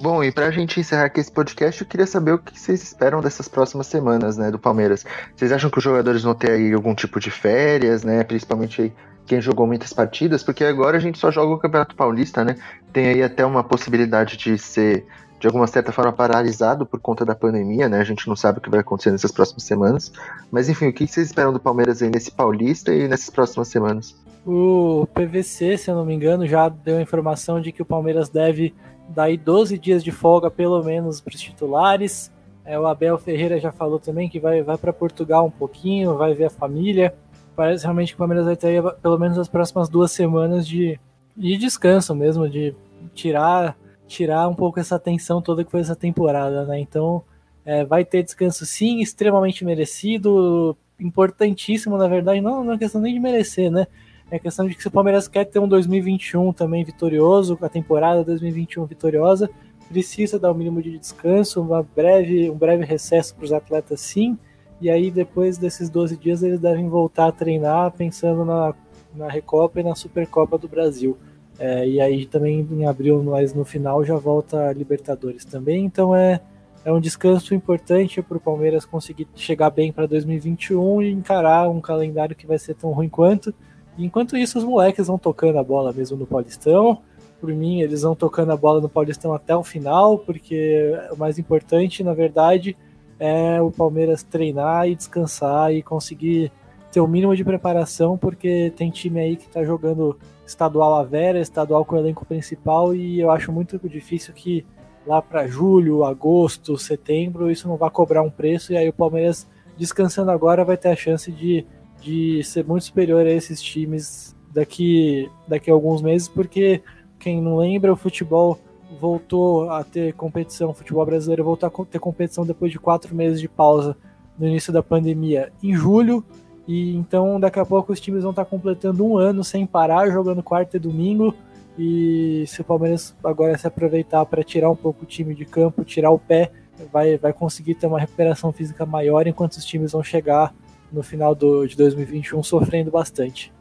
Bom, 0.00 0.24
e 0.24 0.32
pra 0.32 0.50
gente 0.50 0.80
encerrar 0.80 1.04
aqui 1.04 1.20
esse 1.20 1.30
podcast, 1.30 1.82
eu 1.82 1.86
queria 1.86 2.06
saber 2.06 2.32
o 2.32 2.38
que 2.38 2.58
vocês 2.58 2.82
esperam 2.82 3.20
dessas 3.20 3.48
próximas 3.48 3.86
semanas, 3.86 4.38
né, 4.38 4.50
do 4.50 4.58
Palmeiras. 4.58 5.04
Vocês 5.36 5.52
acham 5.52 5.68
que 5.68 5.76
os 5.76 5.84
jogadores 5.84 6.22
vão 6.22 6.34
ter 6.34 6.52
aí 6.52 6.72
algum 6.72 6.94
tipo 6.94 7.20
de 7.20 7.30
férias, 7.30 8.02
né, 8.02 8.24
principalmente 8.24 8.80
aí 8.80 8.92
quem 9.30 9.40
jogou 9.40 9.64
muitas 9.64 9.92
partidas, 9.92 10.42
porque 10.42 10.64
agora 10.64 10.96
a 10.96 11.00
gente 11.00 11.16
só 11.16 11.30
joga 11.30 11.54
o 11.54 11.58
Campeonato 11.58 11.94
Paulista, 11.94 12.44
né? 12.44 12.56
Tem 12.92 13.06
aí 13.06 13.22
até 13.22 13.46
uma 13.46 13.62
possibilidade 13.62 14.36
de 14.36 14.58
ser, 14.58 15.06
de 15.38 15.46
alguma 15.46 15.68
certa 15.68 15.92
forma, 15.92 16.12
paralisado 16.12 16.84
por 16.84 16.98
conta 16.98 17.24
da 17.24 17.32
pandemia, 17.32 17.88
né? 17.88 18.00
A 18.00 18.04
gente 18.04 18.26
não 18.26 18.34
sabe 18.34 18.58
o 18.58 18.60
que 18.60 18.68
vai 18.68 18.80
acontecer 18.80 19.12
nessas 19.12 19.30
próximas 19.30 19.62
semanas. 19.62 20.12
Mas 20.50 20.68
enfim, 20.68 20.88
o 20.88 20.92
que 20.92 21.06
vocês 21.06 21.28
esperam 21.28 21.52
do 21.52 21.60
Palmeiras 21.60 22.02
aí 22.02 22.10
nesse 22.10 22.32
Paulista 22.32 22.92
e 22.92 23.06
nessas 23.06 23.30
próximas 23.30 23.68
semanas? 23.68 24.16
O 24.44 25.06
PVC, 25.14 25.78
se 25.78 25.88
eu 25.88 25.94
não 25.94 26.04
me 26.04 26.12
engano, 26.12 26.44
já 26.44 26.68
deu 26.68 26.96
a 26.96 27.00
informação 27.00 27.60
de 27.60 27.70
que 27.70 27.82
o 27.82 27.86
Palmeiras 27.86 28.28
deve 28.28 28.74
dar 29.10 29.24
aí 29.24 29.36
12 29.36 29.78
dias 29.78 30.02
de 30.02 30.10
folga, 30.10 30.50
pelo 30.50 30.82
menos, 30.82 31.20
para 31.20 31.36
os 31.36 31.40
titulares. 31.40 32.32
É, 32.64 32.76
o 32.76 32.84
Abel 32.84 33.16
Ferreira 33.16 33.60
já 33.60 33.70
falou 33.70 34.00
também 34.00 34.28
que 34.28 34.40
vai, 34.40 34.60
vai 34.60 34.76
para 34.76 34.92
Portugal 34.92 35.46
um 35.46 35.52
pouquinho, 35.52 36.16
vai 36.16 36.34
ver 36.34 36.46
a 36.46 36.50
família 36.50 37.14
parece 37.60 37.84
realmente 37.84 38.12
que 38.12 38.14
o 38.14 38.18
Palmeiras 38.18 38.46
vai 38.46 38.56
ter 38.56 38.82
pelo 39.02 39.18
menos 39.18 39.36
as 39.36 39.46
próximas 39.46 39.86
duas 39.86 40.10
semanas 40.12 40.66
de, 40.66 40.98
de 41.36 41.58
descanso 41.58 42.14
mesmo, 42.14 42.48
de 42.48 42.74
tirar 43.14 43.76
tirar 44.08 44.48
um 44.48 44.54
pouco 44.54 44.80
essa 44.80 44.98
tensão 44.98 45.42
toda 45.42 45.62
que 45.62 45.70
foi 45.70 45.80
essa 45.80 45.94
temporada, 45.94 46.64
né? 46.64 46.80
Então 46.80 47.22
é, 47.62 47.84
vai 47.84 48.02
ter 48.02 48.22
descanso 48.22 48.64
sim, 48.64 49.02
extremamente 49.02 49.62
merecido, 49.62 50.74
importantíssimo 50.98 51.98
na 51.98 52.08
verdade, 52.08 52.40
não, 52.40 52.64
não 52.64 52.72
é 52.72 52.78
questão 52.78 52.98
nem 52.98 53.12
de 53.12 53.20
merecer, 53.20 53.70
né? 53.70 53.86
É 54.30 54.38
questão 54.38 54.66
de 54.66 54.74
que 54.74 54.80
se 54.80 54.88
o 54.88 54.90
Palmeiras 54.90 55.28
quer 55.28 55.44
ter 55.44 55.58
um 55.58 55.68
2021 55.68 56.54
também 56.54 56.82
vitorioso, 56.82 57.58
a 57.60 57.68
temporada 57.68 58.24
2021 58.24 58.86
vitoriosa, 58.86 59.50
precisa 59.86 60.38
dar 60.38 60.50
o 60.50 60.54
um 60.54 60.56
mínimo 60.56 60.80
de 60.80 60.98
descanso, 60.98 61.60
uma 61.60 61.82
breve, 61.82 62.48
um 62.48 62.56
breve 62.56 62.86
recesso 62.86 63.34
para 63.34 63.44
os 63.44 63.52
atletas 63.52 64.00
sim, 64.00 64.38
e 64.80 64.88
aí 64.90 65.10
depois 65.10 65.58
desses 65.58 65.90
12 65.90 66.16
dias 66.16 66.42
eles 66.42 66.58
devem 66.58 66.88
voltar 66.88 67.26
a 67.26 67.32
treinar 67.32 67.92
pensando 67.92 68.44
na, 68.44 68.74
na 69.14 69.28
Recopa 69.28 69.80
e 69.80 69.82
na 69.82 69.94
Supercopa 69.94 70.56
do 70.56 70.68
Brasil. 70.68 71.16
É, 71.58 71.86
e 71.86 72.00
aí 72.00 72.24
também 72.24 72.66
em 72.70 72.86
abril, 72.86 73.22
mas 73.22 73.52
no 73.52 73.64
final 73.64 74.02
já 74.02 74.16
volta 74.16 74.68
a 74.68 74.72
Libertadores 74.72 75.44
também, 75.44 75.84
então 75.84 76.16
é, 76.16 76.40
é 76.86 76.90
um 76.90 76.98
descanso 76.98 77.54
importante 77.54 78.22
para 78.22 78.38
o 78.38 78.40
Palmeiras 78.40 78.86
conseguir 78.86 79.28
chegar 79.34 79.68
bem 79.68 79.92
para 79.92 80.06
2021 80.06 81.02
e 81.02 81.10
encarar 81.10 81.68
um 81.68 81.80
calendário 81.80 82.34
que 82.34 82.46
vai 82.46 82.58
ser 82.58 82.74
tão 82.74 82.92
ruim 82.92 83.10
quanto. 83.10 83.54
Enquanto 83.98 84.38
isso, 84.38 84.56
os 84.58 84.64
moleques 84.64 85.08
vão 85.08 85.18
tocando 85.18 85.58
a 85.58 85.62
bola 85.62 85.92
mesmo 85.92 86.16
no 86.16 86.26
Paulistão, 86.26 87.02
por 87.40 87.52
mim, 87.52 87.80
eles 87.80 88.02
vão 88.02 88.14
tocando 88.14 88.52
a 88.52 88.56
bola 88.56 88.80
no 88.80 88.88
Paulistão 88.88 89.32
até 89.32 89.56
o 89.56 89.64
final, 89.64 90.18
porque 90.18 90.94
o 91.10 91.16
mais 91.16 91.38
importante, 91.38 92.04
na 92.04 92.12
verdade, 92.12 92.76
é 93.20 93.60
o 93.60 93.70
Palmeiras 93.70 94.22
treinar 94.22 94.88
e 94.88 94.96
descansar 94.96 95.72
e 95.72 95.82
conseguir 95.82 96.50
ter 96.90 97.00
o 97.00 97.06
mínimo 97.06 97.36
de 97.36 97.44
preparação, 97.44 98.18
porque 98.18 98.72
tem 98.74 98.90
time 98.90 99.20
aí 99.20 99.36
que 99.36 99.46
está 99.46 99.62
jogando 99.62 100.18
estadual 100.44 100.94
a 100.94 101.04
vera, 101.04 101.38
estadual 101.38 101.84
com 101.84 101.94
o 101.94 101.98
elenco 101.98 102.24
principal, 102.24 102.94
e 102.94 103.20
eu 103.20 103.30
acho 103.30 103.52
muito 103.52 103.78
difícil 103.88 104.34
que 104.34 104.66
lá 105.06 105.22
para 105.22 105.46
julho, 105.46 106.04
agosto, 106.04 106.76
setembro, 106.76 107.50
isso 107.50 107.68
não 107.68 107.76
vá 107.76 107.90
cobrar 107.90 108.22
um 108.22 108.30
preço, 108.30 108.72
e 108.72 108.76
aí 108.76 108.88
o 108.88 108.92
Palmeiras 108.92 109.46
descansando 109.76 110.30
agora 110.30 110.64
vai 110.64 110.76
ter 110.76 110.88
a 110.88 110.96
chance 110.96 111.30
de, 111.30 111.64
de 112.00 112.42
ser 112.42 112.64
muito 112.64 112.84
superior 112.84 113.24
a 113.24 113.30
esses 113.30 113.62
times 113.62 114.34
daqui, 114.52 115.30
daqui 115.46 115.70
a 115.70 115.74
alguns 115.74 116.02
meses, 116.02 116.26
porque 116.26 116.82
quem 117.18 117.40
não 117.40 117.58
lembra, 117.58 117.92
o 117.92 117.96
futebol 117.96 118.58
voltou 119.00 119.70
a 119.70 119.82
ter 119.82 120.12
competição, 120.12 120.70
o 120.70 120.74
futebol 120.74 121.04
brasileiro 121.06 121.42
voltou 121.42 121.66
a 121.66 121.84
ter 121.84 121.98
competição 121.98 122.44
depois 122.44 122.70
de 122.70 122.78
quatro 122.78 123.14
meses 123.14 123.40
de 123.40 123.48
pausa 123.48 123.96
no 124.38 124.46
início 124.46 124.72
da 124.72 124.82
pandemia, 124.82 125.52
em 125.62 125.74
julho, 125.74 126.24
e 126.68 126.94
então 126.94 127.40
daqui 127.40 127.58
a 127.58 127.64
pouco 127.64 127.92
os 127.92 128.00
times 128.00 128.22
vão 128.22 128.30
estar 128.30 128.44
completando 128.44 129.04
um 129.04 129.16
ano 129.16 129.42
sem 129.42 129.66
parar, 129.66 130.10
jogando 130.10 130.42
quarta 130.42 130.76
e 130.76 130.80
domingo, 130.80 131.34
e 131.78 132.44
se 132.46 132.60
o 132.60 132.64
Palmeiras 132.64 133.14
agora 133.24 133.56
se 133.56 133.66
aproveitar 133.66 134.24
para 134.26 134.44
tirar 134.44 134.70
um 134.70 134.76
pouco 134.76 135.04
o 135.04 135.06
time 135.06 135.34
de 135.34 135.44
campo, 135.44 135.84
tirar 135.84 136.10
o 136.10 136.18
pé, 136.18 136.52
vai, 136.92 137.16
vai 137.16 137.32
conseguir 137.32 137.74
ter 137.74 137.86
uma 137.86 137.98
recuperação 137.98 138.52
física 138.52 138.84
maior, 138.84 139.26
enquanto 139.26 139.54
os 139.54 139.64
times 139.64 139.92
vão 139.92 140.02
chegar 140.02 140.54
no 140.92 141.02
final 141.02 141.34
do, 141.34 141.66
de 141.66 141.76
2021 141.76 142.42
sofrendo 142.42 142.90
bastante. 142.90 143.52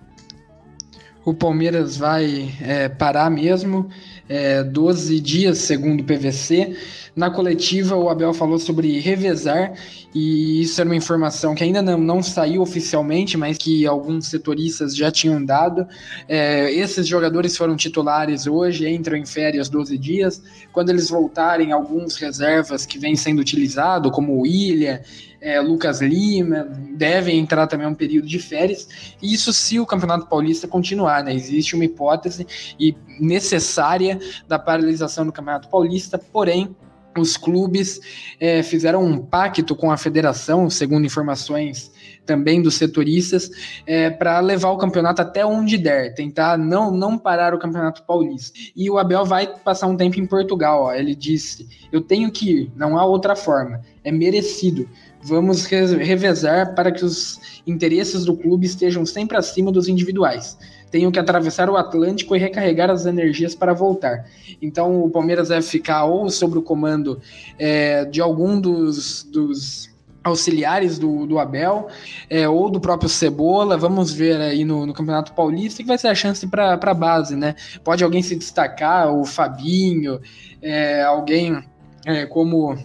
O 1.23 1.33
Palmeiras 1.33 1.97
vai 1.97 2.49
é, 2.61 2.89
parar 2.89 3.29
mesmo, 3.29 3.89
é, 4.29 4.63
12 4.63 5.19
dias 5.19 5.57
segundo 5.57 6.01
o 6.01 6.03
PVC. 6.03 6.77
Na 7.15 7.31
coletiva, 7.31 7.95
o 7.95 8.07
Abel 8.07 8.33
falou 8.33 8.59
sobre 8.59 8.99
revezar, 8.99 9.73
e 10.13 10.61
isso 10.61 10.79
era 10.79 10.89
uma 10.89 10.95
informação 10.95 11.53
que 11.53 11.63
ainda 11.63 11.81
não, 11.81 11.97
não 11.97 12.23
saiu 12.23 12.61
oficialmente, 12.61 13.35
mas 13.35 13.57
que 13.57 13.85
alguns 13.85 14.27
setoristas 14.27 14.95
já 14.95 15.11
tinham 15.11 15.43
dado. 15.43 15.85
É, 16.27 16.71
esses 16.71 17.07
jogadores 17.07 17.57
foram 17.57 17.75
titulares 17.75 18.47
hoje, 18.47 18.87
entram 18.87 19.17
em 19.17 19.25
férias 19.25 19.67
12 19.67 19.97
dias. 19.97 20.41
Quando 20.71 20.91
eles 20.91 21.09
voltarem, 21.09 21.71
alguns 21.71 22.15
reservas 22.15 22.85
que 22.85 22.99
vêm 22.99 23.15
sendo 23.15 23.39
utilizados, 23.39 24.11
como 24.11 24.33
o 24.33 24.41
William 24.41 25.01
é, 25.41 25.59
Lucas 25.59 26.01
Lima, 26.01 26.67
devem 26.95 27.39
entrar 27.39 27.67
também 27.67 27.87
um 27.87 27.93
período 27.93 28.27
de 28.27 28.39
férias. 28.39 28.87
Isso 29.21 29.53
se 29.53 29.79
o 29.79 29.85
Campeonato 29.85 30.27
Paulista 30.27 30.67
continuar, 30.67 31.23
né? 31.23 31.33
Existe 31.33 31.75
uma 31.75 31.85
hipótese 31.85 32.45
e 32.79 32.95
necessária 33.19 34.18
da 34.47 34.59
paralisação 34.59 35.25
do 35.25 35.31
Campeonato 35.31 35.69
Paulista, 35.69 36.17
porém 36.17 36.75
os 37.17 37.37
clubes 37.37 37.99
é, 38.39 38.61
fizeram 38.63 39.03
um 39.03 39.17
pacto 39.17 39.75
com 39.75 39.91
a 39.91 39.97
federação, 39.97 40.69
segundo 40.69 41.05
informações 41.05 41.91
também 42.25 42.61
dos 42.61 42.75
setoristas, 42.75 43.49
é, 43.85 44.09
para 44.09 44.39
levar 44.39 44.69
o 44.69 44.77
campeonato 44.77 45.21
até 45.21 45.43
onde 45.43 45.77
der, 45.77 46.13
tentar 46.13 46.57
não, 46.57 46.91
não 46.91 47.17
parar 47.17 47.53
o 47.53 47.59
campeonato 47.59 48.03
paulista. 48.03 48.57
E 48.75 48.89
o 48.89 48.99
Abel 48.99 49.25
vai 49.25 49.47
passar 49.47 49.87
um 49.87 49.97
tempo 49.97 50.19
em 50.19 50.25
Portugal. 50.27 50.83
Ó. 50.83 50.93
Ele 50.93 51.15
disse: 51.15 51.67
Eu 51.91 52.01
tenho 52.01 52.31
que 52.31 52.51
ir, 52.51 52.71
não 52.75 52.97
há 52.97 53.05
outra 53.05 53.35
forma, 53.35 53.81
é 54.03 54.11
merecido. 54.11 54.87
Vamos 55.21 55.65
revezar 55.65 56.75
para 56.75 56.91
que 56.91 57.03
os 57.03 57.61
interesses 57.67 58.23
do 58.23 58.37
clube 58.37 58.65
estejam 58.65 59.05
sempre 59.05 59.35
acima 59.35 59.71
dos 59.71 59.89
individuais. 59.89 60.57
Tenho 60.91 61.11
que 61.11 61.19
atravessar 61.19 61.69
o 61.69 61.77
Atlântico 61.77 62.35
e 62.35 62.39
recarregar 62.39 62.89
as 62.89 63.05
energias 63.05 63.55
para 63.55 63.73
voltar. 63.73 64.25
Então 64.61 65.03
o 65.03 65.09
Palmeiras 65.09 65.49
deve 65.49 65.65
ficar 65.65 66.05
ou 66.05 66.29
sobre 66.29 66.59
o 66.59 66.61
comando 66.61 67.21
é, 67.57 68.05
de 68.05 68.21
algum 68.21 68.59
dos, 68.59 69.23
dos 69.23 69.89
auxiliares 70.23 70.99
do, 70.99 71.25
do 71.25 71.39
Abel 71.39 71.87
é, 72.29 72.47
ou 72.47 72.69
do 72.69 72.79
próprio 72.79 73.09
Cebola. 73.09 73.77
Vamos 73.77 74.11
ver 74.11 74.39
aí 74.41 74.65
no, 74.65 74.85
no 74.85 74.93
Campeonato 74.93 75.33
Paulista 75.33 75.81
que 75.81 75.87
vai 75.87 75.97
ser 75.97 76.07
a 76.07 76.15
chance 76.15 76.45
para 76.47 76.73
a 76.73 76.93
base, 76.93 77.35
né? 77.35 77.55
Pode 77.83 78.03
alguém 78.03 78.21
se 78.21 78.35
destacar, 78.35 79.13
o 79.13 79.25
Fabinho, 79.25 80.19
é, 80.61 81.03
alguém 81.03 81.63
é, 82.05 82.25
como 82.25 82.77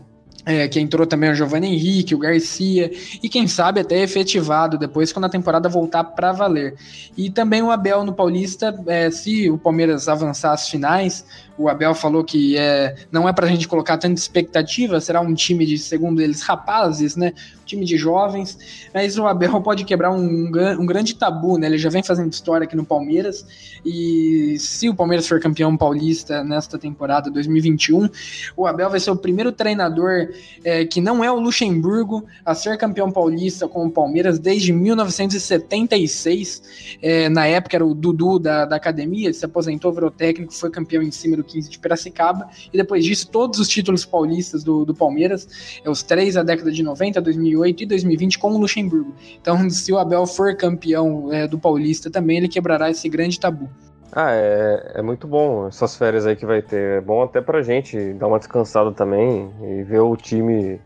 é, 0.46 0.68
que 0.68 0.78
entrou 0.78 1.06
também 1.06 1.30
o 1.30 1.34
Giovanni 1.34 1.68
Henrique, 1.68 2.14
o 2.14 2.18
Garcia, 2.18 2.90
e 3.22 3.28
quem 3.28 3.46
sabe 3.46 3.80
até 3.80 4.02
efetivado 4.02 4.78
depois 4.78 5.12
quando 5.12 5.24
a 5.24 5.28
temporada 5.28 5.68
voltar 5.68 6.04
para 6.04 6.32
valer. 6.32 6.74
E 7.16 7.30
também 7.30 7.62
o 7.62 7.70
Abel 7.70 8.04
no 8.04 8.12
Paulista, 8.12 8.78
é, 8.86 9.10
se 9.10 9.50
o 9.50 9.56
Palmeiras 9.56 10.08
avançar 10.08 10.52
às 10.52 10.68
finais, 10.68 11.24
o 11.56 11.68
Abel 11.68 11.94
falou 11.94 12.24
que 12.24 12.56
é, 12.56 12.94
não 13.10 13.28
é 13.28 13.32
para 13.32 13.46
a 13.46 13.48
gente 13.48 13.68
colocar 13.68 13.96
tanta 13.96 14.20
expectativa, 14.20 15.00
será 15.00 15.20
um 15.20 15.34
time 15.34 15.64
de, 15.64 15.78
segundo 15.78 16.20
eles, 16.20 16.42
rapazes, 16.42 17.14
né? 17.14 17.32
Um 17.62 17.64
time 17.64 17.84
de 17.84 17.96
jovens, 17.96 18.88
mas 18.92 19.16
o 19.16 19.26
Abel 19.26 19.60
pode 19.62 19.84
quebrar 19.84 20.10
um, 20.10 20.50
um 20.78 20.86
grande 20.86 21.14
tabu, 21.14 21.56
né? 21.56 21.66
Ele 21.66 21.78
já 21.78 21.88
vem 21.88 22.02
fazendo 22.02 22.32
história 22.32 22.64
aqui 22.64 22.76
no 22.76 22.84
Palmeiras, 22.84 23.46
e 23.84 24.56
se 24.58 24.88
o 24.88 24.94
Palmeiras 24.94 25.28
for 25.28 25.40
campeão 25.40 25.76
paulista 25.76 26.42
nesta 26.42 26.78
temporada 26.78 27.30
2021, 27.30 28.08
o 28.56 28.66
Abel 28.66 28.90
vai 28.90 28.98
ser 28.98 29.10
o 29.10 29.16
primeiro 29.16 29.52
treinador 29.52 30.30
é, 30.64 30.84
que 30.84 31.00
não 31.00 31.22
é 31.22 31.30
o 31.30 31.38
Luxemburgo 31.38 32.24
a 32.44 32.54
ser 32.54 32.76
campeão 32.78 33.12
paulista 33.12 33.68
com 33.68 33.86
o 33.86 33.90
Palmeiras 33.90 34.38
desde 34.38 34.72
1976. 34.72 36.62
É, 37.00 37.28
na 37.28 37.46
época 37.46 37.76
era 37.76 37.86
o 37.86 37.94
Dudu 37.94 38.38
da, 38.38 38.64
da 38.64 38.76
academia, 38.76 39.26
ele 39.26 39.34
se 39.34 39.44
aposentou, 39.44 39.92
virou 39.92 40.10
técnico, 40.10 40.52
foi 40.52 40.70
campeão 40.70 41.02
em 41.02 41.10
cima 41.10 41.36
do 41.36 41.43
15 41.44 41.70
de 41.70 41.78
Piracicaba, 41.78 42.48
e 42.72 42.76
depois 42.76 43.04
disso, 43.04 43.28
todos 43.30 43.58
os 43.58 43.68
títulos 43.68 44.04
paulistas 44.04 44.64
do, 44.64 44.84
do 44.84 44.94
Palmeiras, 44.94 45.80
é 45.84 45.90
os 45.90 46.02
três 46.02 46.34
da 46.34 46.42
década 46.42 46.72
de 46.72 46.82
90, 46.82 47.20
2008 47.20 47.82
e 47.82 47.86
2020 47.86 48.38
com 48.38 48.52
o 48.52 48.58
Luxemburgo. 48.58 49.14
Então, 49.40 49.68
se 49.70 49.92
o 49.92 49.98
Abel 49.98 50.26
for 50.26 50.56
campeão 50.56 51.32
é, 51.32 51.46
do 51.46 51.58
Paulista 51.58 52.10
também, 52.10 52.38
ele 52.38 52.48
quebrará 52.48 52.90
esse 52.90 53.08
grande 53.08 53.38
tabu. 53.38 53.68
Ah, 54.12 54.30
é, 54.30 54.92
é 54.94 55.02
muito 55.02 55.26
bom 55.26 55.66
essas 55.66 55.96
férias 55.96 56.24
aí 56.24 56.36
que 56.36 56.46
vai 56.46 56.62
ter. 56.62 56.98
É 56.98 57.00
bom 57.00 57.22
até 57.22 57.40
pra 57.40 57.62
gente 57.62 58.12
dar 58.14 58.28
uma 58.28 58.38
descansada 58.38 58.92
também 58.92 59.50
e 59.60 59.82
ver 59.82 59.98
o 59.98 60.16
time, 60.16 60.80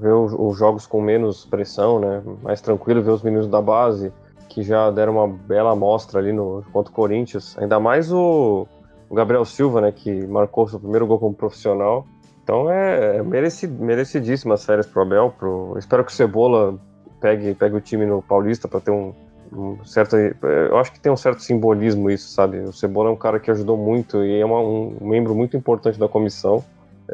ver 0.00 0.12
os 0.14 0.58
jogos 0.58 0.86
com 0.86 1.00
menos 1.00 1.44
pressão, 1.44 2.00
né? 2.00 2.22
Mais 2.42 2.62
tranquilo, 2.62 3.02
ver 3.02 3.10
os 3.10 3.22
meninos 3.22 3.46
da 3.46 3.60
base 3.60 4.10
que 4.48 4.62
já 4.62 4.90
deram 4.90 5.14
uma 5.14 5.28
bela 5.28 5.72
amostra 5.72 6.18
ali 6.18 6.32
no 6.32 6.62
contra 6.72 6.90
o 6.90 6.94
Corinthians. 6.94 7.56
Ainda 7.58 7.80
mais 7.80 8.12
o, 8.12 8.66
o 9.12 9.14
Gabriel 9.14 9.44
Silva, 9.44 9.82
né, 9.82 9.92
que 9.92 10.26
marcou 10.26 10.66
seu 10.66 10.80
primeiro 10.80 11.06
gol 11.06 11.18
como 11.18 11.34
profissional. 11.34 12.06
Então 12.42 12.70
é, 12.70 13.18
é 13.18 13.22
merecid, 13.22 13.70
merecidíssimas 13.70 14.64
férias 14.64 14.86
pro 14.86 15.02
Abel. 15.02 15.34
Pro, 15.38 15.74
espero 15.76 16.02
que 16.02 16.10
o 16.10 16.14
Cebola 16.14 16.78
pegue, 17.20 17.52
pegue 17.52 17.76
o 17.76 17.80
time 17.80 18.06
no 18.06 18.22
Paulista 18.22 18.66
para 18.66 18.80
ter 18.80 18.90
um, 18.90 19.12
um, 19.52 19.84
certo. 19.84 20.16
Eu 20.16 20.78
acho 20.78 20.90
que 20.92 20.98
tem 20.98 21.12
um 21.12 21.16
certo 21.16 21.42
simbolismo 21.42 22.10
isso, 22.10 22.30
sabe? 22.30 22.60
O 22.60 22.72
Cebola 22.72 23.10
é 23.10 23.12
um 23.12 23.16
cara 23.16 23.38
que 23.38 23.50
ajudou 23.50 23.76
muito 23.76 24.24
e 24.24 24.40
é 24.40 24.46
uma, 24.46 24.60
um 24.60 24.96
membro 25.02 25.34
muito 25.34 25.58
importante 25.58 25.98
da 25.98 26.08
comissão. 26.08 26.64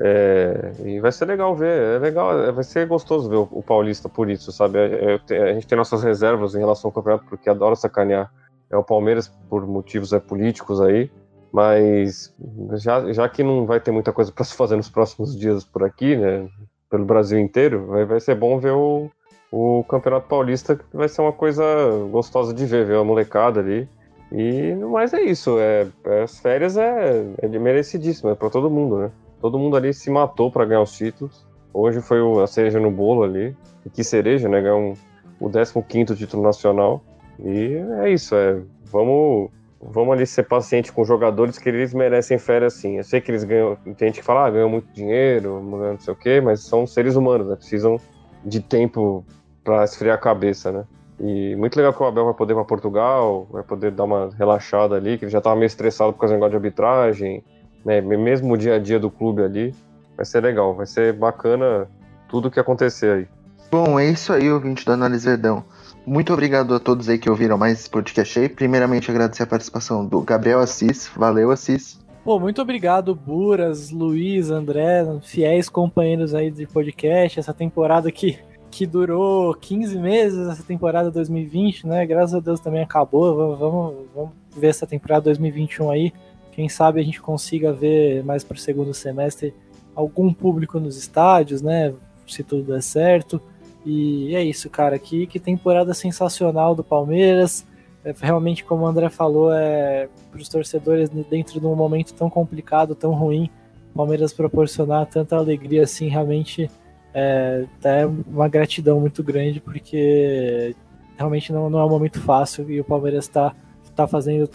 É, 0.00 0.70
e 0.84 1.00
vai 1.00 1.10
ser 1.10 1.24
legal 1.24 1.56
ver, 1.56 1.96
é 1.96 1.98
legal, 1.98 2.44
é, 2.44 2.52
vai 2.52 2.62
ser 2.62 2.86
gostoso 2.86 3.28
ver 3.28 3.38
o, 3.38 3.48
o 3.50 3.60
Paulista 3.60 4.08
por 4.08 4.30
isso, 4.30 4.52
sabe? 4.52 4.78
É, 4.78 5.20
é, 5.30 5.50
a 5.50 5.52
gente 5.52 5.66
tem 5.66 5.76
nossas 5.76 6.04
reservas 6.04 6.54
em 6.54 6.58
relação 6.60 6.90
ao 6.90 6.92
campeonato 6.92 7.24
porque 7.28 7.50
adora 7.50 7.74
sacanear 7.74 8.30
é 8.70 8.76
o 8.76 8.84
Palmeiras 8.84 9.28
por 9.48 9.66
motivos 9.66 10.12
é, 10.12 10.20
políticos 10.20 10.80
aí, 10.80 11.10
mas 11.52 12.34
já, 12.74 13.12
já 13.12 13.28
que 13.28 13.42
não 13.42 13.66
vai 13.66 13.80
ter 13.80 13.90
muita 13.90 14.12
coisa 14.12 14.30
para 14.32 14.44
se 14.44 14.54
fazer 14.54 14.76
nos 14.76 14.88
próximos 14.88 15.36
dias 15.36 15.64
por 15.64 15.82
aqui, 15.82 16.16
né, 16.16 16.48
pelo 16.90 17.04
Brasil 17.04 17.38
inteiro, 17.38 17.86
vai, 17.86 18.04
vai 18.04 18.20
ser 18.20 18.34
bom 18.34 18.58
ver 18.58 18.72
o, 18.72 19.10
o 19.50 19.84
Campeonato 19.84 20.28
Paulista, 20.28 20.76
que 20.76 20.96
vai 20.96 21.08
ser 21.08 21.20
uma 21.20 21.32
coisa 21.32 21.64
gostosa 22.10 22.52
de 22.52 22.66
ver, 22.66 22.86
ver 22.86 22.96
a 22.96 23.04
molecada 23.04 23.60
ali. 23.60 23.88
E 24.30 24.74
mais 24.74 25.14
é 25.14 25.22
isso, 25.22 25.58
é 25.58 25.86
as 26.22 26.38
férias 26.38 26.76
é, 26.76 27.24
é 27.38 27.48
merecidíssimo, 27.48 28.30
é 28.30 28.34
para 28.34 28.50
todo 28.50 28.70
mundo, 28.70 28.98
né? 28.98 29.10
Todo 29.40 29.58
mundo 29.58 29.76
ali 29.76 29.94
se 29.94 30.10
matou 30.10 30.50
para 30.50 30.64
ganhar 30.64 30.82
os 30.82 30.92
títulos. 30.92 31.46
Hoje 31.72 32.00
foi 32.00 32.18
a 32.42 32.46
cereja 32.46 32.80
no 32.80 32.90
bolo 32.90 33.22
ali. 33.22 33.56
E 33.86 33.90
que 33.90 34.02
cereja, 34.02 34.48
né? 34.48 34.60
Ganhar 34.60 34.76
um, 34.76 34.94
o 35.40 35.82
15 35.82 36.16
título 36.16 36.42
nacional. 36.42 37.02
E 37.38 37.76
é 38.02 38.10
isso, 38.10 38.34
é. 38.34 38.60
Vamos 38.86 39.50
vamos 39.80 40.12
ali 40.12 40.26
ser 40.26 40.44
paciente 40.44 40.92
com 40.92 41.04
jogadores 41.04 41.58
que 41.58 41.68
eles 41.68 41.94
merecem 41.94 42.38
férias 42.38 42.74
sim. 42.74 42.96
Eu 42.96 43.04
sei 43.04 43.20
que 43.20 43.30
eles 43.30 43.44
ganham, 43.44 43.76
tem 43.96 44.08
gente 44.08 44.20
que 44.20 44.24
fala, 44.24 44.46
ah, 44.46 44.50
ganham 44.50 44.68
muito 44.68 44.92
dinheiro, 44.92 45.62
não 45.62 45.98
sei 45.98 46.12
o 46.12 46.16
quê, 46.16 46.40
mas 46.40 46.64
são 46.64 46.86
seres 46.86 47.16
humanos, 47.16 47.48
né? 47.48 47.56
Precisam 47.56 47.98
de 48.44 48.60
tempo 48.60 49.24
para 49.62 49.84
esfriar 49.84 50.16
a 50.16 50.20
cabeça, 50.20 50.72
né? 50.72 50.84
E 51.20 51.56
muito 51.56 51.76
legal 51.76 51.92
que 51.92 52.02
o 52.02 52.06
Abel 52.06 52.24
vai 52.26 52.34
poder 52.34 52.54
para 52.54 52.64
Portugal, 52.64 53.46
vai 53.50 53.62
poder 53.62 53.90
dar 53.90 54.04
uma 54.04 54.30
relaxada 54.36 54.94
ali, 54.94 55.18
que 55.18 55.24
ele 55.24 55.32
já 55.32 55.38
estava 55.38 55.56
meio 55.56 55.66
estressado 55.66 56.12
por 56.12 56.20
causa 56.20 56.34
do 56.34 56.36
negócio 56.36 56.50
de 56.50 56.56
arbitragem, 56.56 57.44
né? 57.84 58.00
Mesmo 58.00 58.54
o 58.54 58.56
dia 58.56 58.74
a 58.74 58.78
dia 58.78 58.98
do 58.98 59.10
clube 59.10 59.42
ali. 59.42 59.74
Vai 60.16 60.24
ser 60.24 60.40
legal, 60.42 60.74
vai 60.74 60.86
ser 60.86 61.12
bacana 61.12 61.88
tudo 62.28 62.50
que 62.50 62.58
acontecer 62.58 63.10
aí. 63.10 63.28
Bom, 63.70 63.98
é 64.00 64.06
isso 64.06 64.32
aí, 64.32 64.50
ouvinte 64.50 64.84
do 64.84 64.92
Análise 64.92 65.28
Verdão. 65.28 65.62
Muito 66.08 66.32
obrigado 66.32 66.74
a 66.74 66.80
todos 66.80 67.06
aí 67.10 67.18
que 67.18 67.28
ouviram 67.28 67.58
mais 67.58 67.80
esse 67.80 67.90
podcast 67.90 68.40
aí. 68.40 68.48
Primeiramente, 68.48 69.10
agradecer 69.10 69.42
a 69.42 69.46
participação 69.46 70.06
do 70.06 70.22
Gabriel 70.22 70.58
Assis. 70.58 71.06
Valeu, 71.14 71.50
Assis. 71.50 72.00
Pô, 72.24 72.40
muito 72.40 72.62
obrigado, 72.62 73.14
Buras, 73.14 73.90
Luiz, 73.90 74.50
André, 74.50 75.04
fiéis 75.20 75.68
companheiros 75.68 76.34
aí 76.34 76.50
de 76.50 76.66
podcast. 76.66 77.38
Essa 77.38 77.52
temporada 77.52 78.10
que, 78.10 78.38
que 78.70 78.86
durou 78.86 79.54
15 79.54 79.98
meses, 79.98 80.48
essa 80.48 80.62
temporada 80.62 81.10
2020, 81.10 81.86
né? 81.86 82.06
Graças 82.06 82.36
a 82.36 82.40
Deus 82.40 82.58
também 82.58 82.82
acabou. 82.82 83.56
Vamos, 83.58 84.06
vamos 84.14 84.30
ver 84.56 84.68
essa 84.68 84.86
temporada 84.86 85.24
2021 85.24 85.90
aí. 85.90 86.10
Quem 86.52 86.70
sabe 86.70 87.00
a 87.00 87.04
gente 87.04 87.20
consiga 87.20 87.70
ver 87.70 88.24
mais 88.24 88.42
para 88.42 88.56
o 88.56 88.58
segundo 88.58 88.94
semestre 88.94 89.54
algum 89.94 90.32
público 90.32 90.80
nos 90.80 90.96
estádios, 90.96 91.60
né? 91.60 91.92
Se 92.26 92.42
tudo 92.42 92.72
der 92.72 92.82
certo. 92.82 93.42
E 93.90 94.36
é 94.36 94.44
isso, 94.44 94.68
cara. 94.68 94.98
Que, 94.98 95.26
que 95.26 95.40
temporada 95.40 95.94
sensacional 95.94 96.74
do 96.74 96.84
Palmeiras. 96.84 97.66
É, 98.04 98.14
realmente, 98.20 98.62
como 98.62 98.84
o 98.84 98.86
André 98.86 99.08
falou, 99.08 99.50
é 99.50 100.10
para 100.30 100.42
os 100.42 100.48
torcedores 100.50 101.08
dentro 101.08 101.58
de 101.58 101.66
um 101.66 101.74
momento 101.74 102.12
tão 102.12 102.28
complicado, 102.28 102.94
tão 102.94 103.14
ruim, 103.14 103.50
o 103.90 103.96
Palmeiras 103.96 104.34
proporcionar 104.34 105.06
tanta 105.06 105.36
alegria 105.36 105.84
assim, 105.84 106.06
realmente 106.08 106.70
é, 107.14 107.64
é 107.82 108.06
uma 108.06 108.46
gratidão 108.46 109.00
muito 109.00 109.22
grande, 109.22 109.58
porque 109.58 110.76
realmente 111.16 111.50
não, 111.50 111.70
não 111.70 111.78
é 111.78 111.84
um 111.84 111.88
momento 111.88 112.20
fácil 112.20 112.70
e 112.70 112.80
o 112.80 112.84
Palmeiras 112.84 113.24
está 113.24 113.56
tá 113.96 114.06
fazendo 114.06 114.46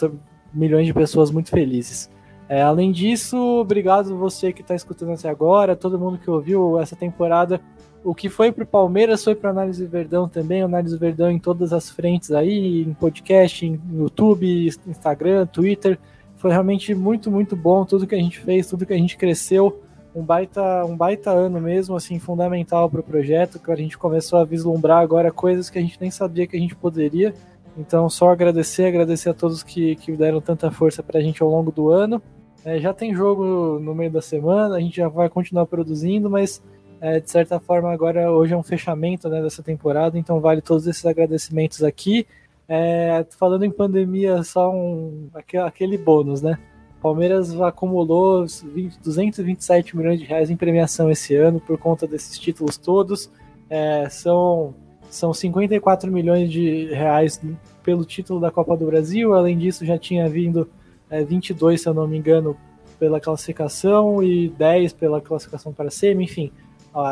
milhões 0.54 0.86
de 0.86 0.94
pessoas 0.94 1.32
muito 1.32 1.50
felizes. 1.50 2.08
É, 2.48 2.62
além 2.62 2.92
disso, 2.92 3.36
obrigado 3.38 4.16
você 4.16 4.54
que 4.54 4.62
está 4.62 4.76
escutando 4.76 5.14
até 5.14 5.28
agora, 5.28 5.76
todo 5.76 6.00
mundo 6.00 6.20
que 6.20 6.30
ouviu 6.30 6.80
essa 6.80 6.96
temporada 6.96 7.60
o 8.04 8.14
que 8.14 8.30
foi 8.30 8.52
para 8.52 8.64
o 8.64 8.68
Palmeiras 8.68 9.24
foi 9.24 9.34
para 9.34 9.50
Análise 9.50 9.86
Verdão 9.86 10.28
também, 10.28 10.62
Análise 10.62 10.98
Verdão 10.98 11.32
em 11.32 11.40
todas 11.40 11.72
as 11.72 11.90
frentes 11.90 12.32
aí, 12.32 12.82
em 12.82 12.94
podcast, 12.94 13.66
em 13.66 13.80
YouTube, 13.94 14.70
Instagram, 14.88 15.46
Twitter. 15.46 15.98
Foi 16.36 16.52
realmente 16.52 16.94
muito, 16.94 17.32
muito 17.32 17.56
bom 17.56 17.86
tudo 17.86 18.06
que 18.06 18.16
a 18.16 18.20
gente 18.20 18.40
fez, 18.40 18.68
tudo 18.68 18.86
que 18.86 18.94
a 18.94 18.98
gente 18.98 19.16
cresceu. 19.16 19.82
Um 20.14 20.24
baita, 20.24 20.86
um 20.86 20.96
baita 20.96 21.32
ano 21.32 21.60
mesmo, 21.60 21.96
assim, 21.96 22.20
fundamental 22.20 22.90
para 22.90 23.00
o 23.00 23.04
projeto, 23.04 23.58
que 23.58 23.72
a 23.72 23.76
gente 23.76 23.98
começou 23.98 24.38
a 24.38 24.46
vislumbrar 24.46 25.00
agora 25.00 25.32
coisas 25.32 25.70
que 25.70 25.80
a 25.80 25.82
gente 25.82 26.00
nem 26.00 26.12
sabia 26.12 26.46
que 26.46 26.58
a 26.58 26.60
gente 26.60 26.76
poderia. 26.76 27.34
Então, 27.78 28.08
só 28.10 28.30
agradecer, 28.30 28.86
agradecer 28.86 29.30
a 29.30 29.34
todos 29.34 29.64
que, 29.64 29.96
que 29.96 30.12
deram 30.12 30.40
tanta 30.40 30.70
força 30.70 31.02
para 31.02 31.20
a 31.20 31.24
gente 31.24 31.42
ao 31.42 31.50
longo 31.50 31.72
do 31.72 31.90
ano. 31.90 32.22
É, 32.66 32.80
já 32.80 32.94
tem 32.94 33.16
jogo 33.16 33.80
no 33.80 33.96
meio 33.96 34.12
da 34.12 34.22
semana, 34.22 34.76
a 34.76 34.80
gente 34.80 34.98
já 34.98 35.08
vai 35.08 35.30
continuar 35.30 35.66
produzindo, 35.66 36.30
mas 36.30 36.62
é, 37.04 37.20
de 37.20 37.30
certa 37.30 37.60
forma, 37.60 37.92
agora 37.92 38.32
hoje 38.32 38.54
é 38.54 38.58
um 38.58 38.64
fechamento 38.64 39.28
né, 39.28 39.42
dessa 39.42 39.62
temporada, 39.62 40.18
então 40.18 40.40
vale 40.40 40.62
todos 40.62 40.88
esses 40.88 41.06
agradecimentos 41.06 41.84
aqui. 41.84 42.26
É, 42.66 43.26
falando 43.38 43.66
em 43.66 43.70
pandemia, 43.70 44.42
só 44.42 44.74
um, 44.74 45.28
aquele 45.66 45.98
bônus, 45.98 46.42
né? 46.42 46.58
Palmeiras 47.02 47.60
acumulou 47.60 48.46
20, 48.48 49.02
227 49.02 49.98
milhões 49.98 50.18
de 50.18 50.26
reais 50.26 50.50
em 50.50 50.56
premiação 50.56 51.12
esse 51.12 51.36
ano 51.36 51.60
por 51.60 51.78
conta 51.78 52.08
desses 52.08 52.40
títulos 52.40 52.78
todos. 52.78 53.30
É, 53.70 54.08
são, 54.10 54.74
são 55.10 55.34
54 55.34 56.10
milhões 56.10 56.50
de 56.50 56.86
reais 56.86 57.42
pelo 57.84 58.06
título 58.06 58.40
da 58.40 58.50
Copa 58.50 58.78
do 58.78 58.86
Brasil. 58.86 59.34
Além 59.34 59.58
disso, 59.58 59.86
já 59.86 59.98
tinha 59.98 60.30
vindo 60.30 60.70
é, 61.10 61.22
22, 61.22 61.82
se 61.82 61.90
eu 61.90 61.94
não 61.94 62.08
me 62.08 62.18
engano, 62.18 62.56
pela 62.98 63.20
classificação 63.20 64.24
e 64.24 64.48
10 64.48 64.94
pela 64.94 65.20
classificação 65.20 65.74
para 65.74 65.92
semi, 65.92 66.24
enfim. 66.24 66.50
Ó, 66.94 67.06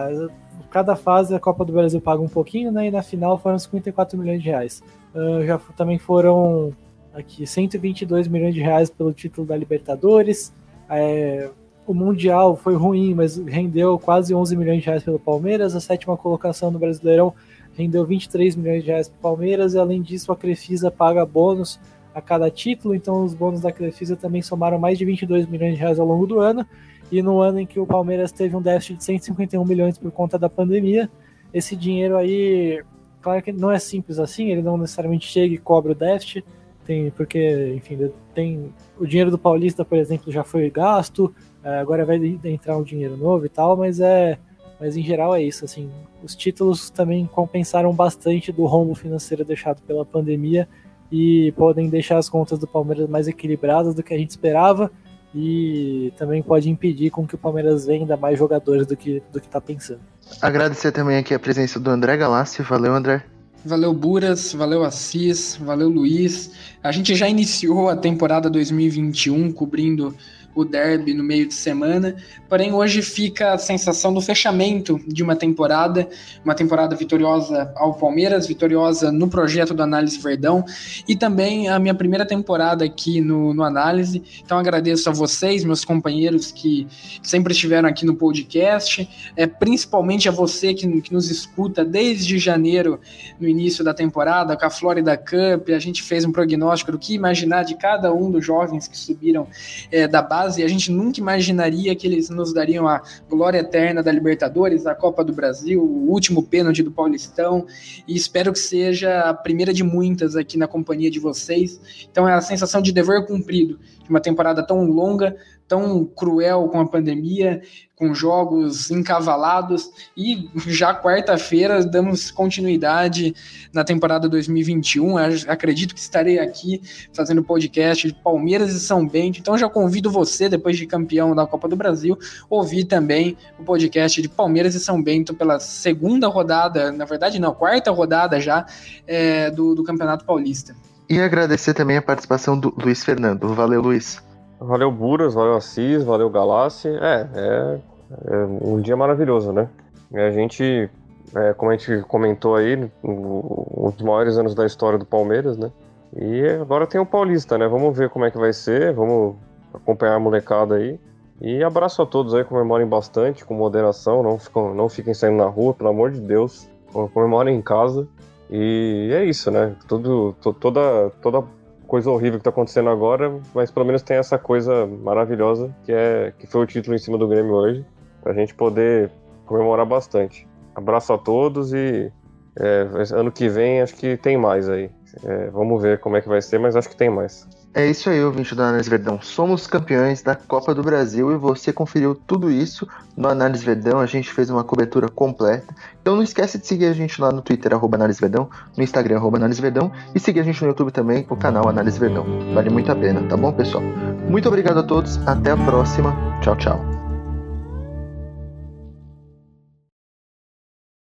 cada 0.70 0.96
fase 0.96 1.34
a 1.34 1.40
Copa 1.40 1.66
do 1.66 1.74
Brasil 1.74 2.00
paga 2.00 2.22
um 2.22 2.28
pouquinho, 2.28 2.72
né? 2.72 2.88
E 2.88 2.92
na 2.92 3.02
final 3.02 3.38
foram 3.38 3.58
54 3.58 4.18
milhões 4.18 4.42
de 4.42 4.50
reais. 4.50 4.84
Uh, 5.14 5.46
já 5.46 5.58
também 5.76 5.98
foram 5.98 6.74
aqui 7.14 7.46
122 7.46 8.28
milhões 8.28 8.54
de 8.54 8.62
reais 8.62 8.90
pelo 8.90 9.14
título 9.14 9.46
da 9.46 9.56
Libertadores. 9.56 10.54
É, 10.90 11.50
o 11.86 11.94
Mundial 11.94 12.56
foi 12.56 12.76
ruim, 12.76 13.14
mas 13.14 13.38
rendeu 13.38 13.98
quase 14.00 14.34
11 14.34 14.56
milhões 14.56 14.80
de 14.80 14.86
reais 14.86 15.04
pelo 15.04 15.20
Palmeiras. 15.20 15.76
A 15.76 15.82
sétima 15.82 16.16
colocação 16.16 16.72
no 16.72 16.80
Brasileirão 16.80 17.34
rendeu 17.76 18.06
23 18.06 18.56
milhões 18.56 18.84
de 18.84 18.90
reais 18.90 19.10
para 19.10 19.18
o 19.18 19.22
Palmeiras. 19.22 19.74
E 19.74 19.80
além 19.80 20.02
disso, 20.02 20.32
a 20.32 20.36
Crefisa 20.36 20.92
paga 20.92 21.26
bônus 21.26 21.80
a 22.14 22.22
cada 22.22 22.50
título, 22.50 22.94
então 22.94 23.24
os 23.24 23.34
bônus 23.34 23.62
da 23.62 23.72
Crefisa 23.72 24.16
também 24.16 24.42
somaram 24.42 24.78
mais 24.78 24.98
de 24.98 25.06
22 25.06 25.48
milhões 25.48 25.76
de 25.76 25.80
reais 25.80 26.00
ao 26.00 26.06
longo 26.06 26.28
do 26.28 26.40
ano. 26.40 26.66
E 27.12 27.22
no 27.22 27.42
ano 27.42 27.60
em 27.60 27.66
que 27.66 27.80
o 27.80 27.86
Palmeiras 27.86 28.32
teve 28.32 28.56
um 28.56 28.62
déficit 28.62 28.98
de 28.98 29.04
151 29.04 29.66
milhões 29.66 29.98
por 29.98 30.12
conta 30.12 30.40
da 30.40 30.50
pandemia, 30.50 31.10
esse 31.54 31.76
dinheiro 31.76 32.16
aí, 32.16 32.82
claro 33.22 33.42
que 33.42 33.52
não 33.52 33.70
é 33.70 33.78
simples 33.80 34.18
assim, 34.18 34.50
ele 34.50 34.62
não 34.62 34.78
necessariamente 34.78 35.28
chega 35.28 35.54
e 35.54 35.58
cobra 35.58 35.92
o 35.92 35.96
déficit, 35.96 36.46
tem, 36.86 37.12
porque, 37.12 37.74
enfim, 37.76 38.12
tem 38.34 38.74
o 38.98 39.06
dinheiro 39.06 39.30
do 39.30 39.38
Paulista, 39.38 39.84
por 39.84 39.98
exemplo, 39.98 40.32
já 40.32 40.44
foi 40.44 40.70
gasto, 40.70 41.34
é, 41.64 41.80
agora 41.80 42.06
vai 42.06 42.18
entrar 42.46 42.78
um 42.78 42.84
dinheiro 42.84 43.18
novo 43.18 43.46
e 43.46 43.50
tal, 43.50 43.76
mas 43.76 44.00
é, 44.00 44.40
mas 44.80 44.98
em 44.98 45.04
geral 45.04 45.36
é 45.36 45.44
isso, 45.44 45.64
assim, 45.64 45.92
os 46.24 46.36
títulos 46.36 46.90
também 46.90 47.28
compensaram 47.28 47.94
bastante 47.94 48.52
do 48.52 48.66
rombo 48.66 48.96
financeiro 48.96 49.46
deixado 49.46 49.82
pela 49.84 50.04
pandemia 50.04 50.68
e 51.12 51.52
podem 51.52 51.88
deixar 51.88 52.18
as 52.18 52.30
contas 52.30 52.58
do 52.58 52.66
Palmeiras 52.66 53.08
mais 53.08 53.28
equilibradas 53.28 53.94
do 53.94 54.02
que 54.02 54.14
a 54.14 54.18
gente 54.18 54.32
esperava 54.32 54.90
e 55.34 56.12
também 56.18 56.42
pode 56.42 56.70
impedir 56.70 57.10
com 57.10 57.26
que 57.26 57.36
o 57.36 57.38
Palmeiras 57.38 57.86
venda 57.86 58.18
mais 58.18 58.38
jogadores 58.38 58.86
do 58.86 58.98
que 58.98 59.22
do 59.32 59.40
que 59.40 59.48
está 59.48 59.62
pensando. 59.62 60.02
Agradecer 60.42 60.92
também 60.92 61.18
aqui 61.18 61.34
a 61.34 61.40
presença 61.40 61.80
do 61.80 61.90
André 61.90 62.18
Galassi. 62.18 62.62
Valeu, 62.62 62.94
André. 62.94 63.24
Valeu, 63.64 63.94
Buras, 63.94 64.54
valeu, 64.54 64.84
Assis, 64.84 65.56
valeu, 65.56 65.88
Luiz. 65.88 66.52
A 66.82 66.92
gente 66.92 67.14
já 67.14 67.30
iniciou 67.30 67.90
a 67.90 67.96
temporada 67.96 68.50
2021 68.50 69.52
cobrindo 69.52 70.16
o 70.54 70.66
derby 70.66 71.14
no 71.14 71.24
meio 71.24 71.48
de 71.48 71.54
semana. 71.54 72.16
Porém, 72.50 72.74
hoje 72.74 73.02
fica 73.02 73.54
a 73.54 73.58
sensação 73.58 74.14
do 74.14 74.20
fechamento 74.20 75.00
de 75.08 75.24
uma 75.24 75.36
temporada, 75.36 76.08
uma 76.44 76.54
temporada 76.54 76.96
vitoriosa 76.96 77.72
ao 77.76 77.94
Palmeiras, 77.94 78.48
vitoriosa 78.48 79.12
no 79.12 79.30
projeto 79.30 79.74
do 79.74 79.82
Análise 79.82 80.20
Verdão 80.20 80.64
e 81.08 81.16
também 81.16 81.70
a 81.70 81.80
minha 81.80 81.96
primeira 81.96 82.26
temporada 82.26 82.84
aqui 82.84 83.22
no, 83.22 83.54
no 83.54 83.64
Análise. 83.64 84.22
Então, 84.44 84.58
agradeço 84.58 85.10
a 85.10 85.14
vocês, 85.14 85.64
meus 85.64 85.86
companheiros 85.86 86.52
que 86.52 86.88
sempre 87.24 87.54
estiveram 87.54 87.88
aqui 87.88 88.06
no 88.06 88.16
podcast, 88.16 89.08
é, 89.36 89.48
principalmente 89.48 90.28
a 90.28 90.32
você 90.32 90.74
que, 90.74 91.02
que 91.02 91.14
nos 91.14 91.30
escuta 91.30 91.86
desde 91.86 92.38
janeiro, 92.38 93.00
no 93.40 93.48
início 93.48 93.84
da 93.84 93.94
temporada, 93.94 94.58
com 94.58 94.66
a 94.66 94.70
Florida 94.70 95.16
Cup. 95.16 95.70
A 95.70 95.80
gente 95.80 96.04
fez 96.04 96.26
um 96.26 96.32
prognóstico 96.32 96.92
do 96.92 97.00
que 97.00 97.14
imaginar 97.14 97.64
de 97.64 97.76
cada 97.76 98.14
um 98.14 98.30
dos 98.30 98.46
jovens 98.46 98.88
que 98.88 98.98
subiram 98.98 99.48
é, 99.92 100.08
da 100.08 100.22
base 100.22 100.41
fase, 100.42 100.64
a 100.64 100.68
gente 100.68 100.92
nunca 100.92 101.20
imaginaria 101.20 101.96
que 101.96 102.08
eles 102.08 102.30
nos 102.30 102.54
dariam 102.54 102.88
a 102.88 103.02
glória 103.30 103.60
eterna 103.60 104.02
da 104.02 104.12
Libertadores, 104.12 104.88
a 104.88 104.96
Copa 104.96 105.24
do 105.24 105.34
Brasil, 105.34 105.82
o 105.82 106.10
último 106.10 106.42
pênalti 106.42 106.82
do 106.82 106.92
Paulistão, 106.92 107.68
e 108.08 108.16
espero 108.16 108.52
que 108.52 108.60
seja 108.60 109.22
a 109.22 109.34
primeira 109.34 109.72
de 109.74 109.84
muitas 109.84 110.36
aqui 110.36 110.58
na 110.58 110.68
companhia 110.68 111.12
de 111.12 111.20
vocês. 111.20 111.80
Então 112.12 112.28
é 112.28 112.34
a 112.34 112.42
sensação 112.42 112.82
de 112.82 112.92
dever 112.92 113.26
cumprido, 113.28 113.80
de 114.04 114.10
uma 114.10 114.20
temporada 114.20 114.66
tão 114.66 114.84
longa, 114.84 115.36
tão 115.72 116.04
cruel 116.04 116.68
com 116.68 116.82
a 116.82 116.86
pandemia, 116.86 117.62
com 117.96 118.14
jogos 118.14 118.92
encavalados 118.92 119.90
e 120.18 120.50
já 120.68 120.94
quarta-feira 120.94 121.82
damos 121.82 122.30
continuidade 122.30 123.34
na 123.74 123.82
temporada 123.86 124.28
2021. 124.28 125.16
Acredito 125.48 125.96
que 125.96 126.02
estarei 126.02 126.40
aqui 126.40 126.82
fazendo 127.14 127.42
podcast 127.42 128.06
de 128.06 128.14
Palmeiras 128.14 128.74
e 128.74 128.82
São 128.82 129.08
Bento. 129.08 129.40
Então 129.40 129.58
já 129.58 129.70
convido 129.70 130.12
você, 130.12 130.50
depois 130.50 130.76
de 130.76 130.86
campeão 130.86 131.34
da 131.34 131.48
Copa 131.48 131.70
do 131.70 131.78
Brasil, 131.78 132.18
ouvir 132.50 132.84
também 132.84 133.38
o 133.58 133.64
podcast 133.64 134.22
de 134.22 134.28
Palmeiras 134.28 134.76
e 134.76 134.80
São 134.82 135.02
Bento 135.02 135.34
pela 135.34 135.58
segunda 135.58 136.28
rodada, 136.28 136.92
na 136.92 137.06
verdade 137.06 137.40
não, 137.40 137.54
quarta 137.54 137.92
rodada 137.92 138.42
já 138.42 138.66
é, 139.08 139.50
do, 139.50 139.74
do 139.74 139.86
Campeonato 139.86 140.26
Paulista. 140.26 140.76
E 141.10 141.18
agradecer 141.22 141.74
também 141.74 141.96
a 141.96 142.02
participação 142.02 142.60
do 142.60 142.74
Luiz 142.78 143.06
Fernando. 143.06 143.54
Valeu, 143.54 143.82
Luiz. 143.82 144.22
Valeu 144.64 144.92
Buras, 144.92 145.34
valeu 145.34 145.56
Assis, 145.56 146.04
valeu 146.04 146.30
Galassi. 146.30 146.88
É, 146.88 147.28
é, 147.34 147.80
é, 148.28 148.46
um 148.62 148.80
dia 148.80 148.96
maravilhoso, 148.96 149.52
né? 149.52 149.68
A 150.14 150.30
gente, 150.30 150.88
é, 151.36 151.54
como 151.54 151.72
a 151.72 151.76
gente 151.76 152.04
comentou 152.04 152.56
aí, 152.56 152.78
um 153.04 153.90
dos 153.90 154.04
maiores 154.04 154.38
anos 154.38 154.54
da 154.54 154.64
história 154.64 155.00
do 155.00 155.06
Palmeiras, 155.06 155.58
né? 155.58 155.72
E 156.16 156.48
agora 156.62 156.86
tem 156.86 157.02
o 157.02 157.06
Paulista, 157.06 157.58
né? 157.58 157.68
Vamos 157.68 157.98
ver 157.98 158.10
como 158.10 158.24
é 158.26 158.30
que 158.30 158.38
vai 158.38 158.54
ser, 158.54 158.94
vamos 158.94 159.36
acompanhar 159.74 160.16
a 160.16 160.20
molecada 160.20 160.76
aí. 160.76 161.00
E 161.42 161.64
abraço 161.64 162.04
a 162.04 162.06
todos 162.06 162.36
aí, 162.36 162.44
comemorem 162.44 162.86
bastante, 162.86 163.44
com 163.44 163.56
moderação, 163.56 164.22
não, 164.22 164.38
ficam, 164.38 164.76
não 164.76 164.88
fiquem 164.88 165.16
saindo 165.16 165.38
na 165.38 165.48
rua, 165.48 165.74
pelo 165.74 165.90
amor 165.90 166.12
de 166.12 166.22
Deus. 166.22 166.70
Comemorem 167.14 167.56
em 167.56 167.62
casa. 167.64 168.08
E 168.48 169.10
é 169.12 169.26
isso, 169.26 169.50
né? 169.50 169.74
Tudo, 169.88 170.36
to, 170.40 170.54
toda, 170.54 171.10
toda 171.20 171.44
coisa 171.92 172.10
horrível 172.10 172.40
que 172.40 172.46
tá 172.46 172.52
acontecendo 172.52 172.90
agora, 172.90 173.38
mas 173.54 173.70
pelo 173.70 173.86
menos 173.86 174.02
tem 174.02 174.16
essa 174.16 174.38
coisa 174.38 174.88
maravilhosa 174.88 175.76
que 175.84 175.92
é 175.92 176.32
que 176.40 176.48
foi 176.48 176.62
o 176.62 176.66
título 176.66 176.96
em 176.96 176.98
cima 176.98 177.18
do 177.18 177.28
Grêmio 177.28 177.54
hoje, 177.54 177.86
pra 178.24 178.34
gente 178.34 178.56
poder 178.56 179.12
comemorar 179.46 179.86
bastante. 179.86 180.48
Abraço 180.74 181.12
a 181.12 181.18
todos 181.18 181.74
e 181.74 182.10
é, 182.58 182.88
ano 183.14 183.30
que 183.30 183.50
vem 183.50 183.82
acho 183.82 183.94
que 183.98 184.16
tem 184.16 184.38
mais 184.38 184.70
aí. 184.70 184.90
É, 185.26 185.50
vamos 185.50 185.82
ver 185.82 186.00
como 186.00 186.16
é 186.16 186.22
que 186.22 186.30
vai 186.30 186.42
ser, 186.42 186.60
mas 186.60 186.78
acho 186.78 186.88
que 186.88 186.96
tem 186.96 187.10
mais. 187.10 187.46
É 187.74 187.90
isso 187.90 188.10
aí, 188.10 188.22
ouvinte 188.22 188.54
do 188.54 188.62
Análise 188.62 188.90
Verdão. 188.90 189.22
Somos 189.22 189.66
campeões 189.66 190.22
da 190.22 190.36
Copa 190.36 190.76
do 190.76 190.84
Brasil 190.84 191.32
e 191.32 191.38
você 191.38 191.72
conferiu 191.72 192.14
tudo 192.14 192.52
isso 192.52 192.86
no 193.16 193.30
Análise 193.30 193.64
Verdão. 193.64 194.00
A 194.00 194.06
gente 194.06 194.30
fez 194.30 194.50
uma 194.50 194.62
cobertura 194.62 195.08
completa. 195.08 195.74
Então 196.02 196.16
não 196.18 196.24
esquece 196.24 196.58
de 196.58 196.68
seguir 196.68 196.88
a 196.88 196.94
gente 196.94 197.22
lá 197.22 197.32
no 197.32 197.42
Twitter, 197.42 197.74
arroba 197.74 197.96
Análise 197.96 198.20
Verdão, 198.20 198.50
no 198.76 198.84
Instagram, 198.84 199.16
arroba 199.16 199.38
Análise 199.38 199.62
Verdão, 199.62 199.90
e 200.14 200.20
seguir 200.20 200.42
a 200.42 200.44
gente 200.44 200.62
no 200.62 200.68
YouTube 200.68 200.92
também, 200.92 201.26
o 201.30 201.36
canal 201.38 201.70
Análise 201.70 201.98
Verdão. 201.98 202.26
Vale 202.54 202.70
muito 202.70 202.92
a 202.92 202.96
pena, 202.96 203.22
tá 203.24 203.38
bom, 203.38 203.54
pessoal? 203.54 203.84
Muito 204.28 204.50
obrigado 204.50 204.80
a 204.80 204.84
todos, 204.84 205.26
até 205.26 205.52
a 205.52 205.58
próxima. 205.58 206.14
Tchau, 206.42 206.58
tchau. 206.58 207.01